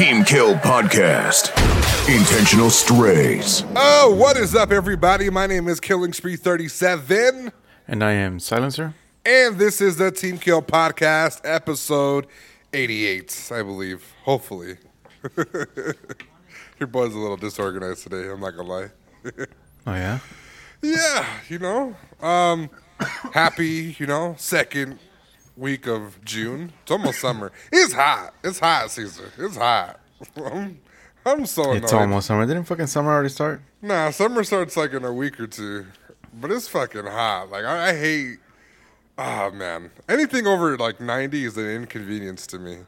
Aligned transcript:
Team 0.00 0.24
Kill 0.24 0.54
Podcast. 0.54 1.50
Intentional 2.08 2.70
Strays. 2.70 3.64
Oh, 3.76 4.14
what 4.18 4.38
is 4.38 4.54
up, 4.54 4.72
everybody? 4.72 5.28
My 5.28 5.46
name 5.46 5.68
is 5.68 5.78
Killing 5.78 6.14
Spree 6.14 6.36
37, 6.36 7.52
And 7.86 8.02
I 8.02 8.12
am 8.12 8.40
Silencer. 8.40 8.94
and 9.26 9.58
this 9.58 9.82
is 9.82 9.96
the 9.96 10.10
Team 10.10 10.38
Kill 10.38 10.62
Podcast, 10.62 11.42
episode 11.44 12.26
88, 12.72 13.50
I 13.54 13.62
believe. 13.62 14.14
Hopefully. 14.22 14.78
Your 15.36 16.86
boy's 16.88 17.14
a 17.14 17.18
little 17.18 17.36
disorganized 17.36 18.02
today, 18.04 18.30
I'm 18.30 18.40
not 18.40 18.56
gonna 18.56 18.68
lie. 18.70 18.88
Oh, 19.86 19.94
yeah? 19.94 20.20
Yeah, 20.80 21.26
you 21.50 21.58
know, 21.58 21.94
um, 22.22 22.70
happy, 23.34 23.94
you 23.98 24.06
know, 24.06 24.34
second 24.38 24.98
week 25.60 25.86
of 25.86 26.24
June. 26.24 26.72
It's 26.82 26.90
almost 26.90 27.20
summer. 27.20 27.52
It's 27.70 27.92
hot. 27.92 28.34
It's 28.42 28.58
hot, 28.58 28.90
Caesar. 28.90 29.30
It's 29.38 29.56
hot. 29.56 30.00
I'm, 30.36 30.80
I'm 31.24 31.46
so 31.46 31.64
annoyed. 31.64 31.84
It's 31.84 31.92
almost 31.92 32.26
summer. 32.26 32.46
Didn't 32.46 32.64
fucking 32.64 32.86
summer 32.86 33.12
already 33.12 33.28
start? 33.28 33.60
Nah, 33.82 34.10
summer 34.10 34.42
starts 34.42 34.76
like 34.76 34.92
in 34.92 35.04
a 35.04 35.12
week 35.12 35.38
or 35.38 35.46
two, 35.46 35.86
but 36.32 36.50
it's 36.50 36.66
fucking 36.66 37.06
hot. 37.06 37.50
Like 37.50 37.64
I, 37.64 37.90
I 37.90 37.96
hate. 37.96 38.38
Ah 39.18 39.50
man, 39.52 39.90
anything 40.08 40.46
over 40.46 40.78
like 40.78 40.98
ninety 40.98 41.44
is 41.44 41.58
an 41.58 41.66
inconvenience 41.66 42.46
to 42.48 42.58
me. 42.58 42.78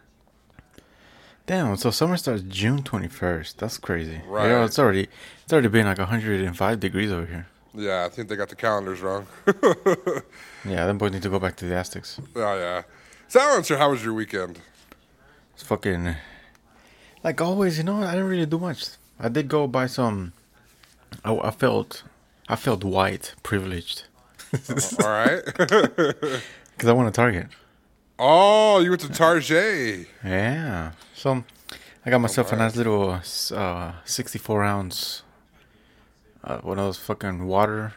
Damn, 1.45 1.77
so 1.77 1.91
summer 1.91 2.17
starts 2.17 2.43
June 2.43 2.83
21st. 2.83 3.57
That's 3.57 3.77
crazy. 3.77 4.23
Right. 4.27 4.49
Yeah, 4.49 4.65
it's 4.65 4.79
already 4.79 5.09
it's 5.43 5.53
already 5.53 5.69
been 5.69 5.85
like 5.87 5.99
105 5.99 6.81
degrees 6.81 7.11
over 7.11 7.27
here. 7.27 7.49
Yeah, 7.75 8.05
I 8.05 8.09
think 8.11 8.29
they 8.29 8.37
got 8.37 8.49
the 8.49 8.57
calendars 8.57 9.01
wrong. 9.01 9.27
Yeah, 10.65 10.87
them 10.87 10.97
boys 10.99 11.11
need 11.11 11.23
to 11.23 11.29
go 11.29 11.41
back 11.41 11.57
to 11.57 11.65
the 11.67 11.75
Aztecs. 11.75 12.21
oh 12.37 12.57
yeah. 12.57 12.83
Silencer, 13.27 13.79
how 13.79 13.91
was 13.91 14.05
your 14.05 14.15
weekend? 14.15 14.61
It's 15.55 15.65
fucking 15.65 16.15
like 17.25 17.41
always, 17.41 17.79
you 17.79 17.85
know, 17.85 18.03
I 18.03 18.13
didn't 18.13 18.29
really 18.29 18.47
do 18.47 18.59
much. 18.59 18.85
I 19.19 19.29
did 19.29 19.49
go 19.49 19.67
buy 19.67 19.87
some 19.87 20.33
I, 21.25 21.35
I 21.35 21.51
felt 21.51 22.05
I 22.49 22.55
felt 22.57 22.85
white, 22.85 23.35
privileged. 23.43 24.05
All 25.03 25.09
right. 25.09 25.43
Cuz 26.79 26.89
I 26.89 26.93
went 26.93 27.13
to 27.13 27.17
Target. 27.21 27.49
oh, 28.19 28.79
you 28.81 28.91
went 28.91 29.01
to 29.03 29.09
Target. 29.09 30.07
Yeah. 30.25 30.93
So 31.15 31.43
I 32.07 32.11
got 32.11 32.21
myself 32.21 32.53
a 32.53 32.57
nice 32.57 32.77
little 32.77 33.21
uh, 33.55 33.93
64 34.05 34.63
ounce, 34.65 35.23
uh, 36.45 36.59
one 36.59 36.79
of 36.79 36.85
those 36.87 36.99
fucking 36.99 37.47
water. 37.47 37.95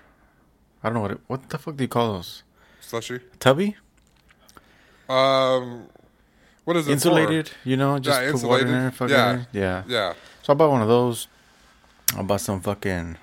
I 0.83 0.87
don't 0.89 0.95
know 0.95 1.01
what 1.01 1.11
it, 1.11 1.19
what 1.27 1.49
the 1.49 1.57
fuck 1.57 1.75
do 1.77 1.83
you 1.83 1.87
call 1.87 2.13
those? 2.13 2.43
Slushy. 2.81 3.19
Tubby, 3.39 3.75
Um, 5.09 5.87
what 6.63 6.75
is 6.77 6.85
it? 6.85 6.89
for? 6.89 6.93
insulated. 6.93 7.51
You 7.63 7.77
know, 7.77 7.99
just 7.99 8.21
Yeah, 8.21 8.31
put 8.31 8.43
water 8.43 8.67
in 8.67 8.73
insulated. 8.73 8.81
there. 8.83 8.91
Fucking 8.91 9.15
Yeah. 9.15 9.43
yeah. 9.51 9.83
Yeah. 9.87 10.13
So 10.43 10.53
I 10.53 10.55
bought 10.55 10.71
one 10.71 10.81
of 10.81 10.87
those. 10.87 11.27
I 12.17 12.21
bought 12.21 12.41
some 12.41 12.61
fucking 12.61 13.17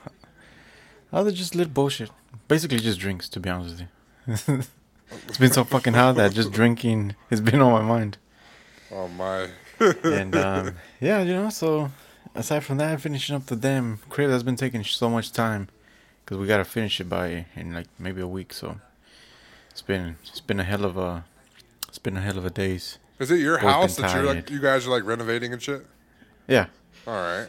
other 1.12 1.30
just 1.30 1.54
little 1.54 1.72
bullshit. 1.72 2.10
Basically, 2.48 2.78
just 2.78 2.98
drinks. 2.98 3.28
To 3.30 3.40
be 3.40 3.48
honest 3.50 3.84
with 4.26 4.48
you, 4.48 4.62
it's 5.28 5.38
been 5.38 5.52
so 5.52 5.64
fucking 5.64 5.94
hot 5.94 6.16
that 6.16 6.32
just 6.32 6.50
drinking 6.52 7.14
has 7.30 7.40
been 7.40 7.60
on 7.60 7.72
my 7.72 7.82
mind. 7.82 8.18
Oh 8.90 9.08
my. 9.08 9.48
and 10.04 10.34
um, 10.36 10.74
yeah, 11.00 11.22
you 11.22 11.32
know. 11.34 11.50
So 11.50 11.90
aside 12.34 12.64
from 12.64 12.78
that, 12.78 13.00
finishing 13.00 13.36
up 13.36 13.46
the 13.46 13.56
damn 13.56 13.98
crib 14.08 14.30
that's 14.30 14.42
been 14.42 14.56
taking 14.56 14.84
so 14.84 15.08
much 15.08 15.32
time 15.32 15.68
because 16.24 16.38
we 16.38 16.46
gotta 16.46 16.64
finish 16.64 17.00
it 17.00 17.08
by 17.08 17.46
in 17.54 17.74
like 17.74 17.86
maybe 17.98 18.20
a 18.20 18.26
week. 18.26 18.52
So 18.52 18.78
it's 19.70 19.82
been 19.82 20.16
it's 20.26 20.40
been 20.40 20.60
a 20.60 20.64
hell 20.64 20.84
of 20.84 20.96
a 20.96 21.24
it's 21.88 21.98
been 21.98 22.16
a 22.16 22.20
hell 22.20 22.38
of 22.38 22.46
a 22.46 22.50
days. 22.50 22.98
Is 23.18 23.30
it 23.30 23.38
your 23.38 23.58
Both 23.58 23.70
house 23.70 23.96
that 23.96 24.14
you're 24.14 24.24
like 24.24 24.50
you 24.50 24.60
guys 24.60 24.86
are 24.86 24.90
like 24.90 25.04
renovating 25.04 25.52
and 25.52 25.62
shit? 25.62 25.86
Yeah. 26.48 26.66
All 27.06 27.14
right. 27.14 27.48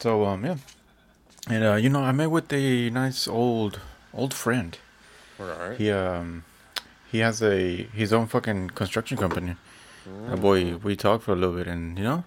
So 0.00 0.24
um 0.24 0.44
yeah, 0.44 0.56
and 1.48 1.64
uh, 1.64 1.74
you 1.74 1.88
know 1.88 2.00
I 2.00 2.12
met 2.12 2.30
with 2.30 2.52
a 2.52 2.90
nice 2.90 3.26
old 3.26 3.80
old 4.14 4.32
friend. 4.32 4.78
All 5.40 5.46
right. 5.46 5.76
He 5.76 5.90
um 5.90 6.44
he 7.10 7.18
has 7.18 7.42
a 7.42 7.84
his 7.92 8.12
own 8.12 8.26
fucking 8.26 8.70
construction 8.70 9.16
company. 9.16 9.56
That 10.28 10.40
boy, 10.40 10.76
we 10.76 10.96
talked 10.96 11.24
for 11.24 11.32
a 11.32 11.36
little 11.36 11.56
bit, 11.56 11.66
and 11.66 11.98
you 11.98 12.04
know, 12.04 12.24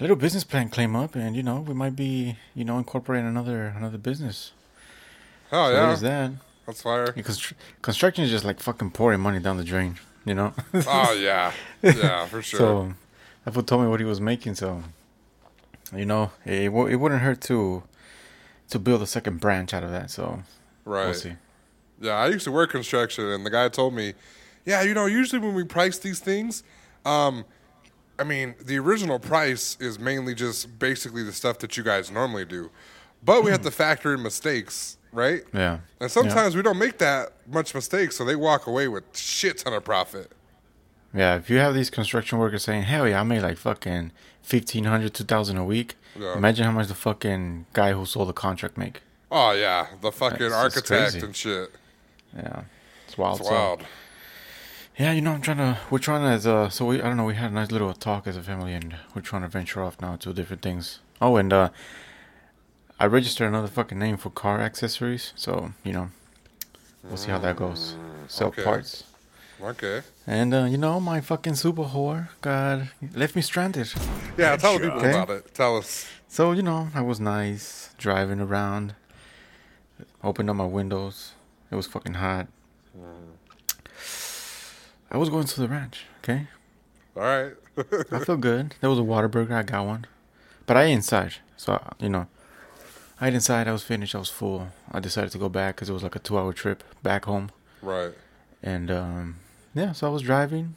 little 0.00 0.16
business 0.16 0.44
plan 0.44 0.68
came 0.68 0.96
up, 0.96 1.14
and 1.14 1.36
you 1.36 1.42
know, 1.42 1.60
we 1.60 1.74
might 1.74 1.96
be 1.96 2.36
you 2.54 2.64
know 2.64 2.78
incorporating 2.78 3.26
another 3.28 3.66
another 3.76 3.98
business. 3.98 4.52
Oh 5.52 5.68
So 5.68 5.72
yeah. 5.72 5.86
there's 5.86 6.00
that. 6.00 6.30
That's 6.66 6.82
fire. 6.82 7.12
Because 7.12 7.38
tr- 7.38 7.54
construction 7.82 8.24
is 8.24 8.30
just 8.30 8.44
like 8.44 8.58
fucking 8.60 8.90
pouring 8.92 9.20
money 9.20 9.38
down 9.38 9.56
the 9.58 9.64
drain, 9.64 9.98
you 10.24 10.34
know. 10.34 10.54
Oh 10.86 11.12
yeah. 11.20 11.52
Yeah, 11.82 12.26
for 12.26 12.42
sure. 12.42 12.58
So 12.58 12.94
that 13.44 13.52
fool 13.52 13.62
told 13.62 13.82
me 13.82 13.88
what 13.88 14.00
he 14.00 14.06
was 14.06 14.20
making, 14.20 14.54
so 14.54 14.82
you 15.94 16.06
know, 16.06 16.30
it 16.44 16.66
w- 16.66 16.86
it 16.86 16.96
wouldn't 16.96 17.20
hurt 17.20 17.40
to 17.42 17.82
to 18.70 18.78
build 18.78 19.02
a 19.02 19.06
second 19.06 19.40
branch 19.40 19.74
out 19.74 19.84
of 19.84 19.90
that. 19.90 20.10
So 20.10 20.42
right. 20.84 21.04
we'll 21.04 21.14
see. 21.14 21.34
Yeah, 22.00 22.14
I 22.14 22.28
used 22.28 22.44
to 22.44 22.52
work 22.52 22.70
construction, 22.70 23.24
and 23.26 23.46
the 23.46 23.50
guy 23.50 23.68
told 23.68 23.94
me, 23.94 24.14
yeah, 24.64 24.82
you 24.82 24.94
know, 24.94 25.06
usually 25.06 25.38
when 25.38 25.54
we 25.54 25.62
price 25.64 25.98
these 25.98 26.18
things, 26.18 26.62
um, 27.04 27.44
I 28.18 28.24
mean, 28.24 28.54
the 28.64 28.78
original 28.78 29.18
price 29.18 29.76
is 29.80 29.98
mainly 29.98 30.34
just 30.34 30.78
basically 30.78 31.22
the 31.22 31.32
stuff 31.32 31.58
that 31.58 31.76
you 31.76 31.82
guys 31.82 32.10
normally 32.10 32.44
do, 32.44 32.70
but 33.24 33.42
we 33.44 33.50
have 33.50 33.62
to 33.62 33.70
hmm. 33.70 33.74
factor 33.74 34.14
in 34.14 34.22
mistakes, 34.22 34.98
right? 35.12 35.42
Yeah. 35.52 35.78
And 36.00 36.10
sometimes 36.10 36.54
we 36.54 36.62
don't 36.62 36.78
make 36.78 36.98
that 36.98 37.32
much 37.46 37.74
mistakes, 37.74 38.16
so 38.16 38.24
they 38.24 38.36
walk 38.36 38.66
away 38.66 38.88
with 38.88 39.04
shit 39.16 39.58
ton 39.58 39.72
of 39.72 39.84
profit. 39.84 40.30
Yeah, 41.12 41.36
if 41.36 41.48
you 41.48 41.58
have 41.58 41.74
these 41.74 41.90
construction 41.90 42.38
workers 42.38 42.64
saying, 42.64 42.82
"Hell 42.82 43.08
yeah, 43.08 43.20
I 43.20 43.22
made 43.22 43.42
like 43.42 43.56
fucking 43.56 44.10
1500 44.48 45.14
2000 45.14 45.56
a 45.56 45.64
week," 45.64 45.96
Yeah. 46.18 46.36
imagine 46.36 46.64
how 46.64 46.72
much 46.72 46.88
the 46.88 46.94
fucking 46.94 47.66
guy 47.72 47.92
who 47.92 48.04
sold 48.04 48.28
the 48.28 48.32
contract 48.32 48.76
make. 48.76 49.00
Oh 49.30 49.52
yeah, 49.52 49.86
the 50.00 50.12
fucking 50.12 50.38
That's 50.38 50.54
architect 50.54 51.12
crazy. 51.12 51.20
and 51.20 51.34
shit. 51.34 51.70
Yeah, 52.36 52.62
it's 53.06 53.16
wild. 53.16 53.40
It's 53.40 53.48
So, 53.48 53.54
wild. 53.54 53.82
Yeah, 54.98 55.12
you 55.12 55.20
know, 55.20 55.32
I'm 55.32 55.40
trying 55.40 55.58
to. 55.58 55.78
We're 55.90 55.98
trying 55.98 56.22
to. 56.22 56.28
As 56.28 56.46
uh, 56.46 56.68
so 56.68 56.86
we, 56.86 57.00
I 57.00 57.08
don't 57.08 57.16
know. 57.16 57.24
We 57.24 57.34
had 57.34 57.50
a 57.50 57.54
nice 57.54 57.70
little 57.70 57.92
talk 57.94 58.26
as 58.26 58.36
a 58.36 58.42
family, 58.42 58.74
and 58.74 58.96
we're 59.14 59.22
trying 59.22 59.42
to 59.42 59.48
venture 59.48 59.82
off 59.82 60.00
now 60.00 60.16
to 60.16 60.32
different 60.32 60.62
things. 60.62 61.00
Oh, 61.20 61.36
and 61.36 61.52
uh, 61.52 61.70
I 63.00 63.06
registered 63.06 63.48
another 63.48 63.68
fucking 63.68 63.98
name 63.98 64.16
for 64.16 64.30
car 64.30 64.60
accessories. 64.60 65.32
So 65.36 65.72
you 65.84 65.92
know, 65.92 66.10
we'll 67.02 67.16
see 67.16 67.30
how 67.30 67.38
that 67.38 67.56
goes. 67.56 67.96
Sell 68.28 68.48
okay. 68.48 68.62
parts. 68.62 69.04
Okay. 69.60 70.02
And 70.26 70.52
uh, 70.52 70.64
you 70.64 70.76
know, 70.76 71.00
my 71.00 71.20
fucking 71.20 71.54
super 71.54 71.84
whore 71.84 72.28
got 72.40 72.82
left 73.14 73.34
me 73.36 73.42
stranded. 73.42 73.92
Yeah, 74.36 74.56
tell 74.56 74.78
people 74.78 74.98
Okay. 74.98 75.10
about 75.10 75.30
it. 75.30 75.54
Tell 75.54 75.76
us. 75.76 76.06
So, 76.28 76.52
you 76.52 76.62
know, 76.62 76.88
I 76.94 77.00
was 77.00 77.20
nice 77.20 77.90
driving 77.96 78.40
around, 78.40 78.94
opened 80.22 80.50
up 80.50 80.56
my 80.56 80.66
windows. 80.66 81.32
It 81.70 81.76
was 81.76 81.86
fucking 81.86 82.14
hot. 82.14 82.48
I 85.14 85.16
was 85.16 85.28
going 85.30 85.44
to 85.46 85.60
the 85.60 85.68
ranch, 85.68 86.06
okay? 86.18 86.48
All 87.16 87.22
right. 87.22 87.52
I 88.12 88.18
feel 88.24 88.36
good. 88.36 88.74
There 88.80 88.90
was 88.90 88.98
a 88.98 89.02
Whataburger, 89.02 89.52
I 89.52 89.62
got 89.62 89.86
one. 89.86 90.06
But 90.66 90.76
I 90.76 90.84
ate 90.84 90.92
inside. 90.94 91.34
So, 91.56 91.80
you 92.00 92.08
know, 92.08 92.26
I 93.20 93.28
ate 93.28 93.34
inside, 93.34 93.68
I 93.68 93.72
was 93.72 93.84
finished, 93.84 94.14
I 94.14 94.18
was 94.18 94.28
full. 94.30 94.68
I 94.90 94.98
decided 94.98 95.30
to 95.30 95.38
go 95.38 95.48
back 95.48 95.76
because 95.76 95.88
it 95.88 95.92
was 95.92 96.02
like 96.02 96.16
a 96.16 96.18
two 96.18 96.36
hour 96.36 96.52
trip 96.52 96.82
back 97.04 97.26
home. 97.26 97.50
right. 97.80 98.12
And, 98.62 98.90
um, 98.90 99.36
yeah, 99.74 99.92
so 99.92 100.08
I 100.08 100.10
was 100.10 100.22
driving. 100.22 100.74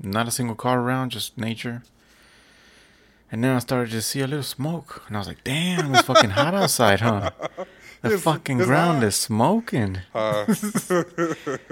Not 0.00 0.28
a 0.28 0.30
single 0.30 0.54
car 0.54 0.78
around, 0.80 1.10
just 1.10 1.36
nature. 1.38 1.82
And 3.32 3.42
then 3.42 3.56
I 3.56 3.58
started 3.58 3.90
to 3.92 4.02
see 4.02 4.20
a 4.20 4.26
little 4.28 4.42
smoke. 4.44 5.02
And 5.08 5.16
I 5.16 5.18
was 5.20 5.26
like, 5.28 5.42
damn, 5.44 5.92
it's 5.94 6.06
fucking 6.06 6.30
hot 6.30 6.54
outside, 6.62 7.00
huh? 7.00 7.30
The 8.02 8.08
It's- 8.08 8.22
fucking 8.22 8.58
it's 8.60 8.66
ground 8.68 8.98
hot. 8.98 9.06
is 9.08 9.16
smoking. 9.16 9.98
Uh, 10.14 10.44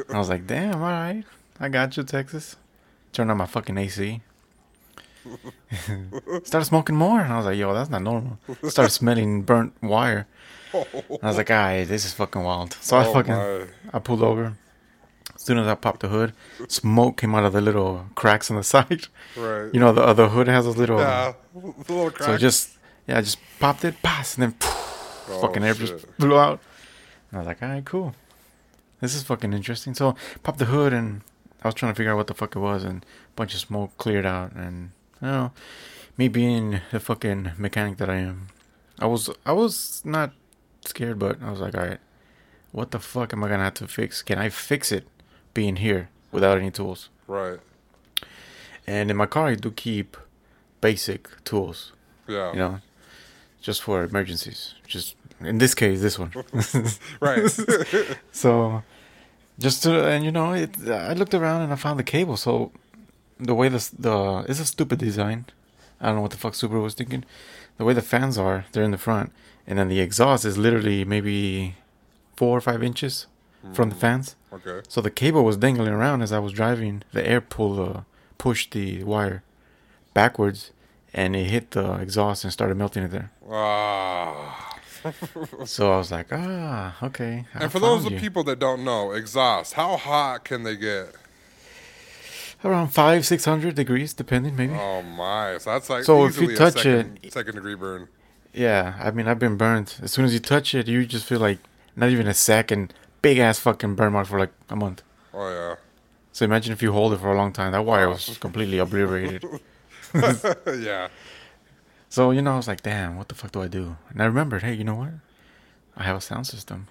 I 0.09 0.19
was 0.19 0.29
like, 0.29 0.47
damn, 0.47 0.75
all 0.83 0.91
right. 0.91 1.23
I 1.61 1.69
got 1.69 1.97
you, 1.97 2.03
Texas. 2.03 2.57
Turned 3.13 3.31
on 3.31 3.37
my 3.39 3.47
fucking 3.47 3.77
AC. 3.79 4.21
Started 6.45 6.67
smoking 6.67 6.97
more. 6.97 7.21
And 7.21 7.33
I 7.33 7.37
was 7.37 7.47
like, 7.47 7.57
yo, 7.59 7.73
that's 7.75 7.91
not 7.91 8.03
normal. 8.03 8.39
Started 8.69 8.91
smelling 8.91 9.43
burnt 9.43 9.73
wire. 9.83 10.27
I 10.75 10.85
was 11.23 11.37
like, 11.37 11.51
all 11.51 11.57
right, 11.57 11.85
this 11.85 12.05
is 12.05 12.13
fucking 12.13 12.43
wild. 12.43 12.75
So 12.81 12.97
I 12.97 13.07
Oh, 13.07 13.13
fucking, 13.13 13.33
my. 13.35 13.67
I 13.93 13.99
pulled 13.99 14.23
over. 14.23 14.57
As 15.35 15.43
soon 15.43 15.59
as 15.59 15.67
I 15.67 15.75
popped 15.75 16.01
the 16.01 16.09
hood, 16.09 16.33
smoke 16.69 17.17
came 17.19 17.35
out 17.35 17.45
of 17.45 17.53
the 17.53 17.61
little 17.61 18.07
cracks 18.15 18.51
on 18.51 18.57
the 18.57 18.63
side. 18.75 19.07
right. 19.37 19.71
You 19.73 19.81
know, 19.81 19.93
the 19.93 20.03
other 20.03 20.29
hood 20.29 20.49
has 20.49 20.65
those 20.65 20.77
little. 20.77 20.99
yeah, 20.99 21.33
the 21.55 21.93
little 21.93 22.11
crack. 22.11 22.27
So 22.29 22.35
I 22.35 22.37
just, 22.37 22.77
yeah, 23.07 23.19
I 23.19 23.21
just 23.23 23.39
popped 23.59 23.85
it, 23.85 24.03
pass, 24.03 24.37
and 24.37 24.43
then 24.53 24.55
Oh, 25.29 25.41
fucking 25.41 25.65
air 25.65 25.75
shit. 25.75 25.89
just 26.01 26.19
blew 26.19 26.39
out. 26.39 26.61
And 27.31 27.39
I 27.39 27.41
was 27.41 27.47
like, 27.49 27.63
all 27.63 27.69
right, 27.69 27.85
cool. 27.85 28.15
This 29.01 29.15
is 29.15 29.25
fucking 29.25 29.53
interesting. 29.53 29.93
So 29.95 30.15
popped 30.43 30.59
the 30.59 30.67
hood, 30.67 30.93
and 30.93 31.23
I 31.67 31.69
was 31.69 31.75
trying 31.75 31.93
to 31.93 31.97
figure 31.97 32.13
out 32.13 32.17
what 32.17 32.29
the 32.29 32.35
fuck 32.35 32.55
it 32.55 32.61
was, 32.61 32.85
and 32.85 33.05
a 33.05 33.37
bunch 33.37 33.55
of 33.55 33.61
smoke 33.61 33.97
cleared 33.99 34.25
out, 34.25 34.53
and 34.53 34.93
you 35.21 35.27
know, 35.29 35.53
me 36.17 36.29
being 36.29 36.81
the 36.93 37.01
fucking 37.01 37.53
mechanic 37.59 37.99
that 37.99 38.09
I 38.09 38.17
am, 38.17 38.49
I 39.01 39.07
was, 39.07 39.29
I 39.45 39.53
was 39.53 40.01
not 40.05 40.33
scared, 40.85 41.19
but 41.19 41.43
I 41.43 41.51
was 41.51 41.61
like, 41.61 41.75
all 41.77 41.85
right, 41.85 41.99
what 42.73 42.93
the 42.93 43.01
fuck 43.01 43.33
am 43.33 43.43
I 43.43 43.49
gonna 43.49 43.65
have 43.65 43.75
to 43.75 43.89
fix? 43.89 44.23
Can 44.23 44.39
I 44.39 44.49
fix 44.49 44.93
it 44.93 45.09
being 45.55 45.77
here 45.77 46.09
without 46.31 46.57
any 46.57 46.71
tools? 46.71 47.09
Right. 47.27 47.59
And 48.87 49.11
in 49.11 49.17
my 49.17 49.27
car, 49.27 49.49
I 49.49 49.55
do 49.57 49.73
keep 49.73 50.17
basic 50.81 51.29
tools. 51.45 51.93
Yeah. 52.29 52.53
You 52.53 52.59
know, 52.59 52.81
just 53.61 53.83
for 53.83 54.05
emergencies. 54.05 54.75
Just 54.87 55.17
in 55.41 55.59
this 55.59 55.75
case, 55.75 56.01
this 56.01 56.19
one. 56.19 56.33
Right. 57.21 57.51
So, 58.33 58.83
just 59.59 59.83
to 59.85 60.07
and 60.07 60.25
you 60.25 60.33
know, 60.33 60.53
it. 60.53 60.89
I 60.89 61.13
looked 61.15 61.35
around 61.35 61.63
and 61.63 61.73
I 61.73 61.77
found 61.77 61.99
the 61.99 62.05
cable. 62.05 62.37
So, 62.37 62.73
the 63.39 63.55
way 63.55 63.69
the 63.69 63.89
the 63.99 64.45
it's 64.49 64.61
a 64.61 64.65
stupid 64.65 64.99
design. 64.99 65.47
I 66.01 66.07
don't 66.07 66.17
know 66.17 66.23
what 66.23 66.31
the 66.31 66.37
fuck 66.37 66.53
Subaru 66.53 66.83
was 66.83 66.95
thinking. 66.95 67.25
The 67.79 67.85
way 67.85 67.95
the 67.95 68.03
fans 68.03 68.37
are, 68.39 68.67
they're 68.73 68.83
in 68.85 68.91
the 68.91 68.99
front, 68.99 69.33
and 69.67 69.79
then 69.79 69.89
the 69.89 70.01
exhaust 70.01 70.45
is 70.45 70.57
literally 70.59 71.05
maybe 71.05 71.75
four 72.37 72.57
or 72.57 72.61
five 72.61 72.83
inches 72.83 73.27
from 73.73 73.91
the 73.91 73.97
fans. 73.97 74.37
okay. 74.53 74.81
So 74.89 75.01
the 75.01 75.11
cable 75.11 75.43
was 75.43 75.57
dangling 75.57 75.93
around 75.93 76.23
as 76.23 76.33
I 76.33 76.39
was 76.39 76.53
driving. 76.53 77.03
The 77.13 77.27
air 77.27 77.41
pulled, 77.41 77.81
uh, 77.81 78.01
pushed 78.39 78.73
the 78.73 79.03
wire 79.03 79.43
backwards, 80.15 80.71
and 81.13 81.35
it 81.35 81.47
hit 81.47 81.73
the 81.73 81.95
exhaust 81.95 82.45
and 82.45 82.53
started 82.53 82.77
melting 82.77 83.03
it 83.03 83.11
there. 83.11 83.33
Ah. 83.51 84.66
So 85.67 85.93
I 85.93 85.97
was 85.99 86.11
like, 86.13 86.27
ah, 86.33 86.97
okay. 87.03 87.45
I 87.55 87.65
And 87.65 87.73
for 87.73 87.79
those 87.81 88.05
of 88.07 88.13
you. 88.13 88.21
people 88.21 88.45
that 88.45 88.59
don't 88.59 88.85
know, 88.85 89.13
exhaust, 89.13 89.75
how 89.75 89.97
hot 89.97 90.45
can 90.45 90.63
they 90.65 90.77
get? 90.77 91.15
around 92.65 92.89
five, 92.89 93.25
six 93.27 93.45
hundred 93.45 93.75
degrees, 93.77 94.13
depending, 94.13 94.57
maybe. 94.57 94.73
Oh 94.75 95.03
my! 95.03 95.57
So 95.59 95.71
that's 95.71 95.89
like 95.89 96.05
So 96.05 96.25
if 96.27 96.41
you 96.41 96.57
touch 96.57 96.75
second, 96.75 97.21
it- 97.23 97.33
second 97.33 97.55
degree 97.55 97.75
burn. 97.77 98.09
Yeah, 98.53 98.95
I 99.01 99.11
mean, 99.11 99.29
I've 99.29 99.39
been 99.39 99.57
burned. 99.57 99.95
As 100.03 100.11
soon 100.13 100.25
as 100.25 100.33
you 100.33 100.41
touch 100.41 100.75
it, 100.75 100.89
you 100.89 101.05
just 101.07 101.27
feel 101.27 101.39
like 101.39 101.59
not 101.95 102.09
even 102.09 102.27
a 102.27 102.35
second, 102.35 102.95
big 103.23 103.39
ass 103.39 103.59
fucking 103.59 103.95
burn 103.95 104.15
mark 104.15 104.27
for 104.27 104.39
like 104.39 104.53
a 104.71 104.75
month. 104.77 105.03
Oh 105.35 105.49
yeah. 105.51 105.75
So 106.33 106.45
imagine 106.45 106.73
if 106.73 106.83
you 106.83 106.93
hold 106.93 107.13
it 107.13 107.21
for 107.21 107.31
a 107.31 107.37
long 107.37 107.53
time. 107.53 107.73
That 107.73 107.85
wire 107.85 108.09
was 108.09 108.37
completely 108.39 108.79
obliterated. 108.79 109.45
yeah. 110.15 111.09
So 112.09 112.31
you 112.31 112.43
know, 112.43 112.55
I 112.55 112.57
was 112.57 112.69
like, 112.69 112.83
damn, 112.83 113.17
what 113.17 113.29
the 113.29 113.35
fuck 113.35 113.53
do 113.53 113.63
I 113.63 113.69
do? 113.69 113.97
And 114.11 114.23
I 114.23 114.27
remembered, 114.27 114.63
hey, 114.63 114.75
you 114.75 114.85
know 114.85 114.95
what? 114.95 115.11
I 115.97 116.05
have 116.05 116.17
a 116.17 116.21
sound 116.21 116.47
system. 116.47 116.89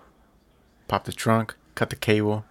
Pop 0.88 1.06
the 1.06 1.14
trunk, 1.14 1.56
cut 1.74 1.90
the 1.90 1.96
cable, 1.96 2.46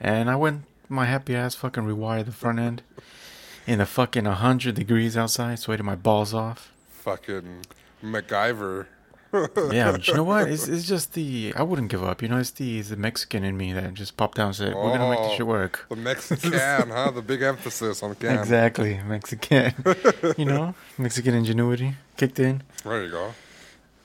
and 0.00 0.30
I 0.30 0.36
went 0.36 0.64
my 0.88 1.06
happy 1.06 1.36
ass 1.36 1.54
fucking 1.54 1.84
rewired 1.84 2.26
the 2.26 2.32
front 2.32 2.58
end 2.58 2.82
in 3.66 3.78
the 3.78 3.86
fucking 3.86 4.24
hundred 4.24 4.74
degrees 4.74 5.16
outside, 5.16 5.58
sweating 5.58 5.86
my 5.86 5.94
balls 5.94 6.34
off. 6.34 6.72
Fucking 6.88 7.62
MacGyver. 8.02 8.86
Yeah, 9.32 9.92
but 9.92 10.06
you 10.08 10.14
know 10.14 10.24
what? 10.24 10.48
It's, 10.48 10.66
it's 10.74 10.86
just 10.86 11.14
the 11.14 11.52
I 11.56 11.62
wouldn't 11.62 11.88
give 11.90 12.02
up. 12.02 12.20
You 12.22 12.28
know, 12.28 12.38
it's 12.38 12.50
the 12.50 12.80
the 12.82 12.96
Mexican 12.96 13.44
in 13.44 13.56
me 13.56 13.72
that 13.72 13.94
just 13.94 14.16
popped 14.16 14.36
down 14.38 14.46
and 14.48 14.56
said, 14.56 14.74
"We're 14.74 14.90
gonna 14.96 15.08
make 15.10 15.18
this 15.20 15.28
Oh. 15.32 15.36
shit 15.36 15.46
work." 15.46 15.86
The 15.88 15.96
Mexican, 15.96 16.52
huh? 16.90 17.10
The 17.12 17.22
big 17.22 17.42
emphasis 17.42 18.02
on 18.02 18.14
can. 18.16 18.38
Exactly, 18.38 19.00
Mexican. 19.06 19.72
you 20.36 20.44
know, 20.44 20.74
Mexican 20.98 21.34
ingenuity 21.34 21.94
kicked 22.16 22.38
in. 22.40 22.62
There 22.84 23.04
you 23.04 23.10
go. 23.10 23.34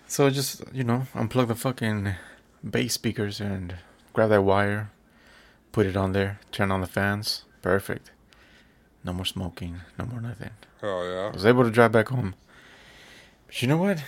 So 0.08 0.30
just 0.30 0.64
you 0.74 0.84
know, 0.84 1.08
unplug 1.16 1.48
the 1.48 1.56
fucking 1.56 2.14
bass 2.70 2.94
speakers 2.94 3.42
and 3.42 3.76
grab 4.14 4.30
that 4.30 4.44
wire, 4.44 4.92
put 5.72 5.86
it 5.88 5.98
on 5.98 6.12
there, 6.12 6.40
turn 6.52 6.72
on 6.72 6.82
the 6.82 6.88
fans. 6.88 7.44
Perfect. 7.64 8.12
No 9.04 9.14
more 9.14 9.26
smoking, 9.26 9.82
no 9.98 10.06
more 10.06 10.22
nothing. 10.22 10.52
Oh 10.84 11.04
yeah. 11.04 11.30
I 11.30 11.34
was 11.34 11.46
able 11.46 11.64
to 11.64 11.72
drive 11.72 11.92
back 11.92 12.10
home. 12.10 12.36
But 13.48 13.62
you 13.62 13.68
know 13.68 13.78
what? 13.78 14.04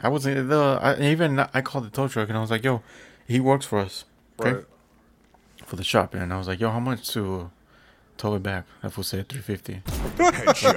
I 0.00 0.08
wasn't 0.08 0.38
uh, 0.38 0.42
the 0.42 0.78
I, 0.82 1.00
even 1.10 1.38
I 1.38 1.60
called 1.60 1.84
the 1.86 1.90
tow 1.90 2.08
truck 2.08 2.28
and 2.28 2.36
I 2.38 2.40
was 2.40 2.50
like, 2.50 2.64
"Yo, 2.64 2.82
he 3.26 3.40
works 3.40 3.64
for 3.66 3.78
us, 3.78 4.04
okay, 4.40 4.52
Right. 4.52 4.64
for 5.66 5.76
the 5.76 5.84
shop." 5.84 6.14
And 6.14 6.32
I 6.32 6.38
was 6.38 6.48
like, 6.48 6.60
"Yo, 6.60 6.70
how 6.70 6.80
much 6.80 7.08
to 7.12 7.50
tow 8.16 8.34
it 8.34 8.42
back?" 8.42 8.64
That 8.82 8.90
fool 8.92 9.04
said 9.04 9.28
three 9.28 9.40
fifty. 9.40 9.82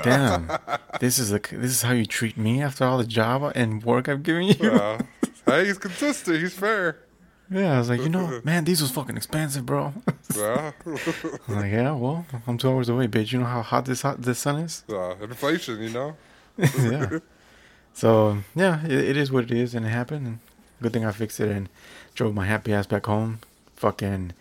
Damn, 0.03 0.51
this 0.99 1.17
is 1.19 1.29
this 1.31 1.71
is 1.71 1.81
how 1.81 1.93
you 1.93 2.05
treat 2.05 2.37
me 2.37 2.61
after 2.61 2.85
all 2.85 2.97
the 2.97 3.05
job 3.05 3.51
and 3.55 3.83
work 3.83 4.07
I've 4.07 4.23
given 4.23 4.43
you. 4.43 4.55
Yeah. 4.59 5.01
hey, 5.45 5.65
he's 5.65 5.77
consistent. 5.77 6.39
He's 6.39 6.53
fair. 6.53 6.99
Yeah, 7.49 7.75
I 7.75 7.79
was 7.79 7.87
like, 7.89 8.01
you 8.01 8.09
know, 8.09 8.41
man, 8.43 8.65
diesel's 8.65 8.91
fucking 8.91 9.15
expensive, 9.15 9.65
bro. 9.65 9.93
Yeah. 10.35 10.73
I'm 10.85 11.55
like, 11.55 11.71
yeah, 11.71 11.93
well, 11.93 12.25
I'm 12.45 12.57
two 12.57 12.69
hours 12.69 12.89
away, 12.89 13.07
bitch. 13.07 13.31
You 13.31 13.39
know 13.39 13.45
how 13.45 13.61
hot 13.61 13.85
this 13.85 14.01
hot 14.01 14.21
this 14.21 14.39
sun 14.39 14.57
is? 14.59 14.83
yeah. 14.89 15.13
Inflation, 15.21 15.81
you 15.81 15.89
know. 15.91 16.17
yeah. 16.57 17.19
So 17.97 18.37
yeah, 18.55 18.85
it, 18.85 18.91
it 18.91 19.17
is 19.17 19.31
what 19.31 19.45
it 19.45 19.51
is, 19.51 19.73
and 19.73 19.83
it 19.83 19.89
happened. 19.89 20.27
And 20.27 20.39
good 20.83 20.93
thing 20.93 21.03
I 21.03 21.11
fixed 21.11 21.39
it 21.39 21.49
and 21.49 21.67
drove 22.13 22.35
my 22.35 22.45
happy 22.45 22.71
ass 22.71 22.85
back 22.85 23.07
home. 23.07 23.39
Fucking, 23.75 24.33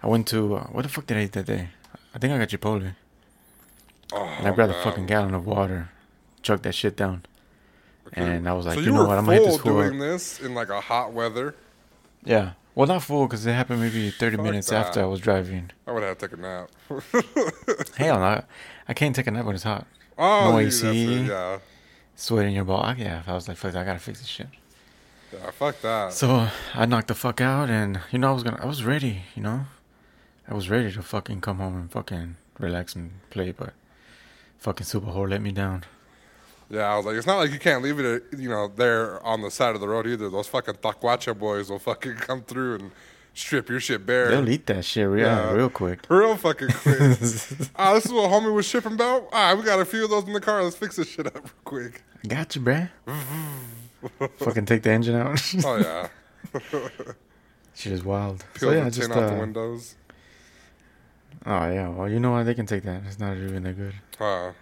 I 0.00 0.06
went 0.06 0.28
to 0.28 0.54
uh, 0.54 0.64
what 0.68 0.82
the 0.82 0.88
fuck 0.88 1.04
did 1.06 1.16
I 1.16 1.22
eat 1.24 1.32
that 1.32 1.46
day? 1.46 1.70
I 2.14 2.18
think 2.18 2.32
I 2.32 2.38
got 2.38 2.48
Chipotle, 2.50 2.94
Oh, 4.12 4.22
and 4.38 4.46
I 4.46 4.52
grabbed 4.52 4.70
a 4.72 4.80
fucking 4.84 5.06
gallon 5.06 5.34
of 5.34 5.44
water, 5.44 5.90
chugged 6.42 6.62
that 6.62 6.76
shit 6.76 6.96
down, 6.96 7.24
and 8.12 8.48
I 8.48 8.52
was 8.52 8.64
like, 8.66 8.74
so 8.76 8.80
you, 8.80 8.86
you, 8.86 8.92
know 8.92 9.06
what, 9.06 9.18
I'm 9.18 9.24
gonna 9.24 9.38
hit 9.38 9.44
this 9.46 9.58
doing 9.58 9.98
this 9.98 10.40
in 10.40 10.54
like 10.54 10.68
a 10.68 10.80
hot 10.80 11.12
weather. 11.12 11.56
Yeah, 12.24 12.52
well, 12.76 12.86
not 12.86 13.02
full 13.02 13.26
because 13.26 13.44
it 13.44 13.54
happened 13.54 13.80
maybe 13.80 14.10
30 14.10 14.36
Fuck 14.36 14.44
minutes 14.44 14.68
that. 14.70 14.86
after 14.86 15.02
I 15.02 15.06
was 15.06 15.18
driving. 15.18 15.72
I 15.88 15.90
would 15.90 16.04
have 16.04 16.16
to 16.18 16.28
take 16.28 16.38
a 16.38 16.40
nap. 16.40 16.70
Hell 17.96 18.20
no, 18.20 18.44
I 18.86 18.94
can't 18.94 19.16
take 19.16 19.26
a 19.26 19.32
nap 19.32 19.46
when 19.46 19.56
it's 19.56 19.64
hot. 19.64 19.84
oh, 20.16 20.52
No 20.52 20.58
you- 20.58 20.68
AC. 20.68 21.22
yeah. 21.26 21.58
Sweat 22.16 22.46
in 22.46 22.52
your 22.52 22.64
ball. 22.64 22.82
I- 22.82 22.94
Yeah, 22.94 23.22
I 23.26 23.32
was 23.34 23.48
like, 23.48 23.56
fuck, 23.56 23.74
I 23.74 23.84
gotta 23.84 23.98
fix 23.98 24.20
this 24.20 24.28
shit. 24.28 24.48
Yeah. 25.32 25.50
Fuck 25.50 25.80
that. 25.82 26.12
So 26.12 26.48
I 26.74 26.86
knocked 26.86 27.08
the 27.08 27.14
fuck 27.14 27.40
out, 27.40 27.68
and 27.68 28.00
you 28.12 28.18
know 28.18 28.30
I 28.30 28.32
was 28.32 28.42
gonna, 28.44 28.60
I 28.62 28.66
was 28.66 28.84
ready, 28.84 29.22
you 29.34 29.42
know, 29.42 29.66
I 30.48 30.54
was 30.54 30.70
ready 30.70 30.92
to 30.92 31.02
fucking 31.02 31.40
come 31.40 31.58
home 31.58 31.74
and 31.76 31.90
fucking 31.90 32.36
relax 32.58 32.94
and 32.94 33.10
play, 33.30 33.50
but 33.50 33.72
fucking 34.58 34.86
super 34.86 35.08
whore 35.08 35.28
let 35.28 35.42
me 35.42 35.50
down. 35.50 35.84
Yeah, 36.70 36.82
I 36.92 36.96
was 36.96 37.04
like, 37.04 37.16
it's 37.16 37.26
not 37.26 37.38
like 37.38 37.50
you 37.50 37.58
can't 37.58 37.82
leave 37.82 37.98
it, 37.98 38.24
you 38.38 38.48
know, 38.48 38.68
there 38.68 39.24
on 39.26 39.42
the 39.42 39.50
side 39.50 39.74
of 39.74 39.80
the 39.80 39.88
road 39.88 40.06
either. 40.06 40.30
Those 40.30 40.46
fucking 40.46 40.74
taquacha 40.74 41.36
boys 41.38 41.68
will 41.68 41.78
fucking 41.80 42.14
come 42.16 42.42
through 42.42 42.76
and 42.76 42.90
strip 43.34 43.68
your 43.68 43.80
shit 43.80 44.06
bare. 44.06 44.28
They'll 44.30 44.48
eat 44.48 44.66
that 44.66 44.84
shit 44.84 45.06
real, 45.08 45.26
Yeah. 45.26 45.52
real 45.52 45.68
quick. 45.68 46.00
Real 46.08 46.36
fucking 46.36 46.68
quick. 46.68 46.98
Ah, 47.76 47.92
this 47.94 48.06
is 48.06 48.12
what 48.12 48.30
homie 48.30 48.52
was 48.54 48.64
shipping 48.66 48.92
about. 48.94 49.28
Ah, 49.32 49.54
we 49.54 49.62
got 49.64 49.80
a 49.80 49.84
few 49.84 50.04
of 50.04 50.10
those 50.10 50.24
in 50.24 50.32
the 50.32 50.40
car. 50.40 50.62
Let's 50.62 50.76
fix 50.76 50.96
this 50.96 51.08
shit 51.08 51.26
up 51.26 51.34
real 51.34 51.52
quick. 51.64 52.02
I 52.24 52.28
got 52.28 52.54
you, 52.56 52.62
bruh. 52.62 52.88
fucking 54.38 54.66
take 54.66 54.82
the 54.82 54.90
engine 54.90 55.14
out. 55.16 55.40
Oh 55.64 55.76
yeah, 55.76 56.08
shit 57.74 57.92
is 57.92 58.04
wild. 58.04 58.44
peel 58.54 58.70
so 58.70 58.74
yeah, 58.76 58.84
the 58.84 58.90
just 58.90 59.10
off 59.10 59.16
the 59.16 59.36
uh, 59.36 59.38
windows. 59.40 59.96
oh 61.46 61.70
yeah, 61.70 61.88
well 61.88 62.08
you 62.08 62.20
know 62.20 62.32
what, 62.32 62.44
they 62.44 62.54
can 62.54 62.66
take 62.66 62.82
that. 62.84 63.02
It's 63.06 63.18
not 63.18 63.36
even 63.36 63.62
that 63.64 63.76
good. 63.76 63.94
Uh, 64.20 64.52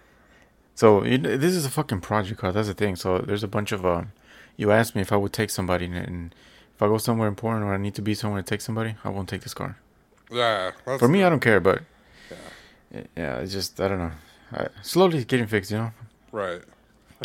So 0.75 1.03
you 1.03 1.17
know, 1.17 1.37
this 1.37 1.53
is 1.53 1.65
a 1.65 1.69
fucking 1.69 2.01
project 2.01 2.39
car. 2.39 2.51
That's 2.51 2.67
the 2.67 2.73
thing. 2.73 2.95
So 2.95 3.19
there's 3.19 3.43
a 3.43 3.47
bunch 3.47 3.71
of 3.71 3.85
um. 3.85 4.11
You 4.57 4.71
asked 4.71 4.95
me 4.95 5.01
if 5.01 5.11
I 5.11 5.17
would 5.17 5.33
take 5.33 5.49
somebody, 5.49 5.85
and- 5.85 5.95
and 5.95 6.35
I 6.83 6.87
go 6.87 6.97
somewhere 6.97 7.27
important 7.27 7.65
or 7.65 7.73
I 7.73 7.77
need 7.77 7.95
to 7.95 8.01
be 8.01 8.13
somewhere 8.13 8.41
to 8.41 8.47
take 8.47 8.61
somebody, 8.61 8.95
I 9.03 9.09
won't 9.09 9.29
take 9.29 9.41
this 9.41 9.53
car. 9.53 9.77
yeah. 10.31 10.71
For 10.99 11.07
me, 11.07 11.23
I 11.23 11.29
don't 11.29 11.39
care, 11.39 11.59
but 11.59 11.81
yeah, 12.93 13.03
yeah 13.15 13.39
it's 13.39 13.51
just 13.53 13.79
I 13.79 13.87
don't 13.87 13.99
know. 13.99 14.11
I, 14.51 14.67
slowly 14.81 15.23
getting 15.25 15.47
fixed, 15.47 15.71
you 15.71 15.77
know. 15.77 15.91
right. 16.31 16.61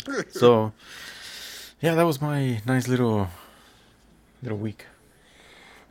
So 0.29 0.71
yeah, 1.81 1.95
that 1.95 2.03
was 2.05 2.21
my 2.21 2.61
nice 2.65 2.87
little 2.87 3.27
little 4.41 4.57
week 4.57 4.85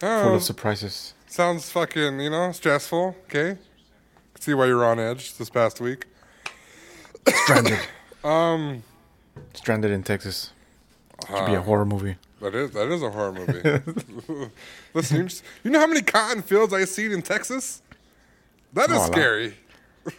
full 0.01 0.09
Oh, 0.09 0.35
of 0.35 0.43
surprises. 0.43 1.15
sounds 1.27 1.71
fucking, 1.71 2.21
you 2.21 2.31
know, 2.31 2.53
stressful. 2.53 3.17
Okay. 3.25 3.59
See 4.41 4.55
why 4.55 4.67
you're 4.67 4.85
on 4.85 4.99
edge 5.01 5.35
this 5.35 5.51
past 5.51 5.81
week. 5.81 6.07
Stranded, 7.27 7.79
Um, 8.25 8.83
stranded 9.55 9.91
in 9.91 10.03
Texas. 10.03 10.53
Could 11.27 11.47
be 11.47 11.55
a 11.55 11.61
uh, 11.61 11.63
horror 11.63 11.85
movie. 11.85 12.17
That 12.41 12.55
is 12.55 12.71
that 12.73 12.89
is 12.89 13.03
a 13.03 13.11
horror 13.11 13.33
movie. 13.33 14.51
Listen, 14.95 15.29
you, 15.65 15.71
know 15.71 15.81
how 15.81 15.87
many 15.87 16.03
cotton 16.03 16.43
fields 16.43 16.73
I've 16.73 16.89
seen 16.89 17.13
in 17.13 17.23
Texas? 17.23 17.83
That 18.73 18.91
is 18.91 18.97
Oh, 18.97 19.03
is 19.03 19.09
a 19.09 19.11
lot. 19.11 19.13
scary. 19.13 19.55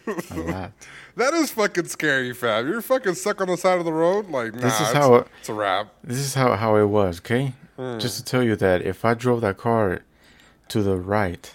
That 1.16 1.34
is 1.34 1.50
fucking 1.50 1.86
scary, 1.86 2.32
Fab. 2.32 2.66
You're 2.66 2.80
fucking 2.80 3.14
stuck 3.14 3.40
on 3.40 3.48
the 3.48 3.56
side 3.56 3.78
of 3.80 3.84
the 3.84 3.92
road. 3.92 4.30
Like, 4.30 4.54
nah, 4.54 4.60
This 4.60 4.74
is 4.74 4.80
it's, 4.82 4.92
how 4.92 5.14
it- 5.16 5.26
it's 5.40 5.48
a 5.48 5.54
wrap. 5.54 5.92
This 6.04 6.18
is 6.18 6.34
how 6.34 6.54
how 6.54 6.76
it 6.76 6.84
was. 6.86 7.18
Okay, 7.18 7.52
Hmm. 7.76 7.98
just 7.98 8.16
to 8.18 8.24
tell 8.24 8.42
you 8.42 8.54
that 8.56 8.82
if 8.82 9.04
I 9.04 9.14
drove 9.14 9.40
that 9.40 9.56
car 9.58 10.00
to 10.68 10.82
the 10.82 10.96
right, 10.96 11.52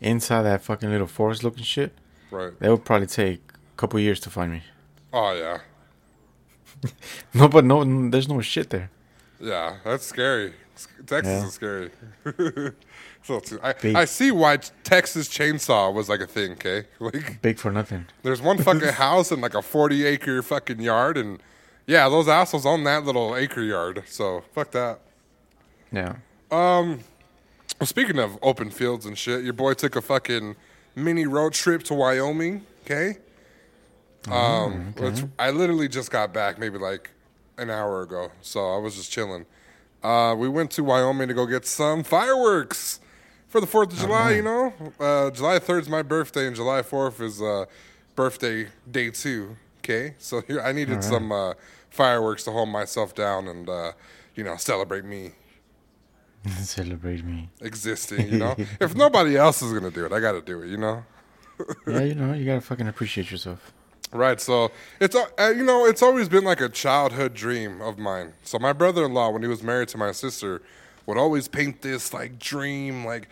inside 0.00 0.42
that 0.42 0.62
fucking 0.62 0.90
little 0.90 1.06
forest-looking 1.06 1.62
shit, 1.62 1.92
Right. 2.32 2.58
that 2.58 2.68
would 2.70 2.84
probably 2.84 3.06
take 3.06 3.40
a 3.52 3.76
couple 3.76 4.00
years 4.00 4.18
to 4.20 4.30
find 4.30 4.50
me. 4.52 4.62
Oh 5.12 5.32
yeah, 5.32 5.58
No, 7.34 7.48
but 7.48 7.64
no, 7.64 7.84
there's 8.10 8.28
no 8.28 8.40
shit 8.40 8.70
there. 8.70 8.90
Yeah. 9.44 9.76
That's 9.84 10.04
scary. 10.06 10.52
Texas 11.06 11.30
Yeah. 11.32 11.46
is 11.46 11.52
scary. 11.54 11.90
so 13.22 13.40
I, 13.62 13.72
Big. 13.74 13.94
I 13.94 14.04
see 14.06 14.30
why 14.32 14.56
Texas 14.82 15.28
chainsaw 15.28 15.92
was 15.94 16.08
like 16.08 16.20
a 16.20 16.26
thing. 16.26 16.52
Okay, 16.52 16.84
like 16.98 17.40
Big 17.42 17.58
for 17.58 17.70
nothing. 17.70 18.06
there's 18.22 18.42
one 18.42 18.58
fucking 18.58 18.88
house 19.04 19.30
in 19.30 19.40
like 19.40 19.54
a 19.54 19.62
40 19.62 20.04
acre 20.04 20.42
fucking 20.42 20.80
yard, 20.80 21.16
and 21.16 21.40
yeah, 21.86 22.08
those 22.08 22.26
assholes 22.28 22.66
own 22.66 22.82
that 22.84 23.04
little 23.04 23.36
acre 23.36 23.62
yard. 23.62 24.02
So 24.06 24.42
fuck 24.52 24.72
that. 24.72 24.98
Yeah. 25.92 26.16
Well, 26.50 26.98
speaking 27.82 28.18
of 28.18 28.38
open 28.42 28.70
fields 28.70 29.06
and 29.06 29.16
shit, 29.16 29.44
your 29.44 29.52
boy 29.52 29.74
took 29.74 29.94
a 29.96 30.00
fucking 30.02 30.56
mini 30.96 31.26
road 31.26 31.52
trip 31.52 31.82
to 31.84 31.94
Wyoming. 31.94 32.64
Okay, 32.84 33.18
Um, 34.30 34.94
which 34.98 35.22
I 35.38 35.50
literally 35.50 35.88
just 35.88 36.10
got 36.10 36.32
back 36.34 36.58
maybe 36.58 36.78
like 36.78 37.10
an 37.58 37.70
hour 37.70 38.02
ago, 38.02 38.30
so 38.40 38.74
I 38.74 38.78
was 38.78 38.96
just 38.96 39.10
chilling. 39.10 39.46
Uh, 40.02 40.34
we 40.36 40.48
went 40.48 40.70
to 40.72 40.84
Wyoming 40.84 41.28
to 41.28 41.34
go 41.34 41.46
get 41.46 41.66
some 41.66 42.02
fireworks 42.02 43.00
for 43.48 43.60
the 43.60 43.66
Fourth 43.66 43.92
of 43.92 43.98
July. 43.98 44.32
You 44.32 44.42
know, 44.42 44.72
uh, 45.00 45.30
July 45.30 45.58
third 45.58 45.82
is 45.84 45.88
my 45.88 46.02
birthday, 46.02 46.46
and 46.46 46.54
July 46.56 46.82
fourth 46.82 47.20
is 47.20 47.40
uh, 47.40 47.64
birthday 48.14 48.68
day 48.90 49.10
two. 49.10 49.56
Okay, 49.78 50.14
so 50.18 50.40
here 50.42 50.60
I 50.60 50.72
needed 50.72 51.04
some 51.04 51.30
uh, 51.32 51.54
fireworks 51.90 52.44
to 52.44 52.50
hold 52.50 52.68
myself 52.70 53.14
down 53.14 53.48
and 53.48 53.68
uh, 53.68 53.92
you 54.34 54.42
know 54.44 54.56
celebrate 54.56 55.04
me 55.04 55.32
Celebrate 56.62 57.24
me. 57.24 57.48
existing. 57.60 58.32
You 58.32 58.38
know, 58.38 58.56
if 58.80 58.94
nobody 58.94 59.36
else 59.36 59.62
is 59.62 59.72
gonna 59.72 59.90
do 59.90 60.04
it, 60.04 60.12
I 60.12 60.20
got 60.20 60.32
to 60.32 60.42
do 60.42 60.62
it. 60.62 60.68
You 60.68 60.76
know. 60.76 61.04
Yeah, 61.86 62.00
you 62.00 62.14
know, 62.20 62.32
you 62.34 62.44
gotta 62.44 62.60
fucking 62.60 62.88
appreciate 62.88 63.30
yourself. 63.30 63.72
Right. 64.14 64.40
So 64.40 64.70
it's 65.00 65.16
uh, 65.16 65.52
you 65.56 65.64
know 65.64 65.86
it's 65.86 66.00
always 66.00 66.28
been 66.28 66.44
like 66.44 66.60
a 66.60 66.68
childhood 66.68 67.34
dream 67.34 67.82
of 67.82 67.98
mine. 67.98 68.34
So 68.44 68.60
my 68.60 68.72
brother-in-law, 68.72 69.30
when 69.30 69.42
he 69.42 69.48
was 69.48 69.60
married 69.60 69.88
to 69.88 69.98
my 69.98 70.12
sister, 70.12 70.62
would 71.04 71.18
always 71.18 71.48
paint 71.48 71.82
this 71.82 72.14
like 72.14 72.38
dream, 72.38 73.04
like, 73.04 73.28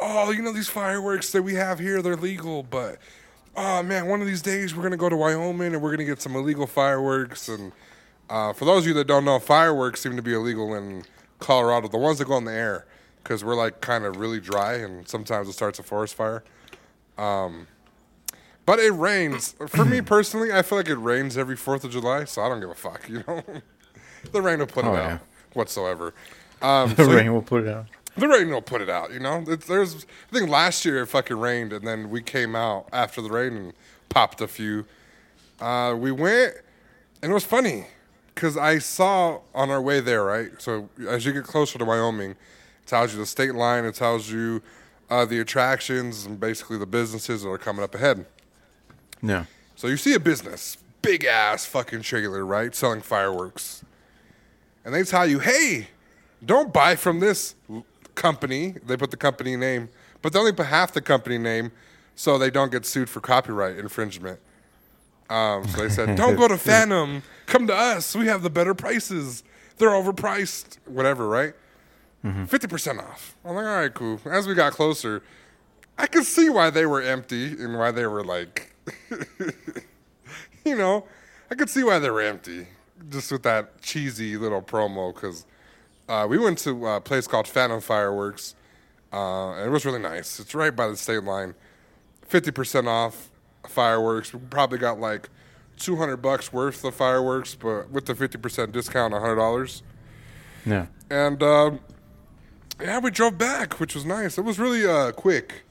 oh, 0.00 0.30
you 0.30 0.40
know 0.40 0.52
these 0.52 0.70
fireworks 0.70 1.32
that 1.32 1.42
we 1.42 1.54
have 1.56 1.78
here, 1.78 2.00
they're 2.00 2.16
legal, 2.16 2.62
but 2.62 2.96
oh 3.56 3.82
man, 3.82 4.06
one 4.06 4.22
of 4.22 4.26
these 4.26 4.40
days 4.40 4.74
we're 4.74 4.82
gonna 4.82 4.96
go 4.96 5.10
to 5.10 5.16
Wyoming 5.16 5.74
and 5.74 5.82
we're 5.82 5.90
gonna 5.90 6.06
get 6.06 6.22
some 6.22 6.34
illegal 6.34 6.66
fireworks. 6.66 7.50
And 7.50 7.70
uh, 8.30 8.54
for 8.54 8.64
those 8.64 8.84
of 8.84 8.88
you 8.88 8.94
that 8.94 9.06
don't 9.06 9.26
know, 9.26 9.38
fireworks 9.38 10.00
seem 10.00 10.16
to 10.16 10.22
be 10.22 10.32
illegal 10.32 10.74
in 10.74 11.04
Colorado, 11.40 11.88
the 11.88 11.98
ones 11.98 12.20
that 12.20 12.24
go 12.24 12.38
in 12.38 12.46
the 12.46 12.54
air, 12.54 12.86
because 13.22 13.44
we're 13.44 13.54
like 13.54 13.82
kind 13.82 14.06
of 14.06 14.16
really 14.16 14.40
dry 14.40 14.76
and 14.76 15.06
sometimes 15.06 15.46
it 15.46 15.52
starts 15.52 15.78
a 15.78 15.82
forest 15.82 16.14
fire. 16.14 16.42
But 18.64 18.78
it 18.78 18.92
rains. 18.92 19.54
For 19.68 19.84
me 19.84 20.00
personally, 20.00 20.52
I 20.52 20.62
feel 20.62 20.78
like 20.78 20.88
it 20.88 20.96
rains 20.96 21.36
every 21.36 21.56
Fourth 21.56 21.82
of 21.84 21.90
July, 21.90 22.24
so 22.24 22.42
I 22.42 22.48
don't 22.48 22.60
give 22.60 22.70
a 22.70 22.74
fuck. 22.74 23.08
You 23.08 23.24
know, 23.26 23.42
the 24.32 24.40
rain 24.40 24.60
will 24.60 24.66
put 24.66 24.84
it 24.84 24.88
Oh, 24.88 24.94
out 24.94 24.96
yeah. 25.10 25.18
whatsoever. 25.54 26.14
Um, 26.60 26.90
The 26.94 27.04
so 27.04 27.12
rain 27.12 27.32
will 27.32 27.42
put 27.42 27.64
it 27.64 27.68
out. 27.68 27.86
the 28.16 28.28
rain 28.28 28.50
will 28.50 28.62
put 28.62 28.80
it 28.80 28.88
out. 28.88 29.12
You 29.12 29.18
know, 29.18 29.44
it's, 29.48 29.66
there's. 29.66 30.06
I 30.30 30.36
think 30.38 30.48
last 30.48 30.84
year 30.84 31.02
it 31.02 31.06
fucking 31.06 31.38
rained, 31.38 31.72
and 31.72 31.86
then 31.86 32.08
we 32.10 32.22
came 32.22 32.54
out 32.54 32.88
after 32.92 33.20
the 33.20 33.30
rain 33.30 33.56
and 33.56 33.72
popped 34.08 34.40
a 34.40 34.46
few. 34.48 34.84
Uh, 35.60 35.94
we 35.98 36.12
went, 36.12 36.54
and 37.22 37.32
it 37.32 37.34
was 37.34 37.44
funny 37.44 37.86
because 38.34 38.56
I 38.56 38.78
saw 38.78 39.40
on 39.54 39.70
our 39.70 39.82
way 39.82 39.98
there. 40.00 40.22
Right, 40.24 40.50
so 40.58 40.88
as 41.08 41.26
you 41.26 41.32
get 41.32 41.44
closer 41.44 41.78
to 41.80 41.84
Wyoming, 41.84 42.30
it 42.30 42.36
tells 42.86 43.12
you 43.12 43.18
the 43.18 43.26
state 43.26 43.56
line. 43.56 43.84
It 43.84 43.96
tells 43.96 44.30
you 44.30 44.62
uh, 45.10 45.24
the 45.24 45.40
attractions 45.40 46.26
and 46.26 46.38
basically 46.38 46.78
the 46.78 46.86
businesses 46.86 47.42
that 47.42 47.48
are 47.48 47.58
coming 47.58 47.82
up 47.82 47.94
ahead. 47.96 48.24
Yeah. 49.22 49.44
So 49.76 49.86
you 49.88 49.96
see 49.96 50.14
a 50.14 50.20
business, 50.20 50.76
big 51.00 51.24
ass 51.24 51.64
fucking 51.64 52.02
trailer, 52.02 52.44
right, 52.44 52.74
selling 52.74 53.00
fireworks, 53.00 53.84
and 54.84 54.94
they 54.94 55.02
tell 55.04 55.26
you, 55.26 55.38
"Hey, 55.38 55.88
don't 56.44 56.72
buy 56.72 56.96
from 56.96 57.20
this 57.20 57.54
company." 58.14 58.74
They 58.86 58.96
put 58.96 59.10
the 59.10 59.16
company 59.16 59.56
name, 59.56 59.88
but 60.20 60.32
they 60.32 60.38
only 60.38 60.52
put 60.52 60.66
half 60.66 60.92
the 60.92 61.00
company 61.00 61.38
name, 61.38 61.72
so 62.14 62.38
they 62.38 62.50
don't 62.50 62.70
get 62.70 62.84
sued 62.86 63.08
for 63.08 63.20
copyright 63.20 63.76
infringement. 63.78 64.40
Um, 65.30 65.66
so 65.68 65.82
they 65.82 65.88
said, 65.88 66.16
"Don't 66.16 66.36
go 66.36 66.48
to 66.48 66.58
Phantom. 66.70 67.22
Come 67.46 67.66
to 67.68 67.74
us. 67.74 68.14
We 68.14 68.26
have 68.26 68.42
the 68.42 68.50
better 68.50 68.74
prices. 68.74 69.42
They're 69.78 69.90
overpriced. 69.90 70.78
Whatever, 70.86 71.28
right? 71.28 71.54
50 72.46 72.68
percent 72.68 72.98
off." 73.00 73.36
I'm 73.44 73.54
like, 73.54 73.64
"All 73.66 73.76
right, 73.76 73.92
cool." 73.94 74.20
As 74.26 74.46
we 74.46 74.54
got 74.54 74.72
closer, 74.72 75.22
I 75.98 76.06
could 76.06 76.24
see 76.24 76.48
why 76.50 76.70
they 76.70 76.86
were 76.86 77.00
empty 77.02 77.46
and 77.52 77.78
why 77.78 77.90
they 77.90 78.06
were 78.06 78.22
like 78.24 78.71
you 80.64 80.76
know, 80.76 81.04
I 81.50 81.54
could 81.54 81.70
see 81.70 81.84
why 81.84 81.98
they 81.98 82.10
were 82.10 82.22
empty 82.22 82.66
just 83.08 83.32
with 83.32 83.42
that 83.42 83.82
cheesy 83.82 84.36
little 84.36 84.62
promo 84.62 85.12
because 85.14 85.44
uh, 86.08 86.26
we 86.28 86.38
went 86.38 86.58
to 86.58 86.86
a 86.86 87.00
place 87.00 87.26
called 87.26 87.48
Phantom 87.48 87.80
Fireworks 87.80 88.54
uh, 89.12 89.52
and 89.52 89.66
it 89.66 89.70
was 89.70 89.84
really 89.84 89.98
nice. 89.98 90.40
It's 90.40 90.54
right 90.54 90.74
by 90.74 90.88
the 90.88 90.96
state 90.96 91.22
line. 91.22 91.54
50% 92.28 92.88
off 92.88 93.30
fireworks. 93.68 94.32
We 94.32 94.40
probably 94.48 94.78
got 94.78 94.98
like 94.98 95.28
200 95.78 96.16
bucks 96.16 96.52
worth 96.52 96.82
of 96.84 96.94
fireworks, 96.94 97.54
but 97.54 97.90
with 97.90 98.06
the 98.06 98.14
50% 98.14 98.72
discount, 98.72 99.12
$100. 99.12 99.82
Yeah. 100.64 100.86
And 101.10 101.42
uh, 101.42 101.72
yeah, 102.80 102.98
we 103.00 103.10
drove 103.10 103.36
back, 103.36 103.78
which 103.78 103.94
was 103.94 104.06
nice. 104.06 104.38
It 104.38 104.42
was 104.42 104.58
really 104.58 104.86
uh, 104.86 105.12
quick, 105.12 105.64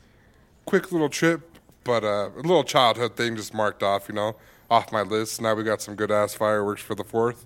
quick 0.65 0.91
little 0.91 1.09
trip, 1.09 1.50
but 1.83 2.03
uh, 2.03 2.29
a 2.35 2.41
little 2.41 2.63
childhood 2.63 3.15
thing 3.15 3.35
just 3.35 3.53
marked 3.53 3.83
off, 3.83 4.07
you 4.09 4.15
know, 4.15 4.35
off 4.69 4.91
my 4.91 5.01
list. 5.01 5.41
Now 5.41 5.53
we 5.55 5.63
got 5.63 5.81
some 5.81 5.95
good 5.95 6.11
ass 6.11 6.33
fireworks 6.33 6.81
for 6.81 6.95
the 6.95 7.03
fourth. 7.03 7.45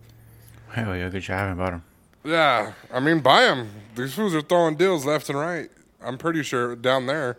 Hell 0.72 0.96
yeah, 0.96 1.10
good 1.10 1.22
job 1.22 1.54
about 1.54 1.72
them. 1.72 1.84
Yeah, 2.24 2.74
I 2.92 3.00
mean, 3.00 3.20
buy 3.20 3.42
them. 3.44 3.70
These 3.96 4.16
fools 4.16 4.34
are 4.36 4.42
throwing 4.42 4.76
deals 4.76 5.06
left 5.06 5.30
and 5.30 5.38
right. 5.38 5.70
I'm 6.02 6.18
pretty 6.18 6.44
sure 6.44 6.76
down 6.76 7.06
there. 7.06 7.38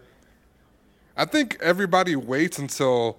I 1.16 1.24
think 1.24 1.56
everybody 1.60 2.14
waits 2.16 2.58
until 2.58 3.18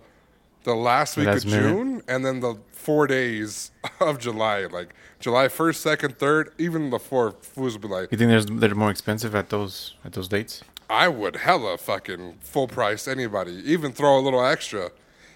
the 0.64 0.76
last 0.76 1.18
week 1.18 1.28
Last 1.28 1.46
of 1.46 1.52
minute. 1.52 1.70
June 1.70 2.02
and 2.08 2.26
then 2.26 2.40
the 2.42 2.56
four 2.72 3.08
days 3.08 3.72
of 4.00 4.20
July, 4.20 4.66
like 4.66 4.94
July 5.20 5.48
first, 5.48 5.82
second, 5.82 6.18
third, 6.20 6.54
even 6.58 6.90
the 6.90 7.00
fourth. 7.00 7.46
Fools 7.46 7.74
will 7.74 7.82
be 7.82 7.88
like, 7.88 8.12
You 8.12 8.18
think 8.18 8.30
there's 8.30 8.46
they're 8.46 8.76
more 8.76 8.92
expensive 8.92 9.36
at 9.36 9.50
those 9.50 9.96
at 10.06 10.14
those 10.14 10.28
dates? 10.28 10.64
I 10.90 11.08
would 11.08 11.36
hella 11.38 11.78
fucking 11.78 12.38
full 12.40 12.68
price 12.68 13.08
anybody, 13.08 13.62
even 13.66 13.92
throw 13.92 14.18
a 14.18 14.22
little 14.22 14.44
extra. 14.46 14.92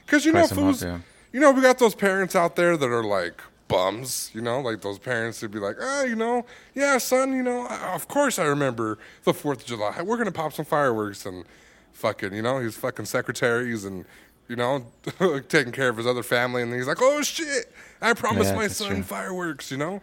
Because 0.06 0.26
you 0.26 0.32
know, 0.32 0.40
Price 0.48 0.52
'em 0.58 0.68
up, 0.68 0.82
yeah. 0.82 1.00
you 1.34 1.40
know, 1.40 1.52
we 1.52 1.62
got 1.62 1.78
those 1.78 1.96
parents 1.96 2.36
out 2.36 2.56
there 2.56 2.78
that 2.78 2.90
are 2.90 3.04
like 3.04 3.42
bums, 3.68 4.32
you 4.34 4.42
know, 4.42 4.60
like 4.60 4.82
those 4.82 5.00
parents 5.00 5.40
who'd 5.42 5.52
be 5.52 5.60
like, 5.60 5.78
ah, 5.82 6.04
you 6.04 6.16
know, 6.16 6.46
yeah, 6.74 6.98
son, 6.98 7.34
you 7.34 7.44
know, 7.44 7.66
I- 7.68 7.94
of 7.94 8.08
course 8.08 8.38
I 8.40 8.46
remember 8.46 8.98
the 9.24 9.34
4th 9.34 9.60
of 9.62 9.66
July. 9.66 10.02
We're 10.02 10.18
going 10.18 10.26
to 10.26 10.32
pop 10.32 10.52
some 10.54 10.66
fireworks 10.66 11.26
and 11.26 11.46
fucking, 11.94 12.34
you 12.34 12.42
know, 12.42 12.60
he's 12.60 12.76
fucking 12.76 13.06
secretaries 13.06 13.86
and, 13.86 14.04
you 14.50 14.56
know, 14.58 14.86
taking 15.48 15.72
care 15.72 15.88
of 15.90 15.98
his 15.98 16.06
other 16.08 16.24
family. 16.24 16.62
And 16.64 16.74
he's 16.74 16.88
like, 16.88 17.02
oh 17.02 17.22
shit, 17.22 17.72
I 18.02 18.14
promised 18.14 18.50
Yeah, 18.52 18.56
my 18.58 18.68
son 18.68 18.90
true. 18.96 19.04
fireworks, 19.04 19.72
you 19.72 19.78
know? 19.78 20.02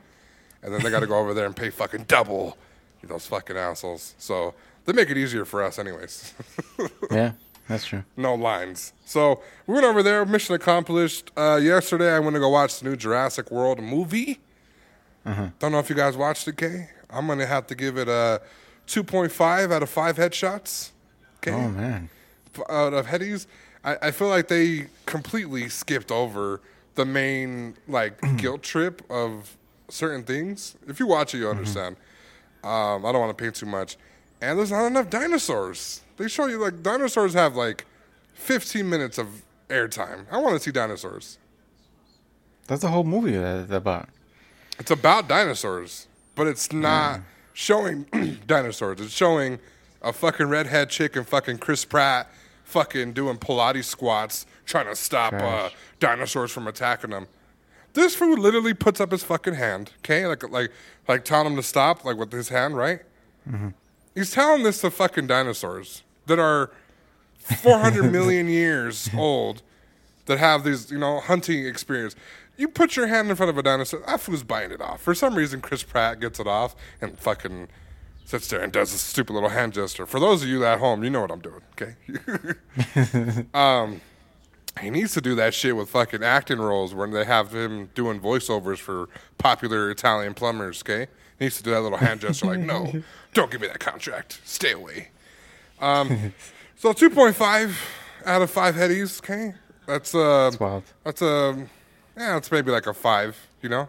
And 0.62 0.73
then 0.73 0.83
they 0.83 0.90
got 0.90 1.00
to 1.00 1.07
go 1.07 1.19
over 1.19 1.35
there 1.35 1.45
and 1.47 1.55
pay 1.55 1.69
fucking 1.71 2.05
double. 2.09 2.57
Those 3.05 3.26
fucking 3.26 3.57
assholes. 3.57 4.14
So 4.19 4.55
they 4.88 4.95
make 4.95 5.11
it 5.11 5.18
easier 5.18 5.45
for 5.45 5.62
us, 5.62 5.78
anyways. 5.78 6.33
yeah, 7.11 7.33
that's 7.68 7.85
true. 7.87 8.02
no 8.16 8.35
lines. 8.35 8.95
So 9.04 9.42
we 9.66 9.75
went 9.75 9.85
over 9.87 10.02
there. 10.02 10.25
Mission 10.25 10.54
accomplished. 10.54 11.30
Uh, 11.37 11.61
yesterday, 11.62 12.11
I 12.14 12.18
went 12.18 12.35
to 12.35 12.40
go 12.40 12.49
watch 12.49 12.80
the 12.80 12.88
new 12.88 12.97
Jurassic 12.97 13.50
World 13.50 13.80
movie. 13.80 14.40
Don't 15.59 15.73
know 15.73 15.78
if 15.78 15.90
you 15.90 15.95
guys 15.97 16.16
watched 16.16 16.49
it, 16.49 16.57
Kay. 16.57 16.88
I'm 17.11 17.26
gonna 17.26 17.45
have 17.45 17.66
to 17.66 17.75
give 17.75 17.99
it 17.99 18.09
a 18.09 18.40
2.5 18.87 19.71
out 19.73 19.83
of 19.83 19.90
five 19.90 20.16
headshots. 20.16 20.92
Okay, 21.38 21.52
Oh 21.52 21.68
man. 21.68 22.09
F- 22.57 22.62
out 22.71 22.95
of 22.95 23.07
headies. 23.09 23.47
I, 23.85 23.97
I 24.02 24.11
feel 24.11 24.28
like 24.28 24.49
they 24.49 24.87
completely 25.04 25.68
skipped 25.68 26.11
over 26.11 26.62
the 26.95 27.04
main 27.04 27.76
like 27.87 28.18
guilt 28.38 28.62
trip 28.62 29.02
of 29.11 29.59
certain 29.90 30.25
things. 30.25 30.76
If 30.87 30.99
you 30.99 31.07
watch 31.07 31.35
it, 31.35 31.38
you 31.38 31.49
understand. 31.50 31.97
Um, 32.64 33.04
I 33.04 33.12
don't 33.12 33.21
want 33.21 33.37
to 33.37 33.42
paint 33.42 33.54
too 33.54 33.66
much. 33.66 33.99
And 34.40 34.59
there's 34.59 34.71
not 34.71 34.87
enough 34.87 35.11
dinosaurs. 35.11 36.02
They 36.16 36.28
show 36.28 36.47
you 36.47 36.59
like 36.59 36.83
dinosaurs 36.83 37.35
have 37.35 37.57
like 37.57 37.85
15 38.35 38.88
minutes 38.88 39.18
of 39.18 39.42
airtime. 39.68 40.26
I 40.30 40.38
want 40.38 40.57
to 40.57 40.61
see 40.61 40.71
dinosaurs. 40.71 41.38
That's 42.66 42.83
the 42.83 42.88
whole 42.88 43.04
movie 43.04 43.33
that, 43.33 43.71
about. 43.71 44.09
It's 44.78 44.90
about 44.90 45.28
dinosaurs, 45.28 46.07
but 46.35 46.47
it's 46.47 46.73
not 46.73 47.21
showing 47.52 48.04
dinosaurs. 48.47 49.00
It's 49.00 49.12
showing 49.12 49.59
a 50.02 50.12
fucking 50.12 50.47
redhead 50.49 50.90
chick 50.90 51.16
and 51.16 51.26
fucking 51.26 51.59
Chris 51.59 51.85
Pratt 51.85 52.30
fucking 52.64 53.14
doing 53.14 53.38
Pilates 53.38 53.85
squats 53.85 54.47
trying 54.66 54.87
to 54.87 54.95
stop 54.95 55.33
uh, 55.33 55.71
dinosaurs 55.99 56.50
from 56.52 56.68
attacking 56.68 57.11
them. 57.11 57.26
This 57.95 58.14
fool 58.14 58.37
literally 58.37 58.75
puts 58.75 59.00
up 59.00 59.11
his 59.11 59.25
fucking 59.25 59.54
hand, 59.54 59.90
okay, 59.99 60.26
like 60.26 60.49
like 60.50 60.71
like 61.09 61.25
telling 61.25 61.49
him 61.49 61.57
to 61.57 61.62
stop, 61.62 62.04
like 62.04 62.16
with 62.16 62.30
his 62.30 62.50
hand, 62.50 62.76
right? 62.76 63.00
He's 64.19 64.33
telling 64.33 64.65
this 64.65 64.81
to 64.81 64.91
fucking 64.91 65.29
dinosaurs 65.29 66.03
that 66.27 66.41
are 66.41 66.73
400 67.39 68.03
million 68.13 68.49
years 68.49 69.09
old 69.17 69.63
that 70.27 70.41
have 70.41 70.65
these, 70.65 70.91
you 70.91 70.99
know, 70.99 71.21
hunting 71.21 71.65
experience. 71.65 72.17
You 72.57 72.67
put 72.67 72.97
your 72.97 73.07
hand 73.07 73.31
in 73.31 73.37
front 73.37 73.51
of 73.51 73.59
a 73.59 73.63
dinosaur, 73.63 74.03
that 74.09 74.21
fool's 74.21 74.43
biting 74.43 74.73
it 74.73 74.81
off. 74.81 75.01
For 75.01 75.15
some 75.15 75.37
reason, 75.37 75.61
Chris 75.61 75.85
Pratt 75.85 76.19
gets 76.19 76.41
it 76.41 76.49
off 76.49 76.75
and 77.01 77.17
fucking 77.17 77.69
sits 78.25 78.49
there 78.49 78.61
and 78.61 78.73
does 78.73 78.93
a 78.93 78.99
stupid 78.99 79.35
little 79.35 79.51
hand 79.51 79.73
gesture. 79.73 80.05
For 80.05 80.19
those 80.19 80.43
of 80.43 80.49
you 80.49 80.65
at 80.65 80.81
home, 80.81 81.05
you 81.05 81.11
know 81.11 81.21
what 81.21 81.31
I'm 81.31 81.41
doing, 81.41 81.63
okay? 81.81 83.45
um, 83.55 84.01
he 84.81 84.91
needs 84.91 85.15
to 85.15 85.21
do 85.21 85.37
that 85.37 85.55
shit 85.55 85.77
with 85.77 85.91
fucking 85.91 86.25
acting 86.25 86.59
roles 86.59 86.93
when 86.93 87.13
they 87.13 87.25
have 87.25 87.55
him 87.55 87.91
doing 87.95 88.19
voiceovers 88.19 88.79
for 88.79 89.09
popular 89.39 89.93
Italian 89.93 90.35
plumbers, 90.35 90.83
okay? 90.83 91.07
He 91.38 91.45
needs 91.45 91.57
to 91.59 91.62
do 91.62 91.71
that 91.71 91.80
little 91.80 91.99
hand 91.99 92.21
gesture 92.21 92.47
like, 92.47 92.59
no, 92.61 92.92
don't 93.35 93.50
give 93.50 93.61
me 93.61 93.66
that 93.68 93.78
contract. 93.80 94.40
Stay 94.45 94.73
away. 94.73 95.09
Um, 95.80 96.33
so 96.76 96.92
2.5 96.92 97.75
out 98.26 98.42
of 98.42 98.50
5 98.50 98.75
headies, 98.75 99.21
okay? 99.23 99.54
That's 99.87 100.14
uh, 100.14 100.49
It's 100.52 100.61
wild. 100.61 100.83
that's 101.04 101.23
a 101.23 101.66
yeah, 102.16 102.37
it's 102.37 102.50
maybe 102.50 102.71
like 102.73 102.87
a 102.87 102.92
five. 102.92 103.37
You 103.62 103.68
know. 103.68 103.88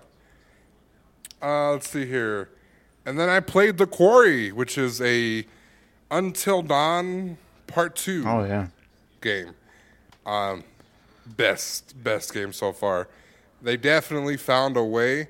Uh, 1.41 1.71
let's 1.71 1.89
see 1.89 2.05
here, 2.05 2.49
and 3.05 3.19
then 3.19 3.27
I 3.29 3.39
played 3.39 3.77
the 3.77 3.87
Quarry, 3.87 4.51
which 4.51 4.77
is 4.77 5.01
a 5.01 5.45
Until 6.11 6.61
Dawn 6.61 7.37
Part 7.67 7.95
Two 7.95 8.23
Oh 8.27 8.43
yeah. 8.45 8.67
game. 9.21 9.55
Um, 10.25 10.63
best 11.25 12.01
best 12.03 12.33
game 12.33 12.53
so 12.53 12.71
far. 12.71 13.07
They 13.61 13.75
definitely 13.77 14.37
found 14.37 14.77
a 14.77 14.83
way 14.83 15.29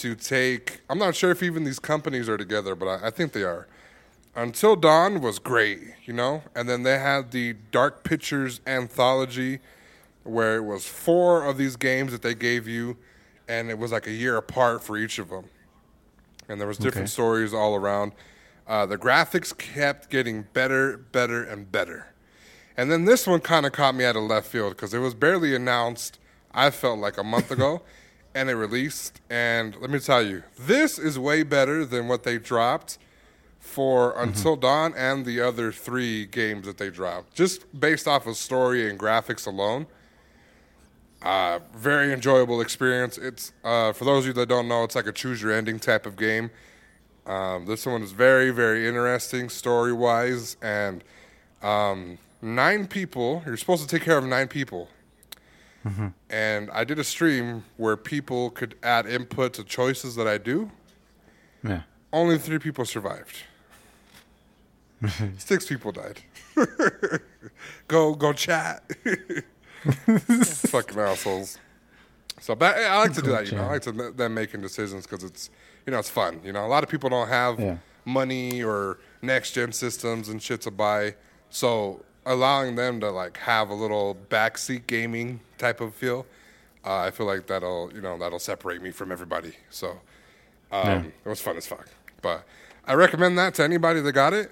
to 0.00 0.14
take. 0.14 0.80
I'm 0.88 0.98
not 0.98 1.14
sure 1.14 1.30
if 1.30 1.42
even 1.42 1.64
these 1.64 1.78
companies 1.78 2.28
are 2.28 2.36
together, 2.36 2.74
but 2.74 2.86
I, 2.86 3.06
I 3.08 3.10
think 3.10 3.32
they 3.32 3.42
are. 3.42 3.66
Until 4.34 4.76
Dawn 4.76 5.20
was 5.22 5.38
great, 5.38 5.80
you 6.04 6.12
know, 6.12 6.42
and 6.54 6.68
then 6.68 6.82
they 6.82 6.98
had 6.98 7.30
the 7.30 7.54
Dark 7.72 8.04
Pictures 8.04 8.60
anthology, 8.66 9.60
where 10.24 10.56
it 10.56 10.62
was 10.62 10.86
four 10.86 11.44
of 11.44 11.56
these 11.56 11.76
games 11.76 12.12
that 12.12 12.22
they 12.22 12.34
gave 12.34 12.68
you, 12.68 12.98
and 13.48 13.70
it 13.70 13.78
was 13.78 13.92
like 13.92 14.06
a 14.06 14.12
year 14.12 14.36
apart 14.36 14.82
for 14.84 14.98
each 14.98 15.18
of 15.18 15.30
them, 15.30 15.46
and 16.48 16.60
there 16.60 16.68
was 16.68 16.78
different 16.78 17.08
Okay. 17.08 17.12
stories 17.12 17.54
all 17.54 17.74
around. 17.74 18.12
Uh, 18.66 18.84
the 18.84 18.98
graphics 18.98 19.56
kept 19.56 20.10
getting 20.10 20.42
better, 20.52 20.98
better, 20.98 21.42
and 21.42 21.70
better. 21.72 22.08
And 22.76 22.90
then 22.90 23.04
this 23.06 23.26
one 23.26 23.40
kind 23.40 23.64
of 23.64 23.72
caught 23.72 23.94
me 23.94 24.04
out 24.04 24.16
of 24.16 24.24
left 24.24 24.48
field 24.48 24.72
because 24.76 24.92
it 24.92 24.98
was 24.98 25.14
barely 25.14 25.54
announced, 25.54 26.18
I 26.52 26.70
felt 26.70 26.98
like 26.98 27.16
a 27.16 27.24
month 27.24 27.50
ago, 27.50 27.82
and 28.36 28.50
it 28.50 28.54
released. 28.54 29.20
And 29.30 29.74
let 29.80 29.90
me 29.90 29.98
tell 29.98 30.22
you, 30.22 30.42
this 30.58 30.98
is 30.98 31.18
way 31.18 31.42
better 31.42 31.84
than 31.84 32.06
what 32.06 32.22
they 32.22 32.38
dropped 32.38 32.98
for 33.58 34.12
Until 34.20 34.54
Dawn 34.54 34.94
and 34.96 35.24
the 35.26 35.40
other 35.40 35.72
three 35.72 36.24
games 36.24 36.66
that 36.66 36.78
they 36.78 36.88
dropped, 36.88 37.34
just 37.34 37.78
based 37.78 38.06
off 38.06 38.26
of 38.26 38.36
story 38.36 38.88
and 38.88 38.98
graphics 38.98 39.46
alone. 39.46 39.86
Uh, 41.20 41.58
very 41.74 42.12
enjoyable 42.12 42.60
experience. 42.60 43.18
It's 43.18 43.52
uh, 43.64 43.92
for 43.92 44.04
those 44.04 44.22
of 44.24 44.28
you 44.28 44.32
that 44.34 44.48
don't 44.48 44.68
know, 44.68 44.84
it's 44.84 44.94
like 44.94 45.08
a 45.08 45.12
choose 45.12 45.42
your 45.42 45.50
ending 45.50 45.80
type 45.80 46.06
of 46.06 46.16
game. 46.16 46.50
Um, 47.26 47.66
this 47.66 47.84
one 47.86 48.02
is 48.02 48.12
very, 48.12 48.50
very 48.50 48.86
interesting 48.86 49.48
story 49.48 49.92
wise, 49.92 50.56
and 50.62 51.02
um, 51.62 52.18
nine 52.40 52.86
people. 52.86 53.42
You're 53.44 53.56
supposed 53.56 53.82
to 53.82 53.88
take 53.88 54.04
care 54.04 54.16
of 54.16 54.24
nine 54.24 54.46
people, 54.46 54.88
Mm-hmm. 55.86 56.06
and 56.30 56.68
I 56.72 56.82
did 56.82 56.98
a 56.98 57.04
stream 57.04 57.62
where 57.76 57.96
people 57.96 58.50
could 58.50 58.74
add 58.82 59.06
input 59.06 59.52
to 59.54 59.62
choices 59.62 60.16
that 60.16 60.26
I 60.26 60.36
do. 60.36 60.70
Yeah. 61.62 61.82
Only 62.12 62.38
three 62.38 62.58
people 62.58 62.84
survived. 62.84 63.36
Six 65.38 65.66
people 65.66 65.92
died. 65.92 66.20
go, 67.88 68.14
go, 68.14 68.32
chat. 68.32 68.82
Fucking 69.84 70.98
assholes. 70.98 71.58
So, 72.40 72.54
but 72.54 72.76
I 72.76 72.98
like 72.98 73.12
to 73.14 73.22
do 73.22 73.30
that. 73.30 73.46
You 73.50 73.56
know, 73.58 73.64
I 73.64 73.72
like 73.72 73.82
to 73.82 73.92
them 73.92 74.34
making 74.34 74.62
decisions 74.62 75.06
because 75.06 75.22
it's, 75.22 75.50
you 75.86 75.90
know, 75.92 75.98
it's 75.98 76.10
fun. 76.10 76.40
You 76.44 76.52
know, 76.52 76.64
a 76.64 76.68
lot 76.68 76.82
of 76.82 76.88
people 76.90 77.08
don't 77.10 77.28
have 77.28 77.60
Yeah. 77.60 77.76
money 78.04 78.62
or 78.62 78.98
next 79.22 79.52
gen 79.52 79.72
systems 79.72 80.28
and 80.28 80.42
shit 80.42 80.62
to 80.62 80.70
buy. 80.70 81.14
So, 81.50 82.04
allowing 82.26 82.74
them 82.74 83.00
to 83.00 83.10
like 83.10 83.36
have 83.38 83.70
a 83.70 83.74
little 83.74 84.16
backseat 84.28 84.86
gaming 84.86 85.40
type 85.56 85.80
of 85.80 85.94
feel, 85.94 86.26
uh, 86.84 86.98
I 86.98 87.10
feel 87.10 87.26
like 87.26 87.46
that'll, 87.46 87.90
you 87.94 88.00
know, 88.02 88.18
that'll 88.18 88.38
separate 88.38 88.82
me 88.82 88.90
from 88.90 89.10
everybody. 89.10 89.54
So, 89.70 89.90
um, 90.72 90.86
Yeah. 90.86 91.02
it 91.24 91.28
was 91.28 91.40
fun 91.40 91.56
as 91.56 91.66
fuck. 91.66 91.86
But 92.20 92.44
I 92.86 92.94
recommend 92.94 93.38
that 93.38 93.54
to 93.54 93.64
anybody 93.64 94.00
that 94.00 94.12
got 94.12 94.32
it. 94.34 94.50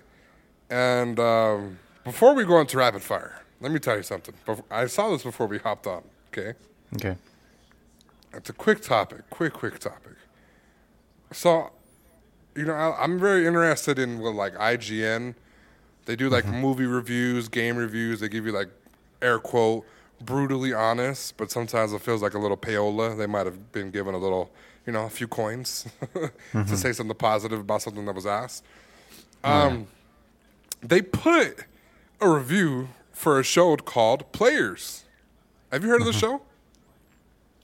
And 0.70 1.18
um, 1.20 1.78
before 2.04 2.34
we 2.34 2.44
go 2.44 2.60
into 2.60 2.78
rapid 2.78 3.02
fire, 3.02 3.42
let 3.60 3.70
me 3.72 3.78
tell 3.78 3.96
you 3.96 4.02
something. 4.02 4.34
I 4.70 4.86
saw 4.86 5.10
this 5.10 5.22
before 5.22 5.46
we 5.46 5.58
hopped 5.58 5.86
on. 5.86 6.02
Okay, 6.32 6.54
Okay. 6.96 7.16
it's 8.32 8.50
a 8.50 8.52
quick 8.52 8.80
topic. 8.82 9.28
Quick, 9.30 9.52
quick 9.52 9.78
topic. 9.78 10.12
So, 11.32 11.70
you 12.56 12.64
know, 12.64 12.74
I, 12.74 13.02
I'm 13.02 13.18
very 13.18 13.46
interested 13.46 13.98
in 13.98 14.18
what 14.20 14.34
like 14.34 14.54
IGN. 14.54 15.34
They 16.06 16.16
do 16.16 16.28
like 16.28 16.44
mm-hmm. 16.44 16.60
movie 16.60 16.86
reviews, 16.86 17.48
game 17.48 17.76
reviews. 17.76 18.20
They 18.20 18.28
give 18.28 18.46
you 18.46 18.52
like 18.52 18.68
air 19.22 19.38
quote 19.38 19.86
brutally 20.20 20.72
honest, 20.72 21.36
but 21.36 21.50
sometimes 21.50 21.92
it 21.92 22.00
feels 22.00 22.22
like 22.22 22.34
a 22.34 22.38
little 22.38 22.56
payola. 22.56 23.16
They 23.16 23.26
might 23.26 23.46
have 23.46 23.72
been 23.72 23.90
given 23.90 24.14
a 24.14 24.18
little, 24.18 24.50
you 24.86 24.92
know, 24.92 25.04
a 25.04 25.10
few 25.10 25.28
coins 25.28 25.86
to 26.00 26.30
mm-hmm. 26.52 26.74
say 26.74 26.92
something 26.92 27.16
positive 27.16 27.60
about 27.60 27.82
something 27.82 28.04
that 28.06 28.14
was 28.14 28.26
asked. 28.26 28.64
Um, 29.42 29.88
they 30.82 31.02
put 31.02 31.64
a 32.20 32.28
review 32.28 32.88
for 33.12 33.38
a 33.38 33.44
show 33.44 33.76
called 33.76 34.30
Players. 34.32 35.04
Have 35.70 35.82
you 35.82 35.90
heard 35.90 36.00
of 36.00 36.06
the 36.06 36.12
mm-hmm. 36.12 36.20
show? 36.20 36.42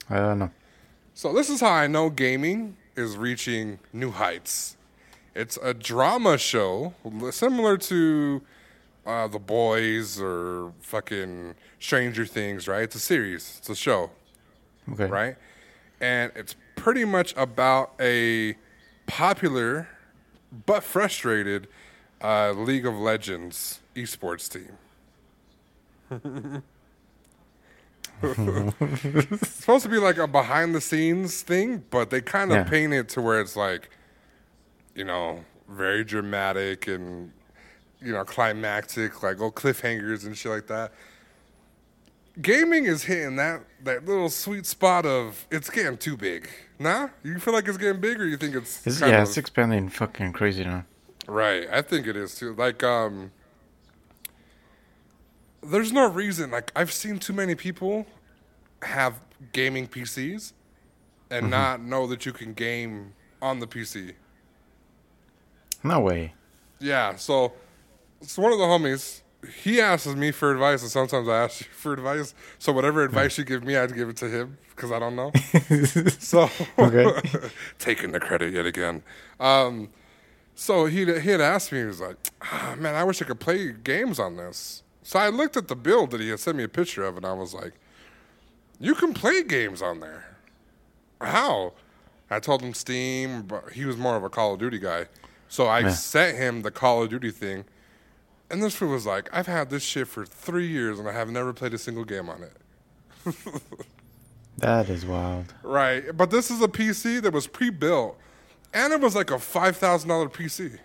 I 0.09 0.17
don't 0.17 0.39
know. 0.39 0.51
So 1.13 1.33
this 1.33 1.49
is 1.49 1.61
how 1.61 1.71
I 1.71 1.87
know 1.87 2.09
gaming 2.09 2.77
is 2.95 3.17
reaching 3.17 3.79
new 3.93 4.11
heights. 4.11 4.75
It's 5.33 5.57
a 5.61 5.73
drama 5.73 6.37
show 6.37 6.93
similar 7.31 7.77
to 7.77 8.41
uh, 9.05 9.27
The 9.27 9.39
Boys 9.39 10.19
or 10.21 10.73
fucking 10.81 11.55
Stranger 11.79 12.25
Things, 12.25 12.67
right? 12.67 12.83
It's 12.83 12.95
a 12.95 12.99
series. 12.99 13.55
It's 13.59 13.69
a 13.69 13.75
show, 13.75 14.11
Okay. 14.91 15.05
right? 15.05 15.35
And 16.01 16.31
it's 16.35 16.55
pretty 16.75 17.05
much 17.05 17.33
about 17.37 17.93
a 17.99 18.55
popular 19.07 19.87
but 20.65 20.83
frustrated 20.83 21.67
uh, 22.21 22.51
League 22.51 22.85
of 22.85 22.95
Legends 22.95 23.79
esports 23.95 24.49
team. 24.51 24.77
it's 28.23 29.49
supposed 29.49 29.83
to 29.83 29.89
be 29.89 29.97
like 29.97 30.17
a 30.17 30.27
behind 30.27 30.75
the 30.75 30.81
scenes 30.81 31.41
thing, 31.41 31.83
but 31.89 32.09
they 32.09 32.19
kind 32.21 32.51
of 32.51 32.57
Yeah. 32.57 32.63
paint 32.65 32.93
it 32.93 33.07
to 33.09 33.21
where 33.21 33.39
it's 33.39 33.55
like, 33.55 33.89
you 34.95 35.03
know, 35.03 35.43
very 35.69 36.03
dramatic 36.03 36.87
and 36.87 37.31
you 38.01 38.11
know 38.13 38.23
climactic, 38.23 39.23
like 39.23 39.39
oh 39.39 39.51
cliffhangers 39.51 40.25
and 40.25 40.37
shit 40.37 40.51
like 40.51 40.67
that. 40.67 40.91
Gaming 42.41 42.85
is 42.85 43.03
hitting 43.03 43.35
that 43.35 43.61
that 43.83 44.05
little 44.05 44.29
sweet 44.29 44.65
spot 44.65 45.05
of 45.05 45.45
it's 45.51 45.69
getting 45.69 45.97
too 45.97 46.15
big. 46.17 46.49
Nah, 46.79 47.09
you 47.23 47.37
feel 47.39 47.53
like 47.53 47.67
it's 47.67 47.77
getting 47.77 48.01
big, 48.01 48.19
or 48.19 48.25
you 48.25 48.37
think 48.37 48.55
it's, 48.55 48.85
It's, 48.87 49.01
yeah, 49.01 49.21
of- 49.21 49.27
it's 49.27 49.37
expanding 49.37 49.89
fucking 49.89 50.33
crazy 50.33 50.63
now. 50.63 50.85
Right, 51.27 51.67
I 51.71 51.81
think 51.83 52.07
it 52.07 52.15
is 52.15 52.33
too. 52.33 52.55
Like, 52.55 52.83
um, 52.83 53.31
there's 55.61 55.91
no 55.93 56.09
reason. 56.09 56.49
Like, 56.49 56.71
I've 56.75 56.91
seen 56.91 57.19
too 57.19 57.33
many 57.33 57.53
people 57.53 58.07
have 58.81 59.21
gaming 59.53 59.87
PCs 59.87 60.53
and 61.29 61.49
not 61.51 61.81
know 61.81 62.07
that 62.07 62.25
you 62.25 62.33
can 62.33 62.53
game 62.53 63.13
on 63.41 63.59
the 63.59 63.67
PC. 63.67 64.13
No 65.83 65.99
way. 65.99 66.33
Yeah, 66.79 67.15
so 67.15 67.53
it's 68.21 68.37
one 68.37 68.51
of 68.51 68.59
the 68.59 68.65
homies. 68.65 69.21
He 69.63 69.81
asks 69.81 70.07
me 70.13 70.31
for 70.31 70.51
advice, 70.51 70.81
and 70.83 70.91
sometimes 70.91 71.27
I 71.27 71.43
ask 71.43 71.61
you 71.61 71.67
for 71.71 71.93
advice. 71.93 72.33
So 72.59 72.71
whatever 72.71 73.03
advice 73.03 73.37
you 73.37 73.43
give 73.43 73.63
me, 73.63 73.75
I'd 73.75 73.95
give 73.95 74.09
it 74.09 74.17
to 74.17 74.29
him 74.29 74.57
because 74.75 74.91
I 74.91 74.99
don't 74.99 75.15
know. 75.15 75.31
so 76.19 76.49
Okay. 76.77 77.49
taking 77.79 78.11
the 78.11 78.19
credit 78.19 78.53
yet 78.53 78.65
again. 78.65 79.03
Um, 79.39 79.89
so 80.53 80.85
he 80.85 81.05
he 81.19 81.29
had 81.29 81.41
asked 81.41 81.71
me, 81.71 81.79
he 81.79 81.85
was 81.85 82.01
like, 82.01 82.17
ah, 82.41 82.75
"Man, 82.77 82.93
I 82.93 83.03
wish 83.03 83.21
I 83.21 83.25
could 83.25 83.39
play 83.39 83.71
games 83.71 84.19
on 84.19 84.37
this." 84.37 84.83
So 85.03 85.17
I 85.17 85.29
looked 85.29 85.57
at 85.57 85.67
the 85.67 85.75
build 85.75 86.11
that 86.11 86.21
he 86.21 86.29
had 86.29 86.39
sent 86.39 86.57
me 86.57 86.63
a 86.63 86.67
picture 86.69 87.03
of, 87.03 87.17
and 87.17 87.25
I 87.25 87.33
was 87.33 87.53
like, 87.55 87.73
"You 88.79 88.93
can 88.93 89.13
play 89.13 89.41
games 89.43 89.81
on 89.81 89.99
there. 90.01 90.25
How?" 91.19 91.73
I 92.29 92.39
told 92.39 92.61
him 92.61 92.73
Steam, 92.73 93.41
but 93.41 93.73
he 93.73 93.85
was 93.85 93.97
more 93.97 94.15
of 94.15 94.23
a 94.23 94.29
Call 94.29 94.53
of 94.53 94.59
Duty 94.59 94.77
guy. 94.79 95.07
So 95.51 95.65
I 95.67 95.79
Yeah. 95.81 95.89
sent 95.89 96.37
him 96.37 96.61
the 96.61 96.71
Call 96.71 97.03
of 97.03 97.09
Duty 97.09 97.29
thing, 97.29 97.65
and 98.49 98.63
this 98.63 98.73
fool 98.73 98.87
was 98.87 99.05
like, 99.05 99.27
"I've 99.33 99.47
had 99.47 99.69
this 99.69 99.83
shit 99.83 100.07
for 100.07 100.25
three 100.25 100.65
years, 100.67 100.97
and 100.97 101.09
I 101.09 101.11
have 101.11 101.29
never 101.29 101.51
played 101.51 101.73
a 101.73 101.77
single 101.77 102.05
game 102.05 102.29
on 102.29 102.41
it." 102.43 102.55
That 104.57 104.89
is 104.89 105.05
wild. 105.05 105.53
Right, 105.63 106.15
but 106.15 106.29
this 106.29 106.51
is 106.51 106.61
a 106.61 106.67
PC 106.67 107.19
that 107.21 107.33
was 107.33 107.47
pre-built, 107.47 108.15
and 108.73 108.93
it 108.93 108.99
was 109.01 109.15
like 109.15 109.31
a 109.31 109.39
five 109.39 109.75
thousand 109.77 110.09
dollar 110.09 110.29
PC. 110.29 110.77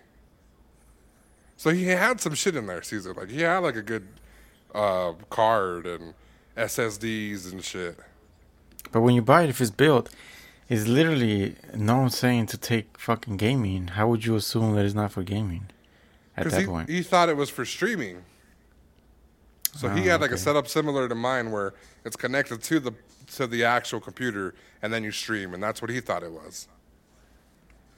So 1.57 1.69
he 1.69 1.85
had 1.85 2.19
some 2.19 2.33
shit 2.33 2.55
in 2.55 2.65
there, 2.65 2.81
Caesar. 2.81 3.13
Like 3.13 3.29
he 3.29 3.41
had 3.41 3.59
like 3.59 3.75
a 3.75 3.81
good 3.83 4.07
uh, 4.73 5.13
card 5.29 5.85
and 5.85 6.13
SSDs 6.57 7.51
and 7.51 7.63
shit. 7.63 7.97
But 8.91 9.01
when 9.01 9.13
you 9.15 9.21
buy 9.21 9.43
it, 9.43 9.49
if 9.49 9.61
it's 9.61 9.69
built, 9.69 10.09
it's 10.69 10.87
literally 10.87 11.55
no 11.75 12.07
saying 12.09 12.47
to 12.47 12.57
take 12.57 12.97
fucking 12.97 13.37
gaming. 13.37 13.89
How 13.89 14.07
would 14.09 14.25
you 14.25 14.35
assume 14.35 14.75
that 14.75 14.85
it's 14.85 14.95
not 14.95 15.11
for 15.11 15.23
gaming 15.23 15.69
at 16.35 16.49
that 16.49 16.61
he, 16.61 16.65
point? 16.67 16.89
he 16.89 17.03
thought 17.03 17.29
it 17.29 17.37
was 17.37 17.49
for 17.49 17.65
streaming. 17.65 18.23
So 19.75 19.89
he 19.89 20.01
Oh, 20.01 20.11
had 20.11 20.21
like 20.21 20.31
a 20.31 20.37
setup 20.37 20.67
similar 20.67 21.07
to 21.07 21.15
mine 21.15 21.51
where 21.51 21.73
it's 22.03 22.15
connected 22.15 22.63
to 22.63 22.79
the 22.79 22.93
to 23.35 23.45
the 23.45 23.63
actual 23.65 23.99
computer 23.99 24.55
and 24.81 24.91
then 24.93 25.03
you 25.03 25.11
stream, 25.11 25.53
and 25.53 25.61
that's 25.61 25.81
what 25.81 25.91
he 25.91 25.99
thought 25.99 26.23
it 26.23 26.31
was. 26.31 26.67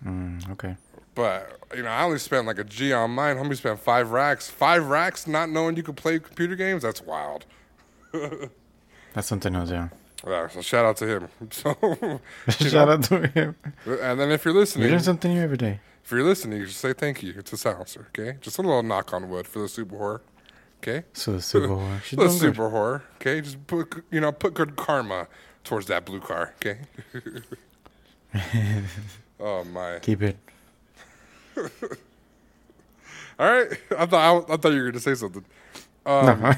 Mm, 0.06 0.50
okay. 0.52 0.76
But 1.16 1.60
you 1.76 1.84
know, 1.84 1.90
I 1.90 2.04
only 2.04 2.20
spent 2.20 2.48
like 2.48 2.58
a 2.58 2.64
G 2.64 2.94
on 2.94 3.12
mine. 3.12 3.38
Homie 3.38 3.56
spent 3.56 3.80
five 3.80 4.12
racks. 4.12 4.50
Five 4.50 4.88
racks, 4.88 5.28
not 5.28 5.50
knowing 5.50 5.76
you 5.76 5.84
could 5.84 5.98
play 5.98 6.20
computer 6.20 6.56
games. 6.56 6.84
That's 6.84 7.02
wild. 7.02 7.46
That's 9.14 9.28
something 9.28 9.56
else, 9.56 9.72
yeah. 9.72 9.90
Yeah, 10.28 10.48
so 10.50 10.62
shout 10.62 10.86
out 10.86 10.98
to 10.98 11.08
him. 11.08 11.28
So, 11.52 11.76
Shout 12.50 12.90
out 12.90 13.04
to 13.06 13.28
him. 13.28 13.56
and 13.86 14.20
then 14.20 14.32
if 14.32 14.44
you're 14.46 14.54
You 14.54 14.60
listening, 14.60 14.90
learn 14.92 15.00
something 15.00 15.34
new 15.34 15.42
every 15.42 15.58
day. 15.58 15.80
if 16.04 16.12
you're 16.12 16.24
listening, 16.24 16.60
you 16.60 16.66
just 16.68 16.80
say 16.80 16.94
thank 16.94 17.24
you 17.24 17.42
to 17.42 17.58
Silencer. 17.58 18.08
Okay, 18.10 18.38
just 18.42 18.58
a 18.58 18.62
little 18.62 18.84
knock 18.84 19.14
on 19.14 19.30
wood 19.30 19.48
for 19.48 19.60
the 19.60 19.68
super 19.70 19.98
horror. 19.98 20.22
Okay, 20.82 21.04
So 21.14 21.34
the 21.34 21.42
Super. 21.42 22.02
She's 22.06 22.18
the 22.18 22.26
good. 22.28 22.40
super 22.40 22.70
horror. 22.70 23.04
Okay, 23.16 23.42
just 23.42 23.66
put 23.68 24.04
you 24.12 24.20
know 24.22 24.32
put 24.32 24.54
good 24.54 24.76
karma 24.76 25.28
towards 25.64 25.88
that 25.88 26.06
blue 26.06 26.20
car. 26.22 26.54
Okay. 26.58 26.80
oh 29.40 29.64
my! 29.66 30.00
Keep 30.00 30.22
it. 30.24 30.38
All 33.40 33.50
right, 33.52 33.72
I 33.98 34.06
thought 34.06 34.50
I, 34.50 34.58
thought 34.58 34.70
you 34.72 34.78
were 34.84 34.92
going 34.92 34.94
to 34.94 35.00
say 35.00 35.16
something. 35.16 35.46
Um, 36.06 36.42
no. 36.42 36.54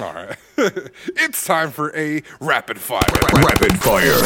All 0.00 0.14
right, 0.14 0.36
it's 1.06 1.44
time 1.44 1.72
for 1.72 1.94
a 1.96 2.22
rapid 2.40 2.78
fire. 2.78 3.00
Rapid 3.32 3.80
fire. 3.80 4.20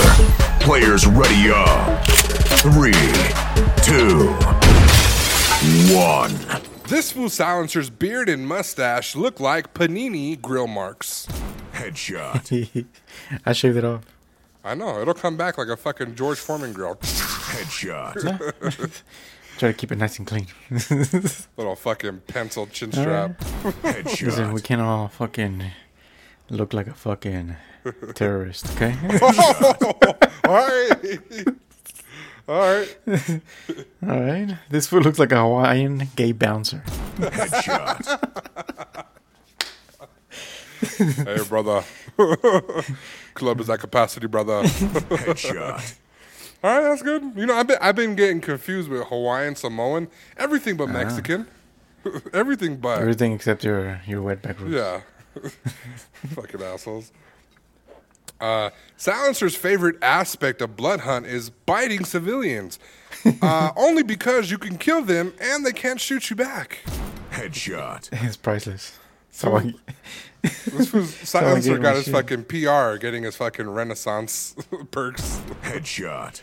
Players 0.60 1.06
ready 1.06 1.50
up. 1.50 2.04
Three, 2.60 2.92
two, 3.82 4.28
one. 5.94 6.34
This 6.88 7.12
fool 7.12 7.30
silencer's 7.30 7.88
beard 7.88 8.28
and 8.28 8.46
mustache 8.46 9.16
look 9.16 9.40
like 9.40 9.72
panini 9.72 10.38
grill 10.40 10.66
marks. 10.66 11.26
Headshot. 11.72 12.86
I 13.46 13.52
shaved 13.54 13.78
it 13.78 13.84
off. 13.84 14.04
I 14.62 14.74
know 14.74 15.00
it'll 15.00 15.14
come 15.14 15.38
back 15.38 15.56
like 15.56 15.68
a 15.68 15.76
fucking 15.76 16.16
George 16.16 16.38
Foreman 16.38 16.74
grill. 16.74 16.96
Headshot. 16.96 18.12
Try 19.62 19.70
to 19.70 19.78
keep 19.78 19.92
it 19.92 19.98
nice 19.98 20.18
and 20.18 20.26
clean. 20.26 20.48
Little 21.56 21.76
fucking 21.76 22.22
pencil 22.26 22.66
chin 22.66 22.90
strap. 22.90 23.40
Listen, 23.94 24.52
we 24.52 24.60
can't 24.60 24.80
all 24.80 25.06
fucking 25.06 25.70
look 26.50 26.72
like 26.72 26.88
a 26.88 26.94
fucking 26.94 27.54
terrorist, 28.16 28.68
okay? 28.72 28.96
All 30.44 30.56
right, 30.56 31.46
all 32.48 32.58
right. 32.58 32.98
all 34.02 34.20
right. 34.20 34.58
This 34.68 34.88
fool 34.88 35.00
looks 35.00 35.20
like 35.20 35.30
a 35.30 35.38
Hawaiian 35.38 36.08
gay 36.16 36.32
bouncer. 36.32 36.82
Headshot. 37.18 39.06
Hey, 40.98 41.44
brother. 41.48 41.84
Club 43.34 43.60
is 43.60 43.70
at 43.70 43.78
capacity, 43.78 44.26
brother. 44.26 44.64
Headshot. 44.64 45.98
All 46.62 46.70
right, 46.70 46.82
that's 46.82 47.02
good. 47.02 47.32
You 47.36 47.46
know, 47.46 47.54
I've 47.56 47.66
been 47.66 47.78
I've 47.80 47.96
been 47.96 48.14
getting 48.14 48.40
confused 48.40 48.88
with 48.88 49.04
Hawaiian, 49.08 49.56
Samoan, 49.56 50.08
everything 50.36 50.76
but 50.76 50.88
Mexican, 50.88 51.46
everything 52.32 52.76
but 52.76 53.00
Everything 53.00 53.32
except 53.32 53.64
your 53.64 54.00
your 54.06 54.22
wetback 54.22 54.60
roots. 54.60 54.74
yeah, 54.74 55.00
fucking 56.34 56.62
assholes. 56.62 57.10
Uh, 58.40 58.70
Silencer's 58.96 59.54
favorite 59.56 59.96
aspect 60.02 60.60
of 60.62 60.76
Blood 60.76 61.00
Hunt 61.00 61.26
is 61.26 61.50
biting 61.50 62.04
civilians, 62.04 62.78
uh, 63.42 63.70
only 63.76 64.02
because 64.02 64.50
you 64.50 64.58
can 64.58 64.78
kill 64.78 65.02
them 65.02 65.32
and 65.40 65.64
they 65.66 65.72
can't 65.72 66.00
shoot 66.00 66.28
you 66.30 66.36
back. 66.36 66.78
Headshot. 67.30 68.08
It's 68.24 68.36
priceless. 68.36 68.98
So 69.30 69.56
I, 69.56 69.72
This 70.42 70.92
was 70.92 71.12
I 71.22 71.24
Silencer 71.24 71.68
gave 71.70 71.76
him 71.76 71.82
got 71.82 71.94
his 71.96 72.04
shit. 72.04 72.14
fucking 72.14 72.44
PR, 72.44 72.96
getting 72.98 73.22
his 73.22 73.36
fucking 73.36 73.68
Renaissance 73.70 74.54
perks. 74.90 75.40
Headshot. 75.62 76.42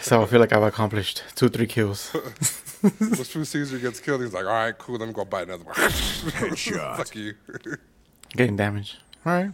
So 0.00 0.22
I 0.22 0.26
feel 0.26 0.40
like 0.40 0.52
I've 0.52 0.62
accomplished 0.62 1.22
two, 1.34 1.48
three 1.48 1.66
kills. 1.66 2.14
This 2.82 3.30
fool 3.30 3.44
Caesar 3.44 3.78
gets 3.78 4.00
killed. 4.00 4.22
He's 4.22 4.32
like, 4.32 4.46
all 4.46 4.52
right, 4.52 4.78
cool. 4.78 4.96
Let 4.96 5.06
me 5.06 5.12
go 5.12 5.26
buy 5.26 5.42
another 5.42 5.64
one. 5.64 5.74
Headshot. 5.74 6.96
Fuck 6.96 7.14
you. 7.14 7.34
Getting 8.34 8.56
damaged. 8.56 8.96
All 9.26 9.32
right. 9.34 9.50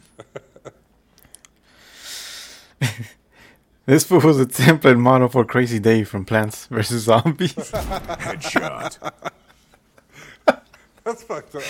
this 3.87 4.05
fool 4.05 4.21
was 4.21 4.39
a 4.39 4.47
template 4.47 5.01
model 5.01 5.29
for 5.29 5.45
Crazy 5.45 5.81
Dave 5.81 6.09
from 6.09 6.25
Plants 6.25 6.67
vs 6.67 7.03
Zombies. 7.03 7.53
Headshot. 7.53 9.13
That's 11.03 11.23
fucked 11.25 11.57
up. 11.57 11.65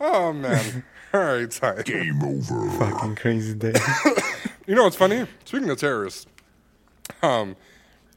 oh 0.00 0.32
man. 0.32 0.84
All 1.12 1.20
right, 1.24 1.50
time. 1.50 1.82
Game 1.82 2.22
over. 2.22 2.70
Fucking 2.78 3.16
Crazy 3.16 3.54
Dave. 3.54 3.74
You 4.66 4.74
know 4.74 4.84
what's 4.84 4.96
funny? 4.96 5.26
Speaking 5.44 5.68
of 5.70 5.78
terrorists, 5.78 6.26
um, 7.22 7.56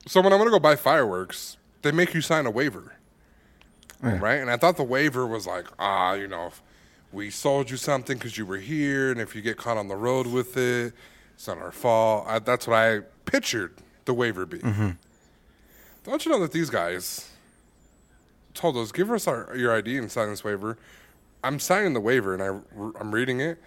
so 0.07 0.21
when 0.21 0.31
I'm 0.33 0.39
gonna 0.39 0.51
go 0.51 0.59
buy 0.59 0.75
fireworks, 0.75 1.57
they 1.81 1.91
make 1.91 2.13
you 2.13 2.21
sign 2.21 2.45
a 2.45 2.51
waiver, 2.51 2.93
Yeah. 4.03 4.19
right? 4.19 4.39
And 4.39 4.49
I 4.49 4.57
thought 4.57 4.77
the 4.77 4.83
waiver 4.83 5.25
was 5.27 5.45
like, 5.47 5.65
ah, 5.79 6.13
you 6.13 6.27
know, 6.27 6.47
if 6.47 6.61
we 7.11 7.29
sold 7.29 7.69
you 7.69 7.77
something 7.77 8.17
because 8.17 8.37
you 8.37 8.45
were 8.45 8.57
here, 8.57 9.11
and 9.11 9.19
if 9.21 9.35
you 9.35 9.41
get 9.41 9.57
caught 9.57 9.77
on 9.77 9.87
the 9.87 9.95
road 9.95 10.27
with 10.27 10.57
it, 10.57 10.93
it's 11.35 11.47
not 11.47 11.57
our 11.59 11.71
fault. 11.71 12.25
I, 12.27 12.39
that's 12.39 12.67
what 12.67 12.75
I 12.77 13.01
pictured 13.25 13.73
the 14.05 14.13
waiver 14.13 14.45
be. 14.45 14.59
Don't 16.03 16.25
you 16.25 16.31
know 16.31 16.39
that 16.39 16.51
these 16.53 16.69
guys 16.69 17.29
told 18.53 18.77
us, 18.77 18.91
give 18.91 19.11
us 19.11 19.27
our, 19.27 19.55
your 19.55 19.75
ID 19.75 19.97
and 19.97 20.11
sign 20.11 20.29
this 20.29 20.43
waiver? 20.43 20.77
I'm 21.43 21.59
signing 21.59 21.93
the 21.93 21.99
waiver, 22.01 22.33
and 22.33 22.41
I, 22.41 22.47
I'm 22.99 23.13
reading 23.13 23.39
it. 23.41 23.61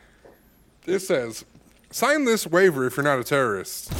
It 0.86 1.00
says, 1.00 1.44
sign 1.90 2.24
this 2.24 2.46
waiver 2.46 2.86
if 2.86 2.96
you're 2.96 3.04
not 3.04 3.18
a 3.20 3.24
terrorist. 3.24 3.92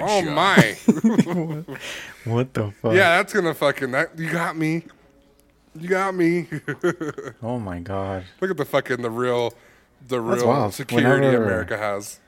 Oh 0.00 0.22
my. 0.22 0.76
what 2.24 2.52
the 2.54 2.72
fuck? 2.80 2.94
yeah, 2.94 3.16
that's 3.16 3.32
gonna 3.32 3.54
fucking 3.54 3.90
that 3.92 4.18
you 4.18 4.30
got 4.30 4.56
me. 4.56 4.84
You 5.78 5.88
got 5.88 6.14
me. 6.14 6.48
Oh 7.42 7.58
my 7.58 7.80
god. 7.80 8.24
Look 8.40 8.50
at 8.50 8.56
the 8.56 8.64
fucking 8.64 9.02
the 9.02 9.10
real 9.10 9.52
the 10.06 10.20
That's 10.20 10.40
real 10.42 10.48
wild. 10.48 10.74
security 10.74 11.08
Whenever- 11.26 11.44
America 11.44 11.76
has. 11.78 12.20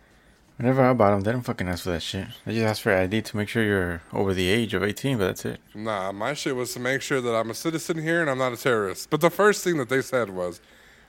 Whenever 0.59 0.83
I 0.85 0.93
bought 0.93 1.11
them, 1.13 1.23
they 1.23 1.33
don't 1.33 1.43
fucking 1.43 1.67
ask 1.67 1.85
for 1.85 1.91
that 1.91 2.03
shit. 2.03 2.29
They 2.45 2.53
just 2.55 2.65
ask 2.67 2.83
for 2.83 2.95
ID 2.95 3.23
to 3.23 3.37
make 3.37 3.49
sure 3.49 3.65
you're 3.65 4.03
over 4.13 4.33
the 4.35 4.49
age 4.49 4.75
of 4.75 4.83
18, 4.85 5.17
but 5.19 5.25
that's 5.27 5.45
it. 5.47 5.61
Nah, 5.75 6.13
my 6.13 6.35
shit 6.35 6.55
was 6.55 6.73
to 6.75 6.79
make 6.81 7.01
sure 7.03 7.21
that 7.23 7.35
I'm 7.35 7.51
a 7.51 7.55
citizen 7.55 8.01
here 8.01 8.21
and 8.21 8.31
I'm 8.31 8.39
not 8.39 8.53
a 8.53 8.57
terrorist. 8.57 9.09
But 9.11 9.23
the 9.23 9.31
first 9.31 9.65
thing 9.65 9.79
that 9.79 9.89
they 9.89 10.03
said 10.03 10.29
was, 10.31 10.61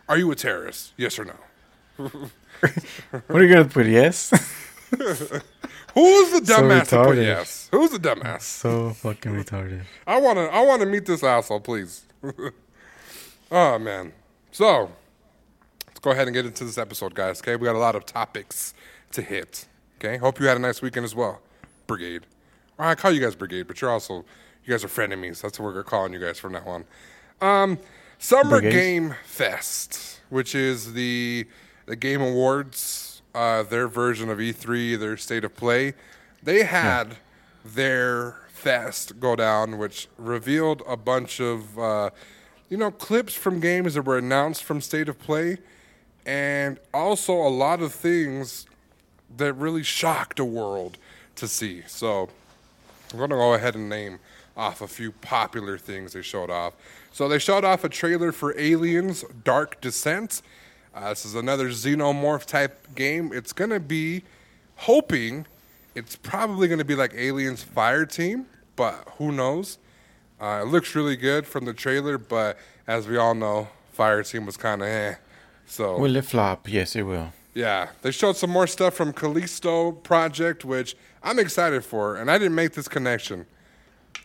Are 0.10 0.18
you 0.18 0.32
a 0.32 0.36
terrorist? 0.36 0.94
Yes 0.98 1.20
or 1.20 1.26
no? 1.26 1.36
What 3.28 3.42
are 3.42 3.44
you 3.44 3.54
gonna 3.54 3.66
put? 3.70 3.86
Yes? 3.86 4.32
Who's 5.93 6.32
the 6.39 6.45
So 6.45 6.62
dumbass 6.62 6.89
to 6.89 7.03
put 7.03 7.17
yes? 7.17 7.69
Who's 7.71 7.91
the 7.91 7.99
dumbass? 7.99 8.41
so 8.41 8.91
fucking 8.91 9.32
retarded. 9.32 9.84
I 10.08 10.19
wanna 10.19 10.45
I 10.45 10.65
wanna 10.65 10.86
meet 10.86 11.06
this 11.06 11.23
asshole, 11.23 11.60
please. 11.60 12.06
oh 13.51 13.79
man. 13.79 14.13
So 14.51 14.91
let's 15.88 15.99
go 15.99 16.12
ahead 16.12 16.27
and 16.27 16.34
get 16.34 16.45
into 16.45 16.63
this 16.63 16.77
episode, 16.77 17.15
guys. 17.15 17.41
Okay, 17.41 17.56
we 17.56 17.65
got 17.65 17.75
a 17.75 17.79
lot 17.79 17.95
of 17.95 18.06
topics 18.06 18.73
to 19.12 19.21
hit. 19.21 19.67
Okay, 19.97 20.17
hope 20.17 20.39
you 20.39 20.47
had 20.47 20.58
a 20.58 20.60
nice 20.60 20.82
weekend 20.82 21.06
as 21.06 21.15
well, 21.15 21.41
Brigade. 21.88 22.25
Or 22.77 22.86
I 22.86 22.95
call 22.95 23.12
you 23.12 23.21
guys 23.21 23.36
Brigade, 23.36 23.67
but 23.67 23.82
you're 23.82 23.91
also 23.91 24.25
you 24.65 24.71
guys 24.71 24.84
are 24.84 24.88
frenemies. 24.88 25.41
That's 25.41 25.60
what 25.60 25.73
we're 25.73 25.84
calling 25.84 26.13
you 26.13 26.19
guys 26.19 26.39
from 26.39 26.53
now 26.53 26.63
on. 26.65 26.86
Um, 27.41 27.79
Summer 28.17 28.62
Brigades? 28.62 28.75
Game 28.75 29.15
Fest, 29.25 30.21
which 30.29 30.56
is 30.56 30.93
the 30.93 31.47
the 31.86 31.95
Game 31.95 32.21
Awards, 32.21 33.12
uh, 33.34 33.63
their 33.63 33.88
version 33.88 34.30
of 34.30 34.38
E3, 34.38 35.00
their 35.00 35.17
state 35.17 35.43
of 35.43 35.56
play. 35.56 35.93
They 36.41 36.63
had 36.63 37.17
their 37.65 38.38
fest 38.50 39.19
go 39.19 39.36
down, 39.36 39.78
which 39.78 40.08
revealed 40.17 40.84
a 40.88 40.98
bunch 40.98 41.39
of 41.39 41.78
uh, 41.78 42.10
you 42.69 42.78
know 42.78 42.91
clips 42.91 43.34
from 43.34 43.60
games 43.60 43.93
that 43.96 44.04
were 44.04 44.17
announced 44.17 44.63
from 44.63 44.82
state 44.82 45.10
of 45.10 45.19
play, 45.19 45.58
and 46.26 46.80
also 46.93 47.34
a 47.34 47.50
lot 47.50 47.82
of 47.82 47.93
things 47.93 48.65
that 49.38 49.54
really 49.54 49.84
shocked 49.84 50.38
the 50.38 50.46
world 50.46 50.98
to 51.36 51.48
see. 51.48 51.84
So 51.88 52.30
I'm 53.12 53.17
going 53.17 53.30
to 53.30 53.36
go 53.36 53.54
ahead 53.54 53.76
and 53.76 53.89
name 53.89 54.19
off 54.56 54.82
a 54.82 54.88
few 54.88 55.12
popular 55.12 55.78
things 55.78 56.13
they 56.13 56.22
showed 56.22 56.50
off. 56.50 56.74
So 57.12 57.28
they 57.28 57.39
showed 57.39 57.63
off 57.63 57.84
a 57.84 57.89
trailer 57.89 58.32
for 58.32 58.58
Aliens 58.58 59.24
Dark 59.43 59.82
Descent. 59.82 60.41
Uh, 60.95 61.10
this 61.10 61.25
is 61.25 61.36
another 61.36 61.69
xenomorph 61.69 62.45
type 62.45 62.93
game. 62.95 63.32
It's 63.34 63.53
going 63.53 63.71
to 63.71 63.79
be 63.79 64.23
hoping 64.75 65.45
it's 65.95 66.15
probably 66.15 66.67
going 66.67 66.79
to 66.79 66.86
be 66.86 66.95
like 66.95 67.13
Aliens 67.15 67.63
Fire 67.63 68.06
Team, 68.06 68.45
but 68.75 69.08
who 69.17 69.32
knows? 69.32 69.77
Uh, 70.41 70.62
it 70.63 70.67
looks 70.67 70.95
really 70.95 71.15
good 71.15 71.45
from 71.47 71.65
the 71.65 71.73
trailer, 71.73 72.17
but 72.17 72.58
as 72.88 73.08
we 73.08 73.17
all 73.17 73.34
know, 73.36 73.69
Fire 73.91 74.23
Team 74.23 74.45
was 74.45 74.58
kind 74.58 74.82
of 74.82 74.88
eh. 74.88 75.15
So 75.65 75.97
Will 75.99 76.15
it 76.15 76.25
flop? 76.25 76.67
Yes, 76.69 76.95
it 76.95 77.03
will. 77.03 77.32
yeah, 77.53 77.89
they 78.01 78.12
showed 78.12 78.36
some 78.36 78.49
more 78.49 78.67
stuff 78.67 78.93
from 78.95 79.13
Callisto 79.13 79.91
Project, 79.93 80.65
which 80.65 80.95
I'm 81.23 81.39
excited 81.39 81.86
for, 81.86 82.15
and 82.17 82.29
I 82.29 82.38
didn't 82.38 82.56
make 82.56 82.73
this 82.73 82.88
connection. 82.88 83.45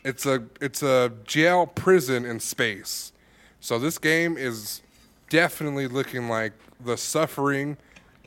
It's 0.04 0.26
a 0.26 0.44
it's 0.60 0.82
a 0.82 1.12
jail 1.24 1.66
prison 1.66 2.24
in 2.24 2.40
space, 2.40 3.12
so 3.60 3.78
this 3.78 3.98
game 3.98 4.36
is 4.36 4.82
definitely 5.28 5.86
looking 5.88 6.28
like 6.28 6.52
the 6.84 6.96
Suffering 6.96 7.76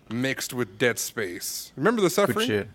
mixed 0.10 0.54
with 0.54 0.78
Dead 0.78 1.00
Space. 1.00 1.72
Remember 1.76 2.02
the 2.02 2.08
Good 2.08 2.14
Suffering? 2.14 2.48
shit. 2.48 2.70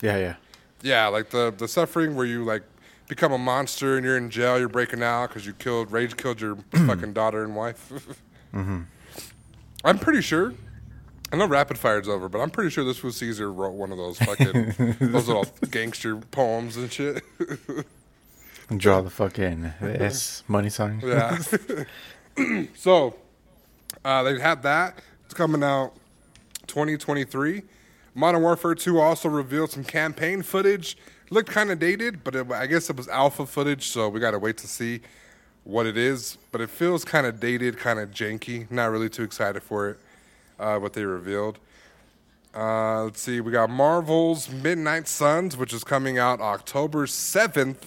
Yeah, 0.00 0.18
yeah. 0.18 0.34
Yeah, 0.82 1.06
like 1.08 1.30
the 1.30 1.54
the 1.56 1.68
Suffering 1.68 2.16
where 2.16 2.26
you 2.26 2.44
like 2.44 2.62
become 3.08 3.32
a 3.32 3.38
monster 3.38 3.96
and 3.96 4.04
you're 4.04 4.16
in 4.16 4.30
jail, 4.30 4.58
you're 4.58 4.68
breaking 4.68 5.02
out 5.02 5.28
because 5.28 5.46
you 5.46 5.52
killed 5.52 5.92
rage 5.92 6.16
killed 6.16 6.40
your 6.40 6.56
fucking 6.86 7.12
daughter 7.12 7.44
and 7.44 7.56
wife. 7.56 7.92
Mm-hmm. 8.52 8.82
I'm 9.82 9.98
pretty 9.98 10.20
sure 10.20 10.52
I 11.32 11.36
know 11.36 11.46
Rapid 11.46 11.78
Fire's 11.78 12.06
over, 12.06 12.28
but 12.28 12.40
I'm 12.40 12.50
pretty 12.50 12.68
sure 12.68 12.84
this 12.84 13.02
was 13.02 13.16
Caesar 13.16 13.50
wrote 13.50 13.72
one 13.72 13.90
of 13.90 13.96
those 13.96 14.18
fucking 14.18 14.74
those 15.00 15.26
little 15.26 15.46
gangster 15.70 16.16
poems 16.16 16.76
and 16.76 16.92
shit. 16.92 17.24
And 18.68 18.78
draw 18.78 19.00
the 19.00 19.08
fucking 19.08 19.72
S 19.80 20.44
money 20.46 20.68
sign. 20.68 21.00
Yeah. 21.02 21.38
so, 22.74 23.16
uh, 24.04 24.22
they 24.22 24.38
had 24.38 24.62
that. 24.62 24.98
It's 25.24 25.34
coming 25.34 25.62
out 25.62 25.92
2023. 26.66 27.62
Modern 28.14 28.42
Warfare 28.42 28.74
2 28.74 29.00
also 29.00 29.28
revealed 29.28 29.70
some 29.70 29.84
campaign 29.84 30.42
footage. 30.42 30.96
Looked 31.30 31.50
kind 31.50 31.70
of 31.70 31.78
dated, 31.78 32.22
but 32.24 32.34
it, 32.34 32.50
I 32.52 32.66
guess 32.66 32.90
it 32.90 32.96
was 32.96 33.08
alpha 33.08 33.46
footage, 33.46 33.88
so 33.88 34.08
we 34.08 34.20
got 34.20 34.32
to 34.32 34.38
wait 34.38 34.58
to 34.58 34.66
see 34.66 35.00
what 35.64 35.86
it 35.86 35.96
is. 35.96 36.36
But 36.50 36.60
it 36.60 36.68
feels 36.68 37.04
kind 37.04 37.26
of 37.26 37.40
dated, 37.40 37.78
kind 37.78 37.98
of 37.98 38.10
janky. 38.10 38.70
Not 38.70 38.90
really 38.90 39.08
too 39.08 39.22
excited 39.22 39.62
for 39.62 39.90
it, 39.90 39.98
uh, 40.58 40.78
what 40.78 40.92
they 40.92 41.04
revealed. 41.04 41.58
Uh, 42.54 43.04
let's 43.04 43.22
see, 43.22 43.40
we 43.40 43.50
got 43.50 43.70
Marvel's 43.70 44.50
Midnight 44.50 45.08
Suns, 45.08 45.56
which 45.56 45.72
is 45.72 45.84
coming 45.84 46.18
out 46.18 46.38
October 46.42 47.06
7th. 47.06 47.78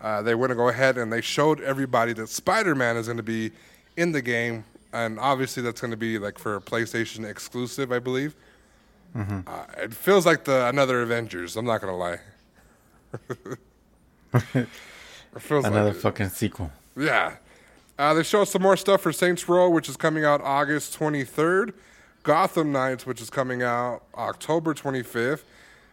Uh, 0.00 0.22
they 0.22 0.34
want 0.34 0.48
to 0.48 0.56
go 0.56 0.68
ahead 0.68 0.96
and 0.96 1.12
they 1.12 1.20
showed 1.20 1.60
everybody 1.60 2.14
that 2.14 2.28
Spider 2.28 2.74
Man 2.74 2.96
is 2.96 3.06
going 3.06 3.18
to 3.18 3.22
be 3.22 3.50
in 3.98 4.12
the 4.12 4.22
game. 4.22 4.64
And 4.92 5.18
obviously, 5.18 5.62
that's 5.62 5.80
going 5.80 5.90
to 5.90 5.96
be 5.96 6.18
like 6.18 6.38
for 6.38 6.56
a 6.56 6.60
PlayStation 6.60 7.28
exclusive, 7.28 7.92
I 7.92 7.98
believe. 7.98 8.34
Uh, 9.14 9.64
it 9.78 9.92
feels 9.92 10.26
like 10.26 10.44
the 10.44 10.68
another 10.68 11.02
Avengers. 11.02 11.56
I'm 11.56 11.64
not 11.64 11.80
going 11.80 11.92
to 11.92 11.96
lie. 11.96 12.20
it 14.54 14.68
feels 15.40 15.64
Another 15.64 15.92
like 15.92 15.96
fucking 15.96 16.28
sequel. 16.28 16.70
Yeah. 16.96 17.36
Uh, 17.98 18.14
they 18.14 18.22
show 18.22 18.42
us 18.42 18.50
some 18.50 18.62
more 18.62 18.76
stuff 18.76 19.00
for 19.00 19.12
Saints 19.12 19.48
Row, 19.48 19.68
which 19.68 19.88
is 19.88 19.96
coming 19.96 20.24
out 20.24 20.40
August 20.42 20.98
23rd. 20.98 21.72
Gotham 22.22 22.70
Knights, 22.70 23.06
which 23.06 23.20
is 23.20 23.30
coming 23.30 23.62
out 23.62 24.02
October 24.14 24.74
25th. 24.74 25.42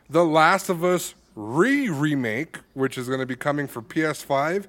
The 0.10 0.26
Last 0.26 0.70
of 0.70 0.84
Us 0.84 1.16
re 1.36 1.90
remake, 1.90 2.60
which 2.74 2.98
is 2.98 3.08
going 3.08 3.22
to 3.22 3.26
be 3.26 3.36
coming 3.36 3.68
for 3.68 3.82
PS5. 3.82 4.66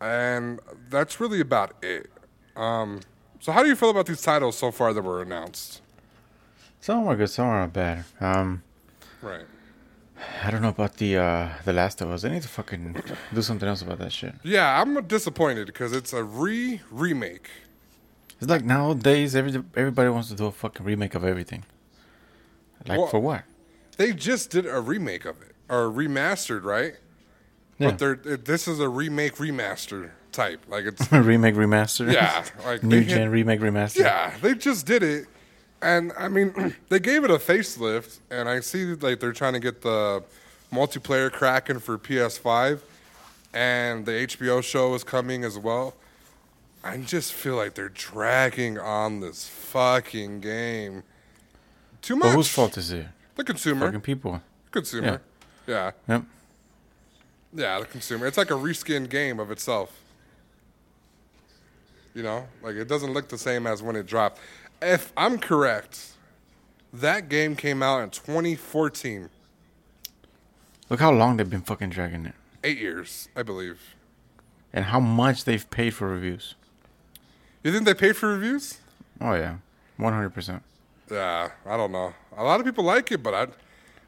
And 0.00 0.60
that's 0.90 1.20
really 1.20 1.40
about 1.40 1.72
it. 1.82 2.10
Um, 2.56 3.00
so, 3.42 3.50
how 3.50 3.62
do 3.64 3.68
you 3.68 3.74
feel 3.74 3.90
about 3.90 4.06
these 4.06 4.22
titles 4.22 4.56
so 4.56 4.70
far 4.70 4.92
that 4.94 5.02
were 5.02 5.20
announced? 5.20 5.80
Some 6.80 7.06
are 7.08 7.16
good, 7.16 7.28
some 7.28 7.46
are 7.46 7.66
bad. 7.66 8.04
Um, 8.20 8.62
Right. 9.20 9.46
I 10.44 10.50
don't 10.52 10.62
know 10.62 10.68
about 10.68 10.96
the 10.98 11.16
uh 11.16 11.48
the 11.64 11.72
Last 11.72 12.00
of 12.00 12.08
Us. 12.10 12.24
I 12.24 12.28
need 12.28 12.42
to 12.42 12.48
fucking 12.48 13.02
do 13.34 13.42
something 13.42 13.68
else 13.68 13.82
about 13.82 13.98
that 13.98 14.12
shit. 14.12 14.34
Yeah, 14.44 14.80
I'm 14.80 14.94
disappointed 15.06 15.66
because 15.66 15.92
it's 15.92 16.12
a 16.12 16.22
re 16.22 16.80
remake. 16.90 17.48
It's 18.40 18.48
like 18.48 18.64
nowadays, 18.64 19.34
every 19.34 19.52
everybody 19.76 20.10
wants 20.10 20.28
to 20.28 20.36
do 20.36 20.46
a 20.46 20.52
fucking 20.52 20.86
remake 20.86 21.14
of 21.16 21.24
everything. 21.24 21.64
Like 22.86 22.98
Well- 22.98 23.08
for 23.08 23.18
what? 23.20 23.42
They 23.96 24.12
just 24.12 24.50
did 24.50 24.64
a 24.66 24.80
remake 24.80 25.24
of 25.24 25.42
it, 25.42 25.54
or 25.68 25.90
remastered, 25.90 26.62
right? 26.64 26.94
Yeah. 27.78 27.90
But 27.90 27.98
they're 27.98 28.36
this 28.36 28.66
is 28.68 28.78
a 28.80 28.88
remake 28.88 29.36
remaster 29.36 30.10
type. 30.32 30.60
Like 30.68 30.84
it's 30.86 31.10
remake 31.12 31.54
remaster. 31.54 32.12
yeah, 32.12 32.44
like 32.64 32.82
New 32.82 33.04
gen 33.04 33.22
hit- 33.22 33.30
remake 33.30 33.60
remaster. 33.60 33.98
Yeah, 34.00 34.32
they 34.40 34.54
just 34.54 34.86
did 34.86 35.02
it, 35.02 35.26
and 35.80 36.12
I 36.18 36.28
mean 36.28 36.74
they 36.88 36.98
gave 37.00 37.24
it 37.24 37.30
a 37.30 37.34
facelift, 37.38 38.18
and 38.30 38.48
I 38.48 38.60
see 38.60 38.84
like 38.94 39.20
they're 39.20 39.32
trying 39.32 39.52
to 39.54 39.60
get 39.60 39.82
the 39.82 40.22
multiplayer 40.72 41.30
cracking 41.30 41.78
for 41.78 41.98
PS5, 41.98 42.80
and 43.52 44.06
the 44.06 44.12
HBO 44.12 44.62
show 44.62 44.94
is 44.94 45.04
coming 45.04 45.44
as 45.44 45.58
well. 45.58 45.94
I 46.84 46.96
just 46.96 47.32
feel 47.32 47.54
like 47.54 47.74
they're 47.74 47.88
dragging 47.90 48.76
on 48.78 49.20
this 49.20 49.46
fucking 49.48 50.40
game 50.40 51.04
too 52.00 52.16
much. 52.16 52.24
But 52.30 52.34
whose 52.34 52.48
fault 52.48 52.76
is 52.76 52.90
it? 52.90 53.06
The 53.36 53.44
consumer. 53.44 53.86
Fucking 53.86 54.00
people. 54.00 54.42
Consumer. 54.72 55.22
Yeah. 55.66 55.92
Yep. 56.08 56.24
Yeah, 57.54 57.78
the 57.80 57.86
consumer. 57.86 58.26
It's 58.26 58.36
like 58.38 58.50
a 58.50 58.54
reskinned 58.54 59.10
game 59.10 59.38
of 59.38 59.50
itself. 59.50 60.01
You 62.14 62.22
know, 62.22 62.46
like 62.62 62.76
it 62.76 62.88
doesn't 62.88 63.12
look 63.12 63.28
the 63.28 63.38
same 63.38 63.66
as 63.66 63.82
when 63.82 63.96
it 63.96 64.06
dropped. 64.06 64.38
If 64.82 65.12
I'm 65.16 65.38
correct, 65.38 66.12
that 66.92 67.28
game 67.28 67.56
came 67.56 67.82
out 67.82 68.02
in 68.02 68.10
2014. 68.10 69.30
Look 70.90 71.00
how 71.00 71.10
long 71.12 71.36
they've 71.36 71.48
been 71.48 71.62
fucking 71.62 71.90
dragging 71.90 72.26
it, 72.26 72.34
Eight 72.64 72.78
years, 72.78 73.28
I 73.34 73.42
believe. 73.42 73.80
and 74.72 74.86
how 74.86 75.00
much 75.00 75.44
they've 75.44 75.68
paid 75.70 75.94
for 75.94 76.08
reviews. 76.08 76.54
You 77.64 77.72
think 77.72 77.84
they 77.86 77.94
paid 77.94 78.16
for 78.16 78.28
reviews? 78.28 78.78
Oh 79.20 79.34
yeah, 79.34 79.56
one 79.96 80.12
hundred 80.12 80.30
percent. 80.30 80.62
Yeah, 81.10 81.50
I 81.64 81.76
don't 81.76 81.92
know. 81.92 82.12
A 82.36 82.44
lot 82.44 82.60
of 82.60 82.66
people 82.66 82.84
like 82.84 83.10
it, 83.12 83.22
but 83.22 83.34
I, 83.34 83.46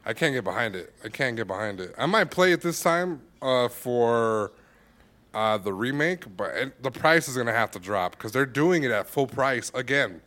I 0.09 0.13
can't 0.13 0.33
get 0.33 0.43
behind 0.43 0.75
it. 0.75 0.93
I 1.03 1.09
can't 1.09 1.35
get 1.35 1.47
behind 1.47 1.79
it. 1.79 1.95
I 1.97 2.05
might 2.05 2.29
play 2.31 2.51
it 2.51 2.61
this 2.61 2.81
time 2.81 3.21
uh, 3.41 3.67
for 3.67 4.51
uh, 5.35 5.57
the 5.59 5.73
remake, 5.73 6.35
but 6.37 6.55
it, 6.55 6.81
the 6.83 6.89
price 6.91 7.27
is 7.27 7.35
gonna 7.37 7.51
have 7.51 7.69
to 7.71 7.79
drop 7.79 8.13
because 8.13 8.31
they're 8.31 8.45
doing 8.45 8.83
it 8.83 8.89
at 8.91 9.07
full 9.07 9.27
price 9.27 9.71
again. 9.75 10.21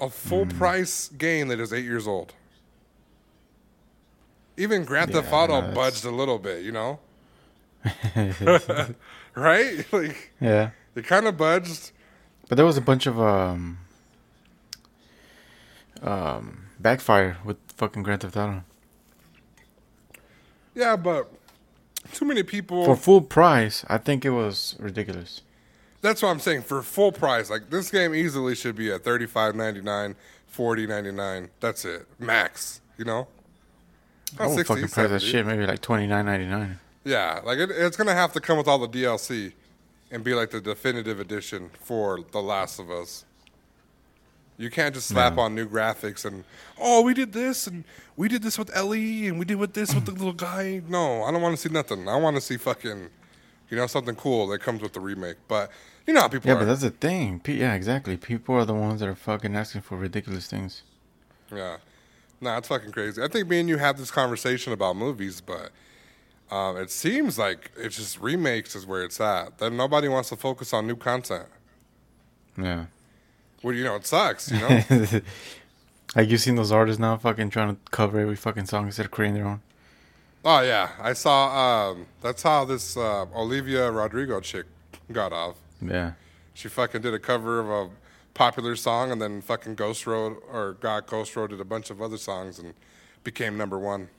A 0.00 0.08
full 0.08 0.44
Hmm. 0.44 0.56
price 0.58 1.08
game 1.08 1.48
that 1.48 1.58
is 1.60 1.72
eight 1.72 1.84
years 1.84 2.06
old. 2.06 2.32
Even 4.56 4.84
Grand 4.84 5.10
Theft 5.12 5.28
Yeah, 5.30 5.36
Auto 5.36 5.60
no, 5.62 5.74
budged 5.74 6.04
a 6.04 6.10
little 6.10 6.38
bit, 6.38 6.64
you 6.64 6.72
know. 6.72 7.00
right? 9.34 9.84
Like 9.92 10.32
Yeah, 10.40 10.70
it 10.94 11.04
kind 11.06 11.26
of 11.26 11.36
budged. 11.36 11.90
but 12.48 12.56
there 12.56 12.64
was 12.66 12.76
a 12.76 12.80
bunch 12.80 13.06
of 13.06 13.20
um, 13.20 13.78
um, 16.02 16.66
backfire 16.78 17.38
with 17.44 17.56
fucking 17.76 18.02
Grand 18.02 18.22
Theft 18.22 18.36
Auto 18.36 18.62
Yeah, 20.74 20.96
but 20.96 21.30
too 22.12 22.24
many 22.24 22.42
people. 22.42 22.84
for 22.84 22.96
full 22.96 23.20
price. 23.22 23.84
I 23.88 23.98
think 23.98 24.24
it 24.24 24.30
was 24.30 24.76
ridiculous. 24.78 25.42
That's 26.02 26.22
what 26.22 26.28
I'm 26.28 26.40
saying. 26.40 26.62
For 26.62 26.82
full 26.82 27.12
price, 27.12 27.50
like 27.50 27.70
this 27.70 27.90
game 27.90 28.14
easily 28.14 28.54
should 28.54 28.76
be 28.76 28.92
at 28.92 29.02
thirty 29.04 29.26
five 29.26 29.54
ninety 29.54 29.80
nine, 29.80 30.14
forty 30.46 30.86
ninety 30.86 31.12
nine. 31.12 31.50
That's 31.60 31.84
it, 31.84 32.06
max. 32.18 32.80
You 32.96 33.04
know. 33.04 33.28
I 34.38 34.42
Not 34.42 34.48
would 34.50 34.56
60, 34.66 34.74
fucking 34.74 34.88
price 34.88 35.10
that 35.10 35.22
shit 35.22 35.46
maybe 35.46 35.66
like 35.66 35.80
twenty 35.80 36.06
nine 36.06 36.26
ninety 36.26 36.46
nine. 36.46 36.78
Yeah, 37.04 37.40
like 37.44 37.58
it, 37.58 37.70
it's 37.70 37.96
gonna 37.96 38.14
have 38.14 38.32
to 38.32 38.40
come 38.40 38.58
with 38.58 38.66
all 38.68 38.78
the 38.78 38.88
DLC 38.88 39.52
and 40.10 40.22
be 40.24 40.34
like 40.34 40.50
the 40.50 40.60
definitive 40.60 41.20
edition 41.20 41.70
for 41.82 42.20
The 42.32 42.40
Last 42.42 42.78
of 42.78 42.90
Us. 42.90 43.24
You 44.58 44.70
can't 44.70 44.94
just 44.94 45.08
slap 45.08 45.34
No. 45.36 45.42
on 45.42 45.54
new 45.54 45.68
graphics 45.68 46.24
and 46.24 46.44
oh, 46.80 47.02
we 47.02 47.12
did 47.12 47.32
this 47.32 47.66
and 47.66 47.84
we 48.16 48.26
did 48.28 48.42
this 48.42 48.58
with 48.58 48.74
Ellie 48.74 49.28
and 49.28 49.38
we 49.38 49.44
did 49.44 49.56
with 49.56 49.74
this 49.74 49.94
with 49.94 50.06
the 50.06 50.12
little 50.12 50.32
guy. 50.32 50.80
No, 50.88 51.24
I 51.24 51.30
don't 51.30 51.42
want 51.42 51.54
to 51.54 51.60
see 51.60 51.72
nothing. 51.72 52.08
I 52.08 52.16
want 52.16 52.36
to 52.36 52.40
see 52.40 52.56
fucking, 52.56 53.10
you 53.68 53.76
know, 53.76 53.86
something 53.86 54.14
cool 54.16 54.46
that 54.48 54.60
comes 54.60 54.80
with 54.80 54.94
the 54.94 55.00
remake. 55.00 55.36
But 55.46 55.70
you 56.06 56.14
know 56.14 56.22
how 56.22 56.28
people 56.28 56.48
Yeah, 56.48 56.56
are. 56.56 56.60
but 56.60 56.64
that's 56.66 56.80
the 56.80 56.90
thing. 56.90 57.42
Yeah, 57.46 57.74
exactly. 57.74 58.16
People 58.16 58.54
are 58.54 58.64
the 58.64 58.72
ones 58.74 59.00
that 59.00 59.08
are 59.08 59.14
fucking 59.14 59.54
asking 59.54 59.82
for 59.82 59.98
ridiculous 59.98 60.46
things. 60.46 60.82
Yeah. 61.54 61.76
Nah, 62.40 62.56
it's 62.58 62.68
fucking 62.68 62.92
crazy. 62.92 63.22
I 63.22 63.28
think 63.28 63.48
me 63.48 63.60
and 63.60 63.68
you 63.68 63.76
have 63.76 63.98
this 63.98 64.10
conversation 64.10 64.72
about 64.72 64.96
movies, 64.96 65.40
but 65.42 65.70
um, 66.50 66.76
it 66.78 66.90
seems 66.90 67.38
like 67.38 67.72
it's 67.76 67.96
just 67.96 68.20
remakes 68.20 68.74
is 68.74 68.86
where 68.86 69.02
it's 69.04 69.20
at. 69.20 69.58
That 69.58 69.72
nobody 69.72 70.08
wants 70.08 70.28
to 70.30 70.36
focus 70.36 70.72
on 70.72 70.86
new 70.86 70.96
content. 70.96 71.46
Yeah. 72.56 72.86
Well, 73.66 73.74
you 73.74 73.82
know, 73.82 73.96
it 73.96 74.06
sucks, 74.06 74.48
you 74.52 74.60
know? 74.60 74.80
like 76.14 76.28
you 76.28 76.38
seen 76.38 76.54
those 76.54 76.70
artists 76.70 77.00
now 77.00 77.16
fucking 77.16 77.50
trying 77.50 77.74
to 77.74 77.80
cover 77.90 78.20
every 78.20 78.36
fucking 78.36 78.66
song 78.66 78.86
instead 78.86 79.06
of 79.06 79.10
creating 79.10 79.34
their 79.34 79.44
own. 79.44 79.60
oh, 80.44 80.60
yeah. 80.60 80.90
I 81.00 81.14
saw, 81.14 81.90
um, 81.90 82.06
that's 82.20 82.44
how 82.44 82.64
this 82.64 82.96
uh, 82.96 83.26
Olivia 83.34 83.90
Rodrigo 83.90 84.38
chick 84.38 84.66
got 85.10 85.32
off. 85.32 85.56
Yeah. 85.82 86.12
She 86.54 86.68
fucking 86.68 87.02
did 87.02 87.12
a 87.12 87.18
cover 87.18 87.58
of 87.58 87.68
a 87.68 87.90
popular 88.34 88.76
song 88.76 89.10
and 89.10 89.20
then 89.20 89.40
fucking 89.40 89.74
Ghost 89.74 90.06
Road 90.06 90.36
or 90.48 90.74
got 90.74 91.08
Ghost 91.08 91.34
Road 91.34 91.50
did 91.50 91.60
a 91.60 91.64
bunch 91.64 91.90
of 91.90 92.00
other 92.00 92.18
songs 92.18 92.60
and 92.60 92.72
became 93.24 93.56
number 93.56 93.80
one. 93.80 94.10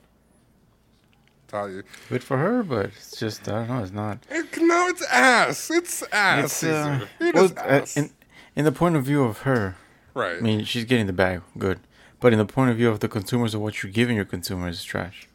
Tell 1.46 1.70
you. 1.70 1.84
Good 2.10 2.22
for 2.22 2.36
her, 2.36 2.62
but 2.62 2.90
it's 2.94 3.18
just 3.18 3.48
I 3.48 3.64
don't 3.64 3.68
know. 3.68 3.82
It's 3.82 3.92
not. 3.92 4.18
It, 4.28 4.44
no, 4.60 4.88
it's 4.88 5.02
ass. 5.06 5.70
It's 5.70 6.02
ass. 6.12 6.62
It's 6.62 6.64
uh. 6.64 7.06
It 7.18 7.34
well, 7.34 7.50
uh, 7.56 7.60
ass. 7.60 7.96
in 7.96 8.10
in 8.58 8.64
the 8.64 8.72
point 8.72 8.96
of 8.96 9.04
view 9.04 9.22
of 9.24 9.38
her, 9.42 9.76
right. 10.14 10.36
I 10.36 10.40
mean, 10.40 10.64
she's 10.64 10.84
getting 10.84 11.06
the 11.06 11.12
bag, 11.14 11.40
good. 11.56 11.78
But 12.20 12.32
in 12.32 12.38
the 12.38 12.44
point 12.44 12.70
of 12.72 12.76
view 12.76 12.88
of 12.90 12.98
the 13.00 13.08
consumers 13.08 13.54
of 13.54 13.60
what 13.60 13.82
you're 13.82 13.92
giving 13.92 14.16
your 14.16 14.24
consumers 14.24 14.78
is 14.78 14.84
trash. 14.84 15.28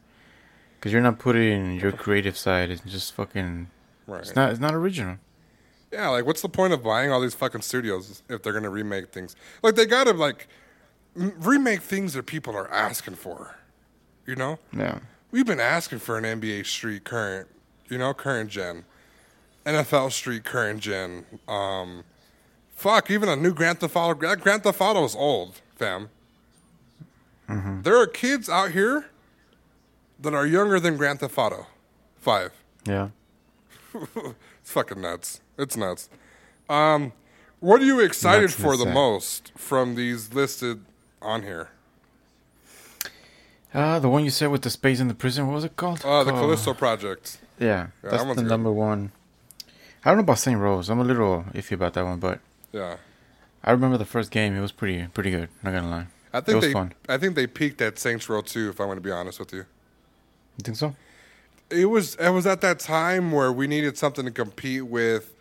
Because 0.78 0.92
you're 0.92 1.02
not 1.02 1.18
putting 1.18 1.80
your 1.80 1.94
creative 1.94 2.38
side. 2.38 2.70
It's 2.70 2.82
just 2.84 3.14
fucking. 3.14 3.70
right. 4.06 4.20
It's 4.20 4.36
not. 4.36 4.52
It's 4.52 4.60
not 4.60 4.74
original. 4.76 5.18
yeah, 5.94 6.10
like 6.10 6.26
what's 6.26 6.42
the 6.42 6.50
point 6.50 6.74
of 6.74 6.84
buying 6.84 7.10
all 7.12 7.22
these 7.22 7.34
fucking 7.36 7.62
studios 7.62 8.22
if 8.30 8.44
they're 8.44 8.52
gonna 8.54 8.70
remake 8.70 9.10
things? 9.14 9.36
Like 9.64 9.76
they 9.76 9.86
gotta 9.86 10.12
like 10.12 10.48
remake 11.16 11.82
things 11.82 12.14
that 12.14 12.26
people 12.26 12.54
are 12.58 12.70
asking 12.70 13.16
for. 13.16 13.56
You 14.26 14.36
know, 14.36 14.60
Yeah. 14.76 15.00
we've 15.32 15.46
been 15.46 15.60
asking 15.62 16.00
for 16.00 16.18
an 16.18 16.26
NBA 16.26 16.66
Street 16.66 17.04
current, 17.06 17.48
you 17.90 17.98
know, 17.98 18.14
current 18.14 18.50
gen, 18.50 18.84
NFL 19.66 20.12
Street 20.12 20.44
current 20.44 20.82
gen. 20.82 21.26
Um, 21.48 22.04
fuck, 22.76 23.10
even 23.12 23.30
a 23.30 23.36
new 23.36 23.54
Grand 23.54 23.80
Theft 23.80 23.96
Auto. 23.96 24.20
That 24.28 24.42
Grand 24.42 24.64
Theft 24.64 24.82
Auto 24.82 25.04
is 25.06 25.16
old. 25.16 25.62
fam. 25.76 26.10
There 27.48 27.96
are 28.00 28.08
kids 28.08 28.50
out 28.50 28.72
here 28.72 29.06
that 30.20 30.34
are 30.34 30.46
younger 30.48 30.80
than 30.80 30.98
Grand 30.98 31.20
Theft 31.20 31.38
Auto 31.38 31.68
5. 32.20 32.52
Yeah. 32.88 33.10
It's 34.62 34.72
fucking 34.72 35.02
nuts. 35.02 35.42
It's 35.58 35.76
nuts. 35.76 36.10
Um, 36.70 37.12
what 37.60 37.82
are 37.82 37.86
you 37.86 38.00
excited 38.00 38.44
Nuts 38.52 38.54
for 38.56 38.78
the 38.78 38.86
sack. 38.86 38.94
most 38.94 39.52
from 39.58 39.96
these 39.96 40.34
listed 40.34 40.86
on 41.22 41.44
here? 41.44 41.68
Uh, 43.74 44.00
the 44.00 44.08
one 44.08 44.24
you 44.24 44.30
said 44.30 44.48
with 44.52 44.62
the 44.62 44.70
space 44.70 45.00
in 45.02 45.10
the 45.10 45.14
prison. 45.14 45.48
What 45.48 45.56
was 45.56 45.64
it 45.66 45.76
called? 45.76 46.00
Uh, 46.06 46.24
the 46.24 46.32
Called- 46.32 46.44
Callisto 46.44 46.74
Project. 46.74 47.38
Yeah, 47.60 47.88
Yeah, 48.04 48.10
that's 48.10 48.24
one's 48.24 48.38
the 48.38 48.44
good. 48.44 48.50
number 48.50 48.72
one. 48.72 49.12
I 50.06 50.10
don't 50.12 50.18
know 50.18 50.24
about 50.24 50.40
Saints 50.40 50.60
Row. 50.60 50.82
I'm 50.88 51.00
a 51.00 51.04
little 51.04 51.44
iffy 51.54 51.74
about 51.74 51.94
that 51.94 52.06
one, 52.06 52.20
but 52.20 52.40
Yeah. 52.74 52.98
I 53.64 53.72
remember 53.72 53.98
the 53.98 54.06
first 54.06 54.30
game. 54.32 54.56
It 54.56 54.62
was 54.62 54.74
pretty 54.74 55.08
pretty 55.14 55.32
good. 55.32 55.48
Not 55.64 55.72
gonna 55.74 55.90
lie. 55.90 56.08
I 56.34 56.40
it 56.40 56.46
think 56.46 56.56
was 56.56 56.66
they 56.66 56.74
fun. 56.74 56.94
I 57.08 57.18
think 57.18 57.36
they 57.36 57.48
peaked 57.48 57.82
at 57.82 57.98
Saints 58.00 58.28
Row 58.28 58.42
2 58.42 58.70
if 58.70 58.80
I'm 58.82 58.88
going 58.88 58.98
to 58.98 59.02
be 59.02 59.12
honest 59.12 59.40
with 59.40 59.54
you. 59.54 59.60
You 59.60 60.64
think 60.64 60.78
so? 60.78 60.96
It 61.70 61.86
was 61.86 62.16
it 62.16 62.30
was 62.30 62.46
at 62.46 62.60
that 62.62 62.80
time 62.80 63.32
where 63.32 63.54
we 63.54 63.68
needed 63.68 63.98
something 63.98 64.26
to 64.26 64.32
compete 64.32 64.86
with 64.88 65.34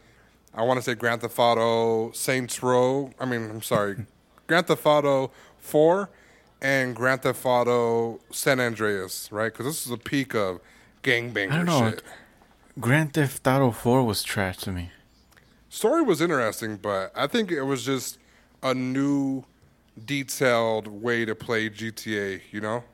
I 0.55 0.63
want 0.63 0.79
to 0.79 0.83
say 0.83 0.95
Grand 0.95 1.23
Theft 1.23 1.39
Auto, 1.39 2.13
Saints 2.13 2.63
Row. 2.63 3.11
I 3.19 3.25
mean, 3.25 3.49
I'm 3.51 3.63
sorry, 3.63 4.05
Grand 4.47 4.67
Theft 4.67 4.85
Auto 4.85 5.31
4 5.59 6.11
and 6.61 6.95
Grand 6.95 7.23
Theft 7.23 7.45
Auto 7.45 8.21
San 8.31 8.61
Andreas, 8.61 9.33
right? 9.33 9.51
Because 9.53 9.65
this 9.67 9.83
is 9.85 9.91
the 9.91 9.97
peak 9.97 10.35
of 10.35 10.61
gangbanger 11.03 11.53
I 11.53 11.57
don't 11.57 11.67
know. 11.67 11.91
shit. 11.91 12.03
Grand 12.79 13.15
Theft 13.15 13.47
Auto 13.47 13.71
4 13.71 14.05
was 14.05 14.23
trash 14.23 14.59
to 14.59 14.73
me. 14.73 14.91
Story 15.73 16.03
was 16.03 16.21
interesting, 16.21 16.77
but 16.77 17.13
I 17.17 17.27
think 17.27 17.51
it 17.51 17.63
was 17.63 17.83
just 17.83 18.19
a 18.63 18.75
new, 18.75 19.45
detailed 20.05 20.87
way 20.87 21.25
to 21.25 21.35
play 21.35 21.71
GTA. 21.71 22.43
You 22.51 22.61
know? 22.61 22.85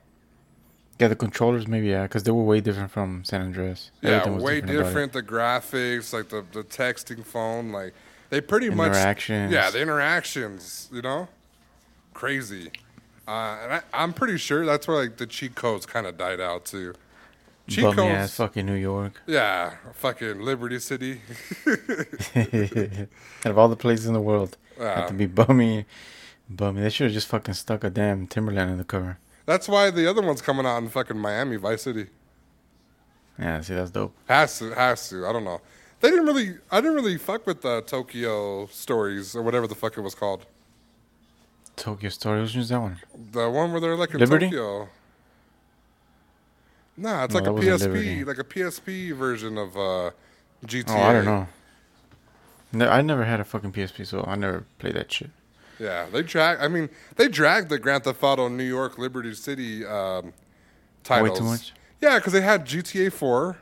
Yeah, 1.00 1.08
the 1.08 1.16
controllers 1.16 1.66
maybe 1.66 1.88
yeah, 1.88 2.04
because 2.04 2.22
they 2.22 2.30
were 2.30 2.44
way 2.44 2.60
different 2.60 2.92
from 2.92 3.24
San 3.24 3.42
Andreas. 3.42 3.90
Yeah, 4.00 4.20
Everything 4.20 4.40
way 4.40 4.58
it. 4.58 4.66
different. 4.66 5.12
The 5.12 5.24
graphics, 5.24 6.12
like 6.12 6.28
the 6.28 6.44
the 6.52 6.62
texting 6.62 7.24
phone, 7.24 7.72
like 7.72 7.94
they 8.30 8.40
pretty 8.40 8.70
much 8.70 8.90
Interactions. 8.90 9.52
Yeah, 9.52 9.70
the 9.70 9.82
interactions. 9.82 10.88
You 10.92 11.02
know, 11.02 11.26
crazy. 12.14 12.70
Uh, 13.26 13.58
and 13.60 13.72
I, 13.72 13.82
I'm 13.92 14.12
pretty 14.12 14.36
sure 14.36 14.64
that's 14.64 14.86
where 14.86 14.98
like 14.98 15.16
the 15.16 15.26
cheat 15.26 15.56
codes 15.56 15.84
kind 15.84 16.06
of 16.06 16.16
died 16.16 16.40
out 16.40 16.64
too. 16.64 16.94
Cheat 17.68 17.84
codes. 17.84 17.98
ass 17.98 18.34
fucking 18.36 18.64
New 18.66 18.74
York. 18.74 19.20
Yeah, 19.26 19.74
fucking 19.94 20.40
Liberty 20.40 20.78
City. 20.78 21.20
Out 22.36 23.50
of 23.50 23.58
all 23.58 23.68
the 23.68 23.76
places 23.76 24.06
in 24.06 24.14
the 24.14 24.20
world, 24.20 24.56
Yeah. 24.78 25.00
had 25.00 25.08
to 25.08 25.14
be 25.14 25.26
bummy, 25.26 25.84
bummy. 26.48 26.80
They 26.82 26.90
should 26.90 27.04
have 27.04 27.12
just 27.14 27.28
fucking 27.28 27.54
stuck 27.54 27.84
a 27.84 27.90
damn 27.90 28.26
Timberland 28.26 28.70
in 28.70 28.78
the 28.78 28.84
cover. 28.84 29.18
That's 29.46 29.68
why 29.68 29.90
the 29.90 30.08
other 30.08 30.22
one's 30.22 30.42
coming 30.42 30.66
out 30.66 30.78
in 30.78 30.88
fucking 30.88 31.18
Miami, 31.18 31.56
Vice 31.56 31.82
City. 31.82 32.06
Yeah, 33.38 33.60
see, 33.60 33.74
that's 33.74 33.90
dope. 33.90 34.14
Has 34.28 34.58
to, 34.58 34.72
has 34.74 35.08
to. 35.10 35.26
I 35.26 35.32
don't 35.32 35.44
know. 35.44 35.60
They 36.00 36.10
didn't 36.10 36.26
really. 36.26 36.56
I 36.70 36.80
didn't 36.80 36.96
really 36.96 37.18
fuck 37.18 37.46
with 37.46 37.62
the 37.62 37.82
Tokyo 37.82 38.66
stories 38.66 39.34
or 39.36 39.42
whatever 39.42 39.66
the 39.66 39.74
fuck 39.74 39.96
it 39.96 40.00
was 40.00 40.14
called. 40.14 40.46
Tokyo 41.76 42.08
Story. 42.10 42.42
Which 42.42 42.54
one's 42.56 42.68
that 42.70 42.80
one? 42.80 42.96
The 43.32 43.48
one 43.48 43.70
where 43.72 43.80
they're 43.80 43.96
like 43.96 44.12
in 44.14 44.18
Liberty? 44.20 44.46
Tokyo. 44.46 44.88
Nah, 46.98 47.24
it's 47.24 47.34
No, 47.34 47.40
like 47.40 47.46
a 47.46 47.52
PSP, 47.52 47.80
Liberty. 47.80 48.24
like 48.24 48.38
a 48.38 48.44
PSP 48.44 49.14
version 49.16 49.56
of 49.56 49.76
uh, 49.76 50.10
GTA. 50.66 50.84
Oh, 50.88 51.00
I 51.00 51.12
don't 51.12 51.24
know. 51.24 51.46
No, 52.72 52.88
I 52.88 53.00
never 53.00 53.24
had 53.24 53.40
a 53.40 53.44
fucking 53.44 53.72
PSP, 53.72 54.06
so 54.06 54.24
I 54.26 54.34
never 54.34 54.64
played 54.78 54.94
that 54.94 55.10
shit. 55.10 55.30
Yeah, 55.78 56.06
they 56.12 56.22
drag. 56.22 56.58
I 56.60 56.68
mean, 56.68 56.88
they 57.16 57.28
dragged 57.28 57.68
the 57.68 57.78
Grand 57.78 58.04
Theft 58.04 58.22
Auto 58.22 58.48
New 58.48 58.64
York 58.64 58.98
Liberty 58.98 59.32
City 59.34 59.86
um, 59.86 60.32
titles. 61.04 61.38
too 61.38 61.44
much? 61.44 61.72
Yeah, 62.00 62.18
because 62.18 62.32
they 62.32 62.40
had 62.40 62.66
GTA 62.66 63.10
4, 63.12 63.56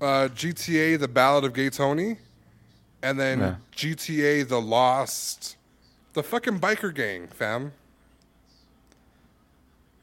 uh, 0.00 0.04
GTA 0.34 0.98
The 0.98 1.08
Ballad 1.08 1.44
of 1.44 1.52
Gay 1.52 1.68
Tony, 1.68 2.18
and 3.02 3.18
then 3.18 3.38
Yeah. 3.40 3.54
GTA 3.74 4.44
The 4.44 4.60
Lost, 4.60 5.56
the 6.14 6.22
fucking 6.22 6.60
biker 6.60 6.94
gang, 6.94 7.26
fam. 7.28 7.72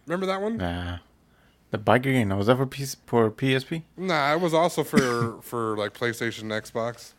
Remember 0.06 0.26
that 0.26 0.42
one? 0.42 0.58
Nah. 0.58 0.98
The 1.72 1.78
biker 1.78 2.04
game. 2.04 2.30
Was 2.30 2.48
that 2.48 2.58
for, 2.58 2.66
PS- 2.66 2.98
for 3.06 3.30
PSP? 3.30 3.84
Nah, 3.96 4.34
it 4.34 4.42
was 4.42 4.54
also 4.54 4.84
for 4.84 5.40
for 5.42 5.78
like 5.78 5.94
PlayStation, 5.94 6.42
and 6.42 6.52
Xbox. 6.52 7.14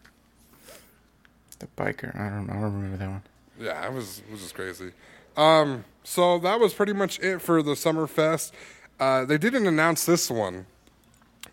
The 1.58 1.66
biker. 1.76 2.18
I 2.18 2.30
don't. 2.30 2.50
I 2.50 2.54
don't 2.54 2.62
remember 2.62 2.96
that 2.96 3.08
one. 3.08 3.22
Yeah, 3.60 3.86
it 3.86 3.92
was 3.92 4.20
it 4.26 4.30
was 4.30 4.40
just 4.40 4.54
crazy. 4.54 4.92
Um, 5.36 5.84
so 6.02 6.38
that 6.40 6.58
was 6.58 6.74
pretty 6.74 6.92
much 6.92 7.20
it 7.20 7.40
for 7.40 7.62
the 7.62 7.76
Summer 7.76 8.06
Fest. 8.06 8.52
Uh, 8.98 9.24
they 9.24 9.38
didn't 9.38 9.66
announce 9.66 10.04
this 10.04 10.30
one, 10.30 10.66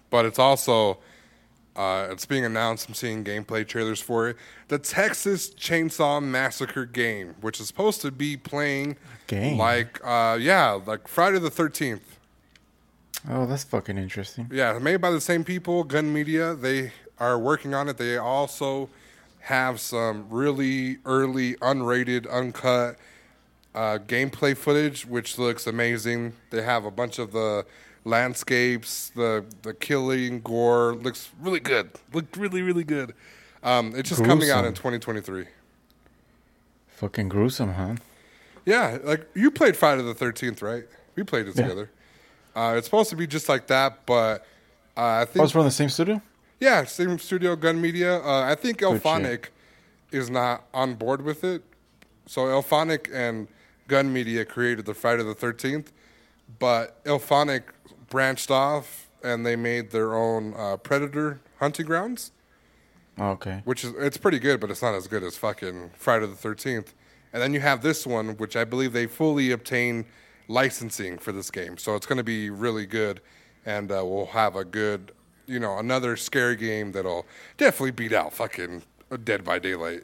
but 0.10 0.26
it's 0.26 0.40
also 0.40 0.98
uh, 1.76 2.08
it's 2.10 2.26
being 2.26 2.44
announced. 2.44 2.88
I'm 2.90 2.96
seeing 2.96 3.24
gameplay 3.24 3.66
trailers 3.68 4.02
for 4.02 4.30
it. 4.30 4.38
The 4.70 4.80
Texas 4.80 5.52
Chainsaw 5.52 6.22
Massacre 6.24 6.86
game, 6.86 7.36
which 7.42 7.60
is 7.60 7.68
supposed 7.68 8.02
to 8.02 8.12
be 8.12 8.36
playing 8.36 8.98
Game? 9.28 9.58
like 9.58 10.00
uh, 10.04 10.38
yeah, 10.42 10.80
like 10.86 11.08
Friday 11.08 11.40
the 11.40 11.52
Thirteenth. 11.52 12.17
Oh, 13.30 13.46
that's 13.46 13.64
fucking 13.64 13.98
interesting. 13.98 14.50
Yeah, 14.52 14.78
made 14.80 14.98
by 14.98 15.12
the 15.12 15.22
same 15.22 15.44
people, 15.44 15.84
Gun 15.84 16.14
Media. 16.14 16.56
They 16.56 16.92
are 17.20 17.38
working 17.38 17.74
on 17.74 17.90
it. 17.90 17.98
They 17.98 18.18
also 18.18 18.90
have 19.42 19.80
some 19.80 20.28
really 20.30 20.98
early, 21.06 21.56
unrated, 21.56 22.30
uncut 22.32 22.98
uh, 23.76 24.00
gameplay 24.08 24.56
footage, 24.56 25.06
which 25.06 25.38
looks 25.38 25.68
amazing. 25.68 26.34
They 26.52 26.62
have 26.62 26.86
a 26.86 26.92
bunch 26.92 27.20
of 27.20 27.32
the 27.32 27.66
landscapes, 28.06 29.10
the 29.16 29.46
the 29.62 29.74
killing, 29.74 30.42
gore. 30.42 30.96
Looks 30.96 31.30
really 31.42 31.60
good. 31.60 31.92
Looked 32.14 32.38
really, 32.38 32.62
really 32.62 32.84
good. 32.86 33.14
Um, 33.64 33.94
it's 33.96 34.10
just 34.10 34.24
coming 34.24 34.50
out 34.50 34.64
in 34.66 34.74
2023. 34.74 35.46
Fucking 36.88 37.30
gruesome, 37.30 37.74
huh? 37.74 37.96
Yeah, 38.66 38.98
like 39.04 39.28
you 39.36 39.52
played 39.52 39.76
Friday 39.76 40.02
the 40.02 40.14
Thirteenth, 40.14 40.62
right? 40.62 40.86
We 41.16 41.24
played 41.24 41.48
it 41.48 41.56
Yeah. 41.56 41.64
together. 41.64 41.90
Uh, 42.58 42.74
it's 42.76 42.88
supposed 42.88 43.12
to 43.12 43.16
be 43.16 43.28
just 43.28 43.48
like 43.48 43.68
that, 43.68 44.04
but 44.08 44.44
uh, 44.98 45.02
I 45.02 45.22
Oh, 45.22 45.26
think 45.26 45.44
it's 45.44 45.52
from 45.52 45.66
the 45.66 45.72
same 45.72 45.90
studio. 45.90 46.20
Yeah, 46.60 46.84
same 46.86 47.20
studio, 47.20 47.56
Gun 47.56 47.80
Media. 47.80 48.18
Uh, 48.18 48.42
I 48.42 48.56
think 48.56 48.80
IllFonic 48.80 49.50
is 50.12 50.32
not 50.32 50.64
on 50.74 50.96
board 50.96 51.22
with 51.22 51.44
it. 51.44 51.62
So 52.26 52.42
IllFonic 52.46 53.14
and 53.14 53.48
Gun 53.88 54.12
Media 54.12 54.44
created 54.44 54.86
the 54.88 54.96
Friday 54.96 55.22
the 55.24 55.36
Thirteenth, 55.36 55.92
but 56.58 57.04
IllFonic 57.04 57.62
branched 58.10 58.50
off 58.50 59.08
and 59.24 59.46
they 59.46 59.56
made 59.56 59.92
their 59.92 60.16
own 60.16 60.56
uh, 60.58 60.78
Predator 60.78 61.40
hunting 61.60 61.86
grounds, 61.86 62.32
Oh, 63.20 63.30
okay. 63.32 63.62
which 63.66 63.84
is 63.84 63.94
it's 64.00 64.18
pretty 64.18 64.40
good, 64.40 64.60
but 64.60 64.72
it's 64.72 64.82
not 64.82 64.96
as 64.96 65.06
good 65.06 65.22
as 65.24 65.38
fucking 65.38 65.92
Friday 65.96 66.26
the 66.26 66.36
Thirteenth. 66.36 66.96
And 67.34 67.40
then 67.44 67.54
you 67.54 67.60
have 67.60 67.84
this 67.84 68.08
one, 68.08 68.30
which 68.38 68.56
I 68.56 68.64
believe 68.64 68.94
they 68.94 69.06
fully 69.06 69.52
obtained 69.52 70.06
licensing 70.48 71.18
for 71.18 71.32
this 71.32 71.52
game, 71.52 71.78
so 71.78 71.96
it's 71.96 72.06
going 72.06 72.18
to 72.18 72.24
be 72.24 72.50
really 72.50 72.86
good, 72.86 73.22
and 73.66 73.92
uh, 73.92 74.02
we'll 74.06 74.28
have 74.28 74.56
a 74.56 74.64
good, 74.66 75.12
you 75.46 75.60
know, 75.60 75.78
another 75.78 76.16
scary 76.18 76.56
game 76.56 76.92
that'll 76.94 77.26
definitely 77.58 77.92
beat 77.92 78.14
out 78.14 78.34
fucking 78.34 78.84
Dead 79.24 79.44
by 79.44 79.60
Daylight. 79.60 80.02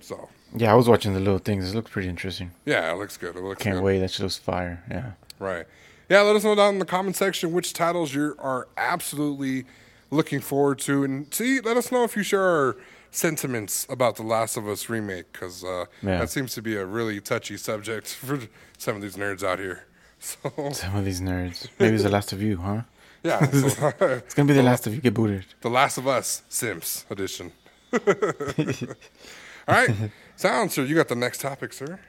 So 0.00 0.28
Yeah, 0.56 0.72
I 0.72 0.74
was 0.74 0.88
watching 0.88 1.14
the 1.14 1.20
little 1.20 1.38
things. 1.38 1.70
It 1.72 1.74
looks 1.76 1.90
pretty 1.90 2.08
interesting. 2.08 2.50
yeah, 2.66 2.92
it 2.92 2.96
looks 2.96 3.16
good. 3.16 3.36
It 3.36 3.42
looks 3.42 3.62
Can't 3.62 3.76
good. 3.76 3.84
wait. 3.84 3.98
That 4.00 4.10
shit 4.10 4.20
looks 4.22 4.38
fire. 4.38 4.82
Yeah. 4.90 5.12
Right. 5.38 5.66
Yeah, 6.08 6.22
let 6.22 6.36
us 6.36 6.44
know 6.44 6.54
down 6.54 6.74
in 6.74 6.78
the 6.78 6.84
comment 6.84 7.16
section 7.16 7.52
which 7.52 7.72
titles 7.72 8.12
you 8.14 8.34
are 8.38 8.68
absolutely 8.76 9.64
looking 10.10 10.40
forward 10.40 10.78
to, 10.80 11.04
and 11.04 11.32
see, 11.32 11.58
let 11.60 11.76
us 11.78 11.90
know 11.90 12.04
if 12.04 12.16
you 12.16 12.22
share 12.22 12.42
our 12.42 12.76
sentiments 13.12 13.86
about 13.88 14.16
the 14.16 14.22
Last 14.24 14.56
of 14.56 14.66
Us 14.66 14.88
remake, 14.88 15.32
because 15.32 15.62
uh, 15.62 15.84
Yeah. 16.02 16.18
that 16.18 16.30
seems 16.30 16.54
to 16.54 16.62
be 16.62 16.74
a 16.76 16.84
really 16.84 17.20
touchy 17.20 17.56
subject 17.56 18.08
for 18.26 18.40
some 18.78 18.96
of 18.96 19.02
these 19.02 19.16
nerds 19.16 19.44
out 19.44 19.58
here. 19.60 19.84
So 20.18 20.50
Some 20.72 20.96
of 20.96 21.04
these 21.04 21.20
nerds. 21.20 21.68
Maybe 21.78 21.94
it's 21.94 22.02
the 22.04 22.08
last 22.10 22.32
of 22.32 22.42
you, 22.42 22.56
huh? 22.56 22.82
yeah, 23.22 23.44
so, 23.50 23.92
It's 24.00 24.34
gonna 24.34 24.48
be 24.48 24.54
the 24.54 24.62
last 24.62 24.86
of 24.86 24.94
you 24.94 25.00
get 25.00 25.14
booted. 25.14 25.44
the 25.60 25.70
Last 25.70 25.98
of 25.98 26.06
Us 26.08 26.42
Sims 26.48 27.04
edition. 27.10 27.52
All 27.92 29.74
right, 29.76 29.90
sounds 30.36 30.74
sir. 30.74 30.82
You 30.84 30.94
got 30.96 31.08
the 31.08 31.14
next 31.14 31.40
topic, 31.40 31.72
sir. 31.72 32.00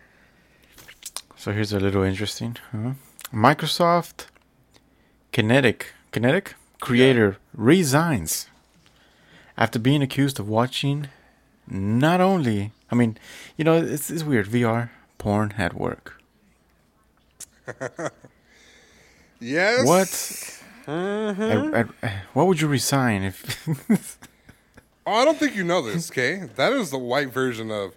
So 1.35 1.51
here's 1.51 1.73
a 1.73 1.79
little 1.79 2.03
interesting. 2.03 2.57
Huh? 2.71 2.93
Microsoft 3.33 4.27
Kinect 5.33 5.83
Kinect 6.11 6.53
creator 6.79 7.37
resigns 7.53 8.47
after 9.57 9.79
being 9.79 10.01
accused 10.01 10.39
of 10.39 10.47
watching 10.49 11.07
not 11.67 12.19
only 12.21 12.71
I 12.91 12.95
mean, 12.95 13.17
you 13.57 13.63
know, 13.65 13.75
it's, 13.77 14.09
it's 14.11 14.23
weird 14.23 14.47
VR 14.47 14.89
porn 15.17 15.53
at 15.57 15.73
work. 15.73 16.21
Yes. 19.39 19.85
What? 19.85 20.07
Mm-hmm. 20.87 21.75
I- 21.75 22.07
I- 22.07 22.21
what 22.33 22.47
would 22.47 22.61
you 22.61 22.67
resign 22.67 23.23
if? 23.23 23.67
Oh, 25.05 25.11
I 25.15 25.25
don't 25.25 25.37
think 25.37 25.53
you 25.53 25.65
know 25.65 25.81
this, 25.81 26.09
okay? 26.09 26.47
That 26.55 26.71
is 26.71 26.89
the 26.89 26.97
white 26.97 27.27
version 27.27 27.69
of 27.71 27.93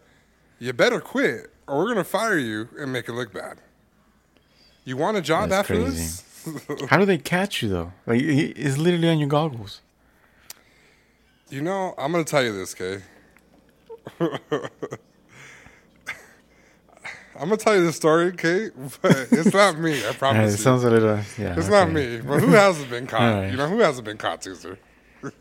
you 0.59 0.73
better 0.73 0.99
quit 1.01 1.53
or 1.69 1.79
we're 1.79 1.87
gonna 1.89 2.03
fire 2.03 2.37
you 2.37 2.69
and 2.81 2.93
make 2.93 3.09
it 3.09 3.13
look 3.13 3.33
bad. 3.33 3.59
You 4.85 4.97
want 4.97 5.17
a 5.17 5.21
job 5.23 5.51
That's 5.51 5.71
after 5.71 5.83
crazy. 5.85 5.99
this? 5.99 6.65
How 6.91 6.99
do 6.99 7.05
they 7.05 7.19
catch 7.19 7.63
you 7.63 7.69
though? 7.69 7.93
Like 8.09 8.21
it's 8.23 8.77
literally 8.77 9.09
on 9.09 9.21
your 9.21 9.29
goggles. 9.29 9.83
You 11.49 11.63
know, 11.63 11.95
I'm 11.97 12.11
gonna 12.13 12.25
tell 12.25 12.43
you 12.43 12.53
this, 12.57 12.75
Kay. 12.75 13.01
I'm 14.21 14.31
gonna 17.51 17.57
tell 17.59 17.77
you 17.77 17.85
this 17.85 17.97
story, 17.97 18.33
Kate, 18.33 18.73
but 19.03 19.29
it's 19.31 19.53
not 19.53 19.79
me. 19.79 20.07
I 20.07 20.13
promise 20.13 20.55
it 20.55 20.59
you. 20.59 20.63
sounds 20.65 20.85
a 20.85 20.91
little. 20.91 21.19
Yeah, 21.39 21.55
It's 21.57 21.69
not 21.69 21.91
me. 21.93 22.19
But 22.21 22.41
who 22.41 22.49
hasn't 22.49 22.89
been 22.91 23.07
caught? 23.13 23.21
Alright. 23.21 23.51
You 23.51 23.57
know, 23.59 23.69
who 23.69 23.79
hasn't 23.81 24.07
been 24.07 24.17
caught, 24.17 24.43
Caesar? 24.45 24.79
Have 25.23 25.33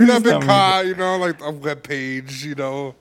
you 0.00 0.06
not 0.06 0.22
been 0.22 0.32
not 0.32 0.40
me. 0.42 0.46
caught? 0.46 0.86
You 0.86 0.94
know, 0.96 1.16
like 1.16 1.40
a 1.40 1.50
web 1.50 1.82
page, 1.82 2.44
you 2.44 2.54
know, 2.54 2.94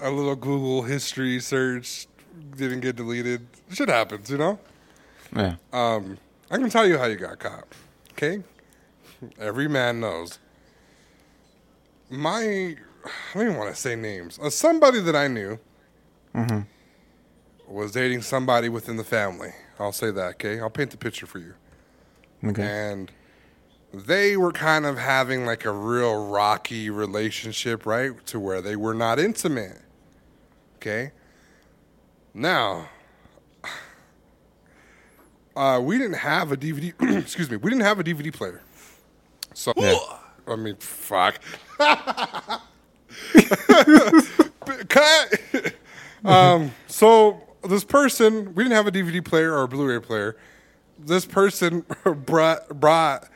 a 0.00 0.10
little 0.10 0.36
Google 0.36 0.82
history 0.82 1.40
search 1.40 2.06
didn't 2.56 2.80
get 2.80 2.96
deleted. 2.96 3.46
Shit 3.70 3.88
happens, 3.88 4.28
you 4.30 4.36
know? 4.38 4.58
Yeah. 5.34 5.56
Um, 5.72 6.18
I 6.50 6.58
can 6.58 6.68
tell 6.68 6.86
you 6.86 6.98
how 6.98 7.06
you 7.06 7.16
got 7.16 7.38
caught. 7.38 7.64
Okay? 8.12 8.42
Every 9.38 9.68
man 9.68 10.00
knows. 10.00 10.38
My, 12.08 12.40
I 12.40 12.74
don't 13.34 13.42
even 13.42 13.56
want 13.56 13.74
to 13.74 13.80
say 13.80 13.96
names. 13.96 14.38
Uh, 14.38 14.50
somebody 14.50 15.00
that 15.00 15.16
I 15.16 15.28
knew 15.28 15.58
was 17.68 17.92
dating 17.92 18.22
somebody 18.22 18.68
within 18.68 18.96
the 18.96 19.04
family. 19.04 19.50
I'll 19.78 19.92
say 19.92 20.10
that, 20.10 20.34
okay? 20.34 20.60
I'll 20.60 20.70
paint 20.70 20.90
the 20.90 20.96
picture 20.96 21.26
for 21.26 21.38
you. 21.38 21.54
Okay. 22.44 22.62
And 22.62 23.10
they 23.92 24.36
were 24.36 24.52
kind 24.52 24.86
of 24.86 24.98
having 24.98 25.46
like 25.46 25.64
a 25.64 25.72
real 25.72 26.26
rocky 26.28 26.90
relationship, 26.90 27.86
right? 27.86 28.24
To 28.26 28.38
where 28.38 28.60
they 28.60 28.76
were 28.76 28.94
not 28.94 29.18
intimate. 29.18 29.80
Okay? 30.76 31.12
Now, 32.34 32.88
uh, 35.56 35.80
we 35.82 35.98
didn't 35.98 36.18
have 36.18 36.52
a 36.52 36.56
DVD, 36.56 36.92
excuse 37.18 37.50
me, 37.50 37.56
we 37.56 37.70
didn't 37.70 37.84
have 37.84 37.98
a 37.98 38.04
DVD 38.04 38.32
player. 38.32 38.62
So, 39.56 39.72
Yeah. 39.78 39.96
I 40.46 40.54
mean, 40.56 40.76
fuck. 40.76 41.40
Cut. 44.88 45.74
um, 46.24 46.72
so 46.86 47.40
this 47.66 47.82
person, 47.84 48.54
we 48.54 48.64
didn't 48.64 48.76
have 48.76 48.86
a 48.86 48.92
DVD 48.92 49.24
player 49.24 49.54
or 49.54 49.62
a 49.62 49.68
Blu-ray 49.68 50.00
player. 50.00 50.36
This 50.98 51.24
person 51.24 51.86
brought 52.04 52.68
brought 52.80 53.28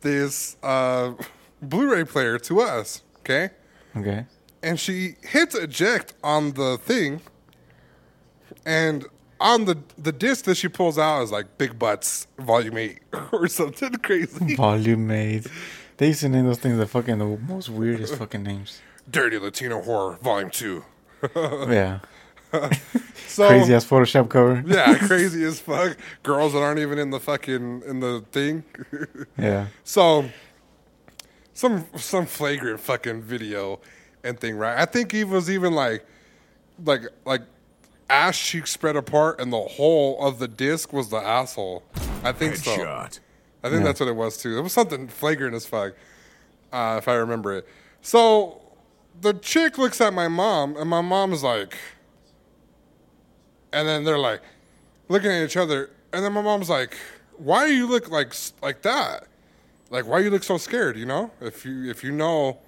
this 0.00 0.56
uh, 0.62 1.12
Blu-ray 1.62 2.04
player 2.04 2.36
to 2.40 2.60
us. 2.60 3.02
Okay, 3.20 3.50
Okay. 3.96 4.26
and 4.64 4.78
she 4.80 5.14
hits 5.22 5.54
eject 5.54 6.14
on 6.24 6.52
the 6.54 6.78
thing, 6.78 7.20
and 8.66 9.04
on 9.40 9.64
the 9.64 9.78
the 9.98 10.12
disc 10.12 10.44
that 10.44 10.56
she 10.56 10.68
pulls 10.68 10.98
out 10.98 11.22
is 11.22 11.32
like 11.32 11.58
Big 11.58 11.78
Butts 11.78 12.26
Volume 12.38 12.76
Eight 12.76 12.98
or 13.32 13.48
something 13.48 13.92
crazy. 13.96 14.54
Volume 14.54 15.10
eight. 15.10 15.46
They 15.96 16.08
used 16.08 16.20
to 16.20 16.28
name 16.28 16.46
those 16.46 16.58
things 16.58 16.78
the 16.78 16.86
fucking 16.86 17.18
the 17.18 17.24
most 17.26 17.68
weirdest 17.68 18.16
fucking 18.16 18.42
names. 18.42 18.80
Dirty 19.10 19.38
Latino 19.38 19.82
Horror 19.82 20.16
Volume 20.22 20.50
Two. 20.50 20.84
Yeah. 21.34 22.00
So 23.26 23.46
Crazy 23.46 23.72
ass 23.72 23.84
Photoshop 23.86 24.28
cover. 24.28 24.64
Yeah, 24.66 24.98
crazy 25.06 25.44
as 25.44 25.60
fuck. 25.60 25.96
Girls 26.24 26.52
that 26.52 26.58
aren't 26.58 26.80
even 26.80 26.98
in 26.98 27.10
the 27.10 27.20
fucking 27.20 27.82
in 27.86 28.00
the 28.00 28.24
thing. 28.32 28.64
Yeah. 29.38 29.68
so 29.84 30.28
some 31.54 31.86
some 31.96 32.26
flagrant 32.26 32.80
fucking 32.80 33.22
video 33.22 33.78
and 34.24 34.38
thing, 34.40 34.56
right? 34.56 34.76
I 34.76 34.84
think 34.84 35.12
he 35.12 35.22
was 35.22 35.48
even 35.48 35.74
like 35.74 36.04
like 36.84 37.02
like 37.24 37.42
ass 38.10 38.38
cheek 38.38 38.66
spread 38.66 38.96
apart 38.96 39.40
and 39.40 39.52
the 39.52 39.60
whole 39.60 40.20
of 40.26 40.38
the 40.38 40.48
disc 40.48 40.92
was 40.92 41.08
the 41.10 41.16
asshole. 41.18 41.82
I 42.24 42.32
think 42.32 42.56
so. 42.56 42.76
Headshot. 42.76 43.20
I 43.62 43.68
think 43.68 43.80
Yeah. 43.80 43.86
that's 43.86 44.00
what 44.00 44.08
it 44.08 44.16
was 44.16 44.36
too. 44.36 44.58
It 44.58 44.62
was 44.62 44.72
something 44.72 45.08
flagrant 45.08 45.54
as 45.54 45.66
fuck, 45.66 45.92
uh, 46.72 46.96
if 46.98 47.08
I 47.08 47.14
remember 47.14 47.54
it. 47.54 47.68
So 48.02 48.60
the 49.20 49.34
chick 49.34 49.78
looks 49.78 50.00
at 50.00 50.12
my 50.14 50.28
mom, 50.28 50.76
and 50.76 50.88
my 50.88 51.00
mom's 51.02 51.42
like, 51.42 51.76
and 53.72 53.86
then 53.86 54.04
they're 54.04 54.18
like 54.18 54.40
looking 55.08 55.30
at 55.30 55.42
each 55.44 55.56
other, 55.56 55.90
and 56.12 56.24
then 56.24 56.32
my 56.32 56.42
mom's 56.42 56.68
like, 56.70 56.96
"Why 57.36 57.66
do 57.66 57.74
you 57.74 57.86
look 57.86 58.10
like 58.10 58.34
like 58.62 58.82
that? 58.82 59.24
Like, 59.90 60.06
why 60.06 60.20
you 60.20 60.30
look 60.30 60.42
so 60.42 60.56
scared? 60.56 60.96
You 60.96 61.06
know, 61.06 61.30
if 61.40 61.64
you 61.64 61.88
if 61.90 62.02
you 62.02 62.12
know 62.12 62.58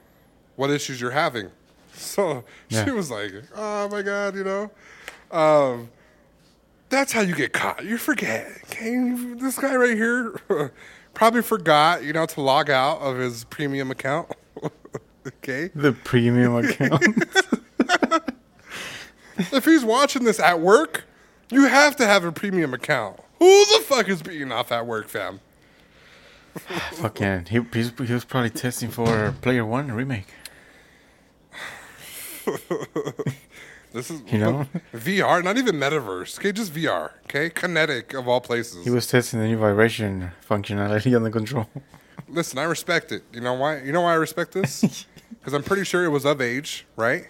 what 0.57 0.71
issues 0.71 1.01
you're 1.01 1.11
having." 1.11 1.51
So 1.95 2.45
Yeah. 2.71 2.85
she 2.87 2.91
was 2.91 3.11
like, 3.11 3.33
"Oh 3.55 3.89
my 3.89 4.01
god," 4.03 4.35
you 4.35 4.45
know. 4.45 4.71
Um, 5.33 5.91
that's 6.91 7.13
how 7.13 7.23
you 7.23 7.35
get 7.35 7.53
caught. 7.53 7.85
You 7.85 7.97
forget. 7.97 8.47
Okay, 8.67 9.15
this 9.37 9.59
guy 9.59 9.75
right 9.75 9.97
here 9.97 10.41
probably 11.15 11.43
forgot, 11.43 12.05
you 12.05 12.13
know, 12.13 12.27
to 12.27 12.41
log 12.41 12.69
out 12.71 12.99
of 13.01 13.17
his 13.17 13.45
premium 13.45 13.91
account. 13.91 14.31
okay, 15.27 15.71
The 15.75 15.93
premium 15.93 16.55
account. 16.65 17.03
if 19.53 19.65
he's 19.65 19.85
watching 19.85 20.25
this 20.25 20.39
at 20.39 20.61
work, 20.61 21.05
you 21.51 21.67
have 21.67 21.97
to 21.97 22.07
have 22.07 22.25
a 22.25 22.33
premium 22.33 22.75
account. 22.75 23.19
Who 23.39 23.65
the 23.65 23.83
fuck 23.85 24.09
is 24.09 24.23
beating 24.23 24.53
off 24.53 24.71
at 24.71 24.87
work, 24.87 25.09
fam? 25.09 25.41
fucking. 26.93 27.47
He, 27.47 27.61
he's, 27.73 27.91
he 27.99 28.13
was 28.13 28.25
probably 28.25 28.51
testing 28.51 28.91
for 28.91 29.35
Player 29.41 29.65
One 29.65 29.91
remake. 29.91 30.27
This 33.93 34.11
is 34.11 34.21
You 34.31 34.39
know? 34.39 34.67
VR, 34.95 35.43
not 35.45 35.59
even 35.59 35.77
metaverse. 35.77 36.39
Okay, 36.39 36.53
just 36.53 36.73
VR. 36.75 37.11
Okay, 37.25 37.51
Kinect 37.51 38.19
of 38.19 38.27
all 38.29 38.41
places. 38.41 38.85
He 38.85 38.91
was 38.91 39.07
testing 39.07 39.41
the 39.41 39.47
new 39.47 39.57
vibration 39.59 40.31
functionality 40.49 41.15
on 41.17 41.23
the 41.23 41.31
control. 41.31 41.69
Listen, 42.29 42.59
I 42.59 42.65
respect 42.65 43.13
it. 43.13 43.23
You 43.33 43.41
know 43.41 43.55
why? 43.55 43.81
You 43.83 43.93
know 43.93 44.03
why 44.03 44.13
I 44.13 44.17
respect 44.17 44.53
this? 44.53 45.07
Because 45.33 45.55
I'm 45.55 45.65
pretty 45.65 45.83
sure 45.83 46.05
it 46.05 46.09
was 46.11 46.25
of 46.25 46.41
age, 46.41 46.87
right? 46.95 47.27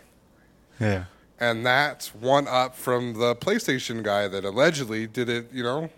Yeah. 0.79 1.05
and 1.41 1.65
that's 1.65 2.15
one 2.15 2.47
up 2.47 2.77
from 2.77 3.15
the 3.15 3.35
PlayStation 3.35 4.03
guy 4.03 4.29
that 4.29 4.45
allegedly 4.45 5.07
did 5.07 5.31
it. 5.31 5.51
You 5.51 5.63
know, 5.63 5.91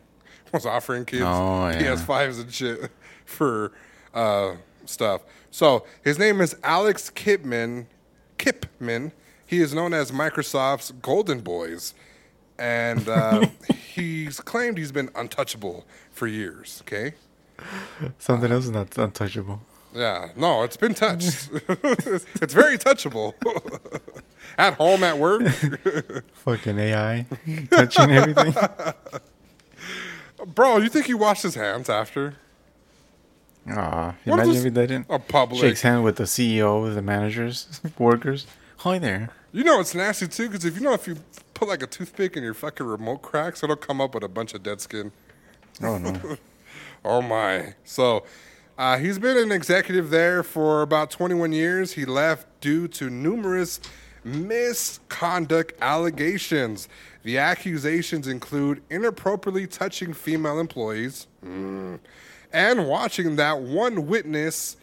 was 0.53 0.65
offering 0.65 1.07
kids 1.07 1.23
Oh, 1.25 1.69
yeah. 1.71 1.83
PS5s 1.83 2.41
and 2.41 2.53
shit 2.55 2.89
for 3.25 3.73
uh, 4.15 4.55
stuff. 4.85 5.23
So 5.51 5.85
his 6.05 6.17
name 6.21 6.41
is 6.41 6.55
Alex 6.63 7.11
Kipman. 7.11 7.87
Kipman. 8.39 9.11
He 9.55 9.61
is 9.61 9.73
known 9.73 9.95
as 9.95 10.11
Microsoft's 10.11 10.91
Golden 11.01 11.39
Boys, 11.39 11.95
and 12.59 13.09
uh, 13.09 13.47
he's 13.95 14.41
claimed 14.41 14.77
he's 14.77 14.91
been 14.91 15.11
untouchable 15.15 15.87
for 16.11 16.27
years. 16.27 16.83
Okay. 16.83 17.15
Something 18.19 18.51
else 18.51 18.65
is 18.65 18.73
not 18.73 18.99
untouchable. 18.99 19.61
Yeah, 19.95 20.31
no, 20.35 20.65
it's 20.65 20.77
been 20.77 20.93
touched. 20.93 21.51
it's 21.69 22.53
very 22.53 22.79
touchable. 22.79 23.35
at 24.59 24.75
home, 24.75 25.05
at 25.05 25.19
work. 25.19 25.47
Fucking 26.33 26.77
AI 26.77 27.25
touching 27.71 28.11
everything. 28.11 28.57
Bro, 30.47 30.79
you 30.79 30.89
think 30.89 31.07
he 31.07 31.15
washed 31.15 31.45
his 31.45 31.55
hands 31.55 31.89
after? 31.89 32.35
What 33.67 34.17
imagine 34.27 34.57
if 34.57 34.65
he 34.65 34.71
didn't. 34.71 35.07
A 35.09 35.21
public. 35.21 35.61
Shakes 35.61 35.83
hand 35.83 36.03
with 36.03 36.17
the 36.17 36.25
CEO, 36.25 36.93
the 36.93 37.03
managers, 37.03 37.81
workers. 38.01 38.49
Hi 38.79 38.99
there. 38.99 39.31
You 39.55 39.63
know 39.63 39.79
it's 39.79 39.95
nasty 39.95 40.27
too, 40.27 40.49
because 40.49 40.65
if 40.65 40.75
you 40.75 40.81
know 40.81 40.95
if 40.95 41.07
you 41.07 41.17
put 41.55 41.69
like 41.69 41.81
a 41.81 41.87
toothpick 41.87 42.37
in 42.37 42.43
your 42.43 42.55
fucking 42.55 42.85
remote 42.85 43.23
cracks, 43.23 43.63
it'll 43.63 43.77
come 43.77 44.01
up 44.01 44.13
with 44.13 44.25
a 44.25 44.29
bunch 44.29 44.53
of 44.53 44.65
dead 44.65 44.81
skin. 44.81 45.13
Oh 45.81 45.97
no. 45.97 46.37
Oh 47.07 47.21
my! 47.21 47.75
So 47.85 48.25
uh, 48.79 48.97
he's 48.97 49.19
been 49.19 49.37
an 49.37 49.53
executive 49.53 50.09
there 50.09 50.43
for 50.43 50.81
about 50.81 51.11
21 51.11 51.53
years. 51.53 51.93
He 51.93 52.07
left 52.07 52.47
due 52.63 52.89
to 52.89 53.11
numerous 53.11 53.79
misconduct 54.25 55.75
allegations. 55.83 56.89
The 57.23 57.37
accusations 57.37 58.27
include 58.27 58.83
inappropriately 58.89 59.67
touching 59.67 60.15
female 60.15 60.59
employees 60.59 61.27
mm, 61.45 62.01
and 62.55 62.89
watching 62.89 63.37
that 63.37 63.61
one 63.61 64.07
witness 64.07 64.79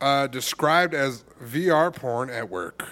uh, 0.00 0.26
described 0.26 0.92
as 0.92 1.22
VR 1.40 1.94
porn 1.94 2.30
at 2.30 2.50
work. 2.50 2.84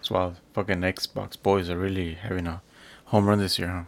That's 0.00 0.10
why 0.10 0.32
fucking 0.54 0.80
Xbox 0.80 1.36
boys 1.40 1.68
are 1.68 1.76
really 1.76 2.14
having 2.14 2.46
a 2.46 2.62
home 3.04 3.26
run 3.26 3.38
this 3.38 3.58
year, 3.58 3.68
huh? 3.68 3.82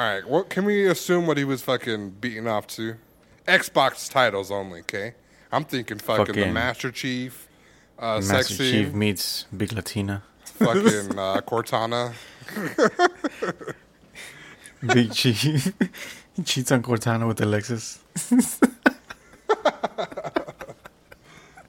All 0.00 0.14
right, 0.14 0.24
what 0.28 0.48
can 0.48 0.64
we 0.64 0.86
assume 0.86 1.26
what 1.26 1.36
he 1.38 1.42
was 1.42 1.60
fucking 1.60 2.10
beating 2.20 2.46
off 2.46 2.68
to? 2.68 2.94
Xbox 3.48 4.08
titles 4.08 4.52
only, 4.52 4.78
okay? 4.80 5.14
I'm 5.50 5.64
thinking 5.64 5.98
fucking, 5.98 6.36
the 6.36 6.46
Master 6.46 6.92
Chief, 6.92 7.48
uh, 7.98 8.16
Master 8.16 8.34
sexy, 8.44 8.70
Chief 8.70 8.92
meets 8.94 9.46
Big 9.56 9.72
Latina. 9.72 10.22
fucking 10.44 10.84
uh, 11.18 11.40
Cortana. 11.40 12.14
Big 14.86 15.12
Chief. 15.12 15.72
he 16.34 16.42
cheats 16.44 16.70
on 16.70 16.80
Cortana 16.80 17.26
with 17.26 17.40
Alexis. 17.40 17.98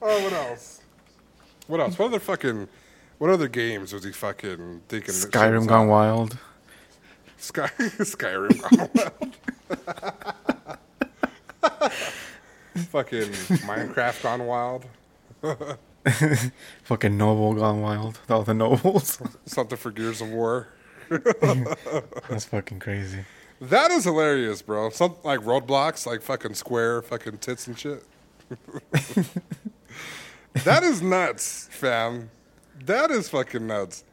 Oh, 0.08 0.22
what 0.22 0.32
else? 0.32 0.80
What 1.66 1.80
else? 1.80 1.98
What 1.98 2.06
other 2.06 2.20
fucking? 2.20 2.68
What 3.18 3.30
other 3.30 3.48
games 3.48 3.92
was 3.92 4.04
he 4.04 4.12
fucking 4.12 4.82
thinking? 4.88 5.14
Skyrim 5.14 5.62
on? 5.62 5.66
gone 5.66 5.88
wild. 5.88 6.38
Sky 7.38 7.68
Skyrim 7.78 8.60
gone 8.60 8.90
wild. 11.62 11.92
fucking 12.88 13.30
Minecraft 13.64 14.22
gone 14.22 14.46
wild. 14.46 14.84
Fucking 16.84 17.16
noble 17.16 17.54
gone 17.54 17.80
wild. 17.80 18.18
All 18.28 18.42
the 18.42 18.54
nobles. 18.54 19.18
Something 19.46 19.78
for 19.78 19.90
Gears 19.90 20.20
of 20.20 20.28
War. 20.30 20.68
That's 22.28 22.44
fucking 22.44 22.80
crazy. 22.80 23.24
That 23.60 23.90
is 23.90 24.04
hilarious, 24.04 24.60
bro. 24.60 24.90
Something 24.90 25.20
like 25.24 25.40
Roblox, 25.40 26.06
like 26.06 26.20
fucking 26.20 26.54
square, 26.54 27.00
fucking 27.00 27.38
tits 27.38 27.66
and 27.66 27.78
shit. 27.78 28.04
that 30.64 30.82
is 30.82 31.00
nuts, 31.00 31.68
fam. 31.72 32.30
That 32.84 33.10
is 33.10 33.28
fucking 33.28 33.66
nuts. 33.66 34.04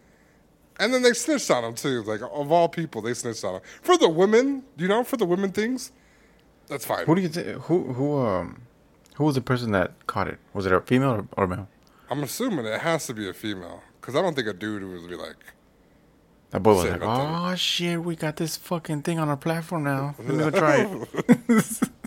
And 0.79 0.93
then 0.93 1.03
they 1.03 1.13
snitched 1.13 1.51
on 1.51 1.63
him 1.63 1.75
too. 1.75 2.01
Like 2.03 2.21
of 2.21 2.51
all 2.51 2.67
people, 2.69 3.01
they 3.01 3.13
snitched 3.13 3.43
on 3.43 3.55
him 3.55 3.61
for 3.81 3.97
the 3.97 4.09
women. 4.09 4.63
You 4.77 4.87
know, 4.87 5.03
for 5.03 5.17
the 5.17 5.25
women 5.25 5.51
things. 5.51 5.91
That's 6.67 6.85
fine. 6.85 7.05
Who 7.05 7.15
do 7.15 7.21
you 7.21 7.29
think? 7.29 7.47
Who 7.63 7.93
who 7.93 8.19
um 8.19 8.63
who 9.15 9.25
was 9.25 9.35
the 9.35 9.41
person 9.41 9.71
that 9.71 9.91
caught 10.07 10.27
it? 10.27 10.39
Was 10.53 10.65
it 10.65 10.71
a 10.71 10.81
female 10.81 11.11
or, 11.11 11.27
or 11.43 11.47
male? 11.47 11.67
I'm 12.09 12.23
assuming 12.23 12.65
it 12.65 12.81
has 12.81 13.05
to 13.07 13.13
be 13.13 13.29
a 13.29 13.33
female 13.33 13.81
because 13.99 14.15
I 14.15 14.21
don't 14.21 14.35
think 14.35 14.47
a 14.47 14.53
dude 14.53 14.83
would 14.83 15.09
be 15.09 15.15
like, 15.15 15.35
That 16.51 16.61
boy 16.61 16.75
was 16.75 16.85
like, 16.85 17.01
"Oh 17.01 17.55
shit, 17.55 18.03
we 18.03 18.15
got 18.15 18.35
this 18.37 18.57
fucking 18.57 19.03
thing 19.03 19.19
on 19.19 19.29
our 19.29 19.37
platform 19.37 19.83
now. 19.83 20.15
Let 20.19 20.27
me 20.27 20.37
go 20.37 20.51
try 20.59 20.87
it. 20.87 21.81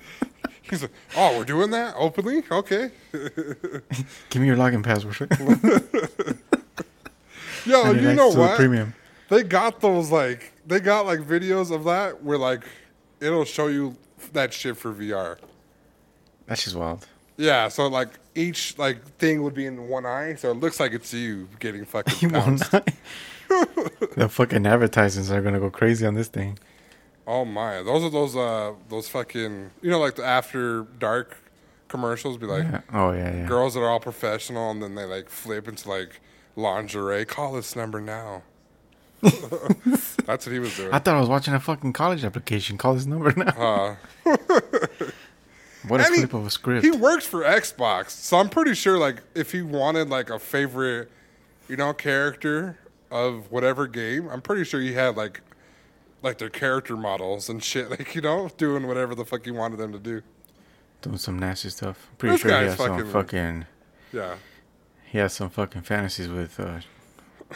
he's 0.68 0.82
like, 0.82 0.92
oh, 1.16 1.38
we're 1.38 1.44
doing 1.44 1.70
that 1.70 1.94
openly. 1.96 2.42
Okay. 2.50 2.90
Give 3.12 4.42
me 4.42 4.46
your 4.46 4.56
login 4.56 4.82
password." 4.82 5.30
Yo, 7.66 7.82
And 7.90 8.00
you 8.00 8.12
know 8.14 8.28
what? 8.28 8.56
Premium. 8.56 8.94
They 9.28 9.42
got 9.42 9.80
those 9.80 10.10
like 10.12 10.52
they 10.66 10.78
got 10.78 11.04
like 11.04 11.20
videos 11.20 11.74
of 11.74 11.84
that 11.84 12.22
where 12.22 12.38
like 12.38 12.62
it'll 13.20 13.44
show 13.44 13.66
you 13.66 13.96
that 14.32 14.52
shit 14.52 14.76
for 14.76 14.92
VR. 14.92 15.36
That's 16.46 16.62
just 16.64 16.76
wild. 16.76 17.06
Yeah, 17.36 17.66
so 17.68 17.88
like 17.88 18.10
each 18.36 18.78
like 18.78 19.02
thing 19.18 19.42
would 19.42 19.54
be 19.54 19.66
in 19.66 19.88
one 19.88 20.06
eye, 20.06 20.36
so 20.36 20.52
it 20.52 20.58
looks 20.58 20.78
like 20.78 20.92
it's 20.92 21.12
you 21.12 21.48
getting 21.58 21.84
fucking 21.92 22.14
You 22.20 22.28
won't. 22.34 22.60
pounced. 22.70 22.70
the 24.16 24.28
fucking 24.30 24.64
advertisements 24.64 25.30
are 25.30 25.42
gonna 25.42 25.58
go 25.60 25.70
crazy 25.70 26.06
on 26.06 26.14
this 26.14 26.28
thing. 26.28 26.58
Oh 27.26 27.44
my, 27.44 27.82
those 27.82 28.04
are 28.04 28.10
those 28.10 28.36
uh 28.36 28.72
those 28.88 29.08
fucking 29.08 29.70
you 29.82 29.90
know 29.90 29.98
like 29.98 30.14
the 30.16 30.24
after 30.24 30.82
dark 30.98 31.36
commercials 31.88 32.36
be 32.38 32.46
like 32.46 32.64
Yeah. 32.64 32.80
Oh 32.92 33.12
yeah, 33.12 33.34
yeah. 33.34 33.46
girls 33.46 33.74
that 33.74 33.80
are 33.80 33.88
all 33.90 34.00
professional 34.00 34.70
and 34.70 34.82
then 34.82 34.94
they 34.94 35.04
like 35.04 35.28
flip 35.28 35.66
into 35.68 35.88
like 35.88 36.20
lingerie. 36.54 37.24
Call 37.24 37.52
this 37.54 37.74
number 37.76 38.00
now. 38.00 38.42
That's 39.22 40.46
what 40.46 40.52
he 40.52 40.58
was 40.58 40.76
doing. 40.76 40.92
I 40.92 40.98
thought 40.98 41.16
I 41.16 41.20
was 41.20 41.28
watching 41.28 41.54
a 41.54 41.60
fucking 41.60 41.92
college 41.94 42.22
application. 42.24 42.76
Call 42.78 42.94
this 42.94 43.06
number 43.06 43.32
now. 43.36 43.96
Uh, 44.24 44.36
what 45.88 46.00
a 46.00 46.04
and 46.04 46.14
he- 46.14 46.20
flip 46.20 46.34
of 46.34 46.46
a 46.46 46.50
script. 46.50 46.84
He 46.84 46.90
works 46.90 47.26
for 47.26 47.42
Xbox, 47.42 48.10
so 48.10 48.36
I'm 48.38 48.48
pretty 48.48 48.74
sure 48.74 48.98
like 48.98 49.22
if 49.34 49.52
he 49.52 49.62
wanted 49.62 50.08
like 50.10 50.30
a 50.30 50.38
favorite, 50.38 51.10
you 51.68 51.76
know, 51.76 51.92
character 51.92 52.78
of 53.10 53.50
whatever 53.50 53.86
game, 53.86 54.28
I'm 54.28 54.42
pretty 54.42 54.64
sure 54.64 54.80
he 54.80 54.92
had 54.92 55.16
like 55.16 55.40
like 56.26 56.38
their 56.38 56.50
character 56.50 56.96
models 56.96 57.48
and 57.48 57.62
shit, 57.62 57.88
like 57.96 58.14
you 58.14 58.20
know, 58.20 58.50
doing 58.58 58.86
whatever 58.86 59.14
the 59.14 59.24
fuck 59.24 59.44
he 59.44 59.50
wanted 59.50 59.78
them 59.78 59.92
to 59.92 59.98
do. 59.98 60.22
Doing 61.02 61.18
some 61.18 61.38
nasty 61.38 61.70
stuff. 61.70 62.08
Pretty 62.18 62.34
This 62.34 62.40
sure 62.42 62.50
he 62.50 62.66
has 62.66 62.76
some 62.76 62.88
fucking- 62.88 63.12
fucking. 63.12 63.66
Yeah, 64.12 64.36
He 65.04 65.18
has 65.18 65.32
some 65.32 65.50
fucking 65.50 65.82
fantasies 65.82 66.28
with 66.28 66.58
uh 66.60 66.80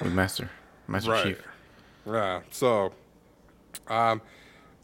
with 0.02 0.12
Master 0.12 0.50
Master 0.88 1.10
right. 1.10 1.24
Chief. 1.24 1.42
Yeah. 2.06 2.40
So, 2.50 2.92
um, 3.88 4.20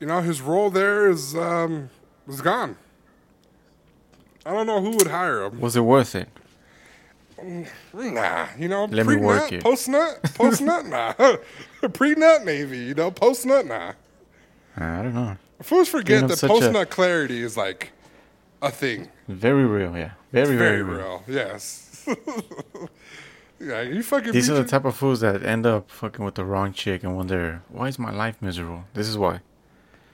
you 0.01 0.07
know, 0.07 0.21
his 0.21 0.41
role 0.41 0.71
there 0.71 1.09
is 1.11 1.37
um 1.37 1.91
was 2.27 2.41
gone. 2.41 2.77
I 4.45 4.53
don't 4.53 4.67
know 4.67 4.81
who 4.81 4.91
would 4.97 5.09
hire 5.09 5.43
him. 5.45 5.61
Was 5.61 5.77
it 5.77 5.81
worth 5.81 6.15
it? 6.15 6.29
Eh, 7.39 7.65
nah, 7.95 8.49
you 8.59 8.69
know, 8.69 8.87
Let 8.87 9.07
me 9.07 9.17
work 9.17 9.53
it. 9.53 9.63
post-nut, 9.63 10.23
post-nut, 10.35 10.87
nah. 10.95 11.13
Pre-nut, 11.93 12.45
maybe, 12.45 12.79
you 12.79 12.95
know, 12.95 13.11
post-nut, 13.11 13.67
nah. 13.67 13.93
I 14.77 15.03
don't 15.03 15.15
know. 15.15 15.37
Fools 15.63 15.89
forget 15.89 16.27
that 16.29 16.39
post-nut 16.41 16.91
clarity 16.91 17.43
is 17.43 17.57
like 17.57 17.93
a 18.63 18.71
thing. 18.71 19.09
Very 19.29 19.65
real, 19.67 19.97
yeah. 19.97 20.13
Very, 20.33 20.57
Very 20.57 20.59
very, 20.59 20.83
real. 20.83 20.99
real, 20.99 21.23
yes. 21.29 22.07
yeah, 23.61 23.83
you 23.83 24.03
fucking 24.03 24.33
These 24.33 24.51
are 24.51 24.55
the 24.55 24.65
type 24.65 24.85
of 24.85 24.97
fools 24.97 25.21
that 25.21 25.43
end 25.43 25.67
up 25.67 25.91
fucking 25.91 26.25
with 26.25 26.35
the 26.35 26.45
wrong 26.45 26.73
chick 26.73 27.03
and 27.05 27.17
wonder, 27.17 27.63
why 27.69 27.89
is 27.89 27.99
my 27.99 28.11
life 28.13 28.41
miserable? 28.41 28.85
This 28.95 29.09
is 29.09 29.17
why. 29.19 29.41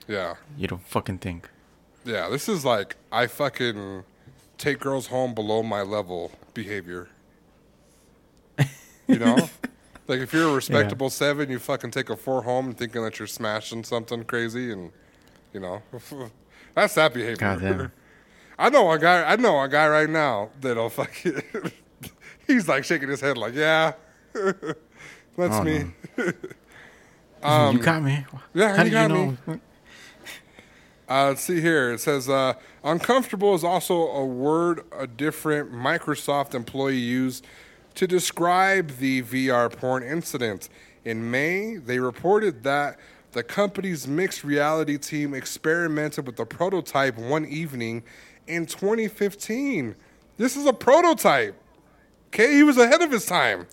Yeah, 0.08 0.34
You 0.56 0.66
don't 0.68 0.84
fucking 0.86 1.18
think. 1.18 1.48
yeah, 2.04 2.28
this 2.28 2.48
is 2.48 2.64
like, 2.64 2.96
I 3.12 3.26
fucking 3.28 4.04
take 4.58 4.80
girls 4.80 5.06
home 5.08 5.34
below 5.34 5.62
my 5.62 5.82
level 5.82 6.32
behavior. 6.54 7.08
You 9.12 9.18
know? 9.18 9.36
like 10.08 10.20
if 10.20 10.32
you're 10.32 10.48
a 10.48 10.54
respectable 10.54 11.10
seven, 11.10 11.50
you 11.50 11.58
fucking 11.58 11.90
take 11.90 12.10
a 12.10 12.16
four 12.16 12.42
home 12.42 12.72
thinking 12.72 13.02
that 13.02 13.18
you're 13.18 13.28
smashing 13.28 13.84
something 13.84 14.24
crazy 14.24 14.72
and, 14.72 14.90
you 15.52 15.60
know, 15.60 15.82
that's 16.74 16.94
that 16.94 17.12
behavior. 17.14 17.36
Goddamn. 17.36 17.92
I 18.58 18.68
know 18.70 18.90
a 18.90 18.98
guy. 18.98 19.24
I 19.24 19.36
know 19.36 19.60
a 19.60 19.68
guy 19.68 19.88
right 19.88 20.08
now 20.08 20.50
that'll 20.60 20.90
fucking. 20.90 21.42
he's 22.46 22.68
like 22.68 22.84
shaking 22.84 23.08
his 23.08 23.20
head, 23.20 23.36
like, 23.36 23.54
"Yeah, 23.54 23.94
that's 24.34 25.56
Oh, 25.56 25.62
me." 25.62 25.92
you 26.16 27.78
got 27.82 28.02
me. 28.02 28.24
Um, 28.32 28.40
yeah, 28.54 28.76
How 28.76 28.84
you 28.84 28.90
got 28.90 29.10
you 29.10 29.16
me. 29.16 29.36
know? 29.46 29.60
Uh, 31.08 31.28
let's 31.28 31.42
see 31.42 31.60
here. 31.60 31.92
It 31.92 32.00
says 32.00 32.28
uh, 32.28 32.54
uncomfortable 32.84 33.54
is 33.54 33.64
also 33.64 33.94
a 33.94 34.24
word 34.24 34.82
a 34.96 35.06
different 35.06 35.72
Microsoft 35.72 36.54
employee 36.54 36.96
used 36.96 37.44
to 37.94 38.06
describe 38.06 38.98
the 38.98 39.22
VR 39.22 39.70
porn 39.70 40.02
incident. 40.02 40.68
In 41.04 41.30
May, 41.30 41.76
they 41.76 41.98
reported 41.98 42.62
that 42.62 42.98
the 43.32 43.42
company's 43.42 44.06
mixed 44.06 44.44
reality 44.44 44.98
team 44.98 45.34
experimented 45.34 46.26
with 46.26 46.36
the 46.36 46.44
prototype 46.44 47.16
one 47.16 47.46
evening 47.46 48.02
in 48.46 48.66
2015. 48.66 49.94
This 50.36 50.56
is 50.56 50.66
a 50.66 50.72
prototype. 50.72 51.56
Okay, 52.28 52.54
he 52.54 52.62
was 52.62 52.78
ahead 52.78 53.02
of 53.02 53.10
his 53.10 53.26
time. 53.26 53.66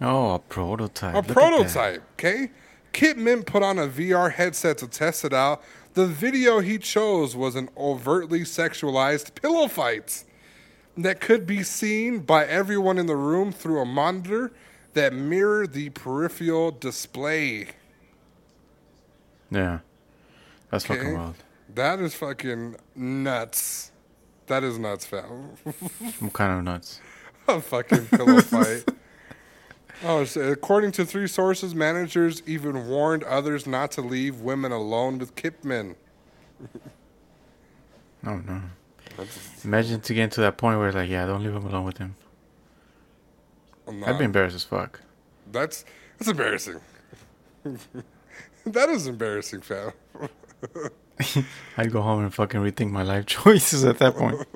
Oh, 0.00 0.34
a 0.34 0.38
prototype. 0.38 1.14
A 1.14 1.18
Look 1.18 1.28
prototype, 1.28 2.02
okay? 2.14 2.50
Kipman 2.92 3.46
put 3.46 3.62
on 3.62 3.78
a 3.78 3.86
VR 3.86 4.32
headset 4.32 4.78
to 4.78 4.88
test 4.88 5.24
it 5.24 5.32
out. 5.32 5.62
The 5.94 6.06
video 6.06 6.60
he 6.60 6.78
chose 6.78 7.36
was 7.36 7.54
an 7.54 7.68
overtly 7.76 8.40
sexualized 8.40 9.34
pillow 9.34 9.68
fight 9.68 10.24
that 10.96 11.20
could 11.20 11.46
be 11.46 11.62
seen 11.62 12.20
by 12.20 12.44
everyone 12.46 12.98
in 12.98 13.06
the 13.06 13.16
room 13.16 13.52
through 13.52 13.80
a 13.80 13.84
monitor 13.86 14.52
that 14.94 15.12
mirrored 15.12 15.72
the 15.72 15.90
peripheral 15.90 16.70
display. 16.70 17.68
Yeah. 19.50 19.78
That's 20.70 20.84
Okay. 20.84 20.96
fucking 20.98 21.14
wild. 21.18 21.34
That 21.74 22.00
is 22.00 22.14
fucking 22.14 22.76
nuts. 22.94 23.90
That 24.46 24.64
is 24.64 24.78
nuts, 24.78 25.06
fam. 25.06 25.50
I'm 26.20 26.30
kind 26.30 26.58
of 26.58 26.64
nuts. 26.64 27.00
a 27.48 27.60
fucking 27.60 28.06
pillow 28.06 28.40
fight. 28.40 28.84
Oh, 30.04 30.24
so 30.24 30.40
according 30.50 30.90
to 30.92 31.04
three 31.04 31.28
sources, 31.28 31.76
managers 31.76 32.42
even 32.44 32.88
warned 32.88 33.22
others 33.22 33.68
not 33.68 33.92
to 33.92 34.00
leave 34.00 34.40
women 34.40 34.72
alone 34.72 35.18
with 35.18 35.36
Kipman. 35.36 35.94
Oh 38.26 38.36
no. 38.38 38.62
Imagine 39.64 40.00
to 40.00 40.14
get 40.14 40.32
to 40.32 40.40
that 40.42 40.56
point 40.56 40.78
where 40.78 40.88
it's 40.88 40.96
like, 40.96 41.08
yeah, 41.10 41.26
don't 41.26 41.42
leave 41.42 41.54
him 41.54 41.64
alone 41.66 41.84
with 41.84 41.98
him. 41.98 42.16
I'm 43.86 44.02
I'd 44.04 44.18
be 44.18 44.24
embarrassed 44.24 44.56
as 44.56 44.64
fuck. 44.64 45.00
That's 45.50 45.84
that's 46.18 46.30
embarrassing. 46.30 46.80
that 48.66 48.88
is 48.88 49.06
embarrassing, 49.06 49.60
fam. 49.60 49.92
I'd 51.76 51.92
go 51.92 52.00
home 52.02 52.22
and 52.22 52.32
fucking 52.34 52.60
rethink 52.60 52.90
my 52.90 53.02
life 53.02 53.26
choices 53.42 53.84
at 53.84 53.98
that 53.98 54.14
point. 54.16 54.46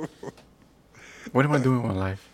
what 1.33 1.45
am 1.45 1.53
I 1.53 1.59
doing 1.59 1.83
with 1.83 1.95
my 1.95 1.99
life? 2.01 2.29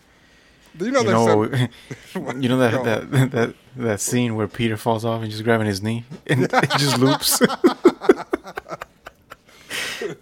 You 0.79 0.89
know, 0.91 1.01
You 1.01 1.11
know, 1.11 1.45
said, 1.45 2.43
you 2.43 2.49
know 2.49 2.57
that, 2.57 2.71
Go. 2.71 2.83
that 2.83 3.31
that 3.31 3.55
that 3.75 3.99
scene 3.99 4.35
where 4.35 4.47
Peter 4.47 4.75
falls 4.75 5.05
off 5.05 5.21
and 5.21 5.29
just 5.29 5.43
grabbing 5.43 5.67
his 5.67 5.83
knee 5.83 6.03
and 6.25 6.43
it 6.43 6.51
just 6.79 6.97
loops. 6.97 7.37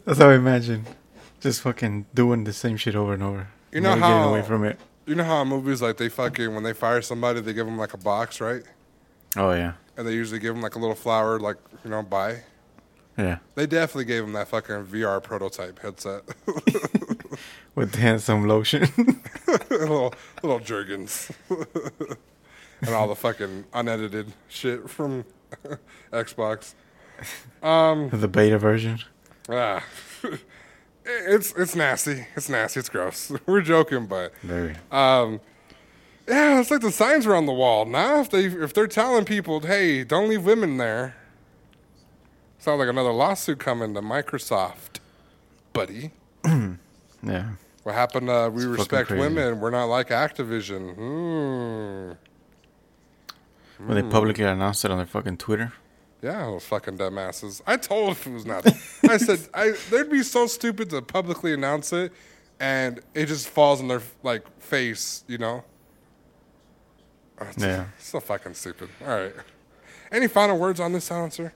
That's 0.06 0.20
how 0.20 0.30
I 0.30 0.36
imagine. 0.36 0.86
Just 1.42 1.62
fucking 1.62 2.06
doing 2.14 2.44
the 2.46 2.54
same 2.54 2.78
shit 2.78 2.96
over 2.96 3.14
and 3.14 3.22
over. 3.24 3.48
You 3.72 3.82
know 3.82 3.90
Never 3.90 4.02
getting 4.02 4.16
how- 4.18 4.30
away 4.30 4.42
from 4.44 4.64
it. 4.64 4.80
you 5.06 5.16
know 5.16 5.24
how 5.26 5.42
in 5.42 5.48
movies 5.50 5.82
like 5.82 5.98
they 5.98 6.08
fucking 6.10 6.54
when 6.54 6.64
they 6.64 6.74
fire 6.74 7.02
somebody, 7.02 7.42
they 7.42 7.52
give 7.54 7.66
them 7.66 7.78
like 7.78 7.94
a 7.94 7.98
box, 7.98 8.40
right? 8.40 8.64
Oh 9.36 9.52
yeah, 9.52 9.74
And 9.98 10.08
they 10.08 10.14
usually 10.14 10.40
give 10.40 10.54
them 10.54 10.62
like 10.62 10.76
a 10.76 10.80
little 10.80 10.96
flower, 10.96 11.40
like 11.40 11.58
you 11.84 11.90
know, 11.90 12.04
buy. 12.04 12.44
yeah. 13.18 13.38
They 13.56 13.66
definitely 13.66 14.06
gave 14.06 14.24
him 14.24 14.34
that 14.34 14.48
fucking 14.50 14.86
VR 14.86 15.22
prototype 15.24 15.80
headset. 15.80 16.24
with 17.76 17.96
handsome 17.96 18.48
lotion. 18.48 18.88
little 19.70 20.14
little 20.44 20.60
jergens, 20.60 21.32
and 22.82 22.90
all 22.90 23.08
the 23.08 23.16
fucking 23.16 23.66
unedited 23.74 24.34
shit 24.50 24.90
from 24.90 25.26
Xbox. 26.12 26.74
Um, 27.64 28.10
the 28.10 28.28
beta 28.28 28.58
version. 28.60 29.00
Ah, 29.50 29.84
it's 31.06 31.54
it's 31.54 31.76
nasty. 31.76 32.28
It's 32.36 32.50
nasty. 32.50 32.80
It's 32.80 32.90
gross. 32.90 33.32
We're 33.46 33.62
joking, 33.62 34.06
but 34.08 34.34
Very. 34.44 34.76
um, 34.92 35.40
yeah, 36.28 36.60
it's 36.60 36.72
like 36.72 36.82
the 36.82 36.92
signs 36.92 37.26
are 37.26 37.36
on 37.36 37.46
the 37.46 37.54
wall 37.54 37.86
now. 37.86 38.22
If 38.22 38.30
they 38.30 38.46
if 38.46 38.74
they're 38.74 38.88
telling 38.88 39.26
people, 39.26 39.60
hey, 39.62 40.04
don't 40.04 40.30
leave 40.30 40.46
women 40.46 40.78
there, 40.78 41.16
sounds 42.60 42.80
like 42.80 42.90
another 42.90 43.12
lawsuit 43.12 43.60
coming 43.60 43.94
to 43.96 44.02
Microsoft, 44.02 45.00
buddy. 45.74 46.12
Yeah. 47.24 47.52
What 47.84 47.94
happened? 47.96 48.30
Uh, 48.32 48.50
we 48.52 48.62
It's 48.64 48.80
respect 48.80 49.12
women. 49.12 49.60
We're 49.60 49.70
not 49.70 49.86
like 49.86 50.10
Activision. 50.10 50.96
Hmm. 50.96 52.12
When 53.86 53.96
they 53.96 54.04
publicly 54.12 54.44
announced 54.44 54.86
it 54.86 54.92
on 54.92 54.98
their 54.98 55.06
fucking 55.06 55.38
Twitter. 55.38 55.74
Yeah, 56.22 56.46
those 56.46 56.66
fucking 56.66 56.98
dumbasses. 56.98 57.62
I 57.66 57.78
told 57.78 58.18
him 58.18 58.34
it 58.34 58.36
was 58.36 58.46
not. 58.46 58.66
I 59.10 59.18
said 59.18 59.40
I 59.54 59.74
they'd 59.90 60.10
be 60.10 60.22
so 60.24 60.46
stupid 60.48 60.90
to 60.92 61.02
publicly 61.02 61.54
announce 61.54 61.92
it, 61.94 62.12
and 62.60 63.00
it 63.16 63.26
just 63.26 63.48
falls 63.50 63.82
in 63.82 63.88
their 63.88 64.02
like 64.22 64.44
face, 64.62 65.24
you 65.28 65.38
know. 65.40 65.64
Oh, 67.40 67.48
it's 67.50 67.58
Yeah. 67.58 67.86
so 67.98 68.20
fucking 68.20 68.54
stupid. 68.54 68.90
All 69.02 69.08
right. 69.08 69.34
Any 70.12 70.28
final 70.28 70.60
words 70.60 70.80
on 70.80 70.94
this 70.94 71.06
silencer? 71.06 71.54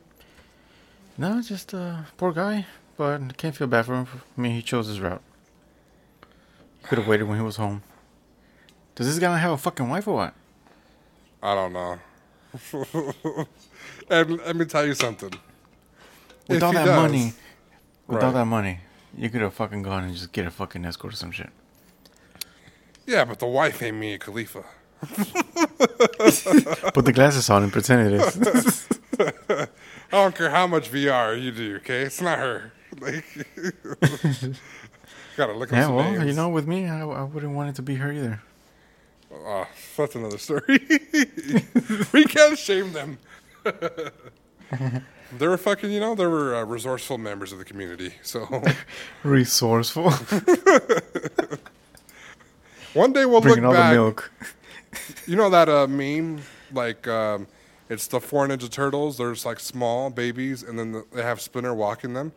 No, 1.17 1.41
just 1.41 1.73
uh, 1.73 1.97
poor 2.17 2.31
guy. 2.31 2.65
But 2.97 3.37
can't 3.37 3.55
feel 3.55 3.67
bad 3.67 3.85
for 3.85 3.93
him. 3.93 4.07
I 4.37 4.41
mean, 4.41 4.53
he 4.53 4.61
chose 4.61 4.87
his 4.87 4.99
route. 4.99 5.21
He 6.81 6.87
could 6.87 6.97
have 6.97 7.07
waited 7.07 7.25
when 7.27 7.37
he 7.37 7.43
was 7.43 7.57
home. 7.57 7.83
Does 8.95 9.07
this 9.07 9.19
guy 9.19 9.27
not 9.31 9.41
have 9.41 9.51
a 9.51 9.57
fucking 9.57 9.89
wife 9.89 10.07
or 10.07 10.15
what? 10.15 10.33
I 11.43 11.53
don't 11.53 11.73
know. 11.73 11.99
and 14.09 14.37
let 14.37 14.55
me 14.55 14.65
tell 14.65 14.85
you 14.85 14.93
something. 14.93 15.31
With 16.47 16.57
If 16.57 16.63
all 16.63 16.73
that 16.73 16.85
does- 16.85 16.95
money, 17.11 17.33
with 18.07 18.23
all 18.23 18.31
that 18.33 18.45
money, 18.45 18.79
you 19.17 19.29
could 19.29 19.41
have 19.41 19.53
fucking 19.53 19.81
gone 19.83 20.03
and 20.03 20.13
just 20.13 20.31
get 20.31 20.45
a 20.45 20.51
fucking 20.51 20.85
escort 20.85 21.13
or 21.13 21.15
some 21.17 21.31
shit. 21.31 21.49
Yeah, 23.05 23.25
but 23.25 23.39
the 23.39 23.45
wife 23.47 23.81
ain't 23.83 23.97
Mia 23.97 24.17
Khalifa. 24.17 24.63
Put 26.93 27.05
the 27.05 27.11
glasses 27.13 27.49
on 27.49 27.63
and 27.63 27.71
pretend 27.71 28.13
it 28.13 28.21
is. 28.21 28.87
I 29.19 29.67
don't 30.11 30.35
care 30.35 30.49
how 30.49 30.67
much 30.67 30.91
VR 30.91 31.39
you 31.41 31.51
do, 31.51 31.75
okay? 31.77 32.01
It's 32.01 32.21
not 32.21 32.39
her. 32.39 32.71
Like, 32.99 33.25
gotta 35.35 35.53
look 35.53 35.71
yeah, 35.71 35.83
some 35.85 35.95
well, 35.95 36.11
names. 36.11 36.25
you 36.25 36.33
know, 36.33 36.49
with 36.49 36.65
me, 36.67 36.87
I, 36.87 37.01
I 37.01 37.23
wouldn't 37.23 37.53
want 37.53 37.69
it 37.69 37.75
to 37.75 37.81
be 37.81 37.95
her 37.95 38.11
either. 38.11 38.41
Oh, 39.33 39.67
that's 39.97 40.15
another 40.15 40.37
story. 40.37 40.79
we 42.13 42.23
can't 42.25 42.57
shame 42.57 42.93
them. 42.93 43.17
they 43.63 45.47
were 45.47 45.57
fucking, 45.57 45.91
you 45.91 45.99
know, 45.99 46.15
they 46.15 46.25
were 46.27 46.55
uh, 46.55 46.63
resourceful 46.63 47.17
members 47.17 47.51
of 47.51 47.57
the 47.59 47.65
community. 47.65 48.13
So 48.21 48.61
Resourceful. 49.23 50.11
one 52.93 53.13
day 53.13 53.25
we'll 53.25 53.41
Bringing 53.41 53.65
all 53.65 53.71
look 53.71 53.79
back. 53.79 53.91
the 53.91 53.95
milk. 53.99 54.31
You 55.27 55.35
know 55.35 55.49
that 55.49 55.67
uh, 55.67 55.87
meme? 55.87 56.41
Like, 56.71 57.07
um, 57.07 57.47
it's 57.89 58.07
the 58.07 58.19
four 58.21 58.47
Ninja 58.47 58.69
Turtles. 58.69 59.17
There's 59.17 59.45
like 59.45 59.59
small 59.59 60.09
babies, 60.09 60.63
and 60.63 60.79
then 60.79 60.91
the, 60.93 61.05
they 61.13 61.21
have 61.23 61.41
Splinter 61.41 61.73
walking 61.73 62.13
them. 62.13 62.31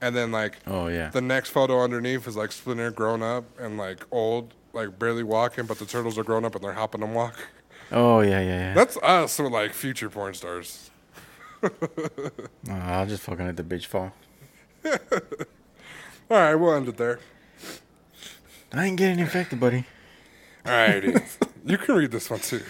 And 0.00 0.14
then, 0.14 0.30
like, 0.32 0.58
Oh, 0.66 0.88
yeah. 0.88 1.08
the 1.08 1.22
next 1.22 1.50
photo 1.50 1.80
underneath 1.82 2.28
is 2.28 2.36
like 2.36 2.52
Splinter 2.52 2.90
grown 2.90 3.22
up 3.22 3.44
and 3.58 3.78
like 3.78 4.04
old, 4.10 4.52
like 4.74 4.98
barely 4.98 5.22
walking, 5.22 5.66
but 5.66 5.78
the 5.78 5.86
turtles 5.86 6.18
are 6.18 6.24
grown 6.24 6.44
up 6.44 6.54
and 6.54 6.64
they're 6.64 6.72
helping 6.72 7.00
them 7.00 7.14
walk. 7.14 7.48
Oh, 7.92 8.20
yeah, 8.20 8.40
yeah, 8.40 8.46
yeah. 8.46 8.74
That's 8.74 8.96
us 8.98 9.38
with 9.38 9.52
like 9.52 9.72
future 9.72 10.10
porn 10.10 10.34
stars. 10.34 10.90
Oh, 12.68 12.72
I'll 12.72 13.06
just 13.06 13.22
fucking 13.22 13.46
let 13.46 13.56
the 13.56 13.62
bitch 13.62 13.86
fall. 13.86 14.12
All 14.84 14.90
right, 16.30 16.54
we'll 16.54 16.74
end 16.74 16.88
it 16.88 16.96
there. 16.98 17.20
I 18.72 18.86
ain't 18.86 18.98
getting 18.98 19.18
infected, 19.18 19.60
buddy. 19.60 19.84
All 20.66 20.72
righty. 20.72 21.14
you 21.64 21.78
can 21.78 21.94
read 21.94 22.10
this 22.10 22.28
one 22.28 22.40
too. 22.40 22.62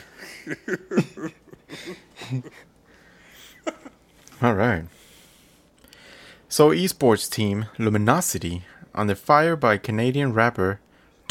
All 4.43 4.55
right. 4.55 4.85
So, 6.49 6.71
esports 6.71 7.31
team 7.31 7.67
Luminosity 7.79 8.63
under 8.95 9.15
fire 9.15 9.57
by 9.57 9.79
Canadian 9.79 10.33
rapper 10.33 10.81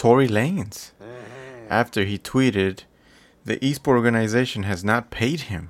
Tory 0.03 0.27
Lanez 0.27 0.91
mm-hmm. 1.01 1.67
after 1.69 2.03
he 2.03 2.17
tweeted 2.17 2.79
the 3.45 3.55
esport 3.59 3.95
organization 3.95 4.63
has 4.63 4.83
not 4.83 5.09
paid 5.09 5.43
him. 5.43 5.69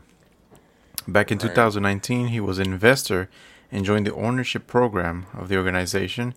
Back 1.08 1.32
in 1.32 1.38
Right. 1.38 1.50
2019, 1.50 2.30
he 2.30 2.40
was 2.40 2.58
an 2.58 2.72
investor 2.72 3.30
and 3.72 3.86
joined 3.86 4.08
the 4.08 4.16
ownership 4.16 4.66
program 4.66 5.28
of 5.36 5.50
the 5.50 5.58
organization 5.58 6.34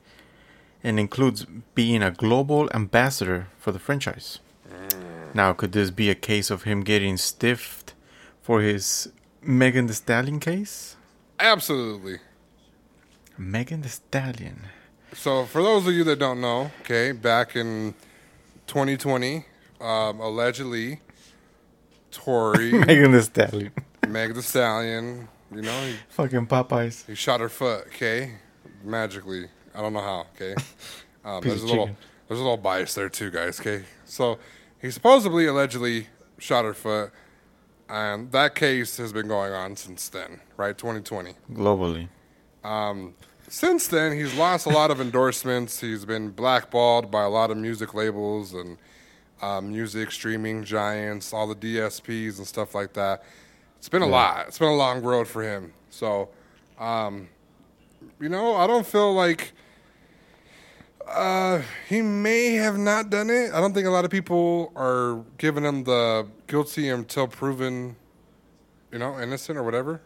and 0.85 1.01
includes 1.01 1.47
being 1.75 2.03
a 2.03 2.11
global 2.11 2.69
ambassador 2.75 3.49
for 3.59 3.73
the 3.73 3.79
franchise. 3.79 4.41
Mm. 4.71 5.35
Now, 5.35 5.55
could 5.55 5.73
this 5.73 5.91
be 5.91 6.11
a 6.11 6.15
case 6.15 6.51
of 6.51 6.65
him 6.65 6.83
getting 6.83 7.17
stiffed 7.17 7.95
for 8.43 8.61
his 8.61 9.11
Megan 9.41 9.87
Thee 9.87 9.95
Stallion 9.95 10.39
case? 10.39 10.97
Absolutely. 11.41 12.19
Megan 13.39 13.81
Thee 13.81 13.89
Stallion. 13.89 14.67
So, 15.13 15.45
for 15.47 15.63
those 15.63 15.87
of 15.87 15.95
you 15.95 16.05
that 16.05 16.19
don't 16.19 16.41
know, 16.41 16.71
okay, 16.83 17.13
back 17.13 17.57
in 17.57 17.95
2020, 18.67 19.45
um, 19.81 20.21
allegedly, 20.21 21.01
Tory, 22.11 22.73
Megan 22.87 23.13
Thee 23.13 23.23
Stallion. 23.23 23.73
Meg 24.09 24.35
Thee 24.35 24.43
Stallion, 24.43 25.29
you 25.55 25.63
know, 25.63 25.81
he, 25.87 25.95
Fucking 26.11 26.47
Popeyes. 26.47 27.07
he 27.07 27.15
shot 27.15 27.41
her 27.41 27.49
foot, 27.49 27.87
okay, 27.89 28.33
magically. 28.85 29.49
I 29.75 29.81
don't 29.81 29.93
know 29.93 30.01
how, 30.01 30.27
okay. 30.35 30.55
Um, 31.25 31.41
there's 31.43 31.65
a 31.65 31.67
little, 31.67 31.91
there's 32.29 32.39
a 32.39 32.43
little 32.45 32.57
bias 32.57 32.95
there 32.95 33.09
too, 33.09 33.33
guys. 33.33 33.59
Okay, 33.59 33.83
so 34.05 34.39
he 34.81 34.93
supposedly, 34.93 35.47
allegedly 35.47 36.07
shot 36.39 36.65
her 36.65 36.73
foot, 36.73 37.11
and 37.89 38.31
that 38.31 38.55
case 38.55 38.97
has 38.99 39.13
been 39.13 39.27
going 39.27 39.53
on 39.53 39.75
since 39.75 40.09
then, 40.09 40.39
right? 40.57 40.79
2020. 40.79 41.35
Globally. 41.53 42.07
Since 43.49 43.89
then, 43.89 44.13
he's 44.13 44.35
lost 44.35 44.67
a 44.67 44.71
lot 44.71 44.91
of 44.91 45.01
endorsements. 45.01 45.81
He's 45.81 46.05
been 46.05 46.31
blackballed 46.31 47.11
by 47.11 47.23
a 47.23 47.29
lot 47.29 47.53
of 47.53 47.57
music 47.57 47.95
labels 47.95 48.55
and 48.55 48.77
uh, 49.41 49.61
music 49.61 50.11
streaming 50.11 50.65
giants, 50.65 51.33
all 51.33 51.47
the 51.47 51.55
DSPs 51.55 52.39
and 52.39 52.47
stuff 52.47 52.75
like 52.75 52.93
that. 52.95 53.23
It's 53.79 53.89
been 53.89 54.03
a 54.03 54.07
lot. 54.07 54.49
It's 54.49 54.59
been 54.59 54.69
a 54.69 54.75
long 54.75 55.01
road 55.01 55.29
for 55.29 55.43
him. 55.43 55.73
So, 55.91 56.29
um, 56.79 57.29
you 58.19 58.29
know, 58.29 58.57
I 58.57 58.67
don't 58.67 58.87
feel 58.87 59.13
like 59.13 59.53
uh, 61.07 61.63
he 61.89 62.03
may 62.03 62.55
have 62.55 62.79
not 62.79 63.11
done 63.11 63.31
it. 63.31 63.53
I 63.53 63.61
don't 63.61 63.73
think 63.73 63.87
a 63.87 63.91
lot 63.91 64.05
of 64.05 64.11
people 64.11 64.73
are 64.75 65.23
giving 65.39 65.65
him 65.65 65.85
the 65.85 66.27
guilty 66.49 66.89
until 66.89 67.29
proven, 67.29 67.95
you 68.91 68.99
know, 68.99 69.21
innocent 69.21 69.57
or 69.57 69.63
whatever. 69.63 70.01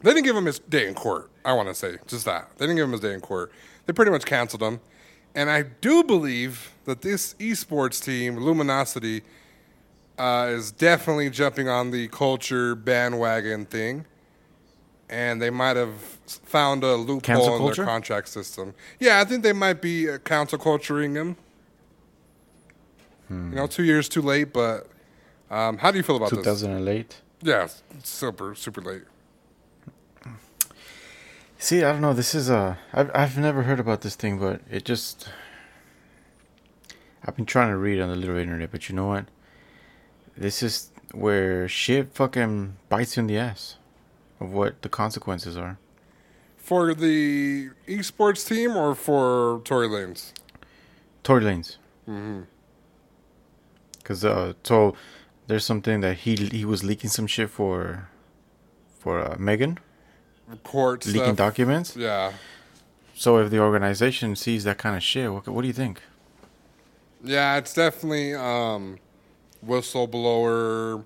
They 0.00 0.14
didn't 0.14 0.24
give 0.24 0.36
him 0.36 0.46
his 0.46 0.60
day 0.60 0.88
in 0.88 0.94
court. 0.94 1.30
I 1.44 1.52
want 1.52 1.68
to 1.68 1.74
say 1.74 1.98
just 2.06 2.24
that. 2.24 2.48
They 2.56 2.66
didn't 2.66 2.76
give 2.76 2.84
him 2.84 2.92
his 2.92 3.00
day 3.00 3.12
in 3.12 3.20
court. 3.20 3.52
They 3.86 3.92
pretty 3.92 4.10
much 4.10 4.24
canceled 4.24 4.62
him. 4.62 4.80
And 5.34 5.50
I 5.50 5.62
do 5.62 6.04
believe 6.04 6.72
that 6.84 7.02
this 7.02 7.34
esports 7.34 8.02
team, 8.02 8.38
Luminosity, 8.38 9.22
uh, 10.18 10.48
is 10.50 10.70
definitely 10.70 11.28
jumping 11.28 11.68
on 11.68 11.90
the 11.90 12.08
culture 12.08 12.74
bandwagon 12.74 13.66
thing. 13.66 14.06
And 15.10 15.42
they 15.42 15.50
might 15.50 15.76
have 15.76 15.94
found 16.44 16.82
a 16.82 16.94
loophole 16.94 17.20
Cancel 17.20 17.54
in 17.54 17.58
culture? 17.58 17.74
their 17.76 17.84
contract 17.84 18.28
system. 18.28 18.74
Yeah, 18.98 19.20
I 19.20 19.24
think 19.24 19.42
they 19.42 19.52
might 19.52 19.82
be 19.82 20.08
uh, 20.08 20.18
council 20.18 20.58
culturing 20.58 21.14
him. 21.14 21.36
You 23.30 23.36
know, 23.36 23.66
two 23.66 23.82
years 23.84 24.08
too 24.08 24.22
late, 24.22 24.52
but 24.52 24.86
um, 25.50 25.78
how 25.78 25.90
do 25.90 25.96
you 25.96 26.04
feel 26.04 26.16
about 26.16 26.30
this? 26.30 26.38
2008. 26.38 27.20
Yeah, 27.42 27.68
super, 28.02 28.54
super 28.54 28.80
late. 28.80 29.02
See, 31.58 31.82
I 31.82 31.92
don't 31.92 32.00
know. 32.00 32.12
This 32.12 32.34
is 32.34 32.50
a. 32.50 32.78
I've 32.92 33.10
I've 33.14 33.38
never 33.38 33.62
heard 33.62 33.80
about 33.80 34.02
this 34.02 34.16
thing, 34.16 34.38
but 34.38 34.60
it 34.70 34.84
just. 34.84 35.28
I've 37.24 37.36
been 37.36 37.46
trying 37.46 37.70
to 37.70 37.76
read 37.76 38.00
on 38.00 38.10
the 38.10 38.16
little 38.16 38.36
internet, 38.36 38.70
but 38.70 38.88
you 38.88 38.94
know 38.94 39.06
what? 39.06 39.26
This 40.36 40.62
is 40.62 40.90
where 41.12 41.66
shit 41.68 42.12
fucking 42.12 42.76
bites 42.88 43.16
you 43.16 43.22
in 43.22 43.28
the 43.28 43.38
ass, 43.38 43.76
of 44.40 44.52
what 44.52 44.82
the 44.82 44.88
consequences 44.88 45.56
are. 45.56 45.78
For 46.56 46.92
the 46.92 47.70
esports 47.86 48.46
team 48.46 48.76
or 48.76 48.94
for 48.94 49.60
Tory 49.64 49.88
Lanez? 49.88 50.32
Tory 51.22 51.42
Lanez. 51.42 51.76
Mm-hmm. 52.08 52.42
Cause 54.02 54.24
uh, 54.24 54.52
so 54.64 54.94
there's 55.46 55.64
something 55.64 56.00
that 56.00 56.18
he 56.18 56.36
he 56.36 56.66
was 56.66 56.84
leaking 56.84 57.08
some 57.08 57.26
shit 57.26 57.48
for, 57.48 58.10
for 58.98 59.20
uh, 59.20 59.36
Megan 59.38 59.78
Court 60.62 61.06
leaking 61.06 61.22
stuff. 61.22 61.36
documents. 61.36 61.96
Yeah. 61.96 62.32
So 63.14 63.38
if 63.38 63.50
the 63.50 63.60
organization 63.60 64.36
sees 64.36 64.64
that 64.64 64.78
kind 64.78 64.96
of 64.96 65.02
shit, 65.02 65.32
what, 65.32 65.46
what 65.48 65.62
do 65.62 65.68
you 65.68 65.72
think? 65.72 66.02
Yeah, 67.22 67.56
it's 67.56 67.72
definitely 67.72 68.34
um, 68.34 68.98
whistleblower. 69.66 71.04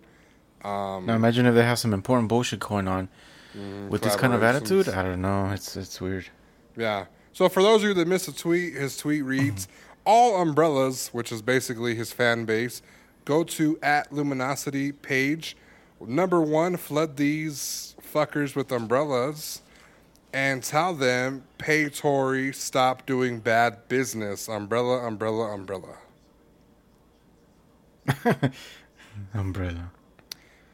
Um, 0.65 1.07
now 1.07 1.15
imagine 1.15 1.47
if 1.47 1.55
they 1.55 1.63
have 1.63 1.79
some 1.79 1.95
important 1.95 2.29
bullshit 2.29 2.59
going 2.59 2.89
on 2.89 3.09
mm, 3.57 3.89
with 3.89 4.03
this 4.03 4.17
kind 4.17 4.35
of 4.35 4.43
attitude. 4.43 4.89
I 4.89 5.05
don't 5.05 5.23
know. 5.23 5.51
It's 5.51 5.77
it's 5.77 6.01
weird. 6.01 6.29
Yeah. 6.77 7.07
So 7.33 7.49
for 7.49 7.63
those 7.63 7.83
of 7.83 7.89
you 7.89 7.95
that 7.95 8.09
missed 8.09 8.27
a 8.27 8.35
tweet, 8.35 8.75
his 8.75 8.97
tweet 8.97 9.23
reads, 9.25 9.67
mm-hmm. 9.67 10.01
"All 10.05 10.43
umbrellas," 10.43 11.09
which 11.13 11.31
is 11.31 11.41
basically 11.41 11.95
his 11.95 12.13
fan 12.13 12.45
base, 12.45 12.83
go 13.25 13.45
to 13.45 13.79
at 13.83 14.13
Luminosity 14.13 14.91
page. 14.91 15.57
Number 16.01 16.41
one, 16.41 16.77
flood 16.77 17.17
these 17.17 17.95
fuckers 18.13 18.55
with 18.57 18.71
umbrellas, 18.73 19.63
and 20.33 20.63
tell 20.63 20.95
them 20.95 21.45
pay 21.59 21.89
Tory 21.89 22.53
stop 22.53 23.07
doing 23.07 23.41
bad 23.41 23.89
business. 23.89 24.49
Umbrella, 24.49 25.07
umbrella, 25.07 25.53
umbrella. 25.55 25.97
Umbrella. 29.35 29.91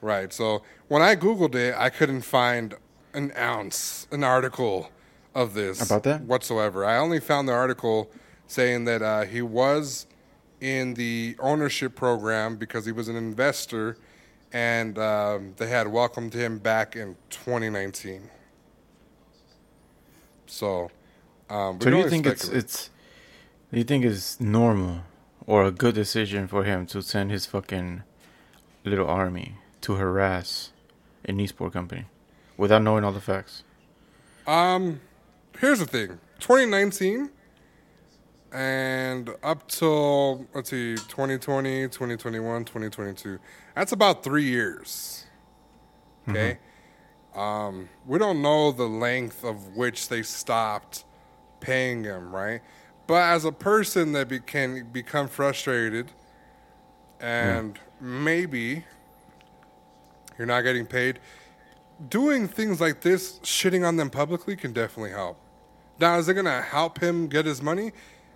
Right. 0.01 0.33
So 0.33 0.63
when 0.89 1.03
I 1.03 1.17
googled 1.17 1.55
it, 1.55 1.75
I 1.77 1.89
couldn't 1.91 2.23
find 2.23 2.75
an 3.15 3.33
ounce, 3.37 4.07
an 4.11 4.23
article 4.23 4.91
of 5.35 5.55
this 5.55 5.81
About 5.85 6.03
that? 6.05 6.21
whatsoever. 6.23 6.85
I 6.85 6.97
only 6.99 7.21
found 7.21 7.49
the 7.49 7.53
article 7.53 8.11
saying 8.47 8.85
that 8.85 9.03
uh, 9.03 9.23
he 9.23 9.41
was 9.43 10.07
in 10.61 10.95
the 10.95 11.37
ownership 11.41 11.95
program 11.97 12.57
because 12.57 12.85
he 12.87 12.93
was 12.93 13.09
an 13.09 13.17
investor, 13.17 13.97
and 14.55 14.97
um, 14.99 15.53
they 15.57 15.67
had 15.67 15.89
welcomed 15.89 16.33
him 16.33 16.59
back 16.59 16.95
in 16.95 17.17
2019. 17.29 18.31
So, 20.47 20.91
um, 21.51 21.81
So 21.81 21.91
do 21.91 21.97
you 21.99 22.09
think 22.09 22.25
it's 22.25 22.49
it's 22.49 22.91
do 23.73 23.79
you 23.79 23.85
think 23.85 24.05
it's 24.05 24.41
normal 24.41 25.01
or 25.47 25.65
a 25.65 25.73
good 25.73 25.97
decision 25.97 26.47
for 26.47 26.63
him 26.63 26.87
to 26.87 27.03
send 27.03 27.33
his 27.33 27.45
fucking 27.45 28.05
little 28.85 29.09
army 29.09 29.57
to 29.81 29.97
harass 29.97 30.71
an 31.25 31.39
esport 31.39 31.73
company 31.73 32.05
without 32.57 32.83
knowing 32.83 33.03
all 33.03 33.13
the 33.13 33.21
facts? 33.21 33.65
Um, 34.47 35.01
here's 35.59 35.81
the 35.81 35.87
thing: 35.87 36.21
2019 36.39 37.31
and 38.55 39.31
up 39.43 39.67
till 39.69 40.47
let's 40.55 40.71
see, 40.71 40.95
2020, 40.95 41.89
2021, 41.89 42.65
2022. 42.65 43.39
That's 43.75 43.93
about 43.93 44.23
three 44.23 44.45
years. 44.45 45.27
Okay. 46.29 46.59
Um, 47.35 47.89
we 48.07 48.19
don't 48.19 48.41
know 48.41 48.71
the 48.71 48.87
length 48.87 49.45
of 49.45 49.75
which 49.77 50.09
they 50.09 50.23
stopped 50.23 51.05
paying 51.59 52.05
him, 52.05 52.33
right? 52.33 52.61
But 53.09 53.23
as 53.23 53.45
a 53.45 53.51
person 53.51 54.13
that 54.13 54.29
be- 54.29 54.39
can 54.39 54.89
become 54.93 55.27
frustrated, 55.27 56.13
and 57.21 57.79
maybe 58.01 58.85
you're 60.39 60.47
not 60.47 60.61
getting 60.63 60.87
paid, 60.87 61.19
doing 62.09 62.47
things 62.47 62.81
like 62.81 63.01
this, 63.01 63.41
shitting 63.41 63.87
on 63.87 63.97
them 63.97 64.11
publicly, 64.11 64.55
can 64.55 64.73
definitely 64.73 65.11
help. 65.11 65.39
Now, 65.99 66.19
is 66.19 66.29
it 66.29 66.35
going 66.35 66.47
to 66.47 66.63
help 66.63 67.01
him 67.01 67.27
get 67.27 67.47
his 67.47 67.61
money? 67.61 67.93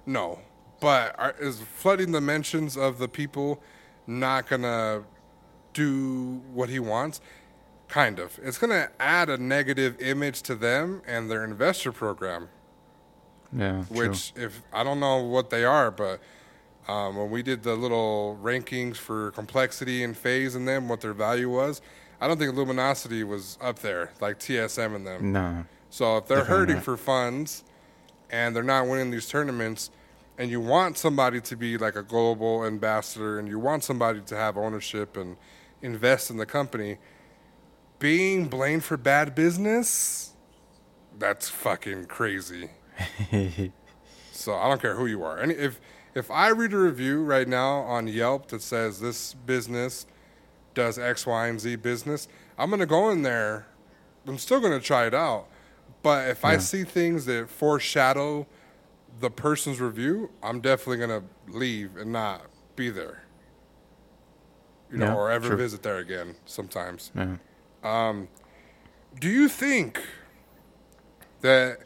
No. 0.08 0.40
But 0.80 1.14
are, 1.18 1.34
is 1.38 1.60
flooding 1.60 2.12
the 2.12 2.20
mentions 2.20 2.76
of 2.76 2.98
the 2.98 3.08
people 3.08 3.60
not 4.06 4.48
going 4.48 4.62
to 4.62 5.04
do 5.74 6.40
what 6.52 6.68
he 6.68 6.78
wants? 6.78 7.20
Kind 7.88 8.18
of. 8.18 8.38
It's 8.42 8.58
going 8.58 8.70
to 8.70 8.90
add 9.00 9.28
a 9.28 9.36
negative 9.38 10.00
image 10.00 10.42
to 10.42 10.54
them 10.54 11.02
and 11.06 11.30
their 11.30 11.44
investor 11.44 11.90
program 11.92 12.48
Yeah, 13.52 13.84
true. 13.86 14.08
which 14.08 14.32
if 14.36 14.62
I 14.72 14.84
don't 14.84 15.00
know 15.00 15.22
what 15.22 15.50
they 15.50 15.64
are, 15.64 15.90
but 15.90 16.20
um, 16.86 17.16
when 17.16 17.30
we 17.30 17.42
did 17.42 17.62
the 17.62 17.74
little 17.74 18.38
rankings 18.42 18.96
for 18.96 19.30
complexity 19.32 20.02
and 20.02 20.16
FaZe 20.16 20.54
in 20.54 20.64
them, 20.64 20.88
what 20.88 21.00
their 21.00 21.12
value 21.12 21.50
was, 21.50 21.80
I 22.20 22.28
don't 22.28 22.38
think 22.38 22.54
Luminosity 22.54 23.24
was 23.24 23.58
up 23.60 23.78
there 23.80 24.12
like 24.20 24.38
TSM 24.38 24.94
in 24.96 25.04
them. 25.04 25.32
no. 25.32 25.64
So 25.90 26.18
if 26.18 26.26
they're 26.26 26.44
hurting 26.44 26.76
not. 26.76 26.84
for 26.84 26.96
funds 26.98 27.64
and 28.30 28.54
they're 28.54 28.62
not 28.62 28.86
winning 28.86 29.10
these 29.10 29.26
tournaments, 29.26 29.90
and 30.38 30.50
you 30.50 30.60
want 30.60 30.96
somebody 30.96 31.40
to 31.42 31.56
be 31.56 31.76
like 31.76 31.96
a 31.96 32.02
global 32.02 32.64
ambassador, 32.64 33.38
and 33.38 33.48
you 33.48 33.58
want 33.58 33.84
somebody 33.84 34.20
to 34.20 34.36
have 34.36 34.56
ownership 34.56 35.16
and 35.16 35.36
invest 35.82 36.30
in 36.30 36.36
the 36.38 36.46
company, 36.46 36.98
being 37.98 38.48
blamed 38.48 38.84
for 38.84 38.96
bad 38.96 39.34
business, 39.34 40.32
that's 41.18 41.48
fucking 41.48 42.06
crazy. 42.06 42.70
So 44.38 44.54
I 44.54 44.68
don't 44.68 44.80
care 44.80 44.94
who 44.94 45.06
you 45.06 45.24
are. 45.24 45.36
And 45.36 45.50
if 45.50 45.80
if 46.14 46.30
I 46.30 46.50
read 46.50 46.72
a 46.72 46.78
review 46.78 47.24
right 47.24 47.46
now 47.48 47.80
on 47.80 48.06
Yelp 48.06 48.46
that 48.48 48.62
says 48.62 49.00
this 49.00 49.34
business 49.34 50.06
does 50.74 50.96
X, 50.96 51.26
Y, 51.26 51.48
and 51.48 51.60
Z 51.60 51.74
business, 51.76 52.28
I'm 52.56 52.70
gonna 52.70 52.86
go 52.86 53.10
in 53.10 53.22
there. 53.22 53.66
I'm 54.28 54.38
still 54.38 54.60
gonna 54.60 54.78
try 54.78 55.06
it 55.06 55.14
out. 55.14 55.48
But 56.02 56.28
if 56.28 56.44
I 56.44 56.58
see 56.58 56.84
things 56.84 57.26
that 57.26 57.50
foreshadow 57.50 58.46
the 59.20 59.30
person's 59.30 59.80
review, 59.80 60.30
I'm 60.42 60.60
definitely 60.60 60.98
gonna 60.98 61.24
leave 61.48 61.96
and 61.96 62.12
not 62.12 62.42
be 62.76 62.90
there. 62.90 63.24
You 64.90 64.98
know, 64.98 65.06
Yeah, 65.06 65.14
or 65.14 65.30
ever 65.30 65.48
sure. 65.48 65.56
visit 65.56 65.82
there 65.82 65.98
again 65.98 66.36
sometimes. 66.46 67.10
yeah. 67.14 67.36
Do 69.20 69.28
you 69.28 69.48
think 69.48 70.00
that 71.40 71.78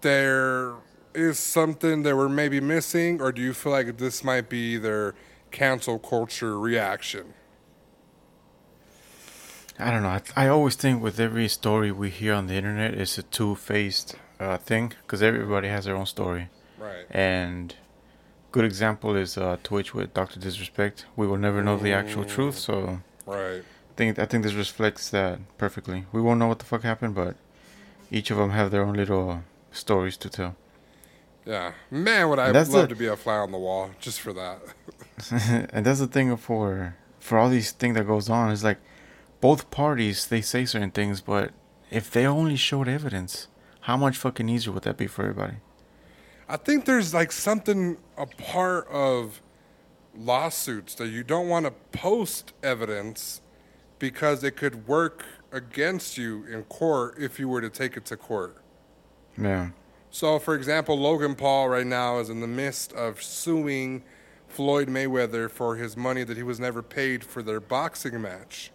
there 0.00 0.74
is 1.14 1.38
something 1.38 2.02
that 2.02 2.16
we're 2.16 2.28
maybe 2.28 2.60
missing, 2.60 3.20
or 3.20 3.32
do 3.32 3.40
you 3.40 3.52
feel 3.54 3.72
like 3.72 3.98
this 3.98 4.22
might 4.22 4.48
be 4.48 4.76
their 4.76 5.14
cancel 5.50 5.98
culture 5.98 6.58
reaction? 6.58 7.34
I 9.78 9.90
don't 9.92 10.02
know. 10.02 10.08
I, 10.08 10.22
I 10.36 10.48
always 10.48 10.74
think 10.74 11.02
with 11.02 11.20
every 11.20 11.48
story 11.48 11.92
we 11.92 12.10
hear 12.10 12.34
on 12.34 12.48
the 12.48 12.54
internet, 12.54 12.94
it's 12.94 13.16
a 13.16 13.22
two-faced 13.22 14.16
uh, 14.40 14.58
thing 14.58 14.92
because 15.02 15.22
everybody 15.22 15.68
has 15.68 15.84
their 15.84 15.96
own 15.96 16.06
story. 16.06 16.48
Right. 16.78 17.06
And 17.10 17.74
good 18.52 18.64
example 18.64 19.16
is 19.16 19.36
uh, 19.36 19.56
Twitch 19.62 19.94
with 19.94 20.14
Doctor 20.14 20.38
Disrespect. 20.40 21.06
We 21.16 21.26
will 21.26 21.36
never 21.38 21.62
know 21.62 21.76
the 21.76 21.92
actual 21.92 22.24
truth, 22.24 22.56
so 22.58 23.00
Right. 23.26 23.60
I 23.60 23.94
think 23.96 24.18
I 24.18 24.26
think 24.26 24.44
this 24.44 24.54
reflects 24.54 25.10
that 25.10 25.40
perfectly. 25.58 26.06
We 26.12 26.20
won't 26.20 26.38
know 26.38 26.46
what 26.46 26.60
the 26.60 26.64
fuck 26.64 26.82
happened, 26.82 27.14
but 27.14 27.36
each 28.10 28.30
of 28.30 28.36
them 28.38 28.50
have 28.50 28.70
their 28.70 28.82
own 28.82 28.94
little 28.94 29.42
stories 29.72 30.16
to 30.18 30.28
tell. 30.30 30.54
Yeah. 31.44 31.72
Man, 31.90 32.28
would 32.28 32.38
I 32.38 32.50
love 32.50 32.70
the- 32.70 32.86
to 32.86 32.94
be 32.94 33.06
a 33.06 33.16
fly 33.16 33.36
on 33.38 33.52
the 33.52 33.58
wall 33.58 33.90
just 34.00 34.20
for 34.20 34.32
that. 34.34 34.58
and 35.72 35.84
that's 35.84 35.98
the 35.98 36.06
thing 36.06 36.36
for 36.36 36.96
for 37.18 37.38
all 37.38 37.48
these 37.50 37.72
things 37.72 37.96
that 37.96 38.06
goes 38.06 38.28
on 38.30 38.50
is 38.50 38.62
like 38.64 38.78
both 39.40 39.70
parties 39.70 40.26
they 40.26 40.40
say 40.40 40.64
certain 40.64 40.90
things, 40.90 41.20
but 41.20 41.50
if 41.90 42.10
they 42.10 42.26
only 42.26 42.56
showed 42.56 42.88
evidence, 42.88 43.48
how 43.82 43.96
much 43.96 44.16
fucking 44.16 44.48
easier 44.48 44.72
would 44.72 44.84
that 44.84 44.96
be 44.96 45.06
for 45.06 45.22
everybody? 45.22 45.56
I 46.48 46.56
think 46.56 46.86
there's 46.86 47.12
like 47.12 47.30
something 47.30 47.98
a 48.16 48.26
part 48.26 48.88
of 48.88 49.42
lawsuits 50.16 50.94
that 50.94 51.08
you 51.08 51.22
don't 51.22 51.48
want 51.48 51.66
to 51.66 51.72
post 51.96 52.52
evidence 52.62 53.40
because 53.98 54.42
it 54.42 54.56
could 54.56 54.86
work 54.88 55.24
against 55.52 56.16
you 56.16 56.44
in 56.46 56.64
court 56.64 57.16
if 57.18 57.38
you 57.38 57.48
were 57.48 57.60
to 57.60 57.70
take 57.70 57.96
it 57.96 58.04
to 58.06 58.16
court. 58.16 58.56
Yeah. 59.36 59.70
So, 60.10 60.38
for 60.38 60.54
example, 60.54 60.98
Logan 60.98 61.34
Paul 61.34 61.68
right 61.68 61.86
now 61.86 62.18
is 62.18 62.30
in 62.30 62.40
the 62.40 62.46
midst 62.46 62.92
of 62.94 63.22
suing 63.22 64.02
Floyd 64.48 64.88
Mayweather 64.88 65.50
for 65.50 65.76
his 65.76 65.96
money 65.96 66.24
that 66.24 66.36
he 66.36 66.42
was 66.42 66.58
never 66.58 66.82
paid 66.82 67.22
for 67.22 67.42
their 67.42 67.60
boxing 67.60 68.20
match. 68.20 68.70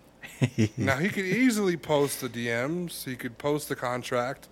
now, 0.76 0.96
he 0.96 1.08
could 1.08 1.24
easily 1.24 1.76
post 1.76 2.20
the 2.20 2.28
DMs, 2.28 3.04
he 3.04 3.14
could 3.14 3.38
post 3.38 3.68
the 3.68 3.76
contract. 3.76 4.48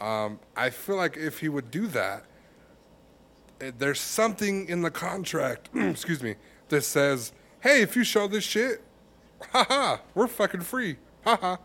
Um, 0.00 0.40
I 0.56 0.70
feel 0.70 0.96
like 0.96 1.16
if 1.16 1.40
he 1.40 1.48
would 1.48 1.70
do 1.70 1.86
that, 1.88 2.24
eh, 3.60 3.70
there's 3.76 4.00
something 4.00 4.68
in 4.68 4.82
the 4.82 4.90
contract, 4.90 5.68
excuse 5.74 6.22
me, 6.22 6.36
that 6.70 6.82
says, 6.82 7.32
hey, 7.60 7.82
if 7.82 7.96
you 7.96 8.04
show 8.04 8.26
this 8.26 8.44
shit, 8.44 8.82
haha, 9.52 9.98
we're 10.14 10.26
fucking 10.26 10.62
free. 10.62 10.96
Haha. 11.24 11.56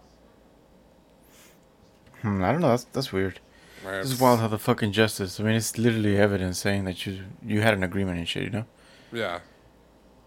Hmm, 2.22 2.44
I 2.44 2.52
don't 2.52 2.62
know. 2.62 2.70
That's 2.70 2.86
that's 2.86 3.14
weird. 3.14 3.40
Right, 3.86 4.02
This 4.02 4.14
is 4.14 4.20
wild 4.20 4.40
how 4.40 4.48
the 4.48 4.58
fucking 4.58 4.92
justice. 4.94 5.40
I 5.40 5.44
mean, 5.44 5.54
it's 5.54 5.78
literally 5.78 6.18
evidence 6.18 6.58
saying 6.58 6.86
that 6.86 7.06
you 7.06 7.24
you 7.46 7.62
had 7.62 7.74
an 7.74 7.84
agreement 7.84 8.18
and 8.18 8.28
shit. 8.28 8.44
You 8.44 8.50
know. 8.50 8.66
Yeah. 9.14 9.40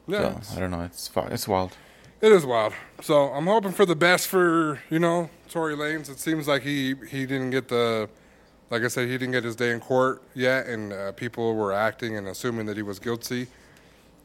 Yeah. 0.07 0.41
So 0.41 0.57
I 0.57 0.61
don't 0.61 0.71
know. 0.71 0.83
It's 0.83 1.11
it's 1.17 1.49
wild. 1.49 1.77
It 2.21 2.33
is 2.33 2.45
wild. 2.45 2.73
So 3.01 3.29
I'm 3.29 3.47
hoping 3.47 3.71
for 3.71 3.87
the 3.87 3.95
best 3.95 4.27
for 4.27 4.81
you 4.91 4.99
know 4.99 5.31
Tory 5.49 5.77
Lanez. 5.77 6.11
It 6.11 6.19
seems 6.19 6.49
like 6.49 6.63
he 6.63 6.97
he 7.09 7.27
didn't 7.27 7.51
get 7.51 7.69
the, 7.69 8.09
like 8.71 8.83
I 8.83 8.89
said, 8.89 9.07
he 9.07 9.13
didn't 9.17 9.31
get 9.31 9.45
his 9.45 9.55
day 9.55 9.71
in 9.71 9.79
court 9.79 10.21
yet, 10.35 10.67
and 10.67 10.93
uh, 10.93 11.13
people 11.13 11.55
were 11.55 11.73
acting 11.73 12.17
and 12.17 12.27
assuming 12.27 12.67
that 12.67 12.77
he 12.77 12.83
was 12.83 12.99
guilty. 12.99 13.47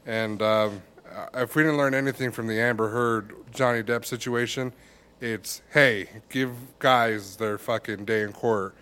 And 0.08 0.42
um, 0.42 0.82
uh, 1.16 1.28
if 1.36 1.56
we 1.56 1.62
didn't 1.62 1.78
learn 1.78 1.94
anything 1.94 2.32
from 2.32 2.48
the 2.48 2.60
Amber 2.60 2.90
Heard 2.90 3.32
Johnny 3.52 3.84
Depp 3.84 4.06
situation, 4.06 4.74
it's 5.22 5.62
hey, 5.72 6.10
give 6.30 6.52
guys 6.80 7.36
their 7.36 7.60
fucking 7.60 8.06
day 8.06 8.24
in 8.24 8.34
court, 8.34 8.74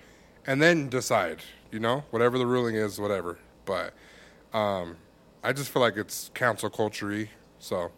and 0.47 0.61
then 0.61 0.87
decide. 0.87 1.41
You 1.69 1.79
know, 1.79 2.05
whatever 2.11 2.37
the 2.37 2.45
ruling 2.45 2.75
is, 2.75 2.97
whatever. 2.97 3.39
But 3.65 3.93
um, 4.53 4.95
I 5.43 5.51
just 5.51 5.69
feel 5.69 5.81
like 5.81 5.97
it's 5.97 6.31
cancel 6.33 6.69
culture 6.69 7.27
so 7.59 7.91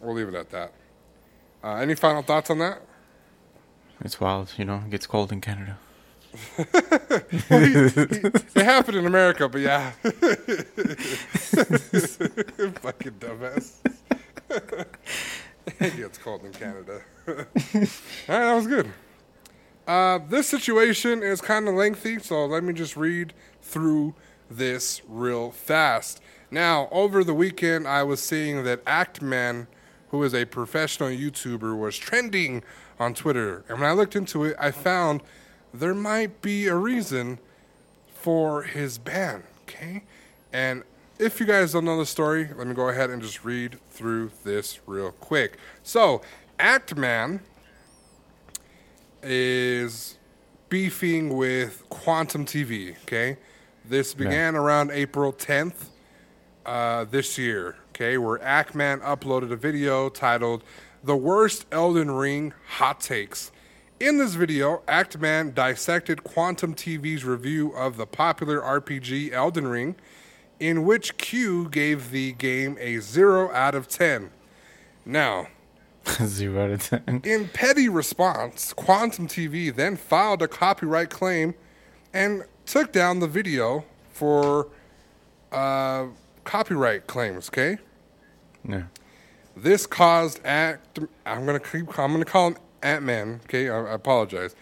we'll 0.00 0.14
leave 0.14 0.28
it 0.28 0.34
at 0.34 0.50
that. 0.50 0.72
Uh, 1.62 1.74
any 1.74 1.94
final 1.94 2.22
thoughts 2.22 2.50
on 2.50 2.58
that? 2.58 2.82
It's 4.02 4.20
wild, 4.20 4.52
you 4.56 4.64
know. 4.64 4.82
It 4.86 4.90
gets 4.90 5.06
cold 5.06 5.32
in 5.32 5.40
Canada. 5.40 5.78
It 7.50 8.64
happened 8.64 8.98
in 8.98 9.06
America, 9.06 9.48
but 9.48 9.60
yeah. 9.60 9.90
Fucking 10.00 10.14
dumbass. 13.18 13.72
it 15.80 15.96
gets 15.96 16.18
cold 16.18 16.44
in 16.44 16.52
Canada. 16.52 17.00
All 17.26 17.34
right, 17.34 17.48
that 18.28 18.54
was 18.54 18.66
good. 18.66 18.90
Uh, 19.86 20.18
this 20.28 20.48
situation 20.48 21.22
is 21.22 21.40
kind 21.40 21.68
of 21.68 21.74
lengthy, 21.74 22.18
so 22.18 22.46
let 22.46 22.62
me 22.62 22.72
just 22.72 22.96
read 22.96 23.32
through 23.60 24.14
this 24.50 25.02
real 25.08 25.50
fast. 25.50 26.20
Now, 26.50 26.88
over 26.90 27.24
the 27.24 27.34
weekend, 27.34 27.88
I 27.88 28.02
was 28.02 28.22
seeing 28.22 28.64
that 28.64 28.84
Actman, 28.84 29.66
who 30.10 30.22
is 30.22 30.34
a 30.34 30.44
professional 30.44 31.08
YouTuber, 31.08 31.78
was 31.78 31.96
trending 31.96 32.62
on 32.98 33.14
Twitter. 33.14 33.64
And 33.68 33.80
when 33.80 33.88
I 33.88 33.92
looked 33.92 34.16
into 34.16 34.44
it, 34.44 34.56
I 34.58 34.70
found 34.70 35.22
there 35.72 35.94
might 35.94 36.42
be 36.42 36.66
a 36.66 36.74
reason 36.74 37.38
for 38.12 38.62
his 38.62 38.98
ban, 38.98 39.44
okay? 39.62 40.02
And 40.52 40.82
if 41.18 41.38
you 41.38 41.46
guys 41.46 41.72
don't 41.72 41.84
know 41.84 41.98
the 41.98 42.06
story, 42.06 42.50
let 42.56 42.66
me 42.66 42.74
go 42.74 42.88
ahead 42.88 43.10
and 43.10 43.22
just 43.22 43.44
read 43.44 43.78
through 43.90 44.32
this 44.44 44.80
real 44.86 45.12
quick. 45.12 45.58
So, 45.82 46.22
Actman 46.58 47.40
is 49.22 50.18
beefing 50.68 51.36
with 51.36 51.84
Quantum 51.88 52.44
TV, 52.44 52.96
okay? 53.02 53.36
This 53.84 54.14
began 54.14 54.54
around 54.56 54.90
April 54.92 55.32
10th 55.32 55.86
uh, 56.66 57.04
this 57.04 57.38
year, 57.38 57.76
okay, 58.00 58.16
where 58.16 58.38
Actman 58.38 59.02
uploaded 59.02 59.52
a 59.52 59.56
video 59.56 60.08
titled 60.08 60.64
The 61.04 61.16
Worst 61.16 61.66
Elden 61.70 62.10
Ring 62.10 62.54
Hot 62.78 62.98
Takes. 62.98 63.52
In 63.98 64.16
this 64.16 64.36
video, 64.36 64.82
Actman 64.88 65.54
dissected 65.54 66.24
Quantum 66.24 66.74
TV's 66.74 67.26
review 67.26 67.72
of 67.72 67.98
the 67.98 68.06
popular 68.06 68.58
RPG 68.58 69.32
Elden 69.32 69.66
Ring, 69.66 69.96
in 70.58 70.86
which 70.86 71.18
Q 71.18 71.68
gave 71.68 72.10
the 72.10 72.32
game 72.32 72.78
a 72.80 73.00
0 73.00 73.52
out 73.52 73.74
of 73.74 73.86
10. 73.86 74.30
Now, 75.04 75.48
Zero 76.24 76.64
out 76.64 76.70
of 76.70 76.82
ten. 76.82 77.20
in 77.22 77.48
petty 77.48 77.90
response, 77.90 78.72
Quantum 78.72 79.28
TV 79.28 79.74
then 79.74 79.96
filed 79.96 80.40
a 80.40 80.48
copyright 80.48 81.10
claim 81.10 81.52
and 82.14 82.44
took 82.64 82.92
down 82.92 83.20
the 83.20 83.28
video 83.28 83.84
for 84.10 84.68
uh, 85.52 86.06
copyright 86.44 87.06
claims. 87.06 87.50
Okay, 87.50 87.76
Yeah. 88.66 88.84
this 89.56 89.86
caused 89.86 90.40
Act. 90.44 90.98
I'm 91.26 91.46
gonna 91.46 91.60
keep. 91.60 91.98
I'm 91.98 92.12
gonna 92.12 92.24
call 92.24 92.48
him 92.48 92.56
Ant 92.82 93.02
Man. 93.04 93.40
Okay, 93.44 93.68
I, 93.68 93.78
I 93.78 93.94
apologize. 93.94 94.54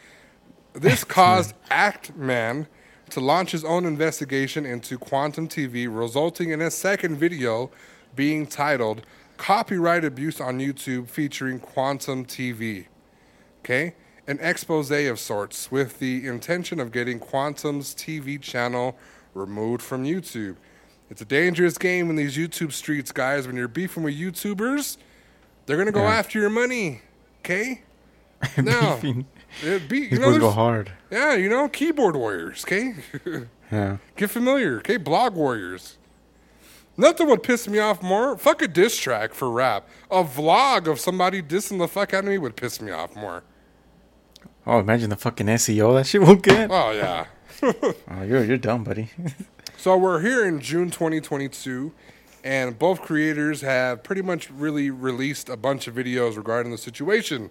This 0.72 1.04
caused 1.18 1.54
Act 1.70 2.16
Man 2.16 2.66
to 3.10 3.20
launch 3.20 3.52
his 3.52 3.64
own 3.64 3.86
investigation 3.86 4.66
into 4.66 4.98
Quantum 4.98 5.48
TV, 5.48 5.88
resulting 5.90 6.50
in 6.50 6.60
a 6.60 6.70
second 6.70 7.16
video 7.16 7.70
being 8.14 8.46
titled 8.46 9.02
"Copyright 9.36 10.04
Abuse 10.04 10.40
on 10.40 10.58
YouTube" 10.58 11.08
featuring 11.08 11.58
Quantum 11.58 12.24
TV. 12.24 12.86
Okay, 13.60 13.94
an 14.26 14.38
expose 14.40 14.90
of 14.90 15.18
sorts 15.18 15.70
with 15.70 15.98
the 15.98 16.26
intention 16.26 16.80
of 16.80 16.92
getting 16.92 17.18
Quantum's 17.18 17.94
TV 17.94 18.40
channel 18.40 18.96
removed 19.34 19.82
from 19.82 20.04
YouTube. 20.04 20.56
It's 21.10 21.22
a 21.22 21.24
dangerous 21.24 21.78
game 21.78 22.10
in 22.10 22.16
these 22.16 22.36
YouTube 22.36 22.72
streets, 22.72 23.12
guys. 23.12 23.46
When 23.46 23.56
you're 23.56 23.68
beefing 23.68 24.02
with 24.02 24.14
YouTubers, 24.14 24.96
they're 25.66 25.76
gonna 25.78 25.92
go 25.92 26.02
Yeah. 26.02 26.14
after 26.16 26.38
your 26.38 26.50
money. 26.50 27.02
Okay. 27.40 27.82
No. 28.56 29.00
It 29.62 29.88
be, 29.88 30.00
you 30.00 30.18
know, 30.18 30.32
to 30.34 30.38
go 30.38 30.50
hard. 30.50 30.92
yeah, 31.10 31.34
you 31.34 31.48
know, 31.48 31.68
keyboard 31.68 32.16
warriors. 32.16 32.64
Okay. 32.64 32.94
Yeah. 33.70 33.98
Get 34.16 34.30
familiar. 34.30 34.78
Okay, 34.78 34.96
blog 34.96 35.34
warriors. 35.34 35.98
Nothing 36.96 37.28
would 37.28 37.42
piss 37.42 37.68
me 37.68 37.78
off 37.78 38.02
more. 38.02 38.38
Fuck 38.38 38.62
a 38.62 38.68
diss 38.68 38.96
track 38.96 39.34
for 39.34 39.50
rap. 39.50 39.86
A 40.10 40.24
vlog 40.24 40.86
of 40.86 40.98
somebody 40.98 41.42
dissing 41.42 41.76
the 41.78 41.86
fuck 41.86 42.14
out 42.14 42.24
of 42.24 42.30
me 42.30 42.38
would 42.38 42.56
piss 42.56 42.80
me 42.80 42.90
off 42.92 43.14
more. 43.14 43.42
Oh, 44.66 44.78
imagine 44.78 45.10
the 45.10 45.16
fucking 45.16 45.46
SEO 45.48 45.94
that 45.96 46.06
shit 46.06 46.22
will 46.22 46.36
get. 46.36 46.70
Oh 46.70 46.92
yeah. 46.92 47.26
Oh, 48.10 48.22
you're 48.22 48.42
you're 48.44 48.56
dumb, 48.56 48.84
buddy. 48.84 49.10
So 49.88 49.96
we're 49.96 50.20
here 50.20 50.44
in 50.44 50.60
June 50.60 50.90
2022, 50.90 51.94
and 52.44 52.78
both 52.78 53.00
creators 53.00 53.62
have 53.62 54.02
pretty 54.02 54.20
much 54.20 54.50
really 54.50 54.90
released 54.90 55.48
a 55.48 55.56
bunch 55.56 55.86
of 55.86 55.94
videos 55.94 56.36
regarding 56.36 56.70
the 56.70 56.76
situation. 56.76 57.48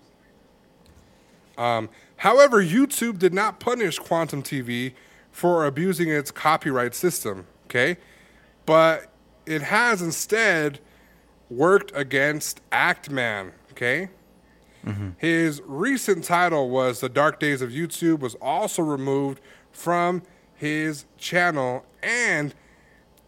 Um, 1.57 1.89
however, 2.17 2.63
YouTube 2.63 3.17
did 3.17 3.33
not 3.33 3.59
punish 3.59 3.97
Quantum 3.97 4.43
TV 4.43 4.93
for 5.31 5.65
abusing 5.65 6.09
its 6.09 6.29
copyright 6.29 6.93
system, 6.93 7.47
okay? 7.65 7.97
But 8.67 9.07
it 9.47 9.63
has 9.63 10.03
instead 10.03 10.79
worked 11.49 11.91
against 11.95 12.61
Actman, 12.69 13.53
okay? 13.71 14.09
His 15.17 15.59
recent 15.65 16.23
title 16.23 16.69
was 16.69 16.99
The 16.99 17.09
Dark 17.09 17.39
Days 17.39 17.63
of 17.63 17.71
YouTube 17.71 18.19
was 18.19 18.35
also 18.35 18.83
removed 18.83 19.41
from 19.71 20.21
his 20.53 21.05
channel 21.17 21.83
and 22.07 22.55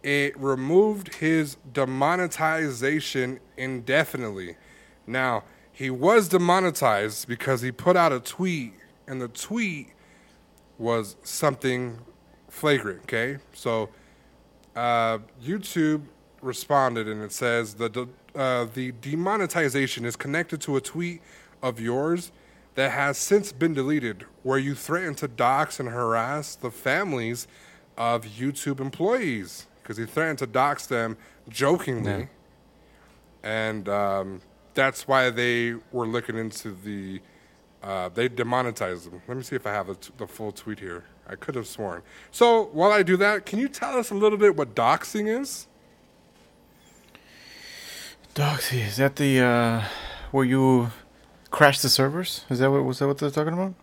it 0.02 0.38
removed 0.40 1.16
his 1.16 1.58
demonetization 1.70 3.38
indefinitely. 3.58 4.56
Now, 5.06 5.44
he 5.70 5.90
was 5.90 6.28
demonetized 6.28 7.28
because 7.28 7.60
he 7.60 7.70
put 7.70 7.96
out 7.96 8.12
a 8.12 8.20
tweet 8.20 8.72
and 9.06 9.20
the 9.20 9.28
tweet 9.28 9.88
was 10.78 11.16
something 11.22 11.98
flagrant, 12.48 13.02
okay? 13.02 13.36
So 13.52 13.90
uh, 14.74 15.18
YouTube 15.42 16.04
responded 16.40 17.06
and 17.06 17.22
it 17.22 17.32
says 17.32 17.74
the 17.74 17.90
de- 17.90 18.08
uh, 18.34 18.66
the 18.72 18.92
demonetization 18.92 20.06
is 20.06 20.16
connected 20.16 20.60
to 20.62 20.76
a 20.76 20.80
tweet 20.80 21.20
of 21.62 21.80
yours 21.80 22.32
that 22.76 22.92
has 22.92 23.18
since 23.18 23.52
been 23.52 23.74
deleted, 23.74 24.24
where 24.42 24.58
you 24.58 24.74
threatened 24.74 25.18
to 25.18 25.28
dox 25.28 25.80
and 25.80 25.88
harass 25.90 26.54
the 26.54 26.70
families 26.70 27.46
of 28.00 28.24
YouTube 28.24 28.80
employees 28.80 29.66
because 29.82 29.98
he 29.98 30.06
threatened 30.06 30.38
to 30.38 30.46
dox 30.46 30.86
them 30.86 31.18
jokingly, 31.50 32.10
Yeah. 33.44 33.66
and 33.68 33.88
um, 33.90 34.40
that's 34.72 35.06
why 35.06 35.28
they 35.28 35.74
were 35.92 36.06
looking 36.06 36.36
into 36.38 36.72
the. 36.72 37.20
Uh, 37.82 38.08
they 38.10 38.28
demonetized 38.28 39.10
them. 39.10 39.20
Let 39.28 39.36
me 39.36 39.42
see 39.42 39.56
if 39.56 39.66
I 39.66 39.72
have 39.72 39.86
the, 39.86 39.94
t- 39.94 40.12
the 40.18 40.26
full 40.26 40.52
tweet 40.52 40.78
here. 40.80 41.04
I 41.26 41.34
could 41.34 41.54
have 41.54 41.66
sworn. 41.66 42.02
So 42.30 42.64
while 42.72 42.92
I 42.92 43.02
do 43.02 43.16
that, 43.18 43.46
can 43.46 43.58
you 43.58 43.68
tell 43.68 43.98
us 43.98 44.10
a 44.10 44.14
little 44.14 44.36
bit 44.38 44.54
what 44.56 44.74
doxing 44.74 45.26
is? 45.40 45.66
Doxy, 48.34 48.86
is 48.86 48.96
that 48.96 49.16
the 49.16 49.40
uh 49.40 49.82
where 50.30 50.44
you 50.44 50.90
crash 51.50 51.80
the 51.80 51.88
servers? 51.88 52.44
Is 52.50 52.58
that 52.60 52.70
what 52.70 52.84
was 52.84 52.98
that 52.98 53.06
what 53.08 53.18
they're 53.18 53.30
talking 53.30 53.52
about? 53.54 53.74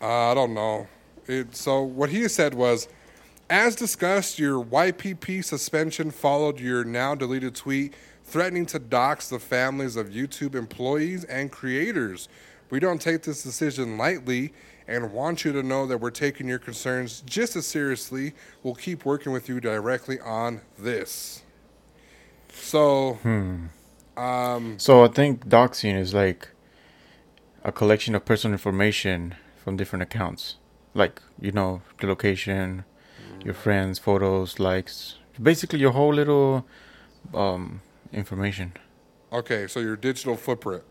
Uh, 0.00 0.30
I 0.30 0.34
don't 0.34 0.54
know. 0.54 0.86
It, 1.26 1.54
so 1.54 1.82
what 1.82 2.10
he 2.10 2.26
said 2.28 2.54
was, 2.54 2.88
as 3.52 3.76
discussed, 3.76 4.38
your 4.38 4.64
YPP 4.64 5.44
suspension 5.44 6.10
followed 6.10 6.58
your 6.58 6.84
now 6.84 7.14
deleted 7.14 7.54
tweet 7.54 7.92
threatening 8.24 8.64
to 8.64 8.78
dox 8.78 9.28
the 9.28 9.38
families 9.38 9.94
of 9.94 10.08
YouTube 10.08 10.54
employees 10.54 11.24
and 11.24 11.52
creators. 11.52 12.30
We 12.70 12.80
don't 12.80 12.98
take 12.98 13.24
this 13.24 13.42
decision 13.42 13.98
lightly 13.98 14.54
and 14.88 15.12
want 15.12 15.44
you 15.44 15.52
to 15.52 15.62
know 15.62 15.86
that 15.86 15.98
we're 15.98 16.10
taking 16.10 16.48
your 16.48 16.58
concerns 16.58 17.22
just 17.26 17.54
as 17.54 17.66
seriously. 17.66 18.32
We'll 18.62 18.74
keep 18.74 19.04
working 19.04 19.32
with 19.32 19.50
you 19.50 19.60
directly 19.60 20.18
on 20.20 20.62
this. 20.78 21.42
So, 22.48 23.18
hmm. 23.22 23.66
um, 24.16 24.78
So 24.78 25.04
I 25.04 25.08
think 25.08 25.46
doxing 25.46 25.98
is 25.98 26.14
like 26.14 26.48
a 27.64 27.70
collection 27.70 28.14
of 28.14 28.24
personal 28.24 28.54
information 28.54 29.34
from 29.62 29.76
different 29.76 30.04
accounts. 30.04 30.56
Like, 30.94 31.20
you 31.38 31.52
know, 31.52 31.82
the 32.00 32.06
location, 32.06 32.86
your 33.44 33.54
friends, 33.54 33.98
photos, 33.98 34.58
likes, 34.58 35.16
basically 35.42 35.78
your 35.80 35.92
whole 35.92 36.12
little 36.14 36.64
um 37.34 37.80
information. 38.12 38.72
okay, 39.32 39.66
so 39.66 39.80
your 39.80 39.96
digital 39.96 40.36
footprint. 40.36 40.82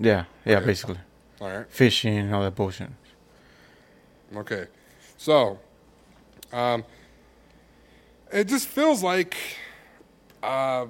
Yeah, 0.00 0.24
yeah, 0.44 0.56
Okay. 0.58 0.66
basically. 0.66 0.98
All 1.40 1.48
right. 1.48 1.70
Phishing, 1.70 2.32
all 2.32 2.42
that 2.42 2.54
bullshit. 2.56 2.90
Okay. 4.36 4.66
So, 5.16 5.58
um, 6.52 6.84
it 8.32 8.44
just 8.48 8.66
feels 8.68 9.02
like, 9.02 9.36
uh, 10.42 10.86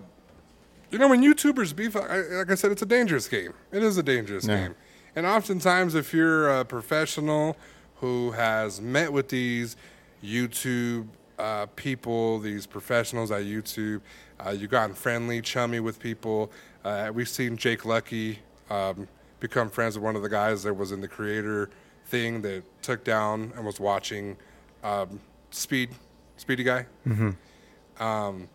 you 0.90 0.98
know, 0.98 1.08
when 1.08 1.22
YouTubers 1.22 1.74
beef, 1.76 1.94
like 1.94 2.50
I 2.50 2.54
said, 2.54 2.72
it's 2.72 2.82
a 2.82 2.86
dangerous 2.86 3.28
game. 3.28 3.52
It 3.72 3.82
is 3.82 3.96
a 3.98 4.02
dangerous 4.02 4.46
Yeah. 4.46 4.56
game. 4.68 4.74
And 5.14 5.26
oftentimes, 5.26 5.94
if 5.94 6.12
you're 6.14 6.48
a 6.60 6.64
professional 6.64 7.56
who 7.96 8.32
has 8.32 8.80
met 8.80 9.12
with 9.12 9.28
these 9.28 9.76
YouTube 10.22 11.06
uh, 11.38 11.66
people, 11.76 12.38
these 12.40 12.66
professionals 12.66 13.30
at 13.30 13.42
YouTube. 13.42 14.00
Uh, 14.44 14.50
you've 14.50 14.70
gotten 14.70 14.94
friendly, 14.94 15.40
chummy 15.40 15.80
with 15.80 15.98
people. 15.98 16.50
Uh, 16.84 17.10
we've 17.12 17.28
seen 17.28 17.56
Jake 17.56 17.84
Lucky 17.84 18.40
um, 18.70 19.08
become 19.40 19.70
friends 19.70 19.96
with 19.96 20.04
one 20.04 20.16
of 20.16 20.22
the 20.22 20.28
guys 20.28 20.62
that 20.64 20.74
was 20.74 20.92
in 20.92 21.00
the 21.00 21.08
creator 21.08 21.70
thing 22.06 22.42
that 22.42 22.62
took 22.82 23.04
down 23.04 23.52
and 23.56 23.64
was 23.64 23.78
watching 23.78 24.36
um, 24.82 25.20
Speed, 25.50 25.90
Speedy 26.36 26.64
guy. 26.64 26.86
Um, 27.98 28.48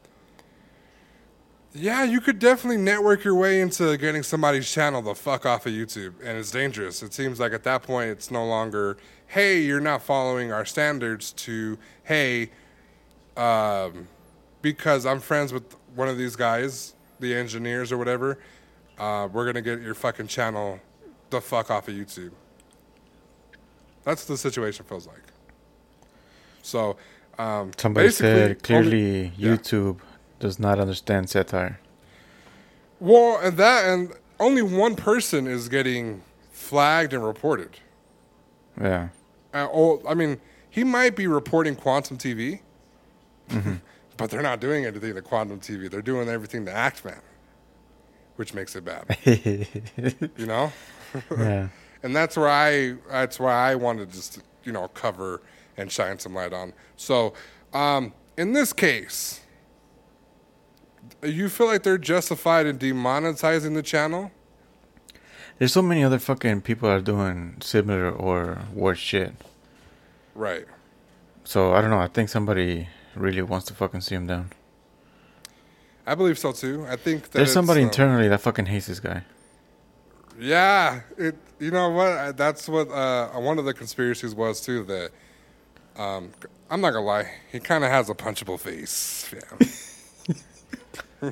yeah, 1.75 2.03
you 2.03 2.21
could 2.21 2.37
definitely 2.37 2.77
network 2.77 3.23
your 3.23 3.35
way 3.35 3.59
into 3.59 3.97
getting 3.97 4.21
somebody's 4.23 4.71
channel 4.71 5.01
the 5.01 5.15
fuck 5.15 5.45
off 5.45 5.65
of 5.65 5.73
YouTube, 5.73 6.13
and 6.23 6.37
it's 6.37 6.51
dangerous. 6.51 7.01
It 7.01 7.13
seems 7.13 7.39
like 7.39 7.51
at 7.51 7.63
that 7.63 7.81
point, 7.81 8.09
it's 8.11 8.29
no 8.29 8.45
longer, 8.45 8.97
hey, 9.33 9.59
you're 9.61 9.81
not 9.81 10.03
following 10.03 10.51
our 10.51 10.63
standards, 10.63 11.31
to, 11.33 11.75
hey, 12.03 12.51
um, 13.35 14.07
because 14.61 15.07
I'm 15.07 15.19
friends 15.19 15.51
with 15.51 15.75
one 15.95 16.07
of 16.07 16.19
these 16.19 16.35
guys, 16.35 16.93
the 17.19 17.33
engineers 17.33 17.91
or 17.91 17.97
whatever, 17.97 18.37
uh, 18.99 19.27
we're 19.33 19.45
gonna 19.47 19.63
get 19.63 19.81
your 19.81 19.95
fucking 19.95 20.27
channel 20.27 20.79
the 21.31 21.41
fuck 21.41 21.71
off 21.71 21.87
of 21.87 21.95
YouTube. 21.95 22.29
That's 24.03 24.25
the 24.25 24.37
situation 24.37 24.85
feels 24.85 25.07
like. 25.07 25.23
So, 26.61 26.95
um, 27.39 27.71
Somebody 27.75 28.11
said 28.11 28.41
only- 28.43 28.55
clearly 28.55 29.33
yeah. 29.35 29.55
YouTube 29.55 29.97
does 30.39 30.59
not 30.59 30.77
understand 30.79 31.31
satire. 31.31 31.79
Well, 32.99 33.39
and 33.41 33.57
that 33.57 33.85
and 33.85 34.13
only 34.39 34.61
one 34.61 34.95
person 34.95 35.47
is 35.47 35.69
getting 35.69 36.21
flagged 36.51 37.13
and 37.13 37.25
reported. 37.25 37.79
Yeah. 38.79 39.09
Uh, 39.53 39.67
oh, 39.71 40.01
I 40.07 40.13
mean, 40.13 40.39
he 40.69 40.83
might 40.83 41.15
be 41.15 41.27
reporting 41.27 41.75
Quantum 41.75 42.17
TV, 42.17 42.61
but 44.17 44.29
they're 44.29 44.41
not 44.41 44.59
doing 44.59 44.85
anything 44.85 45.13
to 45.13 45.21
Quantum 45.21 45.59
TV. 45.59 45.89
They're 45.89 46.01
doing 46.01 46.27
everything 46.29 46.65
to 46.65 46.71
Actman, 46.71 47.21
which 48.37 48.53
makes 48.53 48.75
it 48.75 48.83
bad. 48.83 49.17
you 49.25 50.45
know, 50.45 50.71
yeah. 51.37 51.67
and 52.03 52.15
that's 52.15 52.35
where 52.35 52.49
I 52.49 52.95
that's 53.09 53.39
why 53.39 53.53
I 53.53 53.75
wanted 53.75 54.09
to 54.09 54.15
just 54.15 54.41
you 54.63 54.71
know 54.71 54.87
cover 54.89 55.41
and 55.77 55.91
shine 55.91 56.19
some 56.19 56.33
light 56.33 56.53
on. 56.53 56.73
So, 56.95 57.33
um, 57.73 58.13
in 58.37 58.53
this 58.53 58.73
case, 58.73 59.41
you 61.21 61.49
feel 61.49 61.67
like 61.67 61.83
they're 61.83 61.97
justified 61.97 62.65
in 62.65 62.77
demonetizing 62.77 63.73
the 63.73 63.83
channel? 63.83 64.31
There's 65.59 65.73
so 65.73 65.81
many 65.81 66.03
other 66.03 66.19
fucking 66.19 66.61
people 66.61 66.89
that 66.89 66.95
are 66.95 67.01
doing 67.01 67.57
similar 67.61 68.09
or 68.11 68.63
worse 68.73 68.99
shit. 68.99 69.33
Right. 70.35 70.65
So 71.43 71.73
I 71.73 71.81
don't 71.81 71.89
know. 71.89 71.99
I 71.99 72.07
think 72.07 72.29
somebody 72.29 72.89
really 73.15 73.41
wants 73.41 73.67
to 73.67 73.73
fucking 73.73 74.01
see 74.01 74.15
him 74.15 74.27
down. 74.27 74.51
I 76.05 76.15
believe 76.15 76.37
so 76.37 76.51
too. 76.51 76.85
I 76.89 76.95
think 76.95 77.23
that 77.23 77.31
There's 77.33 77.53
somebody 77.53 77.81
um, 77.81 77.87
internally 77.87 78.27
that 78.27 78.41
fucking 78.41 78.65
hates 78.65 78.87
this 78.87 78.99
guy. 78.99 79.23
Yeah, 80.39 81.01
it. 81.17 81.35
You 81.59 81.71
know 81.71 81.89
what? 81.89 82.35
That's 82.35 82.67
what 82.67 82.89
uh, 82.89 83.29
one 83.39 83.59
of 83.59 83.65
the 83.65 83.73
conspiracies 83.73 84.35
was 84.35 84.59
too. 84.59 84.83
That 84.83 85.11
um, 85.95 86.31
I'm 86.69 86.81
not 86.81 86.91
gonna 86.91 87.05
lie, 87.05 87.31
he 87.51 87.59
kind 87.59 87.83
of 87.83 87.91
has 87.91 88.09
a 88.09 88.15
punchable 88.15 88.59
face. 88.59 89.33
Yeah. 89.33 89.67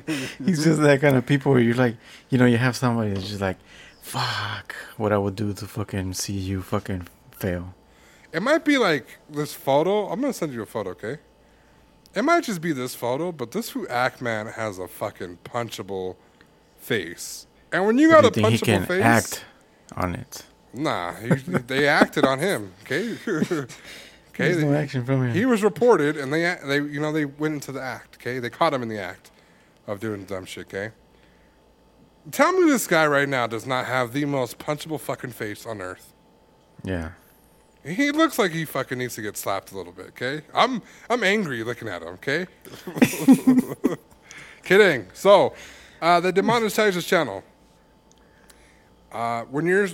He's 0.44 0.64
just 0.64 0.80
that 0.80 1.00
kind 1.00 1.16
of 1.16 1.26
people 1.26 1.52
where 1.52 1.60
you're 1.60 1.74
like, 1.74 1.96
you 2.30 2.38
know, 2.38 2.46
you 2.46 2.56
have 2.56 2.76
somebody 2.76 3.10
that's 3.12 3.28
just 3.28 3.40
like, 3.40 3.58
fuck, 4.02 4.74
what 4.96 5.12
I 5.12 5.18
would 5.18 5.36
do 5.36 5.52
to 5.54 5.66
fucking 5.66 6.12
see 6.14 6.34
you 6.34 6.60
fucking 6.62 7.08
fail. 7.30 7.74
it 8.32 8.42
might 8.42 8.64
be 8.64 8.76
like 8.78 9.18
this 9.30 9.54
photo. 9.54 10.08
I'm 10.08 10.20
gonna 10.20 10.32
send 10.32 10.52
you 10.52 10.62
a 10.62 10.66
photo, 10.66 10.90
okay? 10.90 11.18
It 12.14 12.22
might 12.22 12.44
just 12.44 12.60
be 12.60 12.72
this 12.72 12.94
photo, 12.94 13.32
but 13.32 13.52
this 13.52 13.70
who 13.70 13.86
Actman 13.86 14.52
has 14.54 14.78
a 14.78 14.86
fucking 14.88 15.38
punchable 15.44 16.16
face. 16.78 17.46
And 17.72 17.86
when 17.86 17.96
you 17.96 18.10
got 18.10 18.24
you 18.24 18.28
a 18.28 18.32
think 18.32 18.48
he 18.48 18.56
punchable 18.58 18.64
can 18.64 18.86
face, 18.86 19.02
act 19.04 19.44
on 19.96 20.14
it? 20.14 20.44
nah, 20.74 21.12
he, 21.14 21.28
they 21.66 21.88
acted 21.88 22.24
on 22.24 22.38
him. 22.38 22.72
Okay, 22.82 23.16
okay. 23.26 23.66
There's 24.36 24.62
no 24.64 24.74
action 24.74 25.04
from 25.04 25.24
him. 25.28 25.34
He 25.34 25.46
was 25.46 25.62
reported, 25.62 26.16
and 26.16 26.32
they 26.32 26.56
they 26.66 26.76
you 26.76 27.00
know 27.00 27.12
they 27.12 27.24
went 27.24 27.54
into 27.54 27.72
the 27.72 27.80
act. 27.82 28.16
Okay, 28.20 28.38
they 28.40 28.50
caught 28.50 28.74
him 28.74 28.82
in 28.82 28.88
the 28.88 28.98
act 28.98 29.30
of 29.86 30.00
doing 30.00 30.24
dumb 30.24 30.44
shit. 30.44 30.66
Okay, 30.66 30.90
tell 32.30 32.52
me 32.52 32.70
this 32.70 32.86
guy 32.86 33.06
right 33.06 33.28
now 33.28 33.46
does 33.46 33.66
not 33.66 33.86
have 33.86 34.12
the 34.12 34.24
most 34.24 34.58
punchable 34.58 35.00
fucking 35.00 35.30
face 35.30 35.66
on 35.66 35.80
earth. 35.80 36.12
yeah. 36.84 37.10
He 37.84 38.12
looks 38.12 38.38
like 38.38 38.52
he 38.52 38.64
fucking 38.64 38.96
needs 38.96 39.16
to 39.16 39.22
get 39.22 39.36
slapped 39.36 39.72
a 39.72 39.76
little 39.76 39.92
bit. 39.92 40.10
Okay, 40.10 40.42
I'm 40.54 40.82
I'm 41.10 41.24
angry 41.24 41.64
looking 41.64 41.88
at 41.88 42.00
him. 42.00 42.10
Okay, 42.10 42.46
kidding. 44.62 45.06
So, 45.12 45.52
uh, 46.00 46.20
they 46.20 46.30
demonetized 46.30 46.94
his 46.94 47.04
channel. 47.04 47.42
Uh, 49.10 49.42
when 49.50 49.66
you're 49.66 49.88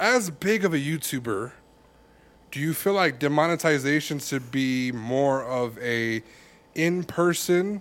as 0.00 0.28
big 0.30 0.64
of 0.64 0.74
a 0.74 0.78
YouTuber, 0.78 1.52
do 2.50 2.58
you 2.58 2.74
feel 2.74 2.94
like 2.94 3.20
demonetization 3.20 4.18
should 4.18 4.50
be 4.50 4.90
more 4.90 5.44
of 5.44 5.78
a 5.78 6.24
in-person 6.74 7.80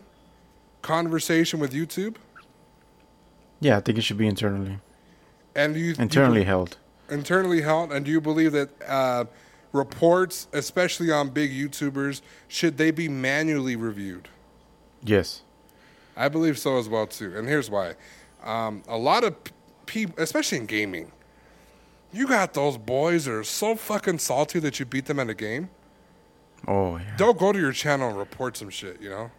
conversation 0.83 1.59
with 1.59 1.73
YouTube? 1.73 2.17
Yeah, 3.59 3.77
I 3.77 3.81
think 3.81 3.97
it 3.97 4.01
should 4.01 4.17
be 4.17 4.27
internally. 4.27 4.79
And 5.55 5.75
you 5.75 5.93
do 5.93 5.97
you 5.99 6.03
Internally 6.03 6.43
held. 6.43 6.77
internally 7.09 7.61
held, 7.61 7.91
and 7.91 8.05
do 8.05 8.11
you 8.11 8.21
believe 8.21 8.51
that 8.53 8.69
uh, 8.87 9.25
reports, 9.73 10.47
especially 10.53 11.11
on 11.11 11.29
big 11.29 11.51
YouTubers, 11.51 12.21
should 12.47 12.77
they 12.77 12.91
be 12.91 13.09
manually 13.09 13.75
reviewed? 13.75 14.29
Yes. 15.03 15.41
I 16.15 16.27
believe 16.29 16.57
so 16.59 16.77
as 16.77 16.87
well 16.89 17.07
too, 17.07 17.35
and 17.37 17.47
here's 17.47 17.69
why: 17.69 17.95
um, 18.43 18.83
a 18.87 18.97
lot 18.97 19.23
of 19.23 19.35
people, 19.85 20.21
especially 20.21 20.59
in 20.59 20.65
gaming, 20.65 21.11
you 22.13 22.27
got 22.27 22.53
those 22.53 22.77
boys 22.77 23.25
that 23.25 23.33
are 23.33 23.43
so 23.43 23.75
fucking 23.75 24.19
salty 24.19 24.59
that 24.59 24.79
you 24.79 24.85
beat 24.85 25.05
them 25.05 25.19
at 25.19 25.29
a 25.29 25.33
game. 25.33 25.69
Oh, 26.67 26.97
yeah. 26.97 27.15
They'll 27.17 27.33
go 27.33 27.53
to 27.53 27.59
your 27.59 27.71
channel 27.71 28.09
and 28.09 28.17
report 28.17 28.57
some 28.57 28.69
shit, 28.69 29.01
you 29.01 29.09
know? 29.09 29.31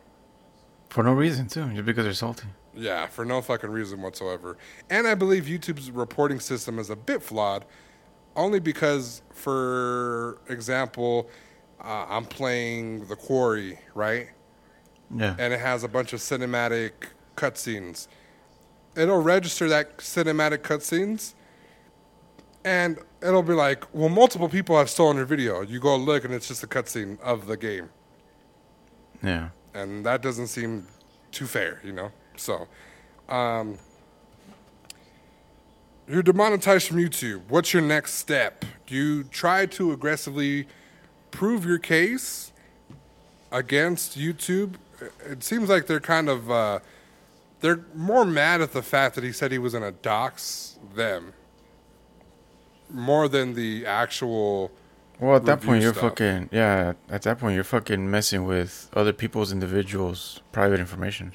For 0.89 1.05
no 1.05 1.13
reason, 1.13 1.49
too. 1.49 1.69
Just 1.75 1.85
because 1.85 2.05
they're 2.05 2.15
salty. 2.15 2.47
Yeah, 2.75 3.07
for 3.07 3.25
no 3.25 3.41
fucking 3.43 3.71
reason 3.71 4.01
whatsoever. 4.01 4.57
And 4.89 5.07
I 5.07 5.15
believe 5.15 5.45
YouTube's 5.45 5.91
reporting 5.91 6.39
system 6.41 6.79
is 6.79 6.89
a 6.91 6.97
bit 6.97 7.23
flawed, 7.23 7.65
only 8.37 8.61
because, 8.61 9.23
for 9.33 10.39
example, 10.49 11.29
uh, 11.83 12.07
I'm 12.09 12.25
playing 12.27 13.07
The 13.07 13.17
Quarry, 13.17 13.81
right? 13.95 14.29
Yeah. 15.17 15.35
And 15.39 15.53
it 15.53 15.59
has 15.61 15.83
a 15.83 15.89
bunch 15.89 16.13
of 16.13 16.21
cinematic 16.21 16.93
cutscenes. 17.37 18.07
It'll 18.97 19.23
register 19.23 19.69
that 19.69 19.99
cinematic 19.99 20.59
cutscenes, 20.59 21.35
and 22.65 22.99
it'll 23.23 23.43
be 23.43 23.55
like, 23.55 23.85
well, 23.93 24.09
multiple 24.09 24.49
people 24.49 24.77
have 24.79 24.91
stolen 24.91 25.17
your 25.17 25.27
video. 25.27 25.63
You 25.63 25.81
go 25.81 25.97
look, 25.97 26.25
and 26.25 26.33
it's 26.33 26.47
just 26.49 26.63
a 26.63 26.67
cutscene 26.69 27.19
of 27.21 27.47
the 27.47 27.57
game. 27.57 27.89
Yeah. 29.23 29.51
and 29.75 30.05
that 30.07 30.23
doesn't 30.23 30.47
seem 30.47 30.87
too 31.31 31.47
fair, 31.47 31.81
you 31.85 31.93
know. 31.93 32.11
So, 32.41 32.67
um, 33.29 33.79
you're 36.09 36.23
demonetized 36.23 36.89
from 36.89 36.97
YouTube. 36.97 37.43
What's 37.49 37.73
your 37.73 37.83
next 37.83 38.15
step? 38.15 38.65
Do 38.87 38.95
you 38.95 39.25
try 39.25 39.67
to 39.67 39.93
aggressively 39.93 40.67
prove 41.31 41.65
your 41.65 41.79
case 41.79 42.53
against 43.53 44.19
YouTube? 44.19 44.75
It 45.25 45.45
seems 45.45 45.69
like 45.69 45.87
they're 45.87 46.01
kind 46.01 46.29
of 46.29 46.51
uh, 46.51 46.81
they're 47.61 47.85
more 47.95 48.25
mad 48.25 48.61
at 48.61 48.73
the 48.73 48.83
fact 48.83 49.15
that 49.15 49.25
he 49.25 49.33
said 49.33 49.53
he 49.53 49.59
was 49.59 49.73
going 49.73 49.85
to 49.85 49.99
dox 50.01 50.79
them 50.95 51.35
more 52.93 53.29
than 53.29 53.55
the 53.55 53.87
actual. 53.87 54.73
Well, 55.21 55.37
at 55.37 55.45
that 55.45 55.61
point, 55.61 55.83
you're 55.83 55.93
stuff. 55.93 56.17
fucking 56.19 56.49
yeah. 56.51 56.95
At 57.11 57.23
that 57.23 57.39
point, 57.39 57.55
you're 57.55 57.65
fucking 57.65 58.11
messing 58.11 58.47
with 58.47 58.89
other 58.95 59.13
people's 59.13 59.53
individuals' 59.53 60.41
private 60.51 60.81
information. 60.81 61.35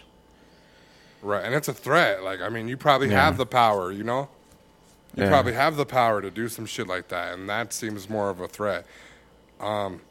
Right, 1.26 1.44
and 1.44 1.56
it's 1.56 1.68
a 1.68 1.74
threat. 1.74 2.22
Like, 2.24 2.40
I 2.40 2.50
mean, 2.50 2.68
you 2.68 2.78
probably 2.78 3.10
Yeah. 3.10 3.26
have 3.26 3.38
the 3.38 3.48
power, 3.48 3.92
you 3.92 4.04
know? 4.04 4.30
You 5.16 5.24
Yeah. 5.24 5.30
probably 5.30 5.54
have 5.54 5.76
the 5.76 5.86
power 5.86 6.22
to 6.22 6.30
do 6.30 6.48
some 6.48 6.68
shit 6.68 6.86
like 6.88 7.08
that, 7.08 7.34
and 7.34 7.50
that 7.50 7.74
seems 7.74 8.08
more 8.08 8.30
of 8.30 8.40
a 8.40 8.48
threat. 8.48 8.86
Um, 9.60 10.02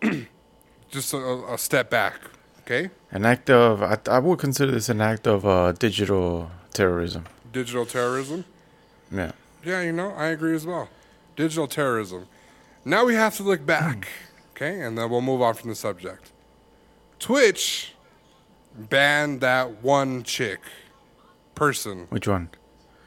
just 0.90 1.12
a, 1.12 1.18
a 1.52 1.58
step 1.58 1.90
back, 1.90 2.14
okay? 2.62 2.88
An 3.10 3.26
act 3.26 3.50
of 3.50 3.82
I, 3.82 3.98
I 4.10 4.18
would 4.18 4.38
consider 4.38 4.72
this 4.72 4.88
an 4.88 5.02
act 5.02 5.26
of 5.26 5.44
uh, 5.44 5.72
digital 5.72 6.50
terrorism. 6.72 7.26
Digital 7.52 7.84
terrorism. 7.84 8.46
Yeah. 9.10 9.32
Yeah, 9.62 9.82
you 9.82 9.92
know, 9.92 10.12
I 10.12 10.26
agree 10.28 10.54
as 10.54 10.64
well. 10.64 10.88
Digital 11.36 11.66
terrorism. 11.68 12.28
Now 12.82 13.04
we 13.04 13.14
have 13.14 13.36
to 13.36 13.42
look 13.42 13.66
back, 13.66 14.08
okay? 14.56 14.80
And 14.80 14.96
then 14.96 15.10
we'll 15.10 15.20
move 15.20 15.42
on 15.42 15.52
from 15.52 15.68
the 15.68 15.76
subject. 15.76 16.30
Twitch 17.18 17.91
banned 18.76 19.40
that 19.40 19.82
one 19.82 20.22
chick 20.22 20.60
person 21.54 22.06
Which 22.10 22.26
one? 22.26 22.50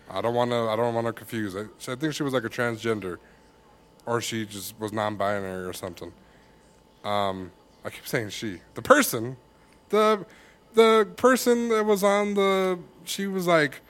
I 0.10 0.22
don't 0.22 0.36
want 0.36 0.52
to. 0.52 0.58
I 0.70 0.76
don't 0.76 0.94
want 0.94 1.08
to 1.08 1.14
confuse. 1.14 1.56
I, 1.56 1.62
I 1.92 1.96
think 1.96 2.14
she 2.14 2.24
was 2.24 2.34
like 2.34 2.44
a 2.44 2.50
transgender. 2.50 3.18
or 4.06 4.22
she 4.22 4.46
just 4.46 4.80
was 4.80 4.94
non-binary 4.94 5.66
or 5.66 5.74
something. 5.74 6.14
Um, 7.04 7.52
I 7.84 7.90
keep 7.90 8.08
saying 8.08 8.30
she. 8.30 8.60
The 8.76 8.82
person, 8.82 9.38
the 9.90 10.26
the 10.76 11.08
person 11.18 11.70
that 11.70 11.86
was 11.86 12.04
on 12.04 12.34
the, 12.36 12.78
she 13.06 13.28
was 13.28 13.48
like, 13.48 13.82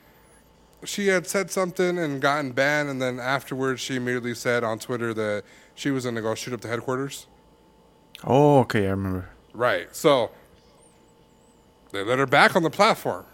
she 0.84 1.08
had 1.08 1.28
said 1.28 1.50
something 1.52 1.98
and 1.98 2.22
gotten 2.22 2.52
banned, 2.52 2.90
and 2.90 3.02
then 3.02 3.20
afterwards 3.20 3.82
she 3.82 3.96
immediately 3.98 4.36
said 4.36 4.64
on 4.64 4.80
Twitter 4.80 5.14
that 5.14 5.44
she 5.74 5.92
was 5.92 6.06
gonna 6.06 6.22
go 6.22 6.34
shoot 6.36 6.54
up 6.54 6.62
the 6.62 6.68
headquarters. 6.68 7.28
Oh, 8.24 8.60
okay, 8.60 8.88
I 8.88 8.92
remember. 8.92 9.30
Right. 9.54 9.94
So 9.96 10.32
they 11.96 12.04
let 12.04 12.20
her 12.20 12.26
back 12.26 12.56
on 12.56 12.64
the 12.64 12.70
platform. 12.70 13.26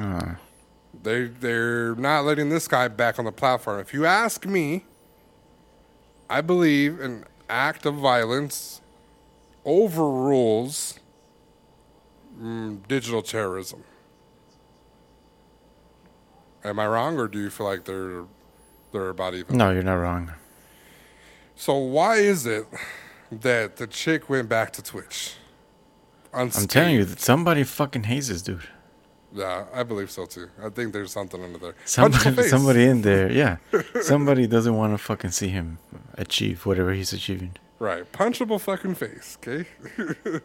Uh, 0.00 0.34
They 1.02 1.24
they're 1.26 1.94
not 1.94 2.24
letting 2.24 2.48
this 2.48 2.66
guy 2.68 2.88
back 2.88 3.18
on 3.18 3.24
the 3.24 3.32
platform. 3.32 3.80
If 3.80 3.92
you 3.94 4.06
ask 4.06 4.46
me, 4.46 4.84
I 6.30 6.40
believe 6.40 7.00
an 7.00 7.24
act 7.48 7.86
of 7.86 7.94
violence 7.96 8.80
overrules 9.64 10.98
mm, 12.40 12.86
digital 12.88 13.22
terrorism. 13.22 13.84
Am 16.64 16.80
I 16.80 16.86
wrong, 16.86 17.18
or 17.18 17.28
do 17.28 17.38
you 17.38 17.50
feel 17.50 17.66
like 17.66 17.84
they're 17.84 18.24
they're 18.92 19.10
about 19.10 19.34
even? 19.34 19.56
no, 19.56 19.70
you're 19.70 19.82
not 19.82 19.94
wrong. 19.94 20.32
So 21.54 21.76
why 21.76 22.16
is 22.16 22.46
it 22.46 22.66
that 23.30 23.76
the 23.76 23.86
chick 23.86 24.28
went 24.28 24.48
back 24.48 24.72
to 24.74 24.82
Twitch? 24.82 25.34
I'm 26.36 26.50
telling 26.50 26.94
you, 26.94 27.04
that 27.04 27.20
somebody 27.20 27.64
fucking 27.64 28.04
hates 28.04 28.28
this 28.28 28.42
dude. 28.42 28.68
Yeah, 29.32 29.64
I 29.72 29.82
believe 29.82 30.10
so 30.10 30.26
too. 30.26 30.48
I 30.62 30.68
think 30.68 30.92
there's 30.92 31.12
something 31.12 31.42
under 31.42 31.58
there. 31.58 31.74
Somebody, 31.84 32.42
somebody 32.44 32.84
in 32.84 33.02
there, 33.02 33.30
yeah. 33.30 33.56
Somebody 34.02 34.46
doesn't 34.46 34.74
want 34.74 34.94
to 34.94 34.98
fucking 34.98 35.32
see 35.32 35.48
him 35.48 35.78
achieve 36.14 36.64
whatever 36.64 36.92
he's 36.92 37.12
achieving. 37.12 37.52
Right, 37.78 38.10
punchable 38.12 38.60
fucking 38.60 38.94
face. 38.94 39.36
Okay. 39.42 39.66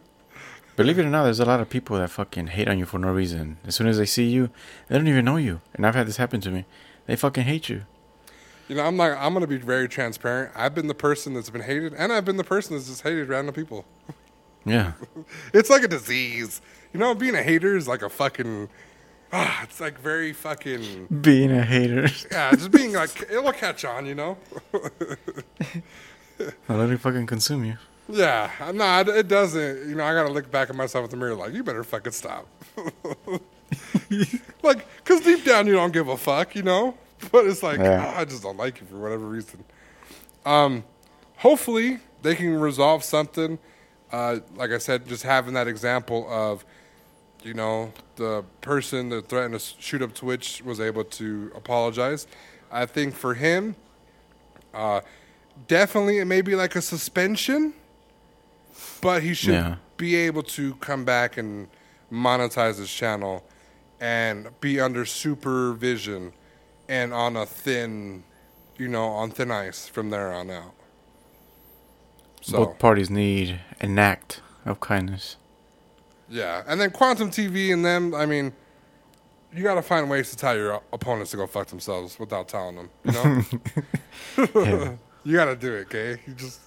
Believe 0.75 0.99
it 0.99 1.05
or 1.05 1.09
not, 1.09 1.23
there's 1.23 1.39
a 1.39 1.45
lot 1.45 1.59
of 1.59 1.69
people 1.69 1.97
that 1.97 2.09
fucking 2.09 2.47
hate 2.47 2.67
on 2.67 2.79
you 2.79 2.85
for 2.85 2.97
no 2.97 3.11
reason. 3.11 3.57
As 3.65 3.75
soon 3.75 3.87
as 3.87 3.97
they 3.97 4.05
see 4.05 4.29
you, 4.29 4.49
they 4.87 4.97
don't 4.97 5.07
even 5.07 5.25
know 5.25 5.37
you. 5.37 5.61
And 5.73 5.85
I've 5.85 5.95
had 5.95 6.07
this 6.07 6.17
happen 6.17 6.41
to 6.41 6.49
me. 6.49 6.65
They 7.05 7.15
fucking 7.15 7.43
hate 7.43 7.69
you. 7.69 7.83
You 8.67 8.75
know, 8.75 8.83
I'm 8.83 8.95
like, 8.95 9.13
I'm 9.17 9.33
gonna 9.33 9.47
be 9.47 9.57
very 9.57 9.89
transparent. 9.89 10.51
I've 10.55 10.73
been 10.73 10.87
the 10.87 10.95
person 10.95 11.33
that's 11.33 11.49
been 11.49 11.61
hated, 11.61 11.93
and 11.93 12.13
I've 12.13 12.23
been 12.23 12.37
the 12.37 12.43
person 12.43 12.75
that's 12.75 12.87
just 12.87 13.03
hated 13.03 13.27
random 13.27 13.53
people. 13.53 13.85
Yeah. 14.65 14.93
It's 15.53 15.69
like 15.69 15.83
a 15.83 15.87
disease. 15.87 16.61
You 16.93 16.99
know, 16.99 17.13
being 17.15 17.35
a 17.35 17.43
hater 17.43 17.75
is 17.77 17.87
like 17.87 18.01
a 18.01 18.09
fucking. 18.09 18.69
Ah, 19.33 19.63
it's 19.63 19.79
like 19.79 19.99
very 19.99 20.33
fucking. 20.33 21.07
Being 21.21 21.51
a 21.51 21.63
hater. 21.63 22.07
Yeah, 22.31 22.51
just 22.51 22.71
being 22.71 22.93
like 22.93 23.21
it'll 23.29 23.51
catch 23.53 23.85
on. 23.85 24.05
You 24.05 24.15
know. 24.15 24.37
I'll 26.69 26.77
let 26.77 26.89
it 26.89 26.99
fucking 26.99 27.27
consume 27.27 27.65
you. 27.65 27.77
Yeah, 28.09 28.49
no, 28.73 28.99
it, 29.01 29.07
it 29.09 29.27
doesn't. 29.27 29.87
You 29.89 29.95
know, 29.95 30.03
I 30.03 30.13
gotta 30.13 30.31
look 30.33 30.49
back 30.51 30.69
at 30.69 30.75
myself 30.75 31.05
in 31.05 31.11
the 31.11 31.17
mirror 31.17 31.35
like, 31.35 31.53
you 31.53 31.63
better 31.63 31.83
fucking 31.83 32.11
stop. 32.11 32.45
like, 34.63 34.85
cause 35.05 35.21
deep 35.21 35.45
down 35.45 35.67
you 35.67 35.73
don't 35.73 35.93
give 35.93 36.07
a 36.07 36.17
fuck, 36.17 36.55
you 36.55 36.63
know. 36.63 36.97
But 37.31 37.45
it's 37.45 37.61
like, 37.63 37.79
Yeah. 37.79 38.13
"Ah, 38.15 38.19
I 38.21 38.25
just 38.25 38.41
don't 38.43 38.57
like 38.57 38.81
you 38.81 38.87
for 38.87 38.97
whatever 38.97 39.25
reason. 39.25 39.63
Um, 40.45 40.83
hopefully 41.37 41.99
they 42.23 42.35
can 42.35 42.59
resolve 42.59 43.03
something. 43.03 43.59
Uh, 44.11 44.39
like 44.55 44.71
I 44.71 44.77
said, 44.77 45.07
just 45.07 45.23
having 45.23 45.53
that 45.53 45.67
example 45.67 46.27
of, 46.29 46.65
you 47.43 47.53
know, 47.53 47.93
the 48.17 48.43
person 48.61 49.09
that 49.09 49.27
threatened 49.29 49.53
to 49.59 49.81
shoot 49.81 50.01
up 50.01 50.13
Twitch 50.13 50.61
was 50.63 50.79
able 50.79 51.03
to 51.05 51.51
apologize. 51.55 52.27
I 52.71 52.85
think 52.85 53.15
for 53.15 53.33
him, 53.33 53.75
uh, 54.73 55.01
definitely 55.67 56.19
it 56.19 56.25
may 56.25 56.41
be 56.41 56.55
like 56.55 56.75
a 56.75 56.81
suspension, 56.81 57.73
but 59.01 59.23
he 59.23 59.33
should 59.33 59.53
Yeah. 59.53 59.75
be 59.97 60.15
able 60.15 60.43
to 60.43 60.75
come 60.75 61.05
back 61.05 61.37
and 61.37 61.67
monetize 62.11 62.77
his 62.77 62.91
channel 62.91 63.43
and 63.99 64.49
be 64.59 64.79
under 64.79 65.05
supervision 65.05 66.33
and 66.89 67.13
on 67.13 67.37
a 67.37 67.45
thin, 67.45 68.23
you 68.77 68.87
know, 68.87 69.07
on 69.07 69.31
thin 69.31 69.51
ice 69.51 69.87
from 69.87 70.09
there 70.09 70.33
on 70.33 70.49
out. 70.49 70.73
So 72.41 72.65
Both 72.65 72.79
parties 72.79 73.09
need 73.09 73.59
an 73.79 73.97
act 73.99 74.41
of 74.65 74.79
kindness. 74.79 75.37
yeah, 76.29 76.63
and 76.67 76.79
then 76.81 76.89
Quantum 76.91 77.29
TV 77.29 77.71
and 77.71 77.85
them. 77.85 78.13
I 78.15 78.25
mean, 78.25 78.53
you 79.53 79.63
got 79.63 79.75
to 79.75 79.81
find 79.81 80.09
ways 80.09 80.31
to 80.31 80.37
tell 80.37 80.55
your 80.55 80.81
opponents 80.91 81.31
to 81.31 81.37
go 81.37 81.45
fuck 81.47 81.67
themselves 81.67 82.17
without 82.19 82.47
telling 82.47 82.75
them. 82.77 82.89
You 83.03 83.11
know, 83.11 83.41
Yeah. 84.65 84.93
you 85.23 85.35
got 85.35 85.45
to 85.45 85.55
do 85.55 85.73
it, 85.75 85.81
okay? 85.93 86.21
You 86.25 86.33
just, 86.33 86.59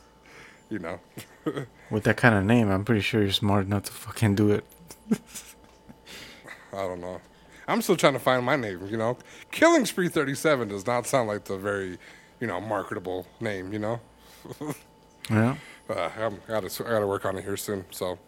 you 0.70 0.78
know. 0.78 1.00
With 1.90 2.04
that 2.04 2.16
kind 2.16 2.34
of 2.36 2.44
name, 2.44 2.70
I'm 2.70 2.84
pretty 2.84 3.00
sure 3.00 3.22
you're 3.22 3.32
smart 3.32 3.66
enough 3.66 3.84
to 3.84 3.92
fucking 3.92 4.34
do 4.36 4.50
it. 4.52 4.64
I 6.72 6.76
don't 6.82 7.00
know. 7.00 7.20
I'm 7.66 7.82
still 7.82 7.96
trying 7.96 8.12
to 8.14 8.18
find 8.18 8.44
my 8.44 8.56
name, 8.56 8.86
you 8.88 8.96
know. 8.96 9.16
Killing 9.50 9.86
Spree 9.86 10.08
37 10.08 10.68
does 10.68 10.86
not 10.86 11.06
sound 11.06 11.28
like 11.28 11.44
the 11.44 11.56
very, 11.56 11.98
you 12.40 12.46
know, 12.46 12.60
marketable 12.60 13.26
name, 13.40 13.72
you 13.72 13.78
know. 13.78 14.00
Yeah. 15.30 15.56
Uh, 15.88 16.10
I'm, 16.18 16.34
I 16.48 16.60
gotta, 16.60 16.84
I 16.84 16.90
gotta 16.90 17.06
work 17.06 17.24
on 17.24 17.36
it 17.36 17.44
here 17.44 17.56
soon. 17.56 17.84
So, 17.90 18.18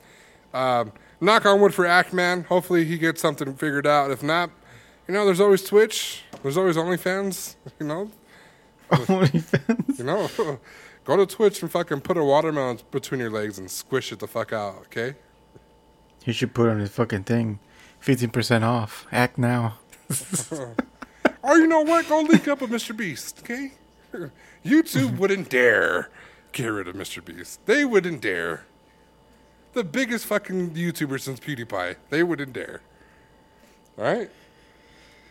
um, 0.52 0.92
knock 1.20 1.46
on 1.46 1.60
wood 1.60 1.74
for 1.74 1.84
Actman. 1.84 2.46
Hopefully 2.46 2.84
he 2.84 2.98
gets 2.98 3.20
something 3.20 3.54
figured 3.54 3.86
out. 3.86 4.10
If 4.10 4.22
not, 4.22 4.50
you 5.08 5.14
know, 5.14 5.24
there's 5.24 5.40
always 5.40 5.62
Twitch. 5.62 6.22
There's 6.42 6.56
always 6.56 6.76
OnlyFans. 6.76 7.56
You 7.80 7.86
know, 7.86 8.10
OnlyFans. 8.90 9.98
you 9.98 10.04
know. 10.04 10.58
Go 11.04 11.16
to 11.16 11.24
Twitch 11.24 11.62
and 11.62 11.70
fucking 11.70 12.00
put 12.00 12.16
a 12.16 12.24
watermelon 12.24 12.80
between 12.90 13.20
your 13.20 13.30
legs 13.30 13.58
and 13.58 13.70
squish 13.70 14.10
it 14.10 14.18
the 14.18 14.26
fuck 14.26 14.52
out. 14.52 14.78
Okay. 14.86 15.14
He 16.24 16.32
should 16.32 16.52
put 16.52 16.68
on 16.68 16.80
his 16.80 16.90
fucking 16.90 17.22
thing. 17.22 17.60
15% 18.04 18.62
off. 18.62 19.06
Act 19.12 19.38
now. 19.38 19.78
Or 21.42 21.58
you 21.58 21.68
know 21.68 21.82
what? 21.82 22.08
Go 22.08 22.22
link 22.22 22.48
up 22.48 22.60
with 22.60 22.70
Mr. 22.70 22.96
Beast, 22.96 23.38
okay? 23.44 23.70
YouTube 24.64 25.16
wouldn't 25.18 25.48
dare 25.48 26.10
get 26.56 26.68
rid 26.68 26.88
of 26.88 26.94
Mr. 26.96 27.22
Beast. 27.24 27.60
They 27.66 27.84
wouldn't 27.84 28.22
dare. 28.22 28.64
The 29.74 29.84
biggest 29.84 30.24
fucking 30.26 30.70
YouTuber 30.70 31.20
since 31.20 31.38
PewDiePie. 31.38 31.96
They 32.08 32.22
wouldn't 32.22 32.54
dare. 32.54 32.80
All 33.98 34.04
right? 34.04 34.30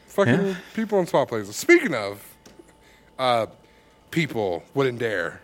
Fucking 0.08 0.46
Yeah. 0.48 0.56
people 0.76 1.00
in 1.00 1.08
small 1.08 1.26
places. 1.26 1.56
Speaking 1.56 1.96
of, 1.96 2.24
uh, 3.18 3.48
people 4.12 4.64
wouldn't 4.76 5.00
dare. 5.00 5.42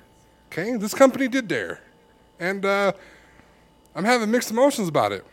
Okay? 0.52 0.76
This 0.78 0.94
company 0.94 1.28
did 1.28 1.48
dare. 1.48 1.82
And 2.40 2.64
uh, 2.64 2.94
I'm 3.96 4.06
having 4.06 4.30
mixed 4.30 4.52
emotions 4.52 4.88
about 4.88 5.12
it. 5.12 5.26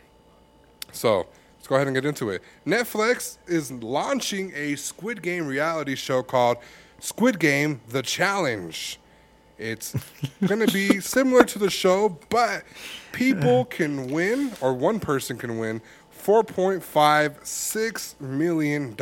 So 0.91 1.27
let's 1.57 1.67
go 1.67 1.75
ahead 1.75 1.87
and 1.87 1.95
get 1.95 2.05
into 2.05 2.31
it. 2.31 2.41
Netflix 2.65 3.37
is 3.47 3.71
launching 3.71 4.51
a 4.55 4.75
Squid 4.75 5.21
Game 5.21 5.45
reality 5.45 5.95
show 5.95 6.23
called 6.23 6.57
Squid 6.99 7.39
Game 7.39 7.81
The 7.89 8.01
Challenge. 8.01 8.99
It's 9.59 9.93
going 10.45 10.65
to 10.65 10.73
be 10.73 11.01
similar 11.01 11.43
to 11.43 11.59
the 11.59 11.69
show, 11.69 12.17
but 12.29 12.63
people 13.11 13.65
can 13.69 14.07
win, 14.07 14.53
or 14.61 14.73
one 14.73 15.01
person 15.01 15.37
can 15.37 15.59
win, 15.59 15.81
$4.56 16.17 18.21
million. 18.21 18.95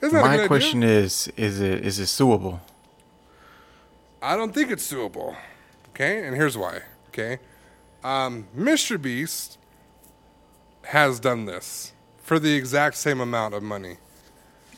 that 0.00 0.02
a 0.02 0.10
good 0.10 0.12
My 0.12 0.34
idea? 0.34 0.46
question 0.46 0.82
is 0.82 1.28
is 1.36 1.60
it 1.60 1.84
is 1.86 1.98
it 1.98 2.08
suable? 2.08 2.60
I 4.20 4.36
don't 4.36 4.52
think 4.52 4.70
it's 4.70 4.84
suable. 4.84 5.36
Okay, 5.90 6.26
and 6.26 6.36
here's 6.36 6.58
why. 6.58 6.80
Okay, 7.08 7.38
um, 8.04 8.46
Mr. 8.56 9.00
Beast 9.00 9.56
has 10.84 11.18
done 11.20 11.46
this 11.46 11.92
for 12.22 12.38
the 12.38 12.54
exact 12.54 12.96
same 12.96 13.20
amount 13.20 13.54
of 13.54 13.62
money. 13.62 13.96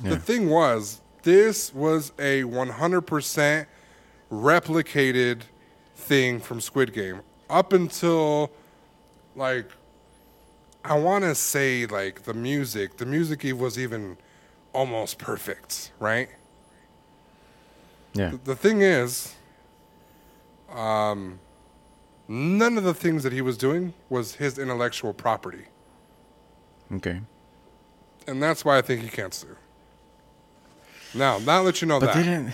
Yeah. 0.02 0.10
The 0.10 0.18
thing 0.18 0.48
was, 0.48 1.00
this 1.28 1.74
was 1.74 2.10
a 2.18 2.42
100% 2.44 3.66
replicated 4.32 5.42
thing 5.94 6.40
from 6.40 6.58
Squid 6.58 6.94
Game 6.94 7.20
up 7.50 7.74
until 7.74 8.50
like 9.36 9.66
I 10.82 10.98
want 10.98 11.24
to 11.24 11.34
say 11.34 11.84
like 11.84 12.22
the 12.22 12.32
music. 12.32 12.96
The 12.96 13.04
music 13.04 13.44
was 13.54 13.78
even 13.78 14.16
almost 14.72 15.18
perfect, 15.18 15.92
right? 15.98 16.30
Yeah. 18.14 18.32
The 18.44 18.56
thing 18.56 18.80
is, 18.80 19.34
um, 20.72 21.40
none 22.26 22.78
of 22.78 22.84
the 22.84 22.94
things 22.94 23.22
that 23.22 23.34
he 23.34 23.42
was 23.42 23.58
doing 23.58 23.92
was 24.08 24.36
his 24.36 24.58
intellectual 24.58 25.12
property, 25.12 25.66
Okay. 26.90 27.20
and 28.26 28.42
that's 28.42 28.64
why 28.64 28.78
I 28.78 28.82
think 28.82 29.02
he 29.02 29.08
can't 29.10 29.34
sue. 29.34 29.56
Now, 31.14 31.38
now 31.38 31.62
that 31.64 31.80
you 31.80 31.88
know 31.88 32.00
But 32.00 32.12
that, 32.14 32.24
didn't 32.24 32.52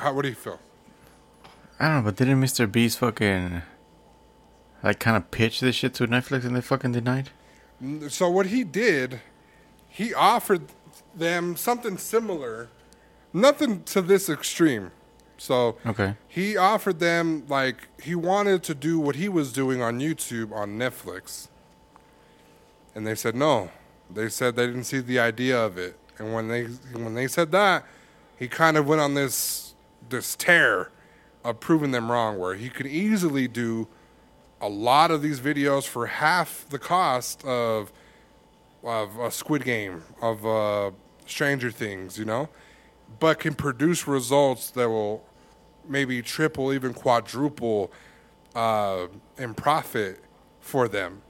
how, 0.00 0.12
what 0.12 0.22
do 0.22 0.28
you 0.28 0.34
feel? 0.34 0.58
I 1.78 1.88
don't 1.88 1.96
know, 1.98 2.02
but 2.10 2.16
didn't 2.16 2.40
Mr. 2.40 2.70
Beast 2.70 2.98
fucking 2.98 3.62
like 4.82 4.98
kind 5.00 5.16
of 5.16 5.30
pitch 5.30 5.60
this 5.60 5.76
shit 5.76 5.94
to 5.94 6.06
Netflix 6.06 6.44
and 6.44 6.54
they 6.54 6.60
fucking 6.60 6.92
denied? 6.92 7.30
So 8.08 8.28
what 8.28 8.46
he 8.46 8.64
did, 8.64 9.20
he 9.88 10.12
offered 10.14 10.62
them 11.14 11.56
something 11.56 11.96
similar, 11.98 12.68
nothing 13.32 13.82
to 13.84 14.02
this 14.02 14.28
extreme. 14.28 14.90
So 15.38 15.78
Okay. 15.86 16.16
he 16.28 16.56
offered 16.58 17.00
them 17.00 17.44
like 17.48 17.88
he 18.02 18.14
wanted 18.14 18.62
to 18.64 18.74
do 18.74 18.98
what 19.00 19.16
he 19.16 19.28
was 19.28 19.52
doing 19.52 19.80
on 19.80 19.98
YouTube 20.00 20.52
on 20.52 20.78
Netflix. 20.78 21.48
And 22.94 23.06
they 23.06 23.14
said 23.14 23.34
no. 23.34 23.70
They 24.12 24.28
said 24.28 24.56
they 24.56 24.66
didn't 24.66 24.84
see 24.84 25.00
the 25.00 25.18
idea 25.18 25.58
of 25.58 25.78
it. 25.78 25.96
And 26.20 26.32
when 26.32 26.48
they 26.48 26.64
when 26.64 27.14
they 27.14 27.26
said 27.26 27.50
that, 27.52 27.84
he 28.38 28.46
kind 28.46 28.76
of 28.76 28.86
went 28.86 29.00
on 29.00 29.14
this 29.14 29.74
this 30.08 30.36
tear 30.36 30.90
of 31.42 31.58
proving 31.58 31.90
them 31.90 32.10
wrong 32.10 32.38
where 32.38 32.54
he 32.54 32.68
could 32.68 32.86
easily 32.86 33.48
do 33.48 33.88
a 34.60 34.68
lot 34.68 35.10
of 35.10 35.22
these 35.22 35.40
videos 35.40 35.84
for 35.84 36.06
half 36.06 36.66
the 36.68 36.78
cost 36.78 37.44
of 37.44 37.90
of 38.82 39.18
a 39.18 39.30
Squid 39.30 39.64
Game, 39.64 40.02
of 40.22 40.46
uh, 40.46 40.90
Stranger 41.26 41.70
Things, 41.70 42.18
you 42.18 42.24
know, 42.24 42.48
but 43.18 43.38
can 43.38 43.54
produce 43.54 44.06
results 44.06 44.70
that 44.70 44.88
will 44.88 45.24
maybe 45.88 46.22
triple, 46.22 46.72
even 46.72 46.94
quadruple 46.94 47.90
uh, 48.54 49.06
in 49.38 49.54
profit 49.54 50.20
for 50.60 50.88
them. 50.88 51.22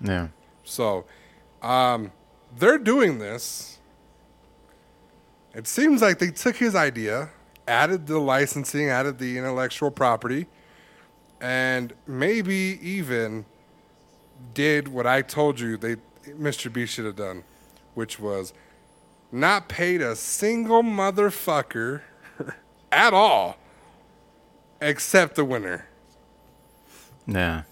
Yeah. 0.00 0.28
So 0.64 1.04
um, 1.62 2.12
they're 2.58 2.78
doing 2.78 3.18
this. 3.18 3.78
It 5.54 5.66
seems 5.66 6.02
like 6.02 6.18
they 6.18 6.30
took 6.30 6.56
his 6.56 6.74
idea, 6.74 7.30
added 7.66 8.06
the 8.06 8.18
licensing, 8.18 8.88
added 8.88 9.18
the 9.18 9.38
intellectual 9.38 9.90
property, 9.90 10.46
and 11.40 11.92
maybe 12.06 12.78
even 12.82 13.44
did 14.54 14.88
what 14.88 15.06
I 15.06 15.22
told 15.22 15.58
you 15.58 15.76
they 15.76 15.96
Mr. 16.26 16.72
B 16.72 16.86
should 16.86 17.06
have 17.06 17.16
done, 17.16 17.44
which 17.94 18.20
was 18.20 18.52
not 19.32 19.68
paid 19.68 20.00
a 20.00 20.14
single 20.16 20.82
motherfucker 20.82 22.02
at 22.92 23.14
all 23.14 23.56
except 24.80 25.34
the 25.34 25.44
winner. 25.44 25.86
Yeah. 27.26 27.62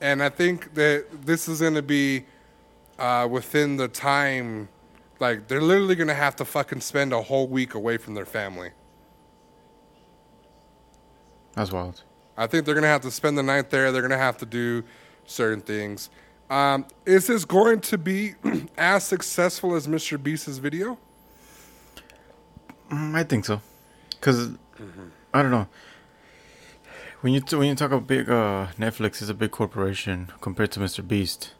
And 0.00 0.22
I 0.22 0.28
think 0.28 0.74
that 0.74 1.06
this 1.26 1.48
is 1.48 1.60
going 1.60 1.74
to 1.74 1.82
be 1.82 2.24
uh, 3.00 3.26
within 3.28 3.76
the 3.76 3.88
time, 3.88 4.68
like 5.18 5.48
they're 5.48 5.60
literally 5.60 5.96
going 5.96 6.08
to 6.08 6.14
have 6.14 6.36
to 6.36 6.44
fucking 6.44 6.80
spend 6.80 7.12
a 7.12 7.22
whole 7.22 7.48
week 7.48 7.74
away 7.74 7.96
from 7.96 8.14
their 8.14 8.26
family. 8.26 8.70
That's 11.54 11.72
wild. 11.72 12.04
I 12.36 12.46
think 12.46 12.64
they're 12.64 12.74
going 12.74 12.82
to 12.82 12.88
have 12.88 13.02
to 13.02 13.10
spend 13.10 13.36
the 13.36 13.42
night 13.42 13.70
there. 13.70 13.90
They're 13.90 14.02
going 14.02 14.12
to 14.12 14.16
have 14.18 14.36
to 14.38 14.46
do 14.46 14.84
certain 15.24 15.60
things. 15.60 16.10
Um, 16.48 16.86
is 17.06 17.26
this 17.26 17.44
going 17.44 17.80
to 17.82 17.98
be 17.98 18.34
as 18.78 19.04
successful 19.04 19.74
as 19.74 19.86
Mr. 19.86 20.22
Beast's 20.22 20.58
video? 20.58 20.98
Mm, 22.90 23.14
I 23.14 23.24
think 23.24 23.44
so. 23.44 23.60
because 24.10 24.50
I 25.32 25.42
don't 25.42 25.50
know. 25.50 25.68
When 27.20 27.34
you 27.34 27.40
t- 27.40 27.56
when 27.56 27.68
you 27.68 27.74
talk 27.74 27.90
about 27.92 28.06
big 28.06 28.28
uh, 28.30 28.68
Netflix 28.78 29.20
is 29.22 29.28
a 29.28 29.34
big 29.34 29.50
corporation 29.50 30.32
compared 30.40 30.72
to 30.72 30.80
Mr. 30.80 31.06
Beast. 31.06 31.52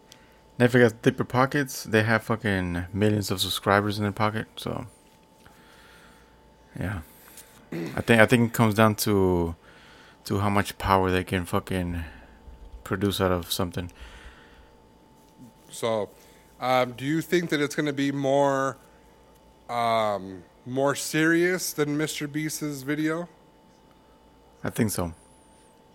Netflix 0.60 0.82
has 0.82 0.92
deeper 0.92 1.24
pockets. 1.24 1.84
They 1.84 2.02
have 2.02 2.22
fucking 2.22 2.84
millions 2.92 3.30
of 3.30 3.40
subscribers 3.40 3.96
in 3.96 4.04
their 4.04 4.12
pocket. 4.12 4.46
So 4.56 4.86
yeah, 6.78 7.00
I 7.72 8.02
think 8.02 8.20
I 8.20 8.26
think 8.26 8.50
it 8.50 8.52
comes 8.52 8.74
down 8.74 8.94
to 8.96 9.56
to 10.24 10.38
how 10.38 10.50
much 10.50 10.76
power 10.76 11.10
they 11.10 11.24
can 11.24 11.46
fucking 11.46 12.04
produce 12.84 13.22
out 13.22 13.32
of 13.32 13.50
something. 13.50 13.90
So, 15.70 16.10
um, 16.60 16.92
do 16.92 17.06
you 17.06 17.22
think 17.22 17.48
that 17.50 17.60
it's 17.60 17.74
going 17.74 17.86
to 17.86 17.94
be 17.94 18.12
more 18.12 18.76
um, 19.70 20.42
more 20.66 20.94
serious 20.94 21.72
than 21.72 21.96
Mr. 21.96 22.30
Beast's 22.30 22.82
video? 22.82 23.30
I 24.62 24.68
think 24.68 24.90
so. 24.90 25.14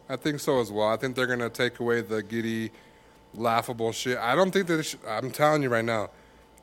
I 0.10 0.16
think 0.16 0.40
so 0.40 0.60
as 0.60 0.72
well. 0.72 0.88
I 0.88 0.98
think 0.98 1.16
they're 1.16 1.28
going 1.28 1.40
to 1.40 1.50
take 1.50 1.80
away 1.80 2.02
the 2.02 2.24
giddy, 2.24 2.72
laughable 3.38 3.91
shit. 3.91 4.18
I 4.18 4.36
don't 4.36 4.52
think 4.52 4.68
that. 4.68 4.78
They 4.78 4.84
should, 4.84 4.99
I'm 5.07 5.32
telling 5.32 5.64
you 5.64 5.70
right 5.70 5.86
now, 5.86 6.10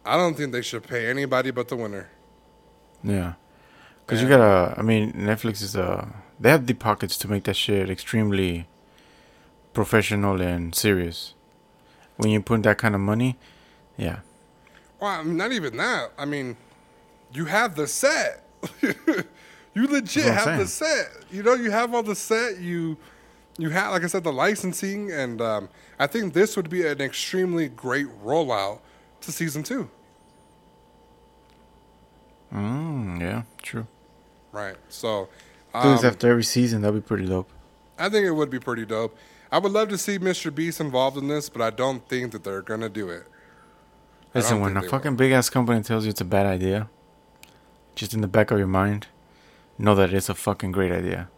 I 0.05 0.17
don't 0.17 0.35
think 0.35 0.53
they 0.53 0.63
should 0.63 0.83
pay 0.83 1.09
anybody 1.09 1.51
but 1.51 1.69
the 1.69 1.77
winner. 1.77 2.09
Yeah, 3.05 3.35
because 4.05 4.23
you 4.23 4.29
gotta. 4.29 4.75
I 4.79 4.83
mean, 4.83 5.13
Netflix 5.13 5.63
is 5.63 5.77
uh 5.77 6.07
They 6.41 6.51
have 6.51 6.67
the 6.67 6.75
pockets 6.75 7.17
to 7.19 7.29
make 7.29 7.45
that 7.45 7.57
shit 7.57 7.91
extremely 7.91 8.67
professional 9.73 10.41
and 10.41 10.75
serious. 10.75 11.35
When 12.17 12.31
you 12.31 12.41
put 12.43 12.63
that 12.63 12.79
kind 12.79 12.95
of 12.95 13.01
money, 13.01 13.37
yeah, 13.97 14.21
Well, 15.01 15.25
not 15.25 15.53
even 15.53 15.77
that. 15.79 16.13
I 16.19 16.25
mean, 16.25 16.57
you 17.33 17.47
have 17.47 17.75
the 17.75 17.87
set. 17.87 18.45
you 18.81 19.87
legit 19.89 20.25
That's 20.25 20.47
what 20.47 20.53
I'm 20.53 20.59
have 20.59 20.59
the 20.59 20.67
set. 20.67 21.09
You 21.31 21.43
know, 21.43 21.55
you 21.55 21.71
have 21.71 21.95
all 21.95 22.03
the 22.03 22.15
set. 22.15 22.59
You, 22.61 22.97
you 23.59 23.71
have, 23.71 23.93
like 23.93 24.05
I 24.05 24.07
said, 24.07 24.25
the 24.25 24.33
licensing, 24.33 25.11
and 25.11 25.41
um, 25.41 25.69
I 25.99 26.07
think 26.07 26.33
this 26.33 26.57
would 26.57 26.71
be 26.71 26.87
an 26.87 27.01
extremely 27.01 27.69
great 27.69 28.07
rollout 28.23 28.81
to 29.21 29.33
season 29.33 29.63
two. 29.63 29.91
mm, 32.53 33.21
yeah, 33.21 33.43
true. 33.63 33.87
Right. 34.53 34.77
So, 34.89 35.29
Do 35.75 35.91
this 35.91 36.01
um, 36.01 36.07
after 36.07 36.31
every 36.31 36.45
season. 36.45 36.83
That'd 36.83 37.03
be 37.03 37.07
pretty 37.07 37.27
dope. 37.27 37.51
I 37.99 38.09
think 38.09 38.27
it 38.27 38.33
would 38.33 38.51
be 38.51 38.59
pretty 38.59 38.85
dope. 38.85 39.17
I 39.51 39.59
would 39.59 39.73
love 39.73 39.89
to 39.91 39.99
see 39.99 40.19
Mr. 40.19 40.55
Beast 40.55 40.81
involved 40.81 41.17
in 41.17 41.29
this, 41.29 41.49
but 41.49 41.61
I 41.61 41.71
don't 41.71 42.07
think 42.09 42.33
that 42.33 42.43
they're 42.45 42.63
gonna 42.63 42.89
do 42.89 43.11
it. 43.11 43.27
Listen, 44.35 44.61
when 44.61 44.77
a 44.79 44.83
fucking 44.83 45.17
big 45.17 45.33
ass 45.33 45.51
company 45.51 45.83
tells 45.83 46.05
you 46.05 46.11
it's 46.11 46.23
a 46.23 46.25
bad 46.27 46.47
idea, 46.47 46.89
just 47.95 48.15
in 48.15 48.23
the 48.23 48.29
back 48.29 48.51
of 48.51 48.57
your 48.59 48.67
mind, 48.67 49.09
know 49.77 49.95
that 49.95 50.13
it's 50.15 50.31
a 50.31 50.35
fucking 50.35 50.73
great 50.73 50.91
idea. 50.91 51.29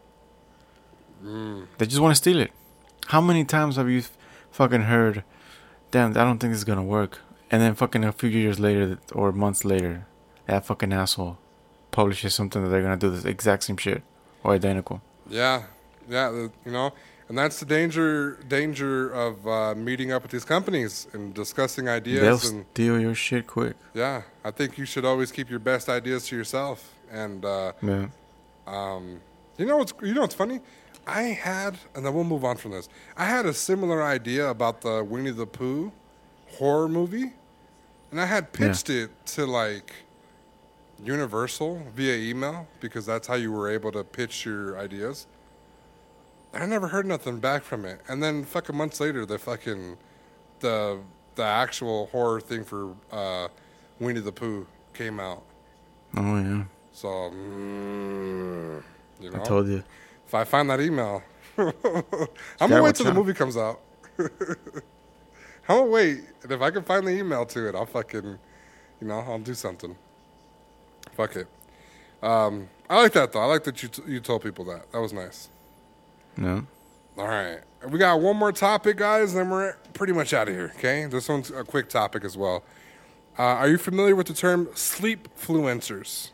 Mm. 1.25 1.67
They 1.79 1.87
just 1.87 2.01
want 2.01 2.13
to 2.13 2.17
steal 2.17 2.41
it. 2.41 2.51
How 3.07 3.21
many 3.21 3.45
times 3.45 3.77
have 3.77 3.89
you 3.89 3.99
f- 4.01 4.17
fucking 4.51 4.83
heard, 4.83 5.25
damn, 5.91 6.11
I 6.11 6.25
don't 6.25 6.39
think 6.39 6.53
this 6.53 6.59
is 6.59 6.65
gonna 6.65 6.83
work? 6.83 7.21
And 7.51 7.63
then 7.63 7.75
fucking 7.75 8.05
a 8.05 8.13
few 8.13 8.29
years 8.29 8.59
later 8.59 8.99
or 9.13 9.33
months 9.33 9.65
later, 9.65 10.07
that 10.47 10.67
fucking 10.67 10.93
asshole 10.93 11.39
publishes 11.91 12.35
something 12.35 12.63
that 12.63 12.69
they're 12.71 12.83
gonna 12.83 12.97
do 12.97 13.11
the 13.11 13.29
exact 13.29 13.65
same 13.65 13.77
shit 13.77 14.03
or 14.43 14.53
identical. 14.55 15.01
Yeah, 15.29 15.65
yeah, 16.09 16.31
you 16.67 16.73
know, 16.73 16.93
and 17.29 17.39
that's 17.39 17.61
the 17.61 17.67
danger 17.67 18.39
danger 18.49 19.11
of 19.11 19.47
uh, 19.47 19.75
meeting 19.75 20.13
up 20.13 20.23
with 20.23 20.33
these 20.33 20.45
companies 20.45 21.07
and 21.15 21.33
discussing 21.33 21.89
ideas. 21.89 22.21
They'll. 22.43 22.53
And 22.57 22.67
steal 22.73 23.01
your 23.01 23.15
shit 23.15 23.47
quick. 23.47 23.77
yeah, 23.95 24.23
I 24.45 24.51
think 24.51 24.77
you 24.79 24.85
should 24.85 25.05
always 25.05 25.31
keep 25.33 25.49
your 25.49 25.61
best 25.61 25.89
ideas 25.89 26.27
to 26.29 26.37
yourself. 26.37 26.93
And 27.11 27.45
uh, 27.45 27.73
Yeah. 27.83 28.07
um, 28.67 29.21
you 29.57 29.67
know 29.67 29.77
what's 29.79 29.95
you 30.03 30.15
know 30.15 30.23
what's 30.23 30.35
funny? 30.35 30.61
I 31.06 31.22
had, 31.22 31.76
and 31.94 32.05
then 32.05 32.14
we'll 32.14 32.24
move 32.24 32.44
on 32.44 32.56
from 32.56 32.70
this. 32.72 32.89
I 33.16 33.26
had 33.26 33.47
a 33.47 33.52
similar 33.55 34.02
idea 34.02 34.48
about 34.48 34.81
the 34.81 35.05
Winnie 35.05 35.31
the 35.31 35.47
Pooh 35.47 35.93
horror 36.59 36.89
movie, 36.89 37.32
and 38.10 38.20
I 38.20 38.26
had 38.26 38.48
Yeah. 38.52 38.68
pitched 38.68 38.90
it 38.90 39.10
to 39.26 39.44
like 39.47 39.93
Universal 41.02 41.82
via 41.94 42.14
email 42.16 42.66
because 42.81 43.05
that's 43.05 43.26
how 43.26 43.35
you 43.35 43.51
were 43.52 43.68
able 43.68 43.93
to 43.93 44.05
pitch 44.05 44.47
your 44.47 44.78
ideas. 44.78 45.26
I 46.55 46.66
never 46.66 46.86
heard 46.89 47.05
nothing 47.05 47.40
back 47.40 47.64
from 47.64 47.85
it, 47.85 48.01
and 48.09 48.22
then 48.22 48.44
fucking 48.44 48.76
months 48.76 49.01
later, 49.01 49.26
the 49.26 49.39
fucking 49.39 49.98
the 50.60 51.01
the 51.35 51.43
actual 51.43 52.06
horror 52.06 52.40
thing 52.40 52.64
for 52.64 52.94
uh, 53.10 53.48
Winnie 53.98 54.20
the 54.20 54.31
Pooh 54.32 54.66
came 54.94 55.18
out. 55.18 55.43
Oh 56.16 56.36
yeah. 56.39 56.64
So, 56.93 57.09
mm, 57.09 58.82
you 59.20 59.31
know, 59.31 59.40
I 59.40 59.44
told 59.44 59.66
you. 59.66 59.82
If 60.35 60.40
I 60.40 60.44
find 60.44 60.69
that 60.69 60.81
email, 60.81 61.23
I'm 61.59 61.73
gonna 62.59 62.82
wait 62.82 62.97
till 62.97 63.06
the 63.06 63.15
movie 63.15 63.35
comes 63.35 63.56
out. 63.56 63.81
I'm 64.19 64.27
gonna 65.69 65.85
wait, 65.86 66.23
and 66.43 66.51
if 66.51 66.61
I 66.61 66.73
can 66.73 66.82
find 66.82 67.06
the 67.06 67.12
email 67.12 67.47
to 67.47 67.69
it, 67.69 67.77
I'll 67.77 67.86
fucking, 67.86 68.39
you 69.01 69.06
know, 69.06 69.20
I'll 69.20 69.39
do 69.39 69.55
something. 69.55 69.94
Fuck 71.12 71.36
it. 71.36 71.47
Um, 72.20 72.69
I 72.90 73.01
like 73.01 73.12
that 73.12 73.32
though. 73.32 73.43
I 73.43 73.44
like 73.44 73.62
that 73.62 73.81
you 73.81 73.89
t- 73.89 74.02
you 74.09 74.19
told 74.19 74.43
people 74.43 74.65
that. 74.65 74.90
That 74.90 75.01
was 75.01 75.12
nice. 75.12 75.51
No. 76.36 76.66
All 77.16 77.28
right, 77.28 77.61
we 77.89 78.01
got 78.01 78.20
one 78.20 78.36
more 78.36 78.51
topic, 78.51 78.97
guys, 78.97 79.36
and 79.36 79.52
we're 79.52 79.77
pretty 79.93 80.12
much 80.12 80.35
out 80.35 80.48
of 80.48 80.55
here. 80.55 80.73
Okay, 80.78 81.06
this 81.06 81.28
one's 81.28 81.52
a 81.52 81.62
quick 81.62 81.89
topic 81.89 82.24
as 82.24 82.36
well. 82.36 82.65
Uh, 83.39 83.43
are 83.43 83.69
you 83.69 83.78
familiar 83.78 84.16
with 84.16 84.27
the 84.27 84.35
term 84.35 84.69
sleep 84.74 85.28
fluencers? 85.39 86.31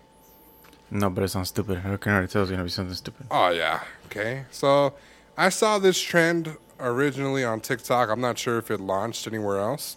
No, 0.91 1.09
but 1.11 1.25
it 1.25 1.29
sounds 1.29 1.49
stupid. 1.49 1.79
I 1.79 1.97
can 1.97 2.13
already 2.13 2.29
tell 2.29 2.43
it's 2.43 2.51
gonna 2.51 2.65
be 2.65 2.71
something 2.71 2.95
stupid. 2.95 3.27
Oh 3.31 3.51
yeah. 3.51 3.81
Okay. 4.07 4.45
So 4.51 4.95
I 5.37 5.49
saw 5.49 5.79
this 5.79 6.01
trend 6.01 6.57
originally 6.81 7.45
on 7.45 7.61
TikTok. 7.61 8.09
I'm 8.09 8.21
not 8.21 8.39
sure 8.39 8.59
if 8.59 8.71
it 8.71 8.81
launched 8.81 9.27
anywhere 9.27 9.59
else, 9.59 9.97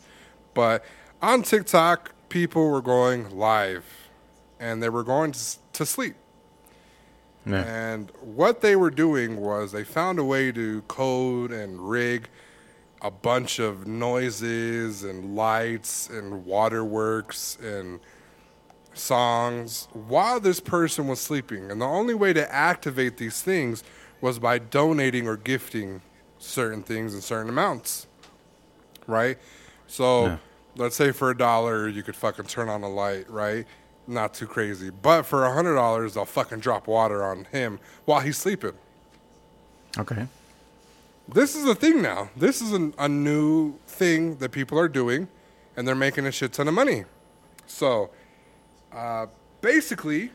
but 0.53 0.85
on 1.21 1.41
TikTok, 1.41 2.11
people 2.29 2.69
were 2.69 2.81
going 2.81 3.35
live, 3.37 3.85
and 4.59 4.83
they 4.83 4.89
were 4.89 5.03
going 5.03 5.31
to, 5.31 5.39
to 5.73 5.85
sleep. 5.85 6.15
Yeah. 7.45 7.63
And 7.63 8.11
what 8.21 8.61
they 8.61 8.75
were 8.75 8.91
doing 8.91 9.37
was 9.37 9.71
they 9.71 9.83
found 9.83 10.19
a 10.19 10.23
way 10.23 10.51
to 10.51 10.81
code 10.83 11.51
and 11.51 11.89
rig 11.89 12.29
a 13.01 13.11
bunch 13.11 13.59
of 13.59 13.85
noises 13.85 15.03
and 15.03 15.35
lights 15.35 16.09
and 16.09 16.45
waterworks 16.45 17.57
and 17.61 17.99
songs 18.93 19.87
while 19.93 20.39
this 20.39 20.59
person 20.59 21.07
was 21.07 21.19
sleeping. 21.19 21.69
And 21.71 21.81
the 21.81 21.85
only 21.85 22.13
way 22.13 22.33
to 22.33 22.53
activate 22.53 23.17
these 23.17 23.41
things 23.41 23.83
was 24.21 24.39
by 24.39 24.57
donating 24.59 25.27
or 25.27 25.37
gifting 25.37 26.01
certain 26.39 26.83
things 26.83 27.13
in 27.13 27.21
certain 27.21 27.49
amounts. 27.49 28.07
Right? 29.07 29.37
So 29.87 30.25
Yeah. 30.25 30.37
let's 30.77 30.95
say 30.95 31.11
for 31.11 31.29
a 31.29 31.37
dollar 31.37 31.87
you 31.87 32.03
could 32.03 32.15
fucking 32.15 32.45
turn 32.45 32.69
on 32.69 32.83
a 32.83 32.89
light, 32.89 33.29
right? 33.29 33.65
Not 34.07 34.33
too 34.33 34.47
crazy. 34.47 34.89
But 34.89 35.23
for 35.23 35.45
a 35.45 35.53
hundred 35.53 35.75
dollars 35.75 36.13
they'll 36.13 36.25
fucking 36.25 36.59
drop 36.59 36.87
water 36.87 37.23
on 37.23 37.45
him 37.45 37.79
while 38.05 38.19
he's 38.21 38.37
sleeping. 38.37 38.73
Okay. 39.97 40.27
This 41.27 41.55
is 41.55 41.63
a 41.65 41.75
thing 41.75 42.01
now. 42.01 42.29
This 42.35 42.61
is 42.61 42.73
an, 42.73 42.93
a 42.97 43.07
new 43.07 43.75
thing 43.87 44.35
that 44.37 44.51
people 44.51 44.77
are 44.77 44.89
doing, 44.89 45.29
and 45.77 45.87
they're 45.87 45.95
making 45.95 46.25
a 46.25 46.31
shit 46.31 46.51
ton 46.51 46.67
of 46.67 46.73
money. 46.73 47.05
So, 47.65 48.09
uh, 48.93 49.27
basically, 49.61 50.31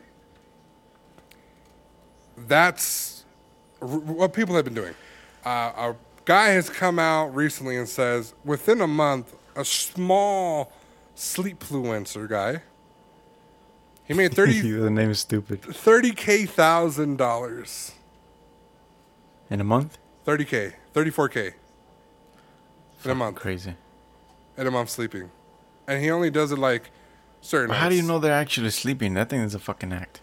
that's 2.37 3.25
r- 3.81 3.87
what 3.87 4.33
people 4.33 4.55
have 4.55 4.65
been 4.65 4.73
doing. 4.73 4.95
Uh, 5.45 5.49
a 5.49 5.95
guy 6.25 6.49
has 6.49 6.69
come 6.69 6.99
out 6.99 7.33
recently 7.35 7.77
and 7.77 7.87
says 7.87 8.33
within 8.43 8.81
a 8.81 8.87
month, 8.87 9.33
a 9.55 9.65
small 9.65 10.71
sleep 11.15 11.59
fluencer 11.59 12.27
guy, 12.29 12.61
he 14.05 14.13
made 14.13 14.33
30 14.33 14.61
the 14.79 14.89
name 14.89 15.11
is 15.11 15.19
stupid. 15.19 15.61
30k 15.61 16.49
thousand 16.49 17.17
dollars. 17.17 17.93
In 19.49 19.59
a 19.59 19.63
month? 19.63 19.97
30k, 20.25 20.73
34k 20.93 21.53
in 23.05 23.11
a 23.11 23.15
month. 23.15 23.37
Crazy. 23.37 23.73
In 24.57 24.67
a 24.67 24.71
month 24.71 24.89
sleeping, 24.89 25.31
and 25.87 26.03
he 26.03 26.11
only 26.11 26.29
does 26.29 26.51
it 26.51 26.59
like 26.59 26.91
certain. 27.41 27.73
How 27.75 27.89
do 27.89 27.95
you 27.95 28.01
know 28.03 28.19
they're 28.19 28.31
actually 28.33 28.69
sleeping? 28.71 29.13
That 29.13 29.29
thing 29.29 29.41
is 29.41 29.55
a 29.55 29.59
fucking 29.59 29.93
act. 29.93 30.21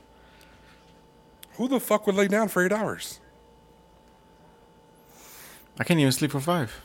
Who 1.55 1.69
the 1.69 1.81
fuck 1.81 2.07
would 2.07 2.17
lay 2.17 2.29
down 2.29 2.49
for 2.49 2.65
eight 2.65 2.73
hours? 2.73 3.21
I 5.79 5.85
can't 5.85 6.01
even 6.01 6.13
sleep 6.13 6.31
for 6.31 6.41
five. 6.41 6.81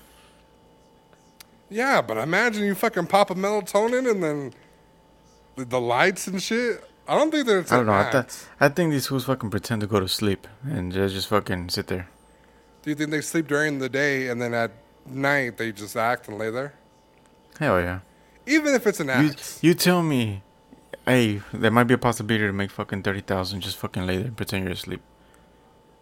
Yeah, 1.70 2.02
but 2.02 2.18
imagine 2.18 2.66
you 2.66 2.76
fucking 2.76 3.08
pop 3.08 3.30
a 3.30 3.36
melatonin 3.36 4.10
and 4.10 4.22
then 4.22 4.54
the, 5.56 5.66
the 5.66 5.80
lights 5.80 6.28
and 6.28 6.42
shit. 6.42 6.84
I 7.08 7.18
don't 7.18 7.32
think 7.32 7.48
that 7.48 7.60
it's. 7.60 7.72
I 7.72 7.78
don't 7.78 7.86
know. 7.86 7.94
I, 7.94 8.10
th- 8.12 8.26
I 8.60 8.70
think 8.70 8.92
these 8.92 9.08
fools 9.08 9.26
fucking 9.26 9.50
pretend 9.50 9.82
to 9.82 9.88
go 9.88 10.00
to 10.00 10.08
sleep 10.08 10.48
and 10.64 10.92
just, 10.92 11.16
just 11.16 11.28
fucking 11.28 11.70
sit 11.70 11.88
there. 11.88 12.10
Do 12.84 12.90
you 12.90 12.96
think 12.96 13.12
they 13.12 13.22
sleep 13.22 13.48
during 13.48 13.80
the 13.80 13.90
day 13.90 14.28
and 14.28 14.42
then 14.42 14.54
at 14.54 14.72
night 15.06 15.58
they 15.58 15.72
just 15.72 15.96
act 15.96 16.28
and 16.28 16.38
lay 16.38 16.50
there? 16.50 16.74
Hell 17.60 17.80
yeah. 17.80 18.00
Even 18.46 18.74
if 18.74 18.88
it's 18.88 19.00
an 19.00 19.08
You, 19.08 19.34
you 19.62 19.74
tell 19.74 20.02
me, 20.02 20.42
hey, 21.06 21.42
there 21.54 21.72
might 21.72 21.86
be 21.86 21.94
a 21.94 21.98
possibility 21.98 22.46
to 22.46 22.54
make 22.54 22.72
fucking 22.72 23.04
30,000 23.04 23.62
just 23.62 23.78
fucking 23.78 24.06
lay 24.08 24.18
there 24.18 24.28
and 24.28 24.38
pretend 24.38 24.64
you're 24.64 24.74
asleep. 24.74 25.02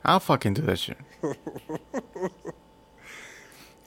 I'll 0.03 0.19
fucking 0.19 0.53
do 0.53 0.61
that 0.63 0.79
shit. 0.79 0.97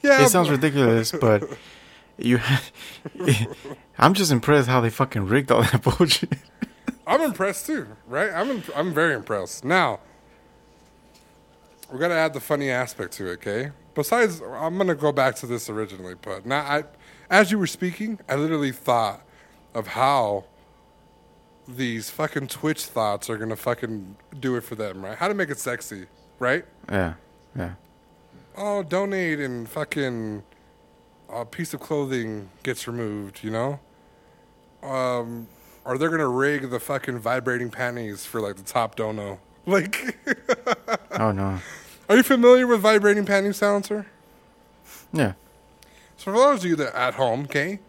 yeah, 0.03 0.23
It 0.23 0.29
sounds 0.29 0.49
ridiculous, 0.49 1.11
but 1.11 1.43
you. 2.17 2.39
I'm 3.97 4.13
just 4.13 4.31
impressed 4.31 4.67
how 4.67 4.81
they 4.81 4.89
fucking 4.89 5.25
rigged 5.25 5.51
all 5.51 5.63
that 5.63 5.81
bullshit. 5.81 6.33
I'm 7.07 7.21
impressed 7.21 7.65
too, 7.65 7.87
right? 8.07 8.31
I'm 8.31 8.49
imp- 8.51 8.77
I'm 8.77 8.93
very 8.93 9.13
impressed. 9.15 9.65
Now, 9.65 9.99
we 11.91 11.99
got 11.99 12.09
to 12.09 12.15
add 12.15 12.33
the 12.33 12.39
funny 12.39 12.69
aspect 12.69 13.13
to 13.13 13.27
it, 13.27 13.33
okay? 13.33 13.71
Besides, 13.95 14.41
I'm 14.41 14.77
gonna 14.77 14.95
go 14.95 15.11
back 15.11 15.35
to 15.37 15.47
this 15.47 15.69
originally, 15.69 16.15
but 16.19 16.45
now 16.45 16.61
I, 16.61 16.83
as 17.29 17.51
you 17.51 17.57
were 17.59 17.67
speaking, 17.67 18.19
I 18.29 18.35
literally 18.35 18.71
thought 18.71 19.21
of 19.73 19.87
how 19.87 20.45
these 21.67 22.09
fucking 22.09 22.47
Twitch 22.47 22.85
thoughts 22.85 23.29
are 23.29 23.37
gonna 23.37 23.55
fucking 23.55 24.15
do 24.39 24.55
it 24.55 24.61
for 24.61 24.75
them, 24.75 25.03
right? 25.03 25.17
How 25.17 25.27
to 25.27 25.33
make 25.33 25.49
it 25.49 25.59
sexy, 25.59 26.07
right? 26.39 26.65
Yeah, 26.89 27.13
yeah. 27.55 27.73
Oh, 28.57 28.83
donate 28.83 29.39
and 29.39 29.67
fucking 29.67 30.43
a 31.29 31.45
piece 31.45 31.73
of 31.73 31.79
clothing 31.79 32.49
gets 32.61 32.87
removed, 32.87 33.43
you 33.43 33.49
know? 33.49 33.79
Um, 34.83 35.47
or 35.85 35.97
they're 35.97 36.09
gonna 36.09 36.27
rig 36.27 36.69
the 36.69 36.79
fucking 36.79 37.19
vibrating 37.19 37.71
panties 37.71 38.25
for 38.25 38.41
like 38.41 38.55
the 38.57 38.63
top 38.63 38.95
dono. 38.95 39.39
Like, 39.65 40.17
Oh 41.11 41.31
no. 41.31 41.57
are 42.09 42.17
you 42.17 42.23
familiar 42.23 42.67
with 42.67 42.81
vibrating 42.81 43.25
panty 43.25 43.55
silencer? 43.55 44.07
Yeah. 45.13 45.33
So 46.23 46.31
for 46.31 46.37
those 46.37 46.63
of 46.63 46.69
you 46.69 46.77
that 46.77 46.95
at 46.95 47.15
home, 47.15 47.41
okay, 47.43 47.79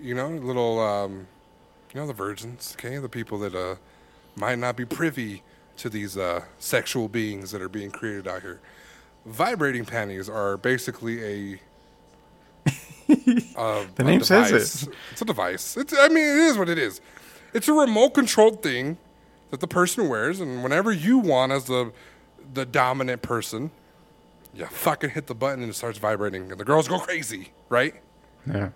you 0.00 0.14
know, 0.14 0.28
little, 0.30 0.80
um, 0.80 1.26
you 1.92 2.00
know, 2.00 2.06
the 2.06 2.14
virgins, 2.14 2.74
okay, 2.78 2.96
the 2.96 3.10
people 3.10 3.38
that 3.40 3.54
uh, 3.54 3.74
might 4.36 4.58
not 4.58 4.74
be 4.74 4.86
privy 4.86 5.42
to 5.76 5.90
these 5.90 6.16
uh, 6.16 6.44
sexual 6.58 7.10
beings 7.10 7.50
that 7.50 7.60
are 7.60 7.68
being 7.68 7.90
created 7.90 8.26
out 8.26 8.40
here. 8.40 8.62
Vibrating 9.26 9.84
panties 9.84 10.30
are 10.30 10.56
basically 10.56 11.22
a. 11.22 11.60
uh, 13.54 13.84
The 13.96 14.04
name 14.04 14.22
says 14.22 14.48
device. 14.48 14.82
it. 14.84 14.94
It's 15.12 15.20
a 15.20 15.26
device. 15.26 15.76
It's. 15.76 15.92
I 15.92 16.08
mean, 16.08 16.24
it 16.24 16.38
is 16.38 16.56
what 16.56 16.70
it 16.70 16.78
is. 16.78 17.02
It's 17.52 17.68
a 17.68 17.74
remote 17.74 18.14
controlled 18.14 18.62
thing 18.62 18.96
that 19.50 19.60
the 19.60 19.68
person 19.68 20.08
wears, 20.08 20.40
and 20.40 20.62
whenever 20.62 20.90
you 20.90 21.18
want, 21.18 21.52
as 21.52 21.64
the 21.66 21.92
the 22.54 22.64
dominant 22.64 23.20
person, 23.20 23.72
you 24.58 24.66
fucking 24.66 25.10
hit 25.10 25.26
the 25.26 25.34
button 25.34 25.62
and 25.62 25.70
it 25.70 25.74
starts 25.74 25.98
vibrating, 25.98 26.50
and 26.50 26.58
the 26.60 26.64
girls 26.64 26.88
go 26.88 26.98
crazy, 26.98 27.50
right? 27.68 27.94
Yeah. 28.46 28.70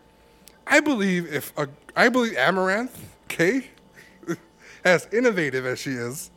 I 0.66 0.80
believe 0.80 1.32
if 1.32 1.56
a, 1.58 1.68
I 1.96 2.08
believe 2.08 2.34
Amouranth, 2.34 2.96
okay, 3.24 3.68
as 4.84 5.08
innovative 5.12 5.66
as 5.66 5.80
she 5.80 5.90
is, 5.90 6.30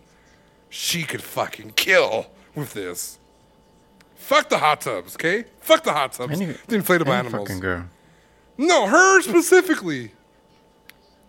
she 0.69 1.03
could 1.03 1.21
fucking 1.21 1.73
kill 1.75 2.27
with 2.55 2.73
this. 2.73 3.19
Fuck 4.15 4.49
the 4.49 4.57
hot 4.57 4.81
tubs, 4.81 5.15
okay? 5.15 5.45
Fuck 5.61 5.83
the 5.83 5.93
hot 5.93 6.13
tubs. 6.13 6.41
Any, 6.41 6.47
the 6.47 6.77
inflatable 6.77 7.07
any 7.07 7.27
animals. 7.27 7.47
fucking 7.47 7.59
girl. 7.59 7.85
No, 8.57 8.87
her 8.87 9.21
specifically. 9.21 10.11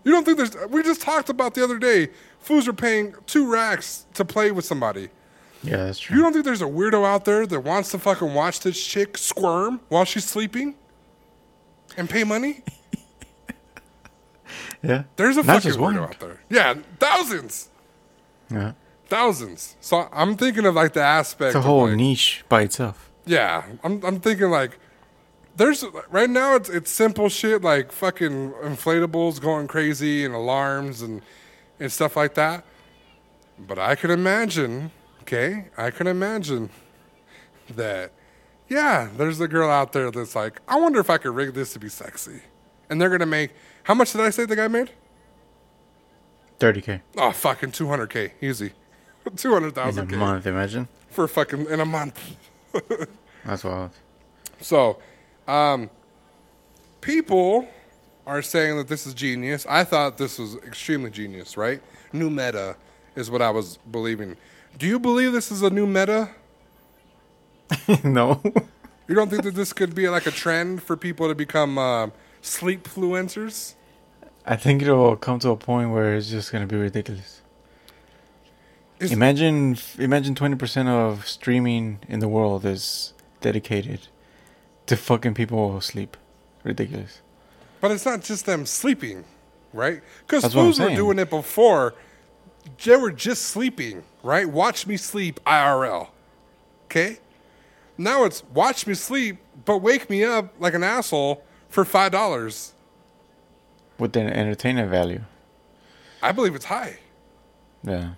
You 0.05 0.13
don't 0.13 0.25
think 0.25 0.39
there's? 0.39 0.57
We 0.71 0.83
just 0.83 1.03
talked 1.03 1.29
about 1.29 1.55
the 1.55 1.63
other 1.63 1.79
day. 1.79 2.09
Fools 2.39 2.67
are 2.69 2.73
paying 2.73 3.15
two 3.27 3.51
racks 3.51 4.07
to 4.15 4.25
play 4.25 4.53
with 4.53 4.65
somebody. 4.65 5.11
Yeah, 5.62 5.87
that's 5.87 5.99
true. 5.99 6.16
You 6.16 6.23
don't 6.23 6.33
think 6.33 6.45
there's 6.45 6.62
a 6.62 6.66
weirdo 6.66 7.05
out 7.05 7.24
there 7.24 7.47
that 7.47 7.61
wants 7.61 7.91
to 7.93 7.99
fucking 7.99 8.35
watch 8.35 8.61
this 8.61 8.83
chick 8.85 9.19
squirm 9.19 9.81
while 9.89 10.05
she's 10.05 10.24
sleeping 10.24 10.74
and 11.97 12.09
pay 12.09 12.24
money? 12.24 12.62
yeah. 14.83 15.05
There's 15.16 15.37
a 15.37 15.43
Not 15.43 15.57
fucking 15.57 15.69
just 15.70 15.78
weirdo 15.78 16.01
one. 16.01 16.11
out 16.11 16.20
there. 16.20 16.41
Yeah, 16.49 16.74
thousands, 16.99 17.69
Yeah. 18.51 18.73
thousands. 19.09 19.77
So 19.81 20.09
I'm 20.12 20.37
thinking 20.37 20.66
of 20.66 20.74
like 20.74 20.93
the 20.93 21.03
aspect. 21.03 21.49
It's 21.49 21.55
a 21.57 21.59
of, 21.59 21.65
whole 21.65 21.89
like- 21.89 21.97
niche 21.97 22.45
by 22.49 22.62
itself. 22.62 23.11
Yeah, 23.24 23.65
I'm 23.83 24.01
I'm 24.05 24.20
thinking 24.20 24.51
like 24.51 24.78
there's 25.57 25.85
right 26.11 26.31
now 26.31 26.55
it's 26.55 26.69
it's 26.69 26.91
simple 26.91 27.28
shit 27.28 27.62
like 27.62 27.91
fucking 27.91 28.53
inflatables 28.62 29.41
going 29.41 29.66
crazy 29.66 30.24
and 30.24 30.35
alarms 30.35 31.03
and 31.03 31.23
and 31.81 31.91
stuff 31.91 32.16
like 32.16 32.35
that. 32.35 32.65
But 33.59 33.78
I 33.78 33.95
can 33.97 34.11
imagine, 34.11 34.93
okay, 35.27 35.65
I 35.77 35.90
can 35.90 36.07
imagine 36.07 36.70
that 37.74 38.12
yeah, 38.69 39.09
there's 39.16 39.40
a 39.40 39.48
girl 39.48 39.69
out 39.69 39.93
there 39.93 40.11
that's 40.12 40.36
like, 40.36 40.61
I 40.69 40.78
wonder 40.78 41.01
if 41.01 41.11
I 41.11 41.19
could 41.19 41.35
rig 41.35 41.53
this 41.53 41.73
to 41.73 41.81
be 41.81 41.89
sexy. 41.89 42.43
And 42.89 43.01
they're 43.01 43.11
gonna 43.11 43.27
make 43.27 43.51
how 43.82 43.94
much 43.94 44.12
did 44.12 44.20
I 44.20 44.31
say 44.31 44.44
the 44.44 44.55
guy 44.55 44.69
made? 44.69 44.90
30K 46.61 47.01
Oh 47.16 47.32
fucking 47.32 47.73
two 47.73 47.89
hundred 47.89 48.11
K. 48.11 48.32
Easy. 48.40 48.73
Two 49.36 49.53
hundred 49.53 49.77
in 49.77 49.98
a 49.98 50.16
month, 50.16 50.47
imagine. 50.47 50.86
for 51.11 51.27
fucking 51.27 51.66
in 51.66 51.81
a 51.81 51.85
month. 51.85 52.36
That's 53.44 53.65
wild. 53.65 53.90
So, 54.61 55.01
um, 55.48 55.90
people 57.01 57.66
are 58.24 58.40
saying 58.40 58.77
that 58.77 58.86
this 58.86 59.05
is 59.05 59.15
genius. 59.15 59.66
I 59.69 59.82
thought 59.82 60.16
this 60.19 60.39
was 60.39 60.55
extremely 60.59 61.11
genius, 61.11 61.57
right? 61.57 61.82
New 62.12 62.31
meta 62.31 62.77
is 63.16 63.28
what 63.28 63.43
I 63.43 63.51
was 63.51 63.78
believing. 63.90 64.36
Do 64.78 64.86
you 64.86 64.98
believe 64.98 65.32
this 65.32 65.51
is 65.51 65.62
a 65.62 65.70
new 65.70 65.86
meta? 65.86 66.31
no. 68.05 68.40
You 69.09 69.15
don't 69.15 69.31
think 69.31 69.44
that 69.44 69.55
this 69.55 69.73
could 69.73 69.94
be 69.94 70.09
like 70.09 70.27
a 70.27 70.31
trend 70.31 70.82
for 70.82 70.97
people 70.97 71.28
to 71.28 71.35
become 71.35 71.78
uh, 71.78 72.09
sleep 72.43 72.85
fluencers? 72.85 73.74
I 74.44 74.57
think 74.57 74.82
it'll 74.82 75.16
come 75.16 75.39
to 75.40 75.51
a 75.51 75.57
point 75.57 75.90
where 75.90 76.15
it's 76.15 76.28
just 76.28 76.53
gonna 76.53 76.66
be 76.66 76.77
ridiculous. 76.77 77.43
Is- 78.98 79.12
imagine, 79.12 79.78
imagine 79.98 80.35
twenty 80.35 80.57
percent 80.57 80.89
of 80.89 81.27
streaming 81.27 81.98
in 82.09 82.20
the 82.20 82.28
world 82.28 82.65
is 82.65 83.12
dedicated 83.40 84.09
to 84.86 84.97
fucking 84.97 85.35
people 85.35 85.73
who 85.73 85.81
sleep. 85.81 86.16
Ridiculous. 86.65 87.20
But 87.81 87.90
it's 87.90 88.07
not 88.07 88.23
just 88.23 88.47
them 88.47 88.66
sleeping, 88.66 89.24
right? 89.73 90.03
Because 90.27 90.53
fools 90.53 90.81
were 90.81 90.94
doing 90.94 91.19
it 91.19 91.31
before. 91.31 91.94
They 92.85 92.97
were 92.97 93.11
just 93.11 93.43
sleeping, 93.43 94.03
right? 94.23 94.49
Watch 94.49 94.87
me 94.87 94.97
sleep 94.97 95.41
IRL. 95.45 96.09
Okay? 96.85 97.19
Now 97.99 98.25
it's 98.25 98.45
watch 98.53 98.87
me 98.87 98.95
sleep, 98.95 99.39
but 99.65 99.79
wake 99.79 100.11
me 100.11 100.25
up 100.25 100.53
like 100.59 100.75
an 100.75 100.85
asshole 100.85 101.45
for 101.69 101.85
$5. 101.85 102.73
With 103.99 104.13
the 104.13 104.21
entertainment 104.21 104.91
value. 104.91 105.23
I 106.23 106.33
believe 106.33 106.55
it's 106.55 106.67
high. 106.67 106.99
Yeah. 107.83 108.11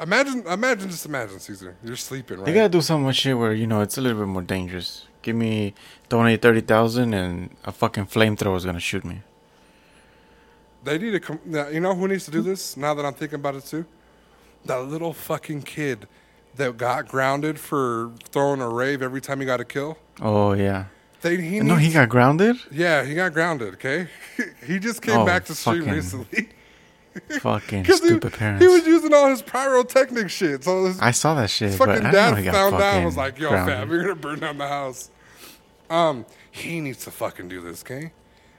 Imagine, 0.00 0.44
imagine, 0.46 0.90
just 0.90 1.06
imagine, 1.06 1.38
Caesar. 1.38 1.76
You're 1.84 1.96
sleeping, 1.96 2.38
right? 2.38 2.46
They 2.46 2.52
gotta 2.52 2.68
do 2.68 2.80
some 2.80 3.10
shit 3.12 3.38
where 3.38 3.52
you 3.52 3.66
know 3.66 3.80
it's 3.80 3.96
a 3.96 4.00
little 4.00 4.18
bit 4.18 4.28
more 4.28 4.42
dangerous. 4.42 5.06
Give 5.22 5.36
me 5.36 5.74
donate 6.08 6.42
thirty 6.42 6.60
thousand 6.60 7.14
and 7.14 7.54
a 7.64 7.70
fucking 7.70 8.06
flamethrower 8.06 8.56
is 8.56 8.64
gonna 8.64 8.80
shoot 8.80 9.04
me. 9.04 9.22
They 10.84 10.98
need 10.98 11.12
to 11.12 11.20
come. 11.20 11.38
You 11.46 11.80
know 11.80 11.94
who 11.94 12.08
needs 12.08 12.24
to 12.24 12.30
do 12.30 12.42
this? 12.42 12.76
Now 12.76 12.94
that 12.94 13.04
I'm 13.04 13.14
thinking 13.14 13.36
about 13.36 13.54
it 13.54 13.64
too, 13.64 13.84
that 14.64 14.80
little 14.82 15.12
fucking 15.12 15.62
kid 15.62 16.08
that 16.56 16.76
got 16.76 17.08
grounded 17.08 17.58
for 17.58 18.10
throwing 18.30 18.60
a 18.60 18.68
rave 18.68 19.00
every 19.02 19.20
time 19.20 19.40
he 19.40 19.46
got 19.46 19.60
a 19.60 19.64
kill. 19.64 19.98
Oh 20.20 20.52
yeah. 20.52 20.86
They, 21.20 21.36
he 21.40 21.60
no, 21.60 21.76
he 21.76 21.92
got 21.92 22.08
grounded. 22.08 22.56
Yeah, 22.72 23.04
he 23.04 23.14
got 23.14 23.32
grounded. 23.32 23.74
Okay, 23.74 24.08
he 24.66 24.80
just 24.80 25.02
came 25.02 25.18
Oh, 25.18 25.24
back 25.24 25.44
to 25.44 25.54
stream 25.54 25.80
fucking 25.82 25.94
recently. 25.94 26.48
Fucking 27.40 27.84
'Cause 27.84 28.00
he, 28.00 28.06
stupid 28.06 28.32
parents. 28.32 28.62
he 28.64 28.68
was 28.68 28.86
using 28.86 29.12
all 29.12 29.28
his 29.28 29.42
pyrotechnic 29.42 30.30
shit. 30.30 30.64
So 30.64 30.86
his 30.86 30.98
I 30.98 31.10
saw 31.10 31.34
that 31.34 31.50
shit. 31.50 31.74
fucking 31.74 32.06
I 32.06 32.10
didn't 32.10 32.12
know 32.12 32.42
dad 32.42 32.52
found 32.54 32.74
out 32.76 33.04
was 33.04 33.18
like, 33.18 33.38
"Yo, 33.38 33.50
grounded. 33.50 33.76
fam, 33.76 33.90
you're 33.90 34.00
gonna 34.02 34.14
burn 34.14 34.38
down 34.40 34.56
the 34.58 34.66
house." 34.66 35.10
Um, 35.90 36.24
he 36.50 36.80
needs 36.80 37.04
to 37.04 37.10
fucking 37.10 37.48
do 37.48 37.60
this, 37.60 37.82
okay? 37.82 38.12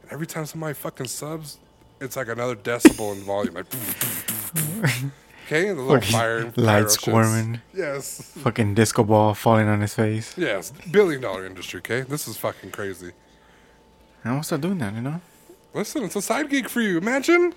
And 0.03 0.11
every 0.11 0.27
time 0.27 0.45
somebody 0.45 0.75
fucking 0.75 1.07
subs, 1.07 1.57
it's 1.99 2.15
like 2.15 2.27
another 2.27 2.55
decibel 2.55 3.15
in 3.15 3.21
volume, 3.23 3.55
like. 3.55 3.65
okay, 5.45 5.67
the 5.67 5.81
little 5.81 6.01
fire 6.01 6.51
light 6.55 6.89
squirming. 6.91 7.61
Yes, 7.73 8.33
Fucking 8.39 8.73
disco 8.73 9.03
ball 9.03 9.33
falling 9.33 9.67
on 9.67 9.81
his 9.81 9.93
face. 9.93 10.37
yes, 10.37 10.71
billion 10.91 11.21
dollar 11.21 11.45
industry. 11.45 11.79
Okay, 11.79 12.01
this 12.01 12.27
is 12.27 12.37
fucking 12.37 12.71
crazy. 12.71 13.11
And 14.23 14.37
what's 14.37 14.49
that 14.49 14.61
doing 14.61 14.77
that? 14.77 14.93
You 14.93 15.01
know? 15.01 15.21
Listen, 15.73 16.03
it's 16.03 16.15
a 16.15 16.21
side 16.21 16.49
gig 16.49 16.69
for 16.69 16.81
you. 16.81 16.97
Imagine 16.97 17.53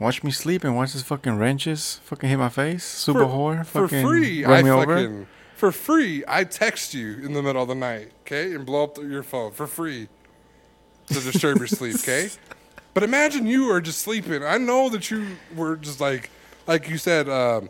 Watch 0.00 0.24
me 0.24 0.32
sleep 0.32 0.64
and 0.64 0.74
watch 0.74 0.92
this 0.92 1.02
fucking 1.02 1.36
wrenches 1.38 2.00
fucking 2.04 2.28
hit 2.28 2.36
my 2.36 2.48
face. 2.48 2.84
Super 2.84 3.26
whore. 3.26 3.64
for 3.64 3.86
Fucking 3.86 4.04
free. 4.04 4.44
Run 4.44 4.66
I 4.66 4.84
fucking 4.84 5.26
for 5.54 5.70
free. 5.70 6.24
I 6.26 6.44
text 6.44 6.94
you 6.94 7.18
in 7.24 7.32
the 7.32 7.42
middle 7.42 7.62
of 7.62 7.68
the 7.68 7.76
night, 7.76 8.10
okay, 8.22 8.54
and 8.54 8.66
blow 8.66 8.84
up 8.84 8.98
your 8.98 9.22
phone 9.22 9.52
for 9.52 9.66
free 9.66 10.08
to 11.06 11.14
disturb 11.14 11.58
your 11.58 11.68
sleep, 11.68 11.94
okay. 11.96 12.28
But 12.94 13.02
imagine 13.02 13.46
you 13.46 13.70
are 13.72 13.80
just 13.80 13.98
sleeping. 14.00 14.44
I 14.44 14.56
know 14.56 14.88
that 14.88 15.10
you 15.10 15.36
were 15.54 15.76
just 15.76 16.00
like, 16.00 16.30
like 16.68 16.88
you 16.88 16.96
said, 16.96 17.28
um, 17.28 17.68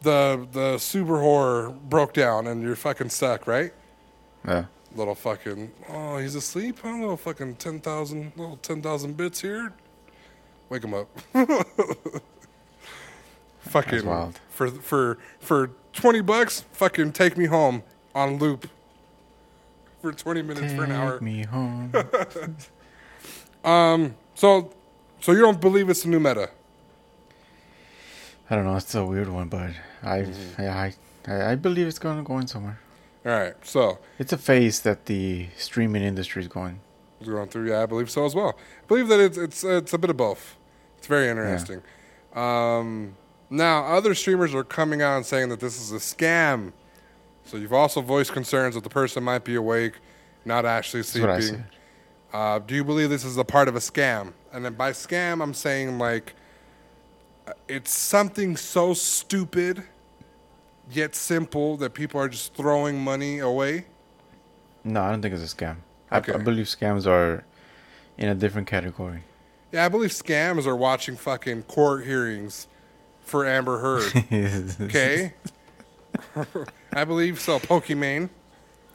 the 0.00 0.48
the 0.50 0.78
super 0.78 1.20
horror 1.20 1.74
broke 1.88 2.14
down 2.14 2.46
and 2.46 2.62
you're 2.62 2.76
fucking 2.76 3.10
stuck, 3.10 3.46
right? 3.46 3.72
Yeah. 4.46 4.64
Little 4.94 5.14
fucking 5.14 5.72
oh, 5.90 6.16
he's 6.16 6.34
asleep. 6.34 6.78
Huh? 6.82 6.92
Little 6.92 7.18
fucking 7.18 7.56
ten 7.56 7.80
thousand, 7.80 8.32
little 8.36 8.56
ten 8.56 8.80
thousand 8.80 9.16
bits 9.18 9.42
here. 9.42 9.74
Wake 10.70 10.84
him 10.84 10.94
up. 10.94 11.08
fucking 13.58 14.06
wild. 14.06 14.40
for 14.48 14.70
for 14.70 15.18
for 15.38 15.70
twenty 15.92 16.22
bucks. 16.22 16.64
Fucking 16.72 17.12
take 17.12 17.36
me 17.36 17.44
home 17.44 17.82
on 18.14 18.38
loop 18.38 18.70
for 20.00 20.12
twenty 20.12 20.40
minutes 20.40 20.72
for 20.72 20.84
an 20.84 20.92
hour. 20.92 21.12
Take 21.14 21.22
me 21.22 21.44
home. 21.44 21.92
So, 24.36 24.70
so 25.20 25.32
you 25.32 25.40
don't 25.40 25.60
believe 25.60 25.88
it's 25.90 26.04
a 26.04 26.08
new 26.08 26.20
meta? 26.20 26.50
I 28.48 28.54
don't 28.54 28.64
know. 28.64 28.76
It's 28.76 28.94
a 28.94 29.04
weird 29.04 29.28
one, 29.28 29.48
but 29.48 29.70
I, 30.02 30.18
Mm-hmm. 30.20 30.62
I, 30.62 30.94
I, 31.26 31.52
I 31.52 31.54
believe 31.56 31.86
it's 31.88 31.98
going 31.98 32.18
to 32.18 32.22
go 32.22 32.38
in 32.38 32.46
somewhere. 32.46 32.78
All 33.24 33.32
right. 33.32 33.54
So 33.66 33.98
It's 34.18 34.32
a 34.32 34.38
phase 34.38 34.80
that 34.82 35.06
the 35.06 35.48
streaming 35.56 36.02
industry 36.04 36.42
is 36.42 36.48
going. 36.48 36.78
going 37.24 37.48
through. 37.48 37.70
Yeah, 37.70 37.82
I 37.82 37.86
believe 37.86 38.10
so 38.10 38.24
as 38.24 38.34
well. 38.36 38.54
I 38.84 38.86
believe 38.86 39.08
that 39.08 39.18
it's 39.18 39.36
it's 39.38 39.64
it's 39.64 39.92
a 39.92 39.98
bit 39.98 40.10
of 40.10 40.16
both. 40.16 40.54
It's 40.98 41.08
very 41.08 41.28
interesting. 41.28 41.82
Um, 42.34 43.16
now, 43.50 43.84
other 43.86 44.14
streamers 44.14 44.54
are 44.54 44.62
coming 44.64 45.02
out 45.02 45.16
and 45.16 45.26
saying 45.26 45.48
that 45.48 45.58
this 45.60 45.80
is 45.80 45.90
a 45.92 45.96
scam. 45.96 46.72
So 47.46 47.56
you've 47.56 47.72
also 47.72 48.00
voiced 48.00 48.32
concerns 48.32 48.74
that 48.74 48.84
the 48.84 48.90
person 48.90 49.24
might 49.24 49.44
be 49.44 49.54
awake, 49.56 49.94
not 50.44 50.64
actually 50.66 51.02
That's 51.02 51.18
what 51.18 51.30
I 51.30 51.40
sleeping. 51.40 51.64
Uh, 52.36 52.58
do 52.58 52.74
you 52.74 52.84
believe 52.84 53.08
this 53.08 53.24
is 53.24 53.38
a 53.38 53.44
part 53.44 53.66
of 53.66 53.74
a 53.76 53.78
scam? 53.78 54.34
And 54.52 54.62
then 54.62 54.74
by 54.74 54.90
scam, 54.90 55.42
I'm 55.42 55.54
saying 55.54 55.98
like 55.98 56.34
it's 57.66 57.90
something 57.90 58.58
so 58.58 58.92
stupid 58.92 59.82
yet 60.90 61.14
simple 61.14 61.78
that 61.78 61.94
people 61.94 62.20
are 62.20 62.28
just 62.28 62.52
throwing 62.52 63.00
money 63.02 63.38
away. 63.38 63.86
No, 64.84 65.00
I 65.00 65.10
don't 65.10 65.22
think 65.22 65.32
it's 65.32 65.50
a 65.50 65.56
scam. 65.56 65.76
I, 66.10 66.18
Okay. 66.18 66.34
I 66.34 66.36
believe 66.36 66.66
scams 66.66 67.06
are 67.06 67.42
in 68.18 68.28
a 68.28 68.34
different 68.34 68.66
category. 68.68 69.22
Yeah, 69.72 69.86
I 69.86 69.88
believe 69.88 70.10
scams 70.10 70.66
are 70.66 70.76
watching 70.76 71.16
fucking 71.16 71.62
court 71.62 72.04
hearings 72.04 72.68
for 73.22 73.46
Amber 73.46 73.78
Heard. 73.78 74.12
Okay. 74.82 75.32
I 76.92 77.04
believe 77.04 77.40
so. 77.40 77.58
Pokimane. 77.60 78.28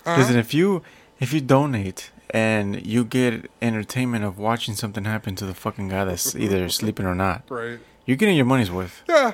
Uh-huh. 0.06 0.16
Listen, 0.22 0.38
if 0.38 0.54
you 0.54 0.84
if 1.20 1.34
you 1.34 1.42
donate 1.42 2.11
and 2.32 2.86
you 2.86 3.04
get 3.06 3.50
entertainment 3.62 4.24
of 4.26 4.38
watching 4.40 4.74
something 4.76 5.06
happen 5.06 5.36
to 5.36 5.46
the 5.46 5.54
fucking 5.54 5.90
guy 5.90 6.06
that's 6.06 6.36
either 6.36 6.68
sleeping 6.80 7.06
or 7.06 7.16
not, 7.16 7.44
Right. 7.50 7.80
you're 8.06 8.18
getting 8.18 8.36
your 8.36 8.46
money's 8.46 8.72
worth. 8.72 9.04
Yeah. 9.10 9.34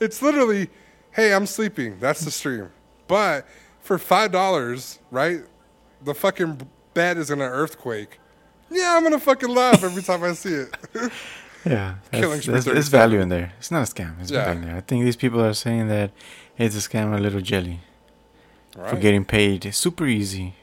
it's 0.00 0.22
literally, 0.22 0.68
hey, 1.12 1.32
I'm 1.34 1.46
sleeping. 1.46 1.98
That's 2.00 2.20
the 2.24 2.30
stream. 2.30 2.70
But 3.08 3.46
for 3.80 3.98
five 3.98 4.32
dollars, 4.32 4.98
right? 5.10 5.40
The 6.02 6.14
fucking 6.14 6.68
bed 6.94 7.16
is 7.18 7.30
in 7.30 7.40
an 7.40 7.50
earthquake. 7.50 8.18
Yeah, 8.70 8.94
I'm 8.96 9.02
gonna 9.02 9.18
fucking 9.20 9.48
laugh 9.48 9.82
every 9.84 10.02
time 10.02 10.22
I 10.24 10.32
see 10.32 10.54
it. 10.54 10.74
Yeah, 11.66 11.94
Killing 12.12 12.28
that's, 12.32 12.42
spree 12.42 12.52
that's, 12.52 12.66
37. 12.66 12.74
there's 12.74 12.88
value 12.88 13.20
in 13.20 13.30
there. 13.30 13.54
It's 13.58 13.70
not 13.70 13.88
a 13.88 13.90
scam. 13.90 14.20
It's 14.20 14.30
Yeah. 14.30 14.52
value. 14.52 14.76
I 14.76 14.82
think 14.82 15.02
these 15.02 15.16
people 15.16 15.42
are 15.42 15.54
saying 15.54 15.88
that 15.88 16.10
it's 16.58 16.76
a 16.76 16.86
scam, 16.86 17.16
a 17.16 17.18
little 17.18 17.40
jelly 17.40 17.80
for 18.72 18.96
getting 18.96 19.24
paid 19.24 19.72
super 19.74 20.04
easy. 20.06 20.56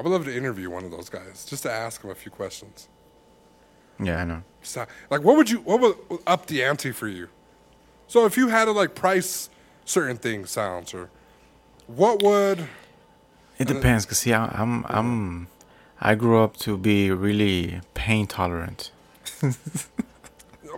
I 0.00 0.02
would 0.02 0.12
love 0.12 0.24
to 0.24 0.34
interview 0.34 0.70
one 0.70 0.82
of 0.84 0.90
those 0.90 1.10
guys 1.10 1.44
just 1.44 1.62
to 1.64 1.70
ask 1.70 2.00
them 2.00 2.10
a 2.10 2.14
few 2.14 2.30
questions. 2.32 2.88
Yeah, 4.02 4.22
I 4.22 4.24
know. 4.24 4.42
So, 4.62 4.86
like, 5.10 5.22
what 5.22 5.36
would 5.36 5.50
you, 5.50 5.58
what 5.58 5.78
would 5.82 5.94
up 6.26 6.46
the 6.46 6.64
ante 6.64 6.90
for 6.90 7.06
you? 7.06 7.28
So, 8.08 8.24
if 8.24 8.34
you 8.38 8.48
had 8.48 8.64
to 8.64 8.72
like 8.72 8.94
price 8.94 9.50
certain 9.84 10.16
things, 10.16 10.48
sounds, 10.50 10.94
or 10.94 11.10
what 11.86 12.22
would, 12.22 12.60
It 13.58 13.70
uh, 13.70 13.74
depends, 13.74 14.06
cause 14.06 14.16
see, 14.20 14.32
I, 14.32 14.46
I'm 14.46 14.86
I'm 14.88 15.48
I 16.00 16.14
grew 16.14 16.42
up 16.42 16.56
to 16.58 16.78
be 16.78 17.10
really 17.10 17.82
pain 17.92 18.26
tolerant. 18.26 18.92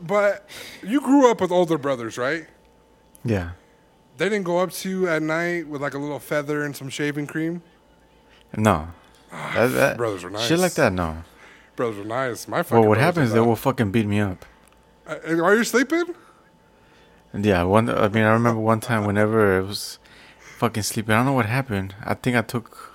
but 0.00 0.48
you 0.82 1.00
grew 1.00 1.30
up 1.30 1.40
with 1.40 1.52
older 1.52 1.78
brothers, 1.78 2.18
right? 2.18 2.46
Yeah, 3.24 3.50
They 4.16 4.28
didn't 4.28 4.46
go 4.46 4.58
up 4.58 4.72
to 4.72 4.90
you 4.90 5.08
at 5.08 5.22
night 5.22 5.68
with 5.68 5.80
like 5.80 5.94
a 5.94 5.98
little 5.98 6.18
feather 6.18 6.64
and 6.64 6.74
some 6.74 6.88
shaving 6.88 7.28
cream. 7.28 7.62
no, 8.56 8.88
that, 9.32 9.66
that, 9.68 9.96
brothers 9.96 10.24
are 10.24 10.30
nice. 10.30 10.46
Shit 10.46 10.58
like 10.58 10.74
that, 10.74 10.92
no. 10.92 11.24
Brothers 11.74 11.98
are 11.98 12.04
nice. 12.04 12.46
My 12.46 12.62
fucking 12.62 12.78
Well, 12.78 12.88
what 12.88 12.98
happens? 12.98 13.32
They 13.32 13.40
will 13.40 13.56
fucking 13.56 13.90
beat 13.90 14.06
me 14.06 14.20
up. 14.20 14.44
Uh, 15.06 15.16
Are 15.42 15.56
you 15.56 15.64
sleeping? 15.64 16.14
Yeah, 17.34 17.62
one. 17.62 17.88
I 17.88 18.08
mean, 18.08 18.24
I 18.24 18.32
remember 18.32 18.60
one 18.60 18.80
time 18.80 19.06
whenever 19.06 19.58
it 19.58 19.66
was 19.66 19.98
fucking 20.58 20.82
sleeping. 20.82 21.14
I 21.14 21.18
don't 21.18 21.26
know 21.26 21.32
what 21.32 21.46
happened. 21.46 21.94
I 22.04 22.14
think 22.14 22.36
I 22.36 22.42
took, 22.42 22.92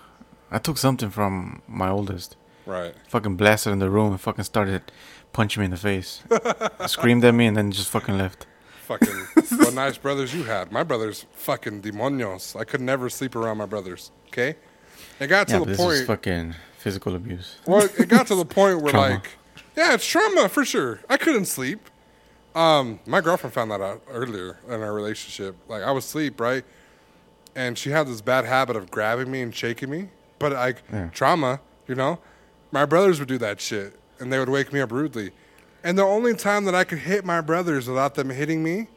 I 0.51 0.59
took 0.59 0.77
something 0.77 1.09
from 1.09 1.63
my 1.67 1.89
oldest. 1.89 2.37
Right. 2.65 2.93
Fucking 3.07 3.35
blasted 3.35 3.73
in 3.73 3.79
the 3.79 3.89
room 3.89 4.11
and 4.11 4.21
fucking 4.21 4.43
started 4.43 4.83
punching 5.33 5.61
me 5.61 5.65
in 5.65 5.71
the 5.71 5.77
face. 5.77 6.21
Screamed 6.85 7.23
at 7.25 7.33
me 7.33 7.47
and 7.47 7.57
then 7.57 7.71
just 7.71 7.89
fucking 7.89 8.17
left. 8.17 8.45
Fucking 8.85 9.15
what 9.57 9.73
nice 9.73 9.97
brothers 9.97 10.33
you 10.33 10.43
had. 10.43 10.71
My 10.71 10.83
brothers 10.83 11.25
fucking 11.31 11.81
demonios. 11.81 12.59
I 12.59 12.63
could 12.63 12.81
never 12.81 13.09
sleep 13.09 13.35
around 13.35 13.57
my 13.57 13.65
brothers. 13.65 14.11
Okay. 14.27 14.55
It 15.19 15.27
got 15.27 15.47
to 15.47 15.53
Yeah, 15.53 15.59
the 15.59 15.65
but 15.65 15.71
this 15.71 15.79
is 15.79 15.85
point. 15.85 16.07
fucking 16.07 16.55
physical 16.77 17.15
abuse. 17.15 17.55
Well, 17.65 17.87
it 17.97 18.07
got 18.07 18.27
to 18.27 18.35
the 18.35 18.45
point 18.45 18.81
where 18.81 18.91
Trauma. 18.91 19.09
like, 19.15 19.31
yeah, 19.75 19.93
it's 19.93 20.05
trauma 20.07 20.47
for 20.49 20.63
sure. 20.65 20.99
I 21.09 21.17
couldn't 21.17 21.45
sleep. 21.45 21.89
Um, 22.55 22.99
my 23.05 23.21
girlfriend 23.21 23.53
found 23.53 23.71
that 23.71 23.81
out 23.81 24.01
earlier 24.09 24.57
in 24.67 24.81
our 24.81 24.93
relationship. 24.93 25.55
Like 25.67 25.83
I 25.83 25.91
was 25.91 26.05
asleep, 26.05 26.39
right? 26.39 26.63
And 27.55 27.77
she 27.77 27.89
had 27.91 28.07
this 28.07 28.21
bad 28.21 28.45
habit 28.45 28.75
of 28.75 28.89
grabbing 28.91 29.29
me 29.31 29.41
and 29.41 29.53
shaking 29.55 29.89
me. 29.89 30.09
But 30.39 30.53
like 30.53 30.83
Yeah. 30.91 31.09
trauma, 31.11 31.59
you 31.87 31.95
know? 31.95 32.19
My 32.71 32.85
brothers 32.85 33.19
would 33.19 33.27
do 33.27 33.37
that 33.39 33.59
shit 33.61 33.99
and 34.19 34.31
they 34.31 34.39
would 34.39 34.49
wake 34.49 34.71
me 34.73 34.79
up 34.81 34.91
rudely. 34.91 35.31
And 35.83 35.97
the 35.97 36.03
only 36.03 36.35
time 36.35 36.65
that 36.65 36.75
I 36.75 36.83
could 36.83 36.99
hit 36.99 37.23
my 37.25 37.41
brothers 37.41 37.87
without 37.87 38.15
them 38.15 38.29
hitting 38.29 38.63
me 38.63 38.87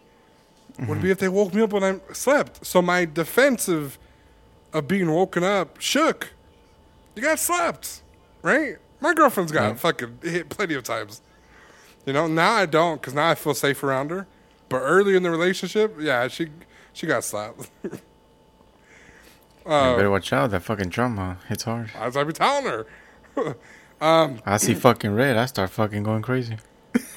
would 0.89 1.03
be 1.03 1.11
if 1.11 1.19
they 1.19 1.29
woke 1.29 1.53
me 1.55 1.61
up 1.63 1.73
when 1.73 1.85
I 1.85 2.01
slept. 2.13 2.65
So 2.65 2.81
my 2.81 3.05
defensive 3.05 3.99
of 4.73 4.87
being 4.89 5.11
woken 5.11 5.43
up 5.45 5.81
shook. 5.81 6.31
You 7.15 7.23
got 7.23 7.39
slapped, 7.39 8.03
right? 8.43 8.77
My 9.01 9.15
girlfriend's 9.15 9.53
got 9.53 9.69
Yeah. 9.71 9.75
fucking 9.75 10.19
hit 10.23 10.49
plenty 10.49 10.75
of 10.75 10.85
times. 10.85 11.23
You 12.07 12.13
know, 12.13 12.27
now 12.27 12.53
I 12.53 12.67
don't 12.67 13.01
because 13.01 13.15
now 13.15 13.29
I 13.31 13.35
feel 13.35 13.55
safe 13.55 13.83
around 13.83 14.11
her. 14.11 14.27
But 14.69 14.79
early 14.79 15.17
in 15.17 15.23
the 15.23 15.31
relationship, 15.31 15.97
yeah, 16.01 16.29
she 16.29 16.49
she 16.93 17.07
got 17.07 17.25
slapped. 17.25 17.71
you 17.85 17.91
uh, 19.67 19.97
better 19.97 20.11
watch 20.11 20.33
out. 20.33 20.51
That 20.51 20.63
fucking 20.63 20.91
trauma 20.91 21.39
hits 21.49 21.65
hard. 21.65 21.91
as 21.95 22.17
I 22.17 22.25
be 22.25 22.33
telling 22.33 22.65
her. 22.67 22.87
I 24.01 24.57
see 24.57 24.75
fucking 24.75 25.13
red. 25.15 25.37
I 25.37 25.47
start 25.47 25.71
fucking 25.71 26.03
going 26.05 26.23
crazy. 26.23 26.57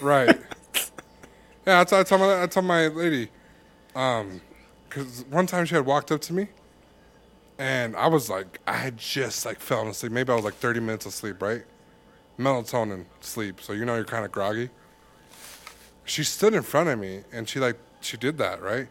Right. 0.01 0.37
yeah, 1.65 1.79
I 1.79 1.83
told, 1.85 2.01
I 2.01 2.03
told 2.03 2.21
my 2.21 2.43
I 2.43 2.47
told 2.47 2.65
my 2.65 2.87
lady, 2.87 3.29
um, 3.95 4.41
because 4.89 5.23
one 5.29 5.47
time 5.47 5.65
she 5.65 5.75
had 5.75 5.85
walked 5.85 6.11
up 6.11 6.19
to 6.21 6.33
me, 6.33 6.47
and 7.57 7.95
I 7.95 8.07
was 8.07 8.29
like, 8.29 8.59
I 8.67 8.73
had 8.73 8.97
just 8.97 9.45
like 9.45 9.59
fell 9.59 9.87
asleep. 9.87 10.11
Maybe 10.11 10.31
I 10.31 10.35
was 10.35 10.45
like 10.45 10.55
thirty 10.55 10.79
minutes 10.79 11.05
of 11.05 11.13
sleep, 11.13 11.41
right? 11.41 11.63
Melatonin 12.39 13.05
sleep, 13.21 13.61
so 13.61 13.73
you 13.73 13.85
know 13.85 13.95
you're 13.95 14.05
kind 14.05 14.25
of 14.25 14.31
groggy. 14.31 14.69
She 16.05 16.23
stood 16.23 16.53
in 16.53 16.63
front 16.63 16.89
of 16.89 16.99
me, 16.99 17.21
and 17.31 17.47
she 17.47 17.59
like 17.59 17.77
she 18.01 18.17
did 18.17 18.37
that, 18.39 18.61
right? 18.61 18.87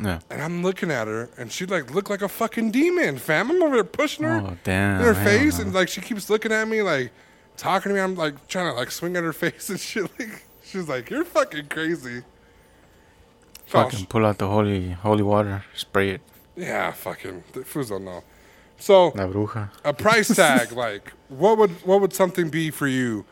Yeah. 0.00 0.20
And 0.30 0.40
I'm 0.40 0.62
looking 0.62 0.90
at 0.92 1.08
her, 1.08 1.28
and 1.36 1.50
she 1.50 1.66
like 1.66 1.92
looked 1.92 2.10
like 2.10 2.22
a 2.22 2.28
fucking 2.28 2.70
demon, 2.70 3.18
fam. 3.18 3.50
I'm 3.50 3.62
over 3.62 3.74
there 3.76 3.84
pushing 3.84 4.24
her 4.24 4.42
Oh 4.46 4.56
damn. 4.62 5.00
in 5.00 5.06
her 5.06 5.14
face, 5.14 5.58
and 5.58 5.72
like 5.74 5.88
she 5.88 6.00
keeps 6.00 6.30
looking 6.30 6.52
at 6.52 6.68
me, 6.68 6.82
like 6.82 7.10
talking 7.56 7.90
to 7.90 7.94
me. 7.94 8.00
I'm 8.00 8.14
like 8.14 8.46
trying 8.48 8.70
to 8.70 8.74
like 8.78 8.90
swing 8.90 9.16
at 9.16 9.24
her 9.24 9.32
face 9.44 9.68
and 9.70 9.80
shit. 9.80 10.08
Like 10.18 10.44
she's 10.62 10.88
like, 10.88 11.10
"You're 11.10 11.24
fucking 11.24 11.66
crazy." 11.68 12.22
fucking 13.66 14.06
pull 14.06 14.24
out 14.24 14.38
the 14.38 14.48
holy 14.48 14.90
holy 14.90 15.22
water, 15.22 15.64
spray 15.74 16.10
it. 16.10 16.20
Yeah, 16.58 16.90
fucking 16.90 17.44
the 17.52 17.64
fools 17.64 17.90
don't 17.90 18.04
know. 18.04 18.24
So 18.78 19.12
a 19.84 19.92
price 19.92 20.28
tag, 20.36 20.72
like 20.72 21.12
what 21.28 21.56
would 21.56 21.70
what 21.86 22.00
would 22.00 22.12
something 22.12 22.48
be 22.48 22.70
for 22.70 22.86
you, 22.88 23.24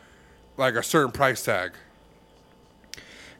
like 0.56 0.74
a 0.74 0.82
certain 0.82 1.10
price 1.10 1.44
tag? 1.44 1.72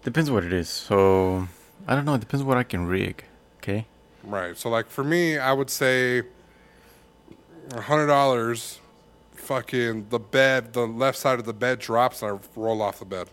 Depends 0.02 0.30
what 0.30 0.44
it 0.44 0.52
is. 0.52 0.68
So 0.68 1.48
I 1.86 1.94
don't 1.94 2.04
know. 2.04 2.14
It 2.14 2.20
depends 2.20 2.42
what 2.44 2.56
I 2.56 2.64
can 2.64 2.86
rig. 2.86 3.24
Okay. 3.58 3.86
Right. 4.24 4.56
So 4.56 4.68
like 4.68 4.88
for 4.88 5.04
me, 5.04 5.38
I 5.38 5.52
would 5.52 5.70
say 5.70 6.22
a 7.72 7.80
hundred 7.80 8.06
dollars. 8.08 8.80
Fucking 9.34 10.08
the 10.08 10.18
bed, 10.18 10.72
the 10.72 10.88
left 10.88 11.16
side 11.16 11.38
of 11.38 11.44
the 11.44 11.52
bed 11.52 11.78
drops, 11.78 12.20
and 12.20 12.32
I 12.32 12.38
roll 12.56 12.82
off 12.82 12.98
the 12.98 13.04
bed. 13.04 13.28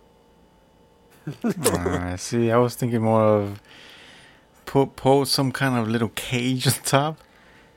uh, 1.44 2.18
see, 2.18 2.52
I 2.52 2.58
was 2.58 2.76
thinking 2.76 3.02
more 3.02 3.24
of 3.24 3.62
put 4.66 4.96
put 4.96 5.26
some 5.28 5.52
kind 5.52 5.78
of 5.78 5.88
little 5.88 6.10
cage 6.16 6.68
on 6.72 6.74
top 6.84 7.18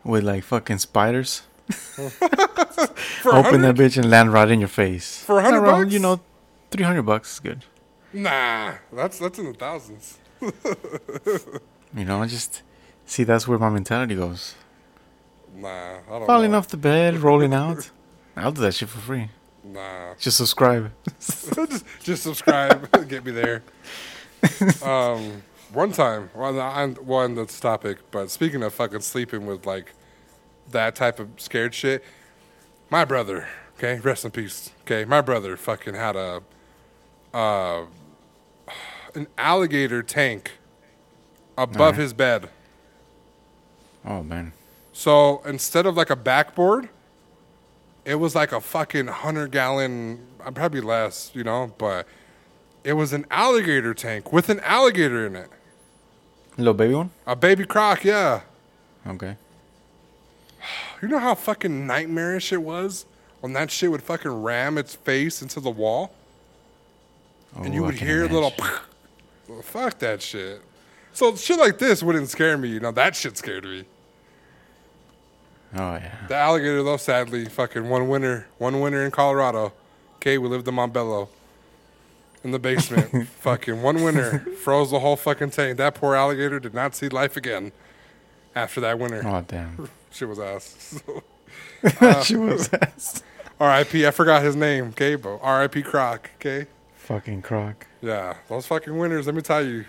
with 0.04 0.24
like 0.24 0.44
fucking 0.44 0.78
spiders. 0.78 1.42
Open 1.98 3.62
that 3.62 3.74
bitch 3.74 3.96
and 3.96 4.10
land 4.10 4.32
right 4.32 4.48
in 4.50 4.60
your 4.60 4.68
face. 4.68 5.22
For 5.24 5.38
a 5.38 5.42
hundred 5.42 5.62
bucks? 5.62 5.92
You 5.92 5.98
know, 5.98 6.20
three 6.70 6.84
hundred 6.84 7.02
bucks 7.02 7.34
is 7.34 7.40
good. 7.40 7.64
Nah, 8.12 8.74
that's 8.92 9.18
that's 9.18 9.38
in 9.38 9.46
the 9.46 9.54
thousands. 9.54 10.18
You 10.40 12.04
know, 12.04 12.24
just 12.26 12.62
see 13.04 13.24
that's 13.24 13.48
where 13.48 13.58
my 13.58 13.70
mentality 13.70 14.14
goes. 14.14 14.54
Nah, 15.54 15.68
I 15.68 16.00
don't 16.18 16.26
Falling 16.26 16.52
know. 16.52 16.58
off 16.58 16.68
the 16.68 16.76
bed, 16.76 17.16
rolling 17.18 17.54
out. 17.54 17.90
I'll 18.36 18.52
do 18.52 18.60
that 18.62 18.74
shit 18.74 18.88
for 18.90 18.98
free. 18.98 19.30
Nah, 19.64 20.14
Just 20.18 20.36
subscribe. 20.36 20.92
just, 21.18 21.84
just 22.02 22.22
subscribe. 22.22 23.08
Get 23.08 23.24
me 23.24 23.32
there. 23.32 23.62
Um, 24.84 25.42
one 25.72 25.92
time, 25.92 26.30
well, 26.34 26.58
on 26.60 26.94
one 26.94 27.34
that's 27.34 27.58
topic, 27.60 27.98
but 28.10 28.30
speaking 28.30 28.62
of 28.62 28.74
fucking 28.74 29.00
sleeping 29.00 29.46
with 29.46 29.66
like 29.66 29.92
that 30.70 30.94
type 30.94 31.18
of 31.18 31.28
scared 31.36 31.74
shit, 31.74 32.04
my 32.90 33.04
brother, 33.04 33.48
okay, 33.76 34.00
rest 34.00 34.24
in 34.24 34.30
peace, 34.30 34.70
okay, 34.82 35.04
my 35.04 35.20
brother 35.20 35.56
fucking 35.56 35.94
had 35.94 36.16
a 36.16 36.42
uh, 37.34 37.84
an 39.14 39.26
alligator 39.36 40.02
tank 40.02 40.52
above 41.58 41.96
his 41.96 42.12
bed. 42.12 42.48
Oh 44.04 44.22
man. 44.22 44.52
So 44.92 45.42
instead 45.44 45.84
of 45.84 45.96
like 45.96 46.10
a 46.10 46.16
backboard, 46.16 46.88
it 48.04 48.14
was 48.14 48.34
like 48.34 48.52
a 48.52 48.60
fucking 48.60 49.08
hundred 49.08 49.50
gallon, 49.50 50.26
uh, 50.44 50.50
probably 50.50 50.80
less, 50.80 51.30
you 51.34 51.44
know, 51.44 51.74
but 51.76 52.06
it 52.86 52.92
was 52.92 53.12
an 53.12 53.26
alligator 53.32 53.92
tank 53.92 54.32
with 54.32 54.48
an 54.48 54.60
alligator 54.60 55.26
in 55.26 55.34
it. 55.34 55.50
Little 56.56 56.72
baby 56.72 56.94
one? 56.94 57.10
A 57.26 57.34
baby 57.34 57.66
croc, 57.66 58.04
yeah. 58.04 58.42
Okay. 59.06 59.36
You 61.02 61.08
know 61.08 61.18
how 61.18 61.34
fucking 61.34 61.86
nightmarish 61.86 62.54
it 62.54 62.62
was 62.62 63.04
when 63.40 63.52
that 63.52 63.70
shit 63.70 63.90
would 63.90 64.02
fucking 64.02 64.42
ram 64.42 64.78
its 64.78 64.94
face 64.94 65.42
into 65.42 65.60
the 65.60 65.70
wall? 65.70 66.14
and 67.54 67.74
you 67.74 67.82
Oh, 67.82 67.84
I 67.84 67.86
would 67.88 67.96
hear 67.96 68.24
a 68.24 68.28
little, 68.28 68.54
well, 69.48 69.60
fuck 69.60 69.98
that 69.98 70.22
shit. 70.22 70.62
So 71.12 71.36
shit 71.36 71.58
like 71.58 71.78
this 71.78 72.02
wouldn't 72.02 72.30
scare 72.30 72.56
me, 72.56 72.70
you 72.70 72.80
know, 72.80 72.92
that 72.92 73.14
shit 73.14 73.36
scared 73.36 73.64
me. 73.64 73.84
Oh 75.74 75.96
yeah. 75.96 76.26
The 76.28 76.36
alligator, 76.36 76.82
though, 76.82 76.96
sadly, 76.96 77.44
fucking 77.44 77.88
one 77.88 78.08
winter, 78.08 78.46
one 78.56 78.80
winter 78.80 79.04
in 79.04 79.10
Colorado. 79.10 79.74
Okay, 80.16 80.38
we 80.38 80.48
lived 80.48 80.66
in 80.66 80.74
Montbello, 80.74 81.28
in 82.46 82.52
the 82.52 82.58
basement. 82.58 83.28
fucking 83.40 83.82
one 83.82 84.02
winter, 84.02 84.38
froze 84.62 84.90
the 84.90 85.00
whole 85.00 85.16
fucking 85.16 85.50
tank. 85.50 85.76
That 85.76 85.94
poor 85.94 86.14
alligator 86.14 86.58
did 86.58 86.72
not 86.72 86.94
see 86.94 87.08
life 87.08 87.36
again 87.36 87.72
after 88.54 88.80
that 88.80 88.98
winter. 88.98 89.22
Oh 89.26 89.44
damn. 89.46 89.88
she 90.10 90.24
was 90.24 90.38
ass. 90.38 91.02
she 92.24 92.36
was 92.36 92.72
ass. 92.72 93.22
R.I.P. 93.60 94.06
I 94.06 94.10
forgot 94.10 94.42
his 94.42 94.56
name. 94.56 94.94
But 94.96 95.38
R.I.P. 95.42 95.82
Croc. 95.82 96.30
Okay. 96.36 96.66
Fucking 96.94 97.42
croc. 97.42 97.86
Yeah, 98.02 98.36
those 98.48 98.66
fucking 98.66 98.96
winners. 98.96 99.26
Let 99.26 99.34
me 99.34 99.42
tell 99.42 99.64
you. 99.64 99.84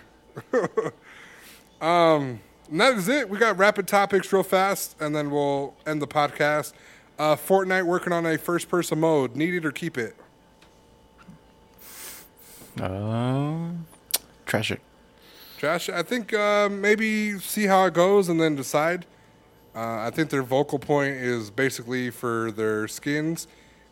um, 1.80 2.40
that 2.70 2.94
is 2.96 3.08
it. 3.08 3.28
We 3.28 3.38
got 3.38 3.58
rapid 3.58 3.88
topics 3.88 4.32
real 4.32 4.42
fast, 4.42 4.96
and 5.00 5.14
then 5.14 5.30
we'll 5.30 5.74
end 5.86 6.00
the 6.00 6.06
podcast. 6.06 6.72
Uh, 7.18 7.34
Fortnite 7.34 7.84
working 7.84 8.12
on 8.12 8.24
a 8.24 8.38
first-person 8.38 9.00
mode. 9.00 9.34
Need 9.34 9.54
it 9.54 9.66
or 9.66 9.72
keep 9.72 9.98
it? 9.98 10.14
Um, 12.80 13.86
trash 14.46 14.70
it. 14.70 14.80
Josh, 15.58 15.88
I 15.88 16.02
think 16.02 16.32
uh, 16.32 16.68
maybe 16.70 17.38
see 17.38 17.64
how 17.64 17.84
it 17.86 17.94
goes 17.94 18.28
and 18.28 18.40
then 18.40 18.54
decide. 18.54 19.06
Uh, 19.74 20.06
I 20.06 20.10
think 20.10 20.30
their 20.30 20.42
vocal 20.42 20.78
point 20.78 21.14
is 21.14 21.50
basically 21.50 22.10
for 22.10 22.50
their 22.52 22.88
skins 22.88 23.46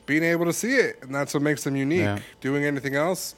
being 0.07 0.23
able 0.23 0.44
to 0.44 0.53
see 0.53 0.77
it, 0.77 0.98
and 1.03 1.15
that's 1.15 1.35
what 1.35 1.43
makes 1.43 1.65
them 1.65 1.74
unique. 1.77 2.01
Yeah. 2.01 2.19
Doing 2.40 2.65
anything 2.65 2.94
else, 2.94 3.35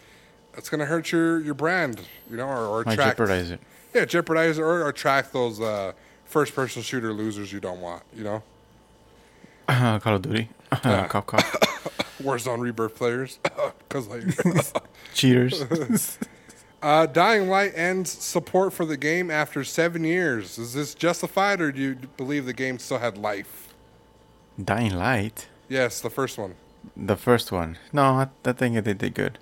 that's 0.53 0.69
going 0.69 0.81
to 0.81 0.87
hurt 0.87 1.11
your, 1.11 1.41
your 1.41 1.55
brand, 1.55 2.03
you 2.31 2.37
know, 2.37 2.47
or, 2.47 2.67
or 2.67 2.85
Might 2.85 2.93
attract. 2.93 3.17
jeopardize 3.19 3.51
it. 3.51 3.61
Yeah, 3.95 4.05
jeopardize 4.05 4.59
or 4.59 4.87
attract 4.89 5.33
those 5.33 5.61
uh, 5.61 5.93
first-person 6.27 6.83
shooter 6.83 7.13
losers 7.15 7.51
you 7.53 7.61
don't 7.61 7.81
want. 7.81 8.03
You 8.15 8.25
know, 8.25 8.43
Call 10.01 10.17
of 10.17 10.23
Duty. 10.23 10.49
Yeah. 10.85 11.07
cop 11.09 11.27
cop. 11.27 11.41
Warzone 12.23 12.61
Rebirth 12.61 12.97
players, 12.97 13.39
because 13.89 14.09
like. 14.09 14.23
Cheaters. 15.15 16.19
Uh, 16.83 17.07
Dying 17.07 17.49
Light 17.49 17.73
ends 17.75 18.11
support 18.11 18.73
for 18.73 18.85
the 18.87 18.97
game 18.97 19.31
after 19.31 19.63
seven 19.65 20.05
years. 20.05 20.59
Is 20.59 20.73
this 20.75 20.95
justified, 20.95 21.61
or 21.61 21.71
do 21.71 21.81
you 21.81 21.95
believe 22.17 22.47
the 22.47 22.53
game 22.53 22.79
still 22.79 22.99
had 22.99 23.19
life? 23.19 23.75
Dying 24.63 24.95
Light. 24.95 25.49
Yes, 25.69 26.01
the 26.01 26.11
first 26.11 26.39
one. 26.39 26.55
The 26.97 27.17
first 27.17 27.53
one. 27.53 27.77
No, 27.93 28.03
I, 28.03 28.29
I 28.45 28.53
think 28.53 28.83
they 28.85 28.95
did 28.95 29.15
good. 29.15 29.39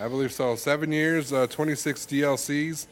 I 0.00 0.08
believe 0.08 0.32
so. 0.32 0.56
Seven 0.56 0.92
years, 0.92 1.32
uh, 1.32 1.46
26 1.46 2.06
DLCs 2.06 2.86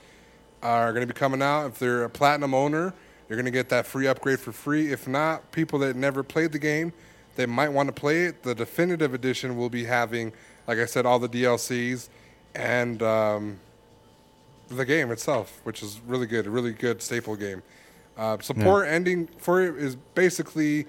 are 0.62 0.92
going 0.92 1.06
to 1.06 1.12
be 1.12 1.18
coming 1.18 1.42
out. 1.42 1.66
If 1.66 1.78
they're 1.78 2.04
a 2.04 2.10
platinum 2.10 2.54
owner, 2.54 2.94
you're 3.28 3.36
going 3.36 3.44
to 3.46 3.50
get 3.50 3.68
that 3.70 3.86
free 3.86 4.06
upgrade 4.06 4.40
for 4.40 4.52
free. 4.52 4.92
If 4.92 5.08
not, 5.08 5.50
people 5.52 5.78
that 5.80 5.96
never 5.96 6.22
played 6.22 6.52
the 6.52 6.58
game, 6.58 6.92
they 7.36 7.46
might 7.46 7.70
want 7.70 7.88
to 7.88 7.92
play 7.92 8.24
it. 8.24 8.42
The 8.42 8.54
definitive 8.54 9.14
edition 9.14 9.56
will 9.56 9.70
be 9.70 9.84
having, 9.84 10.32
like 10.66 10.78
I 10.78 10.84
said, 10.84 11.06
all 11.06 11.18
the 11.18 11.28
DLCs 11.28 12.08
and 12.54 13.02
um, 13.02 13.58
the 14.68 14.84
game 14.84 15.10
itself, 15.10 15.60
which 15.64 15.82
is 15.82 16.00
really 16.06 16.26
good, 16.26 16.46
a 16.46 16.50
really 16.50 16.72
good 16.72 17.02
staple 17.02 17.36
game. 17.36 17.62
Uh, 18.16 18.38
support 18.40 18.86
ending 18.86 19.26
for 19.38 19.60
it 19.60 19.76
is 19.76 19.96
basically 20.14 20.86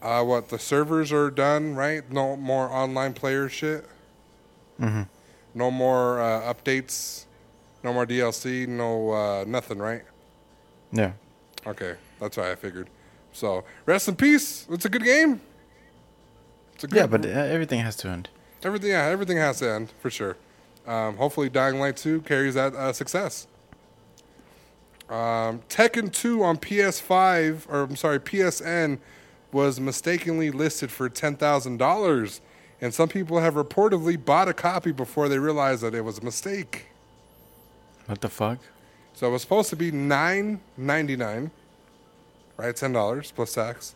uh, 0.00 0.22
what 0.22 0.48
the 0.48 0.58
servers 0.58 1.12
are 1.12 1.30
done, 1.30 1.74
right? 1.74 2.10
No 2.10 2.36
more 2.36 2.70
online 2.70 3.12
player 3.12 3.48
shit. 3.48 3.86
No 5.54 5.70
more 5.70 6.20
uh, 6.20 6.52
updates. 6.52 7.24
No 7.82 7.92
more 7.92 8.06
DLC. 8.06 8.66
No 8.66 9.10
uh, 9.10 9.44
nothing, 9.46 9.78
right? 9.78 10.02
Yeah. 10.92 11.12
Okay, 11.66 11.94
that's 12.20 12.36
why 12.36 12.50
I 12.52 12.54
figured. 12.54 12.88
So 13.32 13.64
rest 13.86 14.08
in 14.08 14.16
peace. 14.16 14.66
It's 14.70 14.84
a 14.84 14.88
good 14.88 15.04
game. 15.04 15.40
It's 16.74 16.84
a 16.84 16.86
good 16.88 16.96
Yeah, 16.96 17.06
but 17.06 17.24
uh, 17.24 17.28
everything 17.28 17.80
has 17.80 17.96
to 17.96 18.08
end. 18.08 18.28
everything. 18.62 18.90
Yeah, 18.90 19.04
everything 19.04 19.36
has 19.38 19.58
to 19.60 19.70
end 19.70 19.92
for 20.00 20.10
sure. 20.10 20.36
Um, 20.86 21.16
hopefully, 21.16 21.48
Dying 21.48 21.80
Light 21.80 21.96
2 21.96 22.20
carries 22.22 22.54
that 22.54 22.74
uh, 22.74 22.92
success. 22.92 23.46
Um, 25.08 25.60
Tekken 25.68 26.12
2 26.12 26.42
on 26.42 26.56
PS5, 26.58 27.66
or 27.68 27.82
I'm 27.82 27.96
sorry, 27.96 28.18
PSN, 28.18 28.98
was 29.52 29.78
mistakenly 29.78 30.50
listed 30.50 30.90
for 30.90 31.08
ten 31.08 31.36
thousand 31.36 31.76
dollars, 31.76 32.40
and 32.80 32.92
some 32.92 33.08
people 33.08 33.38
have 33.40 33.54
reportedly 33.54 34.22
bought 34.22 34.48
a 34.48 34.52
copy 34.54 34.90
before 34.92 35.28
they 35.28 35.38
realized 35.38 35.82
that 35.82 35.94
it 35.94 36.00
was 36.02 36.18
a 36.18 36.22
mistake. 36.24 36.86
What 38.06 38.20
the 38.20 38.28
fuck? 38.28 38.58
So 39.14 39.28
it 39.28 39.30
was 39.30 39.42
supposed 39.42 39.70
to 39.70 39.76
be 39.76 39.90
nine 39.90 40.60
ninety 40.76 41.16
nine, 41.16 41.50
right? 42.56 42.74
Ten 42.74 42.92
dollars 42.92 43.30
plus 43.30 43.54
tax. 43.54 43.94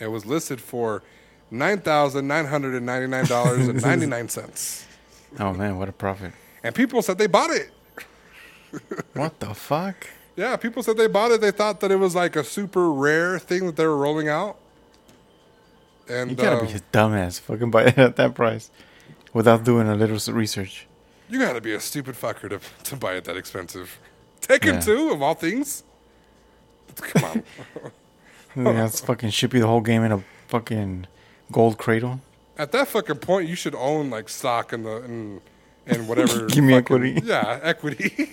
It 0.00 0.08
was 0.08 0.26
listed 0.26 0.60
for 0.60 1.02
nine 1.50 1.80
thousand 1.80 2.26
nine 2.28 2.46
hundred 2.46 2.74
and 2.74 2.84
ninety 2.86 3.06
nine 3.06 3.26
dollars 3.26 3.68
and 3.68 3.80
ninety 3.90 4.06
nine 4.06 4.28
cents. 4.28 4.86
Oh 5.38 5.52
man, 5.52 5.78
what 5.78 5.88
a 5.88 5.92
profit! 5.92 6.32
and 6.62 6.74
people 6.74 7.02
said 7.02 7.18
they 7.18 7.26
bought 7.26 7.50
it. 7.50 7.70
What 9.12 9.38
the 9.38 9.54
fuck? 9.54 10.08
Yeah, 10.34 10.56
people 10.56 10.82
said 10.82 10.96
they 10.96 11.06
bought 11.06 11.30
it. 11.30 11.40
They 11.40 11.52
thought 11.52 11.78
that 11.78 11.92
it 11.92 11.96
was 11.96 12.16
like 12.16 12.34
a 12.34 12.42
super 12.42 12.90
rare 12.90 13.38
thing 13.38 13.66
that 13.66 13.76
they 13.76 13.86
were 13.86 13.96
rolling 13.96 14.28
out. 14.28 14.56
And 16.08 16.30
You 16.30 16.36
gotta 16.36 16.56
uh, 16.56 16.66
be 16.66 16.72
a 16.72 16.80
dumbass 16.92 17.38
fucking 17.38 17.70
buy 17.70 17.84
it 17.84 17.98
at 17.98 18.16
that 18.16 18.34
price 18.34 18.72
without 19.32 19.62
doing 19.62 19.86
a 19.86 19.94
little 19.94 20.18
research. 20.34 20.88
You 21.28 21.38
gotta 21.38 21.60
be 21.60 21.72
a 21.74 21.80
stupid 21.80 22.14
fucker 22.14 22.48
to 22.50 22.60
to 22.84 22.96
buy 22.96 23.14
it 23.14 23.24
that 23.24 23.36
expensive. 23.36 23.98
Tekken 24.40 24.74
Yeah. 24.74 24.80
two 24.80 25.10
of 25.10 25.22
all 25.22 25.34
things. 25.34 25.82
Come 26.96 27.24
on. 27.24 27.42
yeah, 28.56 28.72
That's 28.72 29.00
fucking 29.00 29.30
ship 29.30 29.52
you 29.54 29.60
the 29.60 29.66
whole 29.66 29.80
game 29.80 30.02
in 30.04 30.12
a 30.12 30.22
fucking 30.48 31.06
gold 31.50 31.78
cradle. 31.78 32.20
At 32.56 32.70
that 32.72 32.88
fucking 32.88 33.16
point, 33.16 33.48
you 33.48 33.56
should 33.56 33.74
own 33.74 34.10
like 34.10 34.28
stock 34.28 34.72
in 34.72 34.82
the 34.84 35.02
in, 35.04 35.40
in 35.86 36.06
whatever. 36.06 36.46
Give 36.48 36.62
me 36.62 36.74
fucking- 36.74 37.16
equity. 37.16 37.20
Yeah, 37.26 37.58
equity. 37.62 38.30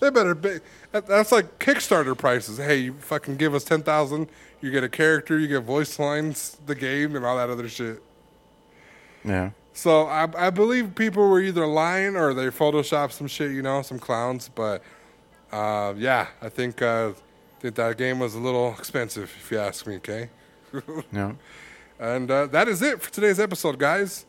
they 0.00 0.10
better 0.10 0.34
be. 0.34 0.58
That's 0.90 1.30
like 1.32 1.58
Kickstarter 1.58 2.16
prices. 2.16 2.58
Hey, 2.58 2.76
you 2.78 2.94
fucking 2.94 3.36
give 3.36 3.54
us 3.54 3.62
ten 3.64 3.82
thousand, 3.82 4.28
you 4.60 4.70
get 4.70 4.82
a 4.84 4.88
character, 4.88 5.38
you 5.38 5.46
get 5.48 5.62
voice 5.62 5.98
lines, 5.98 6.56
the 6.66 6.74
game, 6.74 7.14
and 7.14 7.24
all 7.24 7.36
that 7.36 7.50
other 7.50 7.68
shit. 7.68 8.02
Yeah. 9.24 9.50
So 9.74 10.06
I, 10.06 10.28
I 10.46 10.50
believe 10.50 10.94
people 10.94 11.28
were 11.28 11.40
either 11.40 11.66
lying 11.66 12.16
or 12.16 12.32
they 12.32 12.46
photoshopped 12.46 13.12
some 13.12 13.26
shit, 13.26 13.50
you 13.50 13.60
know, 13.60 13.82
some 13.82 13.98
clowns. 13.98 14.48
But 14.48 14.82
uh, 15.52 15.94
yeah, 15.96 16.28
I 16.40 16.48
think 16.48 16.80
uh, 16.80 17.12
think 17.64 17.76
that 17.76 17.96
game 17.96 18.18
was 18.18 18.34
a 18.34 18.38
little 18.38 18.74
expensive, 18.78 19.34
if 19.40 19.50
you 19.50 19.58
ask 19.58 19.86
me. 19.86 19.96
Okay. 19.96 20.30
No. 21.12 21.36
And 22.00 22.28
uh, 22.28 22.46
that 22.46 22.66
is 22.66 22.82
it 22.82 23.00
for 23.00 23.12
today's 23.12 23.38
episode, 23.38 23.78
guys. 23.78 24.26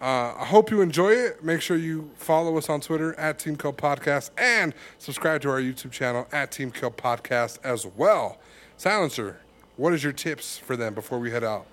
Uh, 0.00 0.32
I 0.38 0.44
hope 0.44 0.70
you 0.70 0.80
enjoy 0.80 1.10
it. 1.10 1.42
Make 1.42 1.60
sure 1.60 1.76
you 1.76 2.10
follow 2.14 2.56
us 2.56 2.68
on 2.70 2.80
Twitter 2.80 3.18
at 3.18 3.40
Team 3.40 3.56
Kill 3.56 3.72
Podcast 3.72 4.30
and 4.38 4.72
subscribe 4.98 5.40
to 5.42 5.50
our 5.50 5.60
YouTube 5.60 5.90
channel 5.90 6.28
at 6.30 6.52
Team 6.52 6.70
Kill 6.70 6.92
Podcast 6.92 7.58
as 7.64 7.84
well. 7.84 8.38
Silencer, 8.76 9.40
what 9.76 9.92
is 9.92 10.04
your 10.04 10.12
tips 10.12 10.56
for 10.56 10.76
them 10.76 10.94
before 10.94 11.18
we 11.18 11.32
head 11.32 11.42
out? 11.42 11.66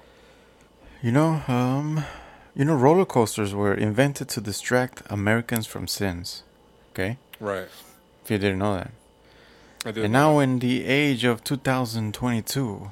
You 1.04 1.12
know, 1.12 1.44
um, 1.48 2.04
you 2.56 2.66
know, 2.66 2.76
roller 2.76 3.06
coasters 3.06 3.54
were 3.54 3.74
invented 3.74 4.30
to 4.30 4.42
distract 4.42 5.02
Americans 5.10 5.66
from 5.66 5.88
sins. 5.88 6.44
Okay, 6.92 7.18
Right. 7.40 7.68
if 8.24 8.32
you 8.32 8.38
didn't 8.38 8.60
know 8.60 8.76
that. 8.76 8.92
I 9.86 9.92
did. 9.92 10.04
And 10.06 10.14
now, 10.14 10.40
in 10.40 10.60
the 10.60 10.86
age 10.86 11.24
of 11.24 11.44
2022, 11.44 12.92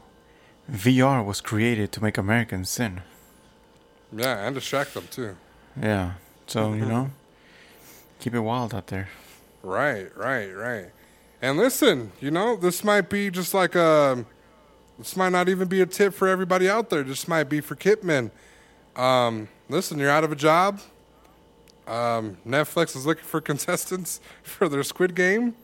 VR 0.71 1.23
was 1.23 1.41
created 1.41 1.91
to 1.93 2.03
make 2.03 2.17
Americans 2.17 2.69
sin. 2.69 3.01
yeah, 4.15 4.45
and 4.45 4.55
distract 4.55 4.93
them 4.93 5.07
too. 5.09 5.37
Yeah. 5.81 6.13
So 6.47 6.73
you 6.73 6.81
mm-hmm. 6.81 6.89
know, 6.89 7.11
keep 8.19 8.33
it 8.33 8.41
wild 8.41 8.73
out 8.73 8.87
there. 8.87 9.07
Right, 9.63 10.15
right, 10.17 10.47
right. 10.47 10.87
And 11.41 11.57
listen, 11.57 12.11
you 12.19 12.29
know, 12.29 12.55
this 12.55 12.83
might 12.83 13.09
be 13.09 13.29
just 13.31 13.53
like 13.53 13.75
a. 13.75 14.25
This 14.97 15.15
might 15.15 15.31
not 15.31 15.49
even 15.49 15.67
be 15.67 15.81
a 15.81 15.85
tip 15.85 16.13
for 16.13 16.27
everybody 16.27 16.69
out 16.69 16.89
there. 16.89 17.03
This 17.03 17.27
might 17.27 17.45
be 17.45 17.61
for 17.61 17.75
Kipman. 17.75 18.31
Um, 19.01 19.47
listen, 19.67 19.97
you're 19.97 20.11
out 20.11 20.23
of 20.23 20.31
a 20.31 20.35
job. 20.35 20.79
Um, 21.87 22.37
Netflix 22.47 22.95
is 22.95 23.05
looking 23.05 23.23
for 23.23 23.41
contestants 23.51 24.21
for 24.43 24.69
their 24.69 24.83
Squid 24.83 25.15
Game. 25.15 25.55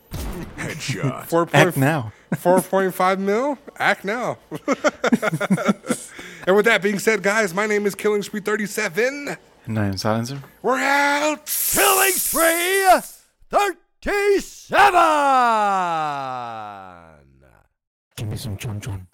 Headshot. 0.58 1.26
Four 1.26 1.48
Act 1.54 1.78
now. 1.78 2.12
four 2.38 2.62
point 2.62 2.94
five 2.96 3.20
mil. 3.20 3.60
Act 3.78 4.04
now. 4.04 4.40
and 6.48 6.56
with 6.56 6.66
that 6.66 6.80
being 6.82 6.98
said, 6.98 7.22
guys, 7.22 7.54
my 7.54 7.68
name 7.68 7.86
is 7.86 7.94
Killing 7.94 8.24
Spree 8.24 8.42
thirty 8.42 8.66
seven. 8.66 9.38
And 9.66 9.78
I'm 9.78 9.98
Silencer. 9.98 10.42
We're 10.64 10.80
out. 10.80 11.46
Killing 11.46 12.12
Spree 12.14 12.88
37! 13.50 14.94
Give 18.16 18.28
me 18.28 18.38
some 18.38 18.58
chun 18.58 18.80
chun. 18.82 19.08